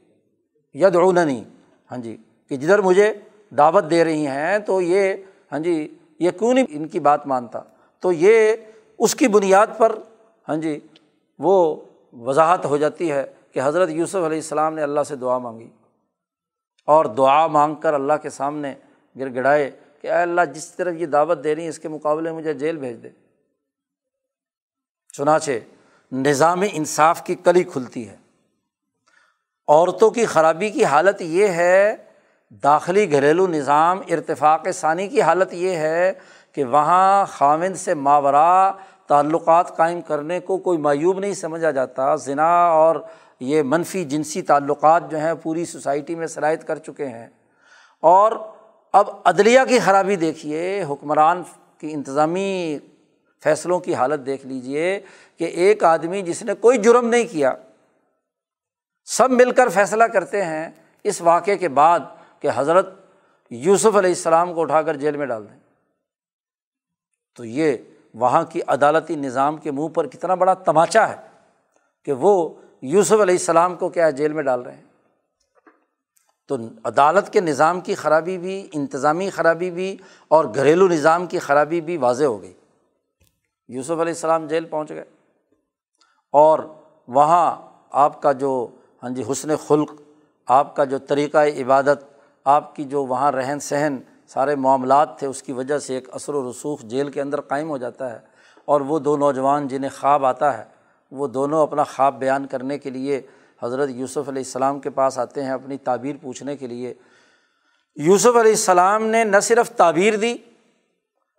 ید 0.74 0.96
نہیں 0.96 1.44
ہاں 1.92 1.98
جی 1.98 2.18
کہ 2.50 2.56
جدھر 2.56 2.80
مجھے 2.80 3.14
دعوت 3.58 3.90
دے 3.90 4.04
رہی 4.04 4.28
ہیں 4.28 4.60
تو 4.60 4.82
یہ 4.82 5.14
ہاں 5.52 5.60
جی 5.60 5.98
یہ 6.20 6.32
کیوں 6.32 6.54
نہیں 6.54 6.66
ان 6.70 6.88
کی 6.88 7.00
بات 7.00 7.28
مانتا؟ 7.28 7.60
تو 8.00 8.12
یہ 8.12 8.56
اس 8.98 9.16
کی 9.16 9.28
بنیاد 9.28 9.68
پر 9.78 10.00
ہاں 10.50 10.56
جی 10.56 10.80
وہ 11.40 11.76
وضاحت 12.14 12.66
ہو 12.66 12.78
جاتی 12.78 13.12
ہے 13.12 13.26
کہ 13.52 13.60
حضرت 13.64 13.90
یوسف 13.90 14.16
علیہ 14.16 14.38
السلام 14.38 14.74
نے 14.74 14.82
اللہ 14.82 15.04
سے 15.08 15.16
دعا 15.16 15.38
مانگی۔ 15.38 15.70
اور 16.86 17.06
دعا 17.06 17.48
مانگ 17.48 17.76
کر 17.76 17.94
اللہ 17.94 18.14
کے 18.22 18.30
سامنے 18.30 18.74
گر 19.20 19.34
گڑائے 19.34 19.72
کہ 20.02 20.08
اے 20.08 20.22
اللہ، 20.22 20.42
جس 20.54 20.72
طرف 20.72 20.94
یہ 20.98 21.06
دعوت 21.06 21.44
دے 21.44 21.56
رہی 21.56 21.64
ہے 21.64 21.70
اس 21.70 21.80
کے 21.80 21.88
مقابلے 21.88 22.32
مجھے 22.32 22.54
جیل 22.54 22.78
بھیج 22.78 23.04
دے۔ 23.04 23.10
چنانچہ، 25.18 25.52
نظام 26.12 26.64
انصاف 26.74 27.24
کی 27.24 27.36
کلی 27.36 27.64
کھلتی 27.64 28.10
ہے۔ 28.10 28.23
عورتوں 29.68 30.10
کی 30.10 30.26
خرابی 30.26 30.70
کی 30.70 30.86
حالت 30.86 31.22
یہ 31.22 31.48
ہے، 31.48 31.96
داخلی 32.64 33.12
گھریلو 33.12 33.48
نظام 33.48 34.02
ارتفاق 34.10 34.68
ثانی 34.74 35.08
کی 35.08 35.22
حالت 35.22 35.54
یہ 35.54 35.70
ہے 35.70 36.14
کہ 36.52 36.64
وہاں 36.64 37.26
خامند 37.30 37.76
سے 37.76 37.94
ماورا 37.94 38.72
تعلقات 39.08 39.78
قائم 39.78 40.02
کرنے 40.02 40.40
کو 40.40 40.58
کوئی 40.58 40.78
معیوب 40.78 41.20
نہیں 41.20 41.34
سمجھا 41.34 41.72
جاتا۔ 41.72 42.16
ذنا 42.16 42.68
اور 42.68 42.96
یہ 43.40 43.64
منفی 43.64 44.06
جنسی 44.06 44.42
تعلقات 44.42 45.12
جو 45.12 45.18
ہیں 45.18 45.34
پوری 45.44 45.66
سوسائٹی 45.66 46.16
میں 46.16 46.28
شرائط 46.28 46.64
کر 46.64 46.76
چکے 46.76 47.06
ہیں۔ 47.06 47.28
اور 48.00 48.32
اب 48.94 49.10
عدلیہ 49.26 49.60
کی 49.70 49.80
خرابی 49.80 50.16
دیکھیے، 50.16 50.86
حکمران 50.90 51.44
کی 51.78 51.94
انتظامی 51.94 52.80
فیصلوں 53.44 53.80
کی 53.80 53.96
حالت 53.96 54.26
دیکھ 54.26 54.48
لیجیے 54.48 55.00
کہ 55.38 55.44
ایک 55.44 55.84
آدمی 55.84 56.22
جس 56.22 56.44
نے 56.44 56.54
کوئی 56.54 56.78
جرم 56.78 57.10
نہیں 57.10 57.24
کیا 57.32 57.52
سب 59.06 59.32
مل 59.32 59.52
کر 59.52 59.70
فیصلہ 59.70 60.04
کرتے 60.04 60.46
ہیں 60.46 60.70
اس 61.04 61.22
واقعے 61.22 61.58
کے 61.58 61.70
بعد 61.70 62.00
کہ 62.40 62.50
حضرت 62.56 62.94
یوسف 63.50 63.96
علیہ 63.96 64.10
السلام 64.10 64.54
کو 64.54 64.62
اٹھا 64.62 64.82
کر 64.82 64.96
جیل 64.96 65.18
میں 65.18 65.26
ڈال 65.26 65.50
دیں۔ 65.50 65.60
تو 67.36 67.46
یہ 67.46 67.78
وہاں 68.14 68.44
کی 68.44 68.62
عدالتی 68.68 69.16
نظام 69.16 69.58
کے 69.58 69.72
منہ 69.72 69.88
پر 69.88 70.08
کتنا 70.08 70.36
بڑا 70.36 70.54
تماچا 70.54 71.10
ہے 71.10 71.16
کہ 72.06 72.14
وہ 72.14 72.54
یوسف 72.82 73.12
علیہ 73.12 73.36
السلام 73.36 73.76
کو 73.76 73.90
کیا 73.90 74.10
جیل 74.10 74.34
میں 74.34 74.44
ڈال 74.44 74.62
رہے 74.62 74.76
ہیں۔ 74.76 74.84
تو 76.48 76.58
عدالت 76.84 77.34
کے 77.34 77.42
نظام 77.42 77.82
کی 77.82 77.96
خرابی 77.96 78.38
بھی، 78.38 78.68
انتظامی 78.74 79.30
خرابی 79.30 79.72
بھی 79.72 79.98
اور 80.28 80.46
گھریلو 80.46 80.88
نظام 80.88 81.26
کی 81.26 81.40
خرابی 81.40 81.82
بھی 81.82 81.98
واضح 81.98 82.24
ہو 82.24 82.42
گئی۔ 82.42 82.54
یوسف 83.68 83.92
علیہ 83.92 84.02
السلام 84.02 84.48
جیل 84.48 84.66
پہنچ 84.66 84.90
گئے 84.90 85.06
اور 86.32 86.60
وہاں 87.08 87.62
آپ 87.92 88.22
کا 88.22 88.32
جو 88.32 88.68
ہاں 89.04 89.10
جی 89.10 89.24
حسن 89.32 89.56
خلق، 89.56 89.92
آپ 90.48 90.76
کا 90.76 90.84
جو 90.84 90.98
طریقۂ 90.98 91.62
عبادت، 91.62 92.20
آپ 92.44 92.76
کی 92.76 92.84
جو 92.84 93.06
وہاں 93.06 93.32
رہن 93.32 93.60
سہن، 93.60 93.98
سارے 94.28 94.56
معاملات 94.56 95.20
تھے، 95.20 95.28
اس 95.28 95.44
کی 95.44 95.52
وجہ 95.52 95.78
سے 95.78 95.94
ایک 95.94 96.10
اثر 96.12 96.34
و 96.34 96.52
رسوخ 96.52 96.82
جیل 96.82 97.10
کے 97.10 97.22
اندر 97.22 97.42
قائم 97.42 97.70
ہو 97.70 97.78
جاتا 97.78 98.12
ہے۔ 98.12 98.20
اور 98.66 98.82
وہ 98.82 99.00
دو 99.00 99.18
نوجوان 99.18 99.68
جنہیں 99.68 99.90
خواب 100.00 100.26
آتا 100.26 100.58
ہے، 100.58 100.64
وہ 101.12 101.28
دونوں 101.28 101.62
اپنا 101.62 101.84
خواب 101.84 102.20
بیان 102.20 102.48
کرنے 102.48 102.78
کے 102.78 102.90
لیے 102.90 103.22
حضرت 103.64 103.90
یوسف 103.90 104.30
علیہ 104.30 104.44
السلام 104.46 104.80
کے 104.80 104.90
پاس 104.90 105.20
آتے 105.20 105.44
ہیں 105.44 105.52
اپنی 105.52 105.78
تعبیر 105.78 106.16
پوچھنے 106.22 106.58
کے 106.58 106.68
لیے۔ 106.68 106.94
یوسف 107.96 108.38
علیہ 108.38 108.52
السلام 108.52 109.06
نے 109.06 109.24
نہ 109.24 109.40
صرف 109.40 109.72
تعبیر 109.72 110.16
دی، 110.16 110.36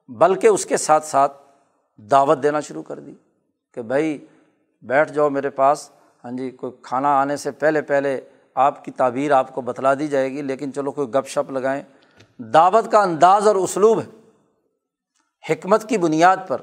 بلکہ 0.09 0.47
اس 0.47 0.67
کے 0.67 0.77
ساتھ 0.77 1.07
ساتھ 1.07 1.37
دعوت 1.97 2.43
دینا 2.43 2.61
شروع 2.61 2.83
کر 2.83 2.99
دی 2.99 3.15
کہ 3.73 3.83
بھائی 3.83 4.27
بیٹھ 4.83 5.13
جاؤ 5.13 5.31
میرے 5.31 5.51
پاس 5.51 5.91
ہاں 6.25 6.33
جی 6.33 6.51
کوئی 6.51 6.73
کھانا 6.83 7.21
آنے 7.21 7.37
سے 7.37 7.51
پہلے 7.51 7.83
پہلے 7.83 8.21
آپ 8.55 8.85
کی 8.85 8.91
تعبیر 8.91 9.33
آپ 9.33 9.55
کو 9.55 9.61
بتلا 9.61 9.95
دی 9.95 10.09
جائے 10.09 10.31
گی، 10.33 10.43
لیکن 10.43 10.73
چلو 10.73 10.93
کوئی 10.93 11.09
گپ 11.09 11.29
شپ 11.29 11.51
لگائیں۔ 11.51 11.83
دعوت 12.39 12.91
کا 12.93 13.03
انداز 13.03 13.47
اور 13.47 13.57
اسلوب 13.57 14.01
ہے۔ 14.01 14.07
حکمت 15.51 15.89
کی 15.89 15.99
بنیاد 15.99 16.37
پر 16.49 16.63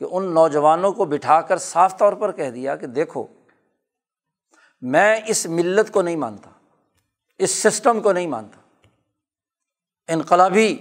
کہ 0.00 0.06
ان 0.10 0.34
نوجوانوں 0.34 0.92
کو 0.92 1.04
بٹھا 1.04 1.40
کر 1.40 1.58
صاف 1.58 1.98
طور 1.98 2.12
پر 2.12 2.32
کہہ 2.32 2.50
دیا 2.50 2.76
کہ 2.76 2.86
دیکھو، 2.86 3.26
میں 4.82 5.20
اس 5.26 5.46
ملت 5.46 5.92
کو 5.92 6.02
نہیں 6.02 6.16
مانتا، 6.16 6.50
اس 7.38 7.50
سسٹم 7.62 8.00
کو 8.00 8.12
نہیں 8.12 8.26
مانتا۔ 8.26 8.60
انقلابی 10.08 10.76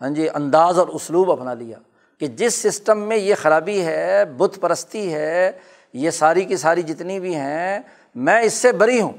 ہاں 0.00 0.10
جی 0.10 0.28
انداز 0.28 0.78
اور 0.78 0.88
اسلوب 0.88 1.30
اپنا 1.32 1.54
لیا 1.54 1.78
کہ 2.20 2.26
جس 2.26 2.54
سسٹم 2.54 2.98
میں 2.98 3.16
یہ 3.16 3.34
خرابی 3.34 3.84
ہے، 3.84 4.24
بت 4.24 4.58
پرستی 4.60 5.12
ہے 5.14 5.52
یہ 5.92 6.10
ساری 6.10 6.44
کی 6.44 6.56
ساری 6.56 6.82
جتنی 6.82 7.20
بھی 7.20 7.34
ہیں، 7.34 7.78
میں 8.14 8.40
اس 8.40 8.52
سے 8.52 8.72
بری 8.72 9.00
ہوں، 9.00 9.12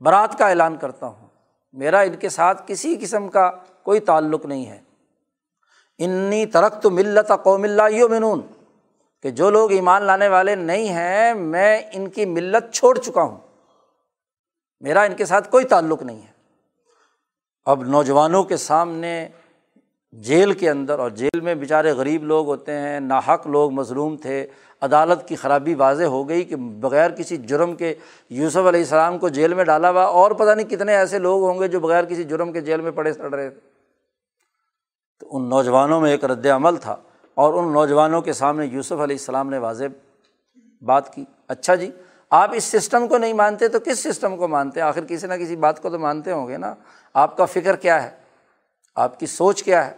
برات 0.00 0.38
کا 0.38 0.48
اعلان 0.48 0.76
کرتا 0.76 1.06
ہوں۔ 1.06 1.26
میرا 1.72 2.00
ان 2.00 2.16
کے 2.16 2.28
ساتھ 2.28 2.62
کسی 2.66 2.96
قسم 3.00 3.28
کا 3.28 3.50
کوئی 3.82 4.00
تعلق 4.00 4.46
نہیں 4.46 4.66
ہے۔ 4.66 4.80
انی 5.98 6.46
ترق 6.46 6.82
تو 6.82 6.90
ملت 6.90 7.32
قوم 7.44 7.62
اللہ 7.62 7.90
یو 7.90 8.08
منون 8.08 8.40
کہ 9.22 9.30
جو 9.30 9.50
لوگ 9.50 9.72
ایمان 9.72 10.02
لانے 10.02 10.28
والے 10.28 10.54
نہیں 10.54 10.88
ہیں، 10.88 11.34
میں 11.34 11.82
ان 11.92 12.08
کی 12.08 12.24
ملت 12.24 12.74
چھوڑ 12.74 12.98
چکا 12.98 13.22
ہوں۔ 13.22 13.38
میرا 14.80 15.02
ان 15.02 15.14
کے 15.14 15.24
ساتھ 15.24 15.50
کوئی 15.50 15.64
تعلق 15.64 16.02
نہیں 16.02 16.22
ہے۔ 16.22 16.38
اب 17.64 17.82
نوجوانوں 17.82 18.44
کے 18.44 18.56
سامنے 18.56 19.28
جیل 20.12 20.52
کے 20.52 20.68
اندر، 20.70 20.98
اور 20.98 21.10
جیل 21.10 21.40
میں 21.40 21.54
بیچارے 21.54 21.90
غریب 21.92 22.24
لوگ 22.24 22.46
ہوتے 22.46 22.72
ہیں، 22.72 23.00
ناحق 23.00 23.46
لوگ 23.46 23.70
مظلوم 23.72 24.16
تھے، 24.16 24.46
عدالت 24.82 25.26
کی 25.28 25.36
خرابی 25.36 25.74
واضح 25.74 26.04
ہو 26.04 26.28
گئی 26.28 26.44
کہ 26.44 26.56
بغیر 26.56 27.10
کسی 27.10 27.36
جرم 27.36 27.74
کے 27.76 27.94
یوسف 28.30 28.66
علیہ 28.68 28.80
السلام 28.80 29.18
کو 29.18 29.28
جیل 29.28 29.54
میں 29.54 29.64
ڈالا 29.64 29.90
ہوا، 29.90 30.04
اور 30.04 30.30
پتہ 30.30 30.50
نہیں 30.50 30.68
کتنے 30.68 30.96
ایسے 30.96 31.18
لوگ 31.18 31.42
ہوں 31.42 31.60
گے 31.60 31.68
جو 31.68 31.80
بغیر 31.80 32.04
کسی 32.04 32.24
جرم 32.24 32.52
کے 32.52 32.60
جیل 32.60 32.80
میں 32.80 32.90
پڑے 32.90 33.12
سڑ 33.12 33.34
رہے 33.34 33.48
تھے۔ 33.50 33.60
تو 35.20 35.36
ان 35.36 35.48
نوجوانوں 35.48 36.00
میں 36.00 36.10
ایک 36.10 36.24
رد 36.24 36.46
عمل 36.46 36.76
تھا، 36.76 36.96
اور 37.36 37.54
ان 37.54 37.72
نوجوانوں 37.72 38.20
کے 38.22 38.32
سامنے 38.32 38.66
یوسف 38.66 38.92
علیہ 38.92 39.16
السلام 39.16 39.50
نے 39.50 39.58
واضح 39.58 39.84
بات 40.82 41.12
کی۔ 41.14 41.24
اچھا 41.48 41.74
جی 41.74 41.90
آپ 42.30 42.50
اس 42.54 42.64
سسٹم 42.64 43.06
کو 43.08 43.18
نہیں 43.18 43.32
مانتے 43.32 43.68
تو 43.68 43.78
کس 43.84 44.02
سسٹم 44.02 44.36
کو 44.36 44.48
مانتے؟ 44.48 44.80
ہیں 44.80 44.86
آخر 44.88 45.04
کسی 45.04 45.26
نہ 45.26 45.34
کسی 45.34 45.56
بات 45.56 45.80
کو 45.82 45.90
تو 45.90 45.98
مانتے 45.98 46.32
ہوں 46.32 46.48
گے 46.48 46.56
نا۔ 46.56 46.74
آپ 47.14 47.36
کا 47.36 47.44
فکر 47.44 47.76
کیا 47.76 48.02
ہے؟ 48.02 48.10
آپ 48.98 49.20
کی 49.20 49.26
سوچ 49.26 49.62
کیا 49.62 49.86
ہے؟ 49.86 49.94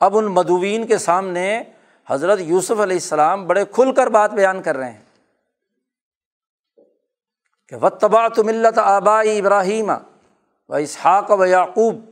اب 0.00 0.18
ان 0.18 0.24
مدوین 0.24 0.86
کے 0.86 0.98
سامنے 0.98 1.62
حضرت 2.06 2.40
یوسف 2.40 2.70
علیہ 2.70 2.96
السلام 2.96 3.46
بڑے 3.46 3.64
کھل 3.64 3.92
کر 3.92 4.06
بات 4.06 4.30
بیان 4.30 4.62
کر 4.62 4.76
رہے 4.76 4.90
ہیں 4.90 5.04
کہ 7.68 7.76
و 7.76 7.88
تبا 7.88 8.28
تو 8.28 8.44
ملت 8.44 8.78
آبائی 8.78 9.38
ابراہیم 9.38 9.92
و 10.68 10.74
اسحاق 10.74 11.30
و 11.30 11.44
یعقوب 11.44 12.04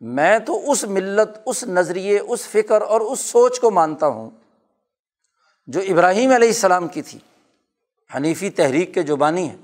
میں 0.00 0.38
تو 0.38 0.70
اس 0.70 0.84
ملت، 0.84 1.38
اس 1.46 1.64
نظریے، 1.64 2.18
اس 2.18 2.40
فکر 2.40 2.82
اور 2.82 3.00
اس 3.00 3.20
سوچ 3.20 3.60
کو 3.60 3.70
مانتا 3.70 4.06
ہوں 4.06 4.30
جو 5.66 5.80
ابراہیم 5.80 6.32
علیہ 6.32 6.48
السلام 6.48 6.88
کی 6.88 7.02
تھی۔ 7.02 7.18
حنیفی 8.14 8.50
تحریک 8.50 8.94
کے 8.94 9.02
جو 9.02 9.16
بانی 9.16 9.48
ہیں۔ 9.48 9.56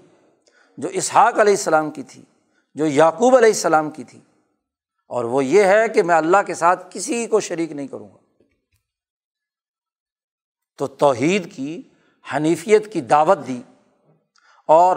جو 0.79 0.89
اسحاق 0.89 1.33
علیہ 1.33 1.53
السلام 1.53 1.91
کی 1.91 2.03
تھی، 2.03 2.23
جو 2.75 2.87
یعقوب 2.87 3.37
علیہ 3.37 3.49
السلام 3.49 3.91
کی 3.91 4.05
تھی۔ 4.05 4.21
اور 5.13 5.25
وہ 5.25 5.45
یہ 5.45 5.63
ہے 5.63 5.89
کہ 5.89 6.03
میں 6.03 6.15
اللہ 6.15 6.37
کے 6.47 6.55
ساتھ 6.55 6.87
کسی 6.91 7.27
کو 7.27 7.41
شریک 7.41 7.73
نہیں 7.73 7.87
کروں 7.87 8.09
گا۔ 8.09 8.17
تو 10.79 10.87
توحید 10.87 11.57
کی، 11.57 11.83
حنیفیت 12.37 12.93
کی 12.93 13.01
دعوت 13.01 13.39
دی 13.47 13.63
اور 14.67 14.97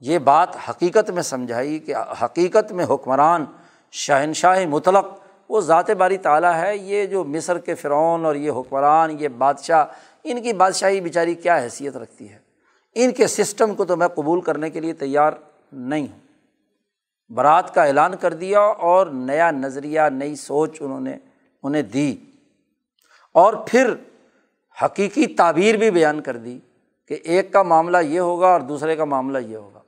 یہ 0.00 0.18
بات 0.18 0.48
حقیقت 0.70 1.10
میں 1.10 1.22
سمجھائی 1.22 1.78
کہ 1.78 1.94
حقیقت 2.24 2.72
میں 2.72 2.86
حکمران 2.90 3.44
شہنشاہ 3.92 4.66
مطلق، 4.66 5.06
وہ 5.48 5.60
ذات 5.60 5.90
باری 5.90 6.18
تعالیٰ 6.18 6.54
ہے، 6.54 6.76
یہ 6.76 7.06
جو 7.06 7.24
مصر 7.24 7.58
کے 7.58 7.74
فرعون 7.74 8.24
اور 8.24 8.34
یہ 8.34 8.50
حکمران، 8.50 9.16
یہ 9.20 9.28
بادشاہ، 9.28 9.86
ان 10.24 10.42
کی 10.42 10.52
بادشاہی 10.52 11.00
بیچاری 11.00 11.34
کیا 11.34 11.58
حیثیت 11.58 11.96
رکھتی 11.96 12.30
ہے؟ 12.30 12.38
ان 12.94 13.12
کے 13.12 13.26
سسٹم 13.26 13.74
کو 13.74 13.84
تو 13.84 13.96
میں 13.96 14.08
قبول 14.08 14.40
کرنے 14.40 14.70
کے 14.70 14.80
لیے 14.80 14.92
تیار 14.92 15.32
نہیں 15.72 16.06
ہوں۔ 16.12 16.27
برات 17.30 17.74
کا 17.74 17.84
اعلان 17.84 18.16
کر 18.16 18.34
دیا 18.34 18.60
اور 18.60 19.06
نیا 19.06 19.50
نظریہ، 19.50 20.00
نئی 20.00 20.36
سوچ 20.36 20.82
انہوں 20.82 21.00
نے، 21.00 21.16
انہیں 21.62 21.82
دی۔ 21.82 22.16
اور 23.32 23.54
پھر 23.66 23.94
حقیقی 24.84 25.26
تعبیر 25.26 25.76
بھی 25.76 25.90
بیان 25.90 26.20
کر 26.20 26.36
دی 26.36 26.58
کہ 27.08 27.16
ایک 27.22 27.52
کا 27.52 27.62
معاملہ 27.62 27.98
یہ 27.98 28.20
ہوگا 28.20 28.46
اور 28.46 28.60
دوسرے 28.60 28.96
کا 28.96 29.04
معاملہ 29.04 29.38
یہ 29.38 29.56
ہوگا۔ 29.56 29.80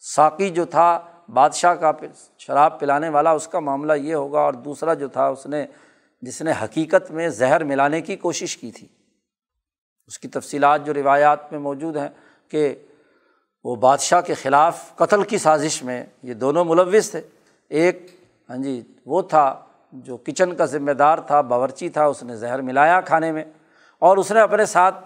ساقی 0.00 0.50
جو 0.50 0.64
تھا، 0.64 1.00
بادشاہ 1.28 1.74
کا 1.74 1.92
شراب 2.38 2.80
پلانے 2.80 3.08
والا، 3.08 3.30
اس 3.30 3.48
کا 3.48 3.60
معاملہ 3.60 3.92
یہ 3.92 4.14
ہوگا 4.14 4.40
اور 4.40 4.52
دوسرا 4.52 4.94
جو 4.94 5.08
تھا، 5.08 5.26
اس 5.26 5.46
نے، 5.46 5.66
جس 6.22 6.42
نے 6.42 6.52
حقیقت 6.64 7.10
میں 7.10 7.28
زہر 7.28 7.64
ملانے 7.64 8.00
کی 8.00 8.16
کوشش 8.16 8.56
کی 8.56 8.70
تھی۔ 8.70 8.86
اس 10.06 10.18
کی 10.18 10.28
تفصیلات 10.28 10.86
جو 10.86 10.94
روایات 10.94 11.52
میں 11.52 11.60
موجود 11.60 11.96
ہیں 11.96 12.08
کہ 12.48 12.85
وہ 13.66 13.76
بادشاہ 13.76 14.20
کے 14.20 14.34
خلاف 14.34 14.96
قتل 14.96 15.22
کی 15.22 15.38
سازش 15.38 15.82
میں 15.82 16.04
یہ 16.22 16.34
دونوں 16.34 16.64
ملوث 16.64 17.10
تھے۔ 17.10 17.20
ایک 17.68 18.10
ہاں 18.50 18.56
جی 18.56 18.82
وہ 19.06 19.22
تھا 19.22 19.60
جو 19.92 20.16
کچن 20.16 20.54
کا 20.54 20.64
ذمہ 20.64 20.92
دار 20.92 21.18
تھا، 21.18 21.40
باورچی 21.40 21.88
تھا، 21.88 22.04
اس 22.04 22.22
نے 22.22 22.36
زہر 22.36 22.62
ملایا 22.62 23.00
کھانے 23.00 23.32
میں 23.32 23.44
اور 23.98 24.16
اس 24.16 24.32
نے 24.32 24.40
اپنے 24.40 24.64
ساتھ 24.64 25.04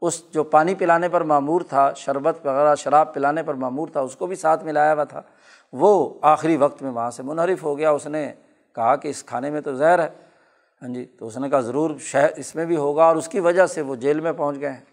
اس 0.00 0.22
جو 0.32 0.44
پانی 0.44 0.74
پلانے 0.74 1.08
پر 1.08 1.20
معمور 1.20 1.60
تھا، 1.60 1.92
شربت 1.92 2.46
وغیرہ، 2.46 2.74
شراب 2.74 3.14
پلانے 3.14 3.42
پر 3.42 3.54
معمور 3.54 3.88
تھا، 3.88 4.00
اس 4.00 4.16
کو 4.16 4.26
بھی 4.26 4.36
ساتھ 4.36 4.64
ملایا 4.64 4.94
ہوا 4.94 5.04
تھا۔ 5.04 5.22
وہ 5.72 6.14
آخری 6.22 6.56
وقت 6.56 6.82
میں 6.82 6.90
وہاں 6.90 7.10
سے 7.10 7.22
منحرف 7.22 7.62
ہو 7.62 7.78
گیا۔ 7.78 7.90
اس 7.90 8.06
نے 8.06 8.32
کہا 8.74 8.96
کہ 8.96 9.08
اس 9.08 9.24
کھانے 9.24 9.50
میں 9.50 9.60
تو 9.60 9.74
زہر 9.74 9.98
ہے 9.98 10.08
ہاں 10.82 10.88
جی 10.88 11.04
تو 11.04 11.26
اس 11.26 11.36
نے 11.36 11.50
کہا 11.50 11.60
ضرور 11.60 11.90
شہر 11.98 12.28
اس 12.36 12.54
میں 12.54 12.64
بھی 12.64 12.76
ہوگا 12.76 13.04
اور 13.04 13.16
اس 13.16 13.28
کی 13.28 13.40
وجہ 13.40 13.66
سے 13.66 13.82
وہ 13.82 13.94
جیل 13.94 14.20
میں 14.20 14.32
پہنچ 14.32 14.60
گئے 14.60 14.70
ہیں۔ 14.70 14.91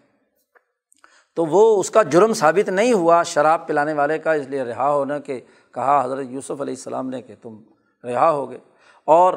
تو 1.34 1.46
وہ 1.46 1.80
اس 1.80 1.90
کا 1.90 2.02
جرم 2.02 2.32
ثابت 2.32 2.68
نہیں 2.68 2.92
ہوا 2.92 3.22
شراب 3.22 3.66
پلانے 3.66 3.92
والے 3.92 4.18
کا، 4.18 4.32
اس 4.32 4.46
لیے 4.48 4.62
رہا 4.62 4.90
ہونے 4.90 5.20
کے 5.20 5.40
کہا 5.74 6.04
حضرت 6.04 6.26
یوسف 6.28 6.60
علیہ 6.60 6.74
السلام 6.74 7.08
نے 7.08 7.22
کہ 7.22 7.34
تم 7.42 7.56
رہا 8.04 8.30
ہو 8.30 8.50
گئے 8.50 8.58
اور 9.04 9.34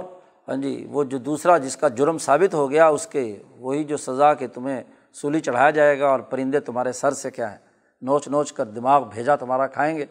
ہاں 0.48 0.56
جی 0.56 0.88
وہ 0.90 1.04
جو 1.04 1.18
دوسرا 1.18 1.58
جس 1.58 1.78
کا 1.78 1.88
جرم 1.88 2.18
ثابت 2.18 2.54
ہو 2.54 2.72
گیا، 2.72 2.88
اس 2.88 3.08
کے 3.08 3.38
وہی 3.58 3.84
جو 3.84 3.98
سزا 3.98 4.34
کہ 4.34 4.48
تمہیں 4.48 4.84
سولی 5.14 5.40
چڑھایا 5.40 5.70
جائے 5.70 6.00
گا 6.00 6.08
اور 6.08 6.20
پرندے 6.20 6.60
تمہارے 6.60 6.92
سر 6.92 7.12
سے 7.12 7.32
کیا 7.32 7.52
ہے، 7.52 7.58
نوچ 8.02 8.28
نوچ 8.28 8.54
کر 8.54 8.66
دماغ 8.66 9.10
بھیجا 9.10 9.36
تمہارا 9.36 9.68
کھائیں 9.68 9.98
گے۔ 9.98 10.06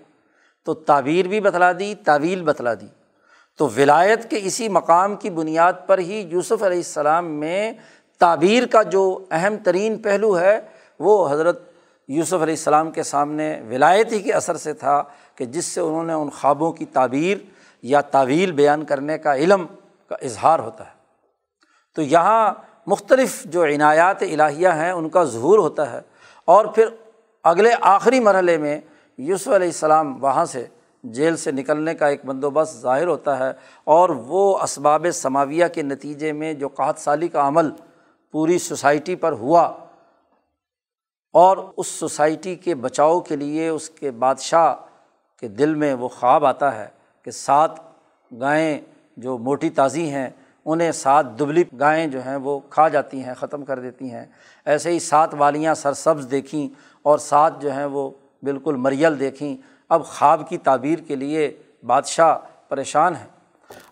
تو 0.64 0.74
تعبیر 0.74 1.28
بھی 1.28 1.40
بتلا 1.40 1.72
دی، 1.72 1.94
تعویل 2.04 2.42
بتلا 2.42 2.74
دی۔ 2.74 2.86
تو 3.59 3.68
ولایت 3.76 4.30
کے 4.30 4.38
اسی 4.42 4.68
مقام 4.68 5.16
کی 5.16 5.30
بنیاد 5.30 5.72
پر 5.86 5.98
ہی 5.98 6.20
یوسف 6.20 6.62
علیہ 6.62 6.76
السلام 6.76 7.26
میں 7.26 7.72
تعبیر 8.18 8.66
کا 8.66 8.82
جو 8.82 9.18
اہم 9.30 9.56
ترین 9.64 9.98
پہلو 9.98 10.38
ہے، 10.38 10.60
وہ 10.98 11.30
حضرت 11.30 11.72
یوسف 12.08 12.32
علیہ 12.32 12.44
السلام 12.44 12.90
کے 12.90 13.02
سامنے 13.02 13.60
ولایت 13.70 14.12
ہی 14.12 14.22
کے 14.22 14.32
اثر 14.32 14.56
سے 14.56 14.72
تھا 14.72 15.02
کہ 15.34 15.44
جس 15.44 15.64
سے 15.64 15.80
انہوں 15.80 16.04
نے 16.04 16.12
ان 16.12 16.30
خوابوں 16.30 16.72
کی 16.72 16.84
تعبیر 16.84 17.38
یا 17.82 18.00
تعویل 18.00 18.52
بیان 18.52 18.84
کرنے 18.84 19.18
کا 19.18 19.34
علم 19.34 19.66
کا 20.08 20.16
اظہار 20.22 20.58
ہوتا 20.58 20.86
ہے۔ 20.86 20.90
تو 21.94 22.02
یہاں 22.02 22.54
مختلف 22.86 23.44
جو 23.44 23.64
عنایات 23.64 24.22
الہیہ 24.22 24.68
ہیں، 24.68 24.90
ان 24.90 25.08
کا 25.08 25.24
ظہور 25.24 25.58
ہوتا 25.58 25.92
ہے۔ 25.92 26.00
اور 26.44 26.66
پھر 26.66 26.86
اگلے 27.44 27.70
آخری 27.80 28.20
مرحلے 28.20 28.58
میں 28.58 28.80
یوسف 29.18 29.48
علیہ 29.48 29.66
السلام 29.66 30.24
وہاں 30.24 30.44
سے 30.44 30.66
جیل 31.04 31.36
سے 31.36 31.52
نکلنے 31.52 31.94
کا 31.94 32.06
ایک 32.06 32.24
بندوبست 32.24 32.76
ظاہر 32.80 33.06
ہوتا 33.06 33.38
ہے۔ 33.38 33.52
اور 33.84 34.08
وہ 34.08 34.58
اسباب 34.58 35.06
سماویہ 35.14 35.66
کے 35.66 35.82
نتیجے 35.82 36.32
میں 36.32 36.52
جو 36.52 36.68
قحط 36.68 36.98
سالی 36.98 37.28
کا 37.28 37.48
عمل 37.48 37.70
پوری 38.32 38.58
سوسائٹی 38.58 39.14
پر 39.14 39.32
ہوا 39.32 39.72
اور 41.32 41.56
اس 41.76 41.86
سوسائٹی 41.86 42.54
کے 42.54 42.74
بچاؤ 42.74 43.20
کے 43.20 43.36
لیے 43.36 43.68
اس 43.68 43.90
کے 43.90 44.10
بادشاہ 44.10 44.74
کے 45.40 45.48
دل 45.48 45.74
میں 45.74 45.94
وہ 45.94 46.09
خواب 46.09 46.44
آتا 46.46 46.76
ہے 46.76 46.88
کہ 47.22 47.30
سات 47.30 47.70
گائیں 48.40 48.80
جو 49.16 49.38
موٹی 49.38 49.70
تازی 49.70 50.10
ہیں، 50.10 50.30
انہیں 50.64 50.92
سات 50.92 51.38
دبلی 51.38 51.64
گائیں 51.80 52.06
جو 52.06 52.20
ہیں 52.26 52.36
وہ 52.36 52.60
کھا 52.70 52.88
جاتی 52.88 53.24
ہیں، 53.24 53.34
ختم 53.34 53.64
کر 53.64 53.78
دیتی 53.78 54.10
ہیں۔ 54.10 54.26
ایسے 54.64 54.90
ہی 54.90 54.98
سات 54.98 55.34
والیاں 55.38 55.74
سرسبز 55.74 56.30
دیکھیں 56.30 56.68
اور 57.02 57.18
سات 57.18 57.62
جو 57.62 57.72
ہیں 57.72 57.84
وہ 57.84 58.10
بالکل 58.42 58.76
مریل 58.76 59.20
دیکھیں۔ 59.20 59.56
اب 59.88 60.06
خواب 60.06 60.48
کی 60.48 60.59
تعبیر 60.59 60.98
کے 60.98 61.16
لیے 61.16 61.56
بادشاہ 61.86 62.38
پریشان 62.68 63.16
ہے 63.16 63.26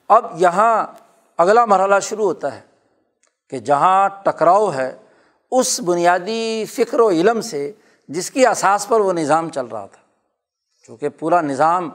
اب 0.08 0.26
یہاں 0.34 0.86
اگلا 1.38 1.64
مرحلہ 1.64 2.00
شروع 2.02 2.24
ہوتا 2.24 2.54
ہے 2.54 2.60
کہ 3.48 3.58
جہاں 3.58 4.08
ٹکراؤ 4.22 4.72
ہے 4.72 4.96
اس 5.51 5.81
بنیادی 5.81 6.64
فکر 6.64 7.01
و 7.01 7.10
علم 7.10 7.40
سے 7.40 7.72
جس 8.09 8.31
کی 8.31 8.47
اساس 8.47 8.89
پر 8.89 9.01
وہ 9.01 9.12
نظام 9.12 9.48
چل 9.48 9.66
رہا 9.66 9.86
تھا۔ 9.86 10.02
چونکہ 10.86 11.09
پورا 11.09 11.40
نظام 11.40 11.90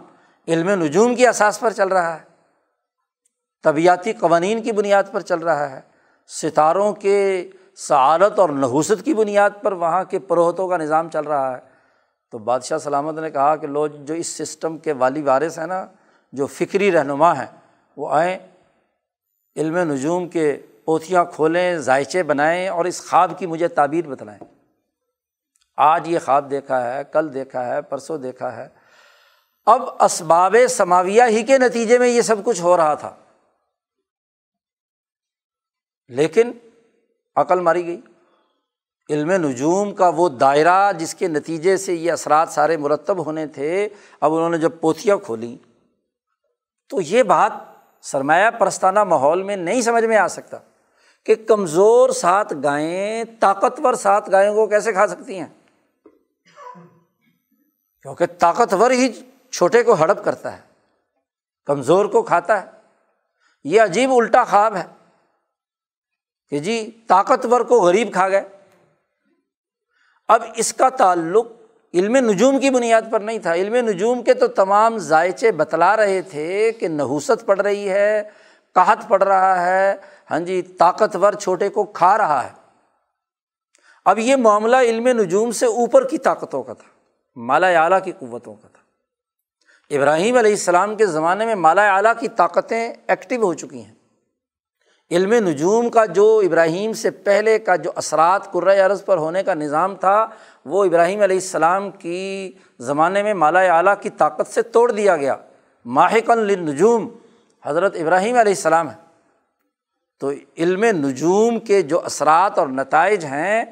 علم 0.47 0.69
نجوم 0.69 1.15
کی 1.15 1.27
اساس 1.27 1.59
پر 1.59 1.73
چل 1.73 1.87
رہا 1.87 2.19
ہے۔ 2.19 2.23
طبیعتی 3.63 4.13
قوانین 4.13 4.63
کی 4.63 4.71
بنیاد 4.71 5.03
پر 5.11 5.21
چل 5.21 5.39
رہا 5.39 5.69
ہے۔ 5.69 5.81
ستاروں 6.27 6.93
کے 6.93 7.49
سعادت 7.75 8.39
اور 8.39 8.49
نحوست 8.49 9.05
کی 9.05 9.13
بنیاد 9.13 9.49
پر 9.61 9.71
وہاں 9.71 10.03
کے 10.03 10.19
پروہتوں 10.19 10.67
کا 10.67 10.77
نظام 10.77 11.09
چل 11.09 11.23
رہا 11.23 11.57
ہے۔ 11.57 11.61
تو 12.31 12.37
بادشاہ 12.37 12.77
سلامت 12.77 13.19
نے 13.19 13.31
کہا 13.31 13.55
کہ 13.55 13.67
لوگ 13.67 13.87
جو 13.87 14.13
اس 14.13 14.27
سسٹم 14.27 14.77
کے 14.77 14.93
والی 14.93 15.21
وارث 15.21 15.59
ہیں 15.59 15.67
نا، 15.67 15.85
جو 16.31 16.47
فکری 16.47 16.91
رہنما 16.91 17.37
ہیں، 17.37 17.45
وہ 17.97 18.09
آئیں، 18.11 18.37
علم 19.55 19.77
نجوم 19.77 20.29
کے 20.29 20.57
پوتھیاں 20.85 21.25
کھولیں 21.25 21.77
ذائچے 21.77 22.23
بنائیں 22.23 22.67
اور 22.67 22.85
اس 22.85 23.09
خواب 23.09 23.39
کی 23.39 23.45
مجھے 23.45 23.67
تعبیر 23.67 24.07
بتلائیں۔ 24.07 24.39
آج 25.77 26.07
یہ 26.07 26.19
خواب 26.25 26.51
دیکھا 26.51 26.93
ہے، 26.93 27.03
کل 27.11 27.33
دیکھا 27.33 27.65
ہے، 27.65 27.81
پرسوں 27.81 28.17
دیکھا 28.17 28.55
ہے۔ 28.55 28.69
اب 29.65 29.81
اسباب 29.99 30.55
سماویہ 30.69 31.23
ہی 31.27 31.43
کے 31.43 31.57
نتیجے 31.57 31.97
میں 31.97 32.07
یہ 32.07 32.21
سب 32.21 32.45
کچھ 32.45 32.61
ہو 32.61 32.77
رہا 32.77 32.93
تھا۔ 32.93 33.15
لیکن 36.07 36.51
عقل 37.35 37.59
ماری 37.59 37.85
گئی۔ 37.85 38.01
علم 39.09 39.31
نجوم 39.31 39.95
کا 39.95 40.09
وہ 40.09 40.29
دائرہ 40.29 40.91
جس 40.93 41.15
کے 41.15 41.27
نتیجے 41.27 41.77
سے 41.77 41.93
یہ 41.93 42.11
اثرات 42.11 42.49
سارے 42.49 42.77
مرتب 42.77 43.25
ہونے 43.25 43.47
تھے، 43.47 43.89
اب 44.21 44.33
انہوں 44.33 44.49
نے 44.49 44.57
جب 44.57 44.71
پوتھیاں 44.81 45.17
کھولیں 45.17 45.69
تو 46.89 47.01
یہ 47.01 47.23
بات 47.23 47.51
سرمایہ 48.01 48.49
پرستانہ 48.49 49.03
ماحول 49.03 49.43
میں 49.43 49.55
نہیں 49.55 49.81
سمجھ 49.81 50.03
میں 50.03 50.17
آ 50.17 50.27
سکتا۔ 50.27 50.57
کہ 51.25 51.35
کمزور 51.35 52.09
سات 52.09 52.53
گائیں 52.63 53.23
طاقتور 53.39 53.93
سات 53.93 54.31
گائےوں 54.31 54.55
کو 54.55 54.67
کیسے 54.67 54.93
کھا 54.93 55.07
سکتی 55.07 55.39
ہیں؟ 55.39 55.47
کیونکہ 58.01 58.25
طاقتور 58.25 58.91
ہی 58.91 59.13
چھوٹے 59.51 59.83
کو 59.83 59.93
ہڑپ 59.93 60.25
کرتا 60.25 60.53
ہے، 60.53 60.61
کمزور 61.65 62.05
کو 62.05 62.21
کھاتا 62.23 62.61
ہے۔ 62.61 62.71
یہ 63.63 63.81
عجیب 63.81 64.11
الٹا 64.13 64.43
خواب 64.43 64.75
ہے 64.75 64.83
کہ 66.49 66.59
جی 66.59 66.91
طاقتور 67.07 67.61
کو 67.61 67.81
غریب 67.81 68.13
کھا 68.13 68.29
گئے۔ 68.29 68.43
اب 70.27 70.43
اس 70.55 70.73
کا 70.73 70.89
تعلق 70.89 71.47
علم 71.93 72.15
نجوم 72.15 72.59
کی 72.59 72.69
بنیاد 72.69 73.01
پر 73.11 73.19
نہیں 73.19 73.39
تھا۔ 73.39 73.53
علم 73.53 73.75
نجوم 73.75 74.23
کے 74.23 74.33
تو 74.33 74.47
تمام 74.47 74.97
ذائچے 74.97 75.51
بتلا 75.51 75.97
رہے 75.97 76.21
تھے 76.21 76.71
کہ 76.71 76.87
نحوست 76.87 77.45
پڑ 77.45 77.61
رہی 77.61 77.89
ہے 77.89 78.23
قحط 78.73 79.07
پڑ 79.07 79.23
رہا 79.23 79.65
ہے 79.65 79.95
ہاں 80.31 80.39
جی 80.39 80.61
طاقتور 80.61 81.33
چھوٹے 81.33 81.69
کو 81.69 81.83
کھا 81.83 82.17
رہا 82.17 82.43
ہے۔ 82.43 82.49
اب 84.05 84.19
یہ 84.19 84.35
معاملہ 84.35 84.77
علم 84.77 85.07
نجوم 85.07 85.51
سے 85.51 85.65
اوپر 85.65 86.07
کی 86.07 86.17
طاقتوں 86.17 86.63
کا 86.63 86.73
تھا، 86.73 86.89
مالا 87.35 87.67
اعلیٰ 87.67 87.99
کی 88.03 88.11
قوتوں 88.11 88.55
کا 88.55 88.67
تھا۔ 88.67 89.95
ابراہیم 89.95 90.37
علیہ 90.37 90.51
السلام 90.51 90.95
کے 90.95 91.05
زمانے 91.05 91.45
میں 91.45 91.55
مالا 91.55 91.95
اعلیٰ 91.95 92.13
کی 92.19 92.27
طاقتیں 92.27 92.93
ایکٹیو 93.07 93.43
ہو 93.43 93.53
چکی 93.53 93.83
ہیں۔ 93.83 93.93
علم 95.11 95.33
نجوم 95.33 95.89
کا 95.89 96.05
جو 96.05 96.41
ابراہیم 96.45 96.93
سے 96.93 97.11
پہلے 97.11 97.59
کا 97.59 97.75
جو 97.75 97.91
اثرات 97.95 98.51
قرۂۂ 98.51 98.79
عرض 98.79 99.05
پر 99.05 99.17
ہونے 99.17 99.43
کا 99.43 99.53
نظام 99.53 99.95
تھا، 99.95 100.27
وہ 100.65 100.85
ابراہیم 100.85 101.21
علیہ 101.21 101.35
السلام 101.35 101.91
کی 101.91 102.51
زمانے 102.79 103.23
میں 103.23 103.33
مالا 103.33 103.59
اعلیٰ 103.59 103.93
کی 104.01 104.09
طاقت 104.09 104.53
سے 104.53 104.61
توڑ 104.61 104.91
دیا 104.91 105.17
گیا۔ 105.17 105.35
ماہک 105.85 106.29
النجوم 106.29 107.09
حضرت 107.65 107.95
ابراہیم 107.95 108.35
علیہ 108.35 108.53
السلام 108.53 108.89
ہے 108.89 109.04
تو 110.19 110.31
علم 110.57 110.83
نجوم 110.83 111.59
کے 111.59 111.81
جو 111.81 112.05
اثرات 112.05 112.59
اور 112.59 112.67
نتائج 112.67 113.25
ہیں، 113.25 113.65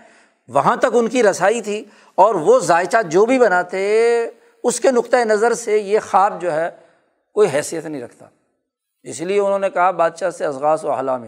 وہاں 0.48 0.76
تک 0.76 0.86
ان 0.94 1.08
کی 1.08 1.24
رسائی 1.24 1.62
تھی 1.62 1.86
اور 2.16 2.36
وہ 2.36 2.60
ذائچہ 2.60 2.98
جو 3.06 3.26
بھی 3.26 3.40
بناتے، 3.40 4.26
اس 4.64 4.80
کے 4.80 4.92
نقطۂ 4.92 5.18
نظر 5.18 5.54
سے 5.54 5.78
یہ 5.78 6.00
خواب 6.10 6.42
جو 6.42 6.54
ہے، 6.54 6.70
کوئی 7.34 7.48
حیثیت 7.54 7.86
نہیں 7.86 8.02
رکھتا۔ 8.02 8.26
اس 9.04 9.22
لیے 9.22 9.40
انہوں 9.40 9.60
نے 9.60 9.70
کہا، 9.70 9.92
بادشاہ 9.92 10.30
سے 10.30 10.46
ازغاس 10.46 10.86
و 10.86 10.92
حلامن 10.92 11.28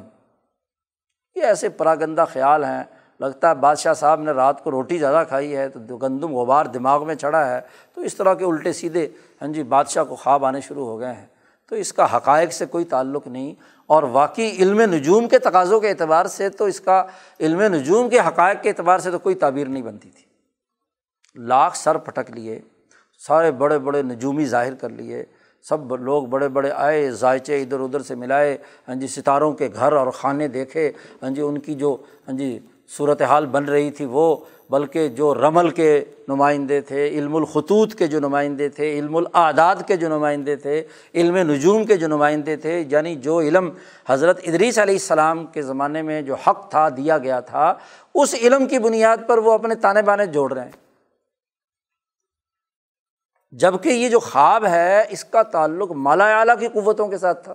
یہ 1.36 1.44
ایسے 1.44 1.70
پراگندہ 1.70 2.26
خیال 2.34 2.64
ہیں۔ 2.64 2.84
لگتا 3.20 3.50
ہے 3.50 3.56
بادشاہ 3.56 3.94
صاحب 3.94 4.22
نے 4.22 4.32
رات 4.32 4.64
کو 4.64 4.72
روٹی 4.72 4.98
زیادہ 4.98 5.24
کھائی 5.28 5.56
ہے، 5.56 5.70
تو 5.70 5.80
گندم 5.80 6.36
غبار 6.36 6.66
دماغ 6.66 7.08
میں 7.08 7.16
چڑھا 7.16 7.56
ہے۔ 7.56 7.62
تو 7.94 8.02
اس 8.02 8.16
طرح 8.16 8.34
کے 8.34 8.46
الٹے 8.46 8.74
سیدھے 8.74 9.08
ہاں 9.42 9.48
جی 9.48 9.64
بادشاہ 9.64 10.04
کو 10.04 10.16
خواب 10.16 10.46
آنے 10.46 10.62
شروع 10.62 10.86
ہو 10.86 11.00
گئے 11.00 11.14
ہیں۔ 11.14 11.26
تو 11.70 11.76
اس 11.76 11.94
کا 11.94 12.18
حقائق 12.18 12.52
سے 12.54 12.66
کوئی 12.66 12.86
تعلق 12.86 13.28
نہیں 13.28 13.54
اور 13.86 14.04
واقعی 14.04 14.52
علم 14.60 14.82
نجوم 14.82 15.28
کے 15.28 15.40
تقاضوں 15.40 15.80
کے 15.80 15.90
اعتبار 15.90 16.26
سے 16.26 16.50
تو 16.50 16.66
اس 16.66 16.80
کا 16.82 17.04
علم 17.40 17.62
نجوم 17.62 18.10
کے 18.10 18.20
حقائق 18.20 18.64
کے 18.64 18.70
اعتبار 18.70 19.00
سے 19.00 19.12
تو 19.12 19.20
کوئی 19.20 19.36
تعبیر 19.36 19.68
نہیں 19.68 19.84
بنتی 19.84 20.10
تھی۔ 20.10 20.24
لاکھ 21.36 21.78
سر 21.78 21.98
پھٹک 21.98 22.32
لیے، 22.32 22.60
سارے 23.28 23.52
بڑے 23.52 23.80
بڑے 23.80 24.02
نجومی 24.02 24.46
ظاہر 24.46 24.74
کر 24.74 24.90
لیے، 24.90 25.24
سب 25.62 25.96
لوگ 25.96 26.24
بڑے 26.24 26.48
بڑے 26.48 26.72
آئے 26.72 27.12
ذائچے 27.12 27.62
ادھر 27.62 27.80
ادھر 27.80 28.00
سے 28.00 28.16
ملائے 28.16 28.58
ہاں 28.88 28.96
جی 28.96 29.08
ستاروں 29.08 29.52
کے 29.52 29.70
گھر 29.74 29.92
اور 29.92 30.08
خانے 30.08 30.48
دیکھے 30.48 30.92
ہاں 31.22 31.30
جی 31.30 31.42
ان 31.42 31.58
کی 31.58 31.76
جو 31.76 31.98
ہاں 32.28 32.38
جی 32.38 32.60
صورت 32.98 33.22
حال 33.22 33.46
بن 33.46 33.66
رہی 33.66 33.92
تھی 33.92 34.06
وہ 34.06 34.36
بلکہ 34.70 35.08
جو 35.08 35.36
رمل 35.36 35.70
کے 35.70 36.06
نمائندے 36.28 36.82
تھے، 36.82 37.08
علم 37.08 37.36
الخطوط 37.36 37.96
کے 37.96 38.08
جو 38.08 38.20
نمائندے 38.20 38.70
تھے، 38.70 39.00
علم 39.00 39.16
الاعداد 39.16 39.76
کے 39.88 39.96
جو 39.96 40.10
نمائندے 40.10 40.56
تھے، 40.56 40.84
علم 41.16 41.38
نجوم 41.38 41.86
کے 41.86 41.98
جو 41.98 42.08
نمائندے 42.08 42.56
تھے 42.56 42.84
یعنی 42.88 43.16
جو 43.16 43.40
علم 43.40 43.70
حضرت 44.08 44.40
ادریس 44.44 44.80
علیہ 44.80 44.94
السلام 44.94 45.46
کے 45.46 45.62
زمانے 45.62 46.02
میں 46.02 46.22
جو 46.22 46.36
حق 46.36 46.70
تھا، 46.70 46.90
دیا 46.90 47.18
گیا 47.18 47.40
تھا، 47.40 47.74
اس 48.16 48.36
علم 48.42 48.66
کی 48.66 48.80
بنیاد 48.80 49.18
پر 49.28 49.38
وہ 49.38 49.52
اپنے 49.52 49.76
تانے 49.76 50.02
بانے 50.02 50.26
جوڑ 50.26 50.54
رہے 50.54 50.64
ہیں۔ 50.64 50.86
جبکہ 53.52 53.90
یہ 53.90 54.10
جو 54.10 54.20
خواب 54.20 54.66
ہے، 54.66 55.04
اس 55.10 55.24
کا 55.24 55.44
تعلق 55.44 55.92
مالا 55.92 56.40
اعلیٰ 56.40 56.60
کی 56.60 56.68
قوتوں 56.68 57.08
کے 57.08 57.18
ساتھ 57.18 57.44
تھا۔ 57.44 57.54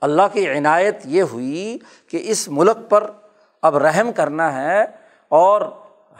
اللہ 0.00 0.22
کی 0.32 0.50
عنایت 0.50 0.96
یہ 1.04 1.22
ہوئی 1.22 1.78
کہ 2.08 2.20
اس 2.24 2.48
ملک 2.48 2.90
پر 2.90 3.10
اب 3.62 3.76
رحم 3.76 4.12
کرنا 4.12 4.62
ہے 4.62 5.03
اور 5.34 5.62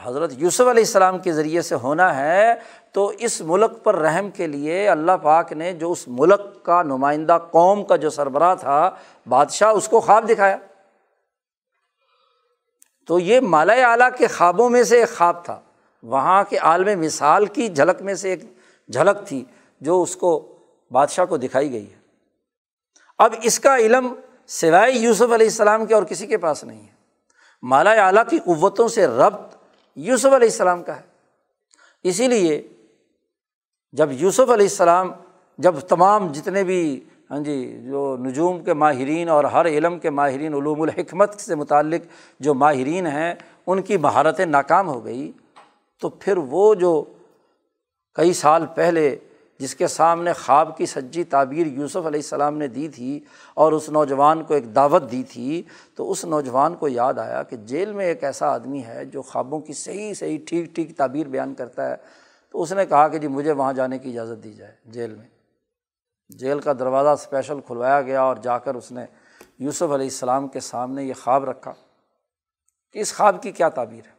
حضرت 0.03 0.31
یوسف 0.37 0.61
علیہ 0.61 0.83
السلام 0.83 1.19
کے 1.19 1.33
ذریعے 1.33 1.61
سے 1.61 1.75
ہونا 1.75 2.17
ہے، 2.17 2.53
تو 2.91 3.07
اس 3.07 3.41
ملک 3.41 3.83
پر 3.83 3.95
رحم 3.95 4.29
کے 4.29 4.47
لیے 4.47 4.89
اللہ 4.89 5.11
پاک 5.21 5.53
نے 5.53 5.73
جو 5.73 5.91
اس 5.91 6.07
ملک 6.07 6.63
کا 6.63 6.83
نمائندہ 6.83 7.37
قوم 7.51 7.83
کا 7.83 7.95
جو 7.95 8.09
سربراہ 8.09 8.55
تھا، 8.55 8.91
بادشاہ 9.29 9.69
اس 9.69 9.87
کو 9.87 9.99
خواب 9.99 10.29
دکھایا۔ 10.29 10.57
تو 13.07 13.19
یہ 13.19 13.39
مالا 13.39 13.73
اعلیٰ 13.73 14.09
کے 14.17 14.27
خوابوں 14.27 14.69
میں 14.69 14.83
سے 14.83 14.99
ایک 14.99 15.17
خواب 15.17 15.45
تھا۔ 15.45 15.59
وہاں 16.03 16.43
کے 16.49 16.57
عالم 16.57 16.99
مثال 16.99 17.45
کی 17.45 17.69
جھلک 17.69 18.01
میں 18.01 18.13
سے 18.13 18.29
ایک 18.29 18.41
جھلک 18.93 19.27
تھی 19.27 19.43
جو 19.81 20.01
اس 20.01 20.15
کو 20.15 20.57
بادشاہ 20.91 21.25
کو 21.25 21.37
دکھائی 21.37 21.71
گئی 21.71 21.91
ہے۔ 21.91 21.97
اب 23.17 23.33
اس 23.41 23.59
کا 23.59 23.77
علم 23.77 24.13
سوائے 24.47 24.91
یوسف 24.91 25.21
علیہ 25.21 25.47
السلام 25.47 25.85
کے 25.85 25.93
اور 25.93 26.03
کسی 26.03 26.27
کے 26.27 26.37
پاس 26.37 26.63
نہیں 26.63 26.81
ہے۔ 26.81 26.94
مالا 27.69 27.91
اعلیٰ 27.91 28.23
کی 28.29 28.39
قوتوں 28.39 28.87
سے 28.87 29.07
ربط 29.07 29.55
یوسف 29.95 30.25
علیہ 30.25 30.47
السلام 30.47 30.83
کا 30.83 30.95
ہے۔ 30.95 31.01
اسی 32.03 32.27
لیے 32.27 32.61
جب 33.93 34.11
یوسف 34.11 34.49
علیہ 34.49 34.65
السلام، 34.65 35.11
جب 35.57 35.79
تمام 35.79 36.31
جتنے 36.31 36.63
بھی 36.63 37.03
ہاں 37.31 37.39
جی 37.39 37.81
جو 37.85 38.17
نجوم 38.19 38.63
کے 38.63 38.73
ماہرین 38.73 39.29
اور 39.29 39.43
ہر 39.43 39.65
علم 39.65 39.99
کے 39.99 40.09
ماہرین، 40.09 40.53
علوم 40.53 40.81
الحکمت 40.81 41.39
سے 41.39 41.55
متعلق 41.55 42.01
جو 42.39 42.53
ماہرین 42.53 43.07
ہیں، 43.07 43.33
ان 43.67 43.81
کی 43.81 43.97
مہارتیں 43.97 44.45
ناکام 44.45 44.87
ہو 44.87 45.05
گئی، 45.05 45.31
تو 46.01 46.09
پھر 46.09 46.37
وہ 46.37 46.73
جو 46.75 47.03
کئی 48.15 48.33
سال 48.33 48.65
پہلے 48.65 49.15
جس 49.59 49.75
کے 49.75 49.87
سامنے 49.87 50.33
خواب 50.33 50.77
کی 50.77 50.85
سچی 50.85 51.23
تعبیر 51.23 51.67
یوسف 51.67 51.97
علیہ 51.97 52.19
السلام 52.19 52.57
نے 52.57 52.67
دی 52.67 52.87
تھی 52.87 53.19
اور 53.53 53.71
اس 53.71 53.89
نوجوان 53.89 54.43
کو 54.43 54.53
ایک 54.53 54.75
دعوت 54.75 55.11
دی 55.11 55.23
تھی، 55.23 55.63
تو 55.95 56.11
اس 56.11 56.25
نوجوان 56.25 56.75
کو 56.75 56.87
یاد 56.87 57.13
آیا 57.13 57.43
کہ 57.43 57.55
جیل 57.55 57.93
میں 57.93 58.05
ایک 58.05 58.23
ایسا 58.23 58.47
آدمی 58.47 58.83
ہے 58.83 59.05
جو 59.05 59.21
خوابوں 59.21 59.59
کی 59.59 59.73
صحیح 59.73 60.13
صحیح 60.13 60.37
ٹھیک 60.47 60.75
ٹھیک 60.75 60.97
تعبیر 60.97 61.27
بیان 61.27 61.53
کرتا 61.53 61.89
ہے۔ 61.89 61.95
تو 62.51 62.61
اس 62.61 62.73
نے 62.73 62.85
کہا 62.85 63.07
کہ 63.07 63.17
جی 63.17 63.27
مجھے 63.27 63.51
وہاں 63.51 63.73
جانے 63.73 63.99
کی 63.99 64.09
اجازت 64.09 64.43
دی 64.43 64.53
جائے 64.53 64.71
جیل 64.85 65.15
میں۔ 65.15 65.27
جیل 66.29 66.59
کا 66.59 66.73
دروازہ 66.73 67.09
اسپیشل 67.09 67.59
کھلوایا 67.67 68.01
گیا 68.01 68.21
اور 68.21 68.35
جا 68.35 68.57
کر 68.57 68.75
اس 68.75 68.91
نے 68.91 69.05
یوسف 69.59 69.83
علیہ 69.83 70.05
السلام 70.05 70.47
کے 70.47 70.59
سامنے 70.59 71.03
یہ 71.03 71.13
خواب 71.23 71.45
رکھا۔ 71.45 71.73
کہ 72.93 72.99
اس 72.99 73.15
خواب 73.17 73.43
کی 73.43 73.51
کیا 73.51 73.69
تعبیر 73.69 74.07
ہے؟ 74.07 74.14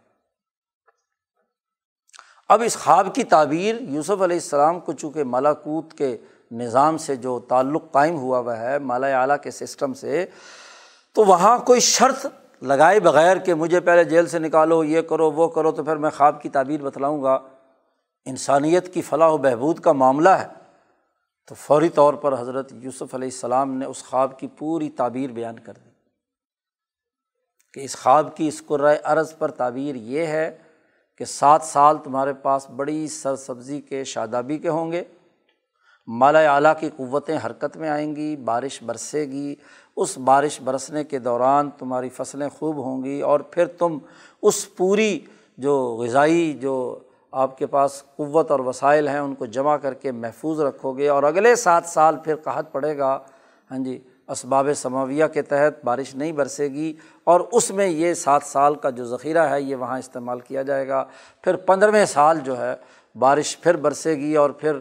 اب 2.48 2.62
اس 2.66 2.76
خواب 2.76 3.14
کی 3.14 3.24
تعبیر 3.24 3.74
یوسف 3.80 4.10
علیہ 4.10 4.36
السلام 4.36 4.80
کو 4.80 4.92
چونکہ 4.92 5.24
مالاکوت 5.24 5.92
کے 5.92 6.16
نظام 6.52 6.98
سے 6.98 7.16
جو 7.16 7.40
تعلق 7.40 7.84
قائم 7.92 8.16
ہوا 8.16 8.38
ہوا 8.38 8.58
ہے، 8.58 8.78
مالا 8.78 9.20
اعلیٰ 9.20 9.36
کے 9.42 9.50
سسٹم 9.50 9.92
سے، 9.92 10.26
تو 11.14 11.24
وہاں 11.24 11.58
کوئی 11.58 11.80
شرط 11.80 12.26
لگائے 12.62 13.00
بغیر 13.00 13.36
کہ 13.36 13.54
مجھے 13.54 13.80
پہلے 13.80 14.04
جیل 14.04 14.26
سے 14.26 14.38
نکالو، 14.38 14.84
یہ 14.84 15.00
کرو، 15.00 15.30
وہ 15.30 15.48
کرو، 15.48 15.72
تو 15.72 15.84
پھر 15.84 15.96
میں 15.96 16.10
خواب 16.10 16.42
کی 16.42 16.48
تعبیر 16.48 16.82
بتلاؤں 16.82 17.22
گا۔ 17.22 17.38
انسانیت 18.24 18.94
کی 18.94 19.02
فلاح 19.02 19.28
و 19.28 19.36
بہبود 19.36 19.80
کا 19.80 19.92
معاملہ 19.92 20.28
ہے۔ 20.28 20.46
تو 21.46 21.54
فوری 21.54 21.88
طور 21.88 22.14
پر 22.14 22.40
حضرت 22.40 22.72
یوسف 22.72 23.14
علیہ 23.14 23.28
السلام 23.28 23.70
نے 23.70 23.86
اس 23.86 24.04
خواب 24.04 24.38
کی 24.38 24.46
پوری 24.46 24.90
تعبیر 24.90 25.30
بیان 25.30 25.58
کر 25.58 25.72
دی۔ 25.84 25.90
کہ 27.74 27.80
اس 27.80 27.96
خواب 27.96 28.36
کی 28.36 28.48
اس 28.48 28.62
قرائے 28.66 28.98
عرض 29.04 29.38
پر 29.38 29.50
تعبیر 29.50 29.94
یہ 29.94 30.26
ہے 30.26 30.58
کہ 31.16 31.24
سات 31.24 31.62
سال 31.62 31.96
تمہارے 32.04 32.32
پاس 32.32 32.70
بڑی 32.70 33.08
سر 33.08 33.36
سبزی 33.36 33.80
کے 33.80 34.04
شادابی 34.04 34.58
کے 34.58 34.68
ہوں 34.68 34.92
گے۔ 34.92 35.04
مالا 36.06 36.54
اعلیٰ 36.54 36.72
کی 36.80 36.90
قوتیں 36.96 37.38
حرکت 37.46 37.76
میں 37.76 37.88
آئیں 37.88 38.16
گی، 38.16 38.36
بارش 38.36 38.82
برسے 38.82 39.26
گی۔ 39.26 39.54
اس 39.96 40.18
بارش 40.18 40.60
برسنے 40.60 41.04
کے 41.04 41.18
دوران 41.18 41.70
تمہاری 41.70 42.08
فصلیں 42.08 42.48
خوب 42.48 42.76
ہوں 42.76 43.04
گی 43.04 43.20
اور 43.20 43.40
پھر 43.40 43.66
تم 43.66 43.98
اس 44.42 44.76
پوری 44.76 45.20
جو 45.58 45.96
غذائی 46.00 46.52
جو 46.52 46.98
آپ 47.32 47.58
کے 47.58 47.66
پاس 47.66 48.02
قوت 48.16 48.50
اور 48.50 48.60
وسائل 48.60 49.08
ہیں، 49.08 49.18
ان 49.18 49.34
کو 49.34 49.46
جمع 49.46 49.76
کر 49.76 49.94
کے 49.94 50.12
محفوظ 50.12 50.60
رکھو 50.60 50.92
گے۔ 50.92 51.08
اور 51.08 51.22
اگلے 51.22 51.56
سات 51.56 51.86
سال 51.86 52.16
پھر 52.24 52.36
قحط 52.36 52.72
پڑے 52.72 52.98
گا۔ 52.98 53.18
ہاں 53.70 53.78
جی 53.78 53.98
اسباب 54.28 54.68
سماویہ 54.76 55.24
کے 55.24 55.42
تحت 55.42 55.84
بارش 55.84 56.14
نہیں 56.14 56.32
برسے 56.32 56.68
گی 56.68 56.96
اور 57.24 57.40
اس 57.52 57.70
میں 57.70 57.86
یہ 57.86 58.14
سات 58.14 58.42
سال 58.42 58.74
کا 58.74 58.90
جو 58.90 59.04
ذخیرہ 59.04 59.50
ہے 59.50 59.60
یہ 59.60 59.76
وہاں 59.76 59.98
استعمال 59.98 60.40
کیا 60.40 60.62
جائے 60.62 60.88
گا۔ 60.88 61.04
پھر 61.42 61.56
پندرہویں 61.56 62.04
سال 62.04 62.40
جو 62.40 62.58
ہے 62.58 62.74
بارش 63.18 63.60
پھر 63.60 63.76
برسے 63.76 64.14
گی 64.14 64.36
اور 64.36 64.50
پھر 64.50 64.76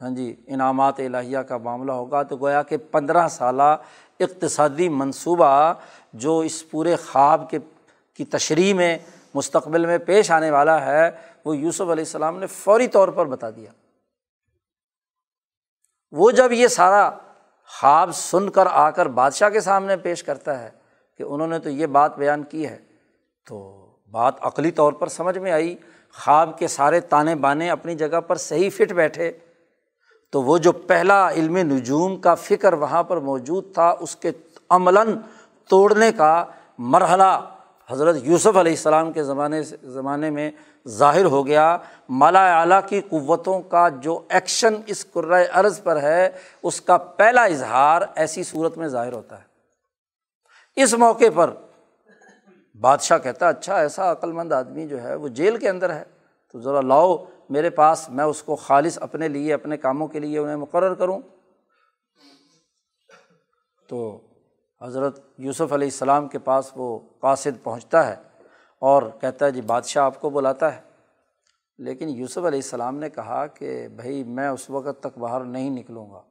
ہاں 0.00 0.10
جی 0.10 0.36
انعامات 0.46 1.00
الہیہ 1.00 1.38
کا 1.38 1.56
معاملہ 1.56 1.92
ہوگا۔ 1.92 2.22
تو 2.22 2.36
گویا 2.36 2.62
کہ 2.62 2.76
پندرہ 2.76 3.28
سالہ 3.28 3.76
اقتصادی 4.20 4.88
منصوبہ 4.88 5.74
جو 6.12 6.38
اس 6.38 6.70
پورے 6.70 6.96
خواب 6.96 7.50
کے، 7.50 7.58
کی 8.14 8.24
تشریح 8.24 8.74
میں، 8.74 8.98
مستقبل 9.34 9.86
میں 9.86 9.98
پیش 9.98 10.30
آنے 10.30 10.50
والا 10.50 10.86
ہے، 10.86 11.10
وہ 11.44 11.56
یوسف 11.56 11.80
علیہ 11.80 11.92
السلام 11.92 12.38
نے 12.38 12.46
فوری 12.46 12.88
طور 12.88 13.08
پر 13.08 13.26
بتا 13.26 13.50
دیا۔ 13.50 13.70
وہ 16.12 16.30
جب 16.30 16.52
یہ 16.52 16.68
سارا 16.68 17.10
خواب 17.76 18.10
سن 18.12 18.48
کر 18.48 18.66
آ 18.70 18.90
کر 18.90 19.06
بادشاہ 19.06 19.48
کے 19.48 19.60
سامنے 19.60 19.96
پیش 19.96 20.22
کرتا 20.22 20.62
ہے 20.62 20.70
کہ 21.18 21.22
انہوں 21.22 21.48
نے 21.48 21.58
تو 21.58 21.70
یہ 21.70 21.86
بات 21.86 22.18
بیان 22.18 22.42
کی 22.42 22.66
ہے۔ 22.66 22.78
تو 23.48 23.86
بات 24.10 24.34
عقلی 24.40 24.70
طور 24.70 24.92
پر 24.92 25.06
سمجھ 25.06 25.38
میں 25.38 25.52
آئی، 25.52 25.76
خواب 26.24 26.58
کے 26.58 26.68
سارے 26.68 27.00
تانے 27.00 27.34
بانے 27.34 27.70
اپنی 27.70 27.94
جگہ 27.94 28.20
پر 28.20 28.36
صحیح 28.36 28.70
فٹ 28.70 28.92
بیٹھے۔ 28.92 29.32
تو 30.32 30.42
وہ 30.42 30.58
جو 30.58 30.72
پہلا 30.72 31.30
علم 31.30 31.56
نجوم 31.56 32.16
کا 32.16 32.34
فکر 32.34 32.72
وہاں 32.72 33.02
پر 33.02 33.16
موجود 33.16 33.74
تھا، 33.74 33.94
اس 34.00 34.16
کے 34.16 34.30
عملاً 34.70 35.18
توڑنے 35.68 36.12
کا 36.12 36.44
مرحلہ 36.78 37.40
حضرت 37.90 38.16
یوسف 38.22 38.56
علیہ 38.56 38.72
السلام 38.72 39.12
کے 39.12 39.22
زمانے 39.22 39.62
سے 39.62 39.76
زمانے 39.82 40.30
میں 40.30 40.50
ظاہر 40.88 41.24
ہو 41.24 41.46
گیا، 41.46 41.78
مالا 42.08 42.60
اعلیٰ 42.60 42.80
کی 42.88 43.00
قوتوں 43.00 43.60
کا 43.60 43.88
جو 43.88 44.22
ایکشن 44.28 44.74
اس 44.86 45.06
قرۂۂ 45.12 45.44
عرض 45.52 45.82
پر 45.82 46.02
ہے، 46.02 46.30
اس 46.62 46.80
کا 46.80 46.96
پہلا 46.96 47.44
اظہار 47.44 48.02
ایسی 48.14 48.42
صورت 48.42 48.78
میں 48.78 48.88
ظاہر 48.88 49.12
ہوتا 49.12 49.38
ہے۔ 49.38 49.48
اس 50.76 50.94
موقع 50.94 51.24
پر 51.34 51.50
بادشاہ 52.80 53.18
کہتا 53.18 53.48
اچھا 53.48 53.76
ایسا 53.76 54.12
عقلمند 54.12 54.52
آدمی 54.52 54.86
جو 54.86 55.02
ہے، 55.02 55.14
وہ 55.14 55.28
جیل 55.28 55.56
کے 55.56 55.68
اندر 55.68 55.92
ہے۔ 55.92 56.04
تو 56.52 56.60
ذرا 56.60 56.80
لاؤ 56.80 57.24
میرے 57.50 57.70
پاس، 57.70 58.10
میں 58.10 58.24
اس 58.24 58.42
کو 58.42 58.56
خالص 58.56 58.98
اپنے 59.02 59.28
لیے، 59.28 59.54
اپنے 59.54 59.76
کاموں 59.76 60.08
کے 60.08 60.18
لیے 60.18 60.38
انہیں 60.38 60.56
مقرر 60.56 60.94
کروں۔ 60.94 61.20
تو 63.88 64.20
حضرت 64.82 65.20
یوسف 65.38 65.72
علیہ 65.72 65.86
السلام 65.86 66.28
کے 66.28 66.38
پاس 66.38 66.72
وہ 66.76 66.98
قاصد 67.20 67.62
پہنچتا 67.62 68.06
ہے 68.06 68.14
اور 68.78 69.02
کہتا 69.20 69.46
ہے 69.46 69.50
جی 69.50 69.60
بادشاہ 69.60 70.04
آپ 70.04 70.20
کو 70.20 70.30
بلاتا 70.30 70.76
ہے. 70.76 70.80
لیکن 71.78 72.08
یوسف 72.08 72.38
علیہ 72.38 72.58
السلام 72.58 72.98
نے 72.98 73.10
کہا 73.10 73.46
کہ، 73.46 73.88
بھائی، 73.88 74.24
میں 74.24 74.48
اس 74.48 74.70
وقت 74.70 75.02
تک 75.02 75.18
باہر 75.18 75.40
نہیں 75.40 75.70
نکلوں 75.70 76.10
گا۔ 76.10 76.22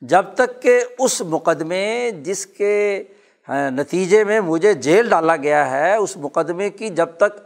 جب 0.00 0.24
تک 0.34 0.62
کہ 0.62 0.84
اس 0.98 1.20
مقدمے 1.20 2.10
جس 2.10 2.46
کے 2.46 3.04
ہاں، 3.48 3.70
نتیجے 3.70 4.24
میں 4.24 4.40
مجھے 4.40 4.74
جیل 4.74 5.08
ڈالا 5.08 5.36
گیا 5.36 5.70
ہے، 5.70 5.96
اس 5.96 6.16
مقدمے 6.16 6.70
کی 6.70 6.88
جب 6.88 7.08
تک 7.16 7.40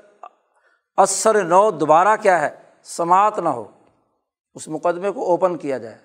اثر 0.96 1.44
نو 1.44 1.70
دوبارہ 1.70 2.16
کیا 2.22 2.40
ہے، 2.40 2.50
سماعت 2.82 3.38
نہ 3.38 3.48
ہو، 3.48 3.64
اس 4.54 4.68
مقدمے 4.68 5.10
کو 5.10 5.26
اوپن 5.26 5.56
کیا 5.56 5.78
جائے۔ 5.78 5.96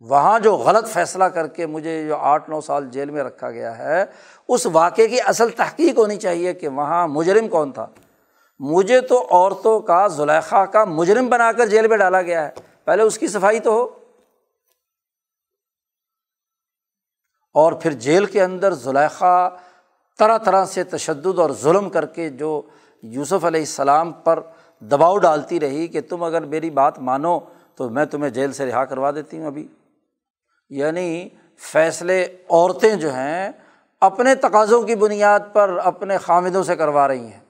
وہاں 0.00 0.38
جو 0.38 0.56
غلط 0.56 0.88
فیصلہ 0.88 1.24
کر 1.24 1.46
کے 1.46 1.66
مجھے 1.66 2.06
جو 2.06 2.16
آٹھ 2.16 2.50
نو 2.50 2.60
سال 2.60 2.88
جیل 2.90 3.10
میں 3.10 3.22
رکھا 3.22 3.50
گیا 3.50 3.78
ہے، 3.78 4.04
اس 4.48 4.66
واقعے 4.72 5.08
کی 5.08 5.20
اصل 5.20 5.48
تحقیق 5.48 5.98
ہونی 5.98 6.16
چاہیے 6.16 6.54
کہ 6.54 6.68
وہاں 6.68 7.08
مجرم 7.08 7.48
کون 7.48 7.72
تھا۔ 7.72 7.86
مجھے 8.58 9.00
تو 9.00 9.26
عورتوں 9.30 9.80
کا 9.80 10.06
زلیخا 10.06 10.64
کا 10.64 10.84
مجرم 10.84 11.28
بنا 11.28 11.52
کر 11.52 11.66
جیل 11.66 11.88
میں 11.88 11.96
ڈالا 11.96 12.22
گیا 12.22 12.44
ہے۔ 12.44 12.50
پہلے 12.84 13.02
اس 13.02 13.18
کی 13.18 13.28
صفائی 13.28 13.60
تو 13.60 13.72
ہو۔ 13.72 13.88
اور 17.54 17.72
پھر 17.72 17.92
جیل 17.92 18.24
کے 18.24 18.42
اندر 18.42 18.72
زلیخا 18.72 19.48
طرح 20.18 20.38
طرح 20.38 20.64
سے 20.64 20.84
تشدد 20.84 21.38
اور 21.38 21.50
ظلم 21.50 21.90
کر 21.90 22.06
کے 22.06 22.28
جو 22.28 22.62
یوسف 23.02 23.44
علیہ 23.44 23.60
السلام 23.60 24.12
پر 24.12 24.40
دباؤ 24.80 25.18
ڈالتی 25.18 25.60
رہی 25.60 25.86
کہ 25.86 26.00
تم 26.00 26.22
اگر 26.22 26.44
میری 26.44 26.70
بات 26.70 26.98
مانو 26.98 27.38
تو 27.74 27.88
میں 27.88 28.04
تمہیں 28.04 28.30
جیل 28.30 28.52
سے 28.52 28.66
رہا 28.66 28.84
کروا 28.84 29.10
دیتی 29.10 29.38
ہوں 29.38 29.46
ابھی۔ 29.46 29.68
یعنی 30.70 31.28
فیصلے 31.56 32.36
عورتیں 32.50 32.96
جو 32.96 33.14
ہیں 33.14 33.52
اپنے 34.00 34.34
تقاضوں 34.34 34.82
کی 34.82 34.94
بنیاد 34.94 35.40
پر 35.52 35.78
اپنے 35.84 36.18
خامدوں 36.18 36.62
سے 36.62 36.76
کروا 36.76 37.08
رہی 37.08 37.26
ہیں۔ 37.26 37.40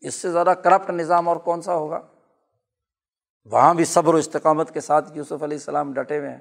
اس 0.00 0.14
سے 0.14 0.30
زیادہ 0.30 0.54
کرپٹ 0.64 0.90
نظام 0.90 1.28
اور 1.28 1.36
کون 1.36 1.62
سا 1.62 1.74
ہوگا؟ 1.74 2.00
وہاں 3.44 3.74
بھی 3.74 3.84
صبر 3.84 4.14
و 4.14 4.16
استقامت 4.16 4.74
کے 4.74 4.80
ساتھ 4.80 5.16
یوسف 5.16 5.32
علیہ 5.32 5.56
السلام 5.56 5.92
ڈٹے 5.92 6.18
ہوئے 6.18 6.30
ہیں۔ 6.30 6.38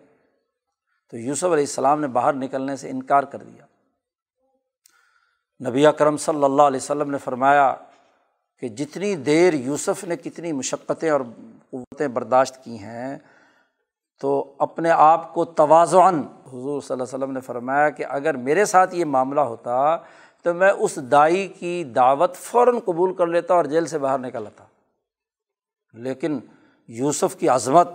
تو 1.12 1.18
یوسف 1.18 1.44
علیہ 1.44 1.54
السلام 1.54 2.02
نے 2.02 2.08
باہر 2.08 2.34
نکلنے 2.34 2.76
سے 2.76 2.90
انکار 2.90 3.24
کر 3.24 3.38
دیا۔ 3.38 3.66
نبی 5.70 5.86
کرم 5.98 6.18
صلی 6.18 6.44
اللہ 6.44 6.62
علیہ 6.62 6.80
وسلم 6.84 7.12
نے 7.12 7.18
فرمایا 7.18 7.76
کہ 8.60 8.68
جتنی 8.68 9.16
دیر 9.16 9.54
یوسف 9.54 10.04
نے 10.04 10.16
کتنی 10.16 10.52
مشقتیں 10.52 11.10
اور 11.10 11.22
قوتیں 11.70 12.08
برداشت 12.08 12.64
کی 12.64 12.80
ہیں 12.80 13.18
تو 14.20 14.56
اپنے 14.60 14.90
آپ 14.90 15.34
کو 15.34 15.46
توازن 15.46 16.22
حضور 16.48 16.82
صلی 16.82 16.94
اللہ 16.94 17.04
علیہ 17.04 17.18
وسلم 17.18 17.32
نے 17.32 17.42
فرمایا 17.42 17.90
کہ 17.90 18.06
اگر 18.10 18.38
میرے 18.38 18.66
ساتھ 18.66 18.96
یہ 18.96 19.06
معاملہ 19.06 19.42
ہوتا 19.42 19.98
تو 20.44 20.54
میں 20.54 20.72
اس 20.72 20.96
دائی 20.96 21.48
کی 21.48 21.84
دعوت 21.84 22.36
فوراً 22.36 22.80
قبول 22.80 23.14
کر 23.14 23.28
لیتا 23.28 23.54
اور 23.54 23.66
جیل 23.66 23.86
سے 23.86 23.98
باہر 23.98 24.20
نکل 24.20 24.48
آتا۔ 24.48 24.64
لیکن 25.94 26.40
یوسف 26.88 27.36
کی 27.36 27.50
عظمت 27.50 27.88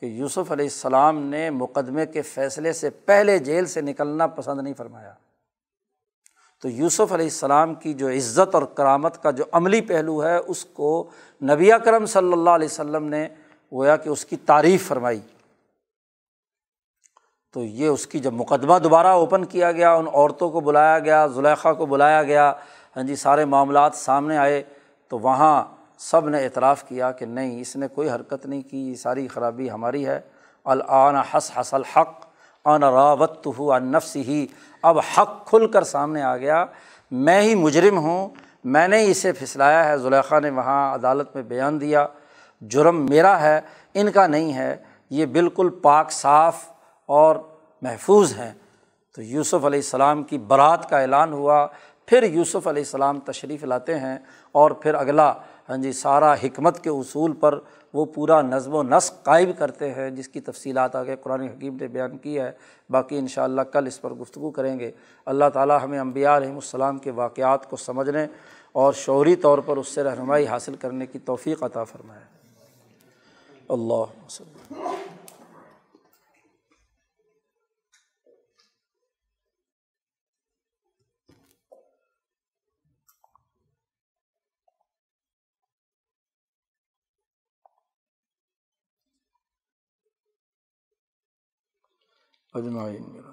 کہ 0.00 0.06
یوسف 0.06 0.52
علیہ 0.52 0.64
السلام 0.64 1.22
نے 1.22 1.50
مقدمے 1.50 2.06
کے 2.06 2.22
فیصلے 2.22 2.72
سے 2.72 2.90
پہلے 2.90 3.38
جیل 3.38 3.66
سے 3.66 3.80
نکلنا 3.80 4.26
پسند 4.26 4.60
نہیں 4.60 4.74
فرمایا۔ 4.74 5.12
تو 6.62 6.68
یوسف 6.68 7.12
علیہ 7.12 7.26
السلام 7.26 7.74
کی 7.74 7.94
جو 7.94 8.08
عزت 8.08 8.54
اور 8.54 8.62
کرامت 8.62 9.22
کا 9.22 9.30
جو 9.30 9.44
عملی 9.52 9.80
پہلو 9.80 10.24
ہے، 10.24 10.36
اس 10.36 10.64
کو 10.64 11.10
نبی 11.42 11.70
کرم 11.84 12.06
صلی 12.06 12.32
اللہ 12.32 12.50
علیہ 12.50 12.68
وسلم 12.70 13.04
نے 13.04 13.28
گویا 13.72 13.96
کہ 13.96 14.08
اس 14.08 14.24
کی 14.24 14.36
تعریف 14.36 14.88
فرمائی۔ 14.88 15.20
تو 17.52 17.64
یہ 17.64 17.88
اس 17.88 18.06
کی 18.06 18.18
جب 18.18 18.32
مقدمہ 18.32 18.78
دوبارہ 18.78 19.06
اوپن 19.06 19.44
کیا 19.44 19.72
گیا، 19.72 19.94
ان 19.94 20.06
عورتوں 20.12 20.50
کو 20.50 20.60
بلایا 20.60 20.98
گیا، 20.98 21.26
زلیخا 21.26 21.72
کو 21.72 21.86
بلایا 21.86 22.22
گیا 22.22 22.52
ہاں 22.96 23.02
جی 23.02 23.16
سارے 23.16 23.44
معاملات 23.44 23.94
سامنے 23.94 24.38
آئے، 24.38 24.62
تو 25.08 25.18
وہاں 25.18 25.64
سب 25.98 26.28
نے 26.28 26.44
اعتراف 26.44 26.84
کیا 26.84 27.12
کہ 27.12 27.26
نہیں، 27.26 27.60
اس 27.60 27.76
نے 27.76 27.88
کوئی 27.88 28.10
حرکت 28.10 28.46
نہیں 28.46 28.62
کی، 28.62 28.90
یہ 28.90 28.94
ساری 28.94 29.28
خرابی 29.28 29.70
ہماری 29.70 30.06
ہے۔ 30.06 30.20
العن 30.64 31.16
حس 31.16 31.50
حسل 31.60 31.82
حق 31.84 32.26
ان 32.64 32.82
راوت 32.82 33.46
ہو 33.58 33.72
ان 33.72 33.92
نفس 33.92 34.16
ہی 34.16 34.46
اب 34.82 34.98
حق 34.98 35.46
کھل 35.46 35.66
کر 35.66 35.84
سامنے 35.84 36.22
آ 36.22 36.36
گیا۔ 36.36 36.64
میں 37.10 37.40
ہی 37.40 37.54
مجرم 37.54 37.98
ہوں، 37.98 38.28
میں 38.64 38.88
نے 38.88 39.04
اسے 39.04 39.32
پھسلایا 39.32 39.88
ہے۔ 39.88 39.98
زلیخا 39.98 40.40
نے 40.40 40.50
وہاں 40.50 40.94
عدالت 40.94 41.34
میں 41.34 41.42
بیان 41.42 41.80
دیا، 41.80 42.06
جرم 42.60 43.06
میرا 43.06 43.40
ہے، 43.40 43.60
ان 43.94 44.10
کا 44.10 44.26
نہیں 44.26 44.52
ہے، 44.52 44.76
یہ 45.10 45.26
بالکل 45.26 45.68
پاک، 45.68 46.12
صاف 46.12 46.77
اور 47.08 47.36
محفوظ 47.82 48.32
ہیں۔ 48.32 48.52
تو 49.14 49.22
یوسف 49.22 49.54
علیہ 49.54 49.78
السلام 49.78 50.22
کی 50.22 50.38
برات 50.38 50.90
کا 50.90 50.98
اعلان 50.98 51.32
ہوا، 51.32 51.66
پھر 52.06 52.22
یوسف 52.22 52.66
علیہ 52.66 52.82
السلام 52.82 53.20
تشریف 53.20 53.64
لاتے 53.64 53.98
ہیں 53.98 54.18
اور 54.52 54.70
پھر 54.70 54.94
اگلا 54.94 55.34
ہاں 55.68 55.76
جی 55.76 55.92
سارا 55.92 56.34
حکمت 56.34 56.84
کے 56.84 56.90
اصول 56.90 57.32
پر 57.32 57.58
وہ 57.92 58.04
پورا 58.04 58.42
نظم 58.42 58.74
و 58.74 58.82
نسق 58.82 59.22
قائم 59.22 59.50
کرتے 59.58 59.92
ہیں، 59.92 60.10
جس 60.10 60.28
کی 60.28 60.40
تفصیلات 60.40 60.96
آگے 60.96 61.16
قرآن 61.22 61.40
حکیم 61.40 61.76
نے 61.80 61.88
بیان 61.88 62.18
کی 62.18 62.40
ہے۔ 62.40 62.52
باقی 62.90 63.18
ان 63.18 63.28
شاء 63.28 63.44
اللہ 63.44 63.60
کل 63.60 63.86
اس 63.86 64.00
پر 64.00 64.10
گفتگو 64.10 64.50
کریں 64.50 64.78
گے۔ 64.78 64.90
اللہ 65.26 65.44
تعالیٰ 65.54 65.78
ہمیں 65.82 66.00
امبیا 66.00 66.36
علیہم 66.36 66.54
السلام 66.54 66.98
کے 66.98 67.10
واقعات 67.10 67.70
کو 67.70 67.76
سمجھنے 67.76 68.26
اور 68.72 68.92
شعوری 68.92 69.36
طور 69.36 69.58
پر 69.58 69.76
اس 69.76 69.88
سے 69.88 70.02
رہنمائی 70.02 70.46
حاصل 70.46 70.76
کرنے 70.76 71.06
کی 71.06 71.18
توفیق 71.18 71.62
عطا 71.62 71.84
فرمائے۔ 71.84 72.20
اللہ 73.68 73.94
وسلم۔ 73.94 74.74
اجمعین 92.54 93.27